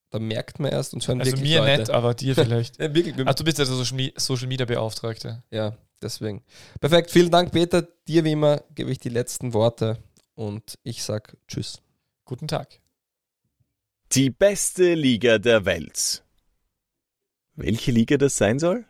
Da 0.10 0.20
merkt 0.20 0.60
man 0.60 0.72
erst, 0.72 0.93
uns 0.93 1.08
hören 1.08 1.20
also 1.20 1.34
wirklich 1.34 1.50
mir 1.50 1.60
Leute. 1.60 1.80
nicht, 1.80 1.89
aber 1.91 2.14
dir 2.14 2.34
vielleicht. 2.34 2.78
ja, 2.80 2.93
wirklich. 2.93 3.16
Ach, 3.26 3.36
du 3.36 3.43
bist 3.43 3.60
ja 3.60 3.66
der 3.66 4.12
Social 4.18 4.47
Media 4.47 4.66
Beauftragte. 4.66 5.43
Ja, 5.52 5.78
deswegen. 6.02 6.43
Perfekt, 6.80 7.12
vielen 7.12 7.30
Dank, 7.30 7.51
Peter. 7.51 7.84
Dir 8.08 8.24
wie 8.24 8.32
immer 8.32 8.63
gebe 8.74 8.92
ich 8.92 9.00
die 9.00 9.09
letzten 9.09 9.54
Worte 9.54 10.01
und 10.34 10.80
ich 10.84 11.04
sag 11.04 11.38
Tschüss. 11.47 11.82
Guten 12.26 12.47
Tag. 12.47 12.80
Die 14.13 14.32
beste 14.32 14.96
Liga 14.96 15.38
der 15.38 15.66
Welt. 15.66 16.24
Welche 17.55 17.92
Liga 17.92 18.17
das 18.17 18.38
sein 18.38 18.58
soll? 18.58 18.86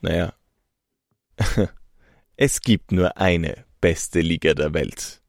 Naja, 0.00 0.34
es 2.36 2.60
gibt 2.60 2.92
nur 2.92 3.16
eine 3.16 3.64
beste 3.80 4.20
Liga 4.20 4.54
der 4.54 4.74
Welt. 4.74 5.19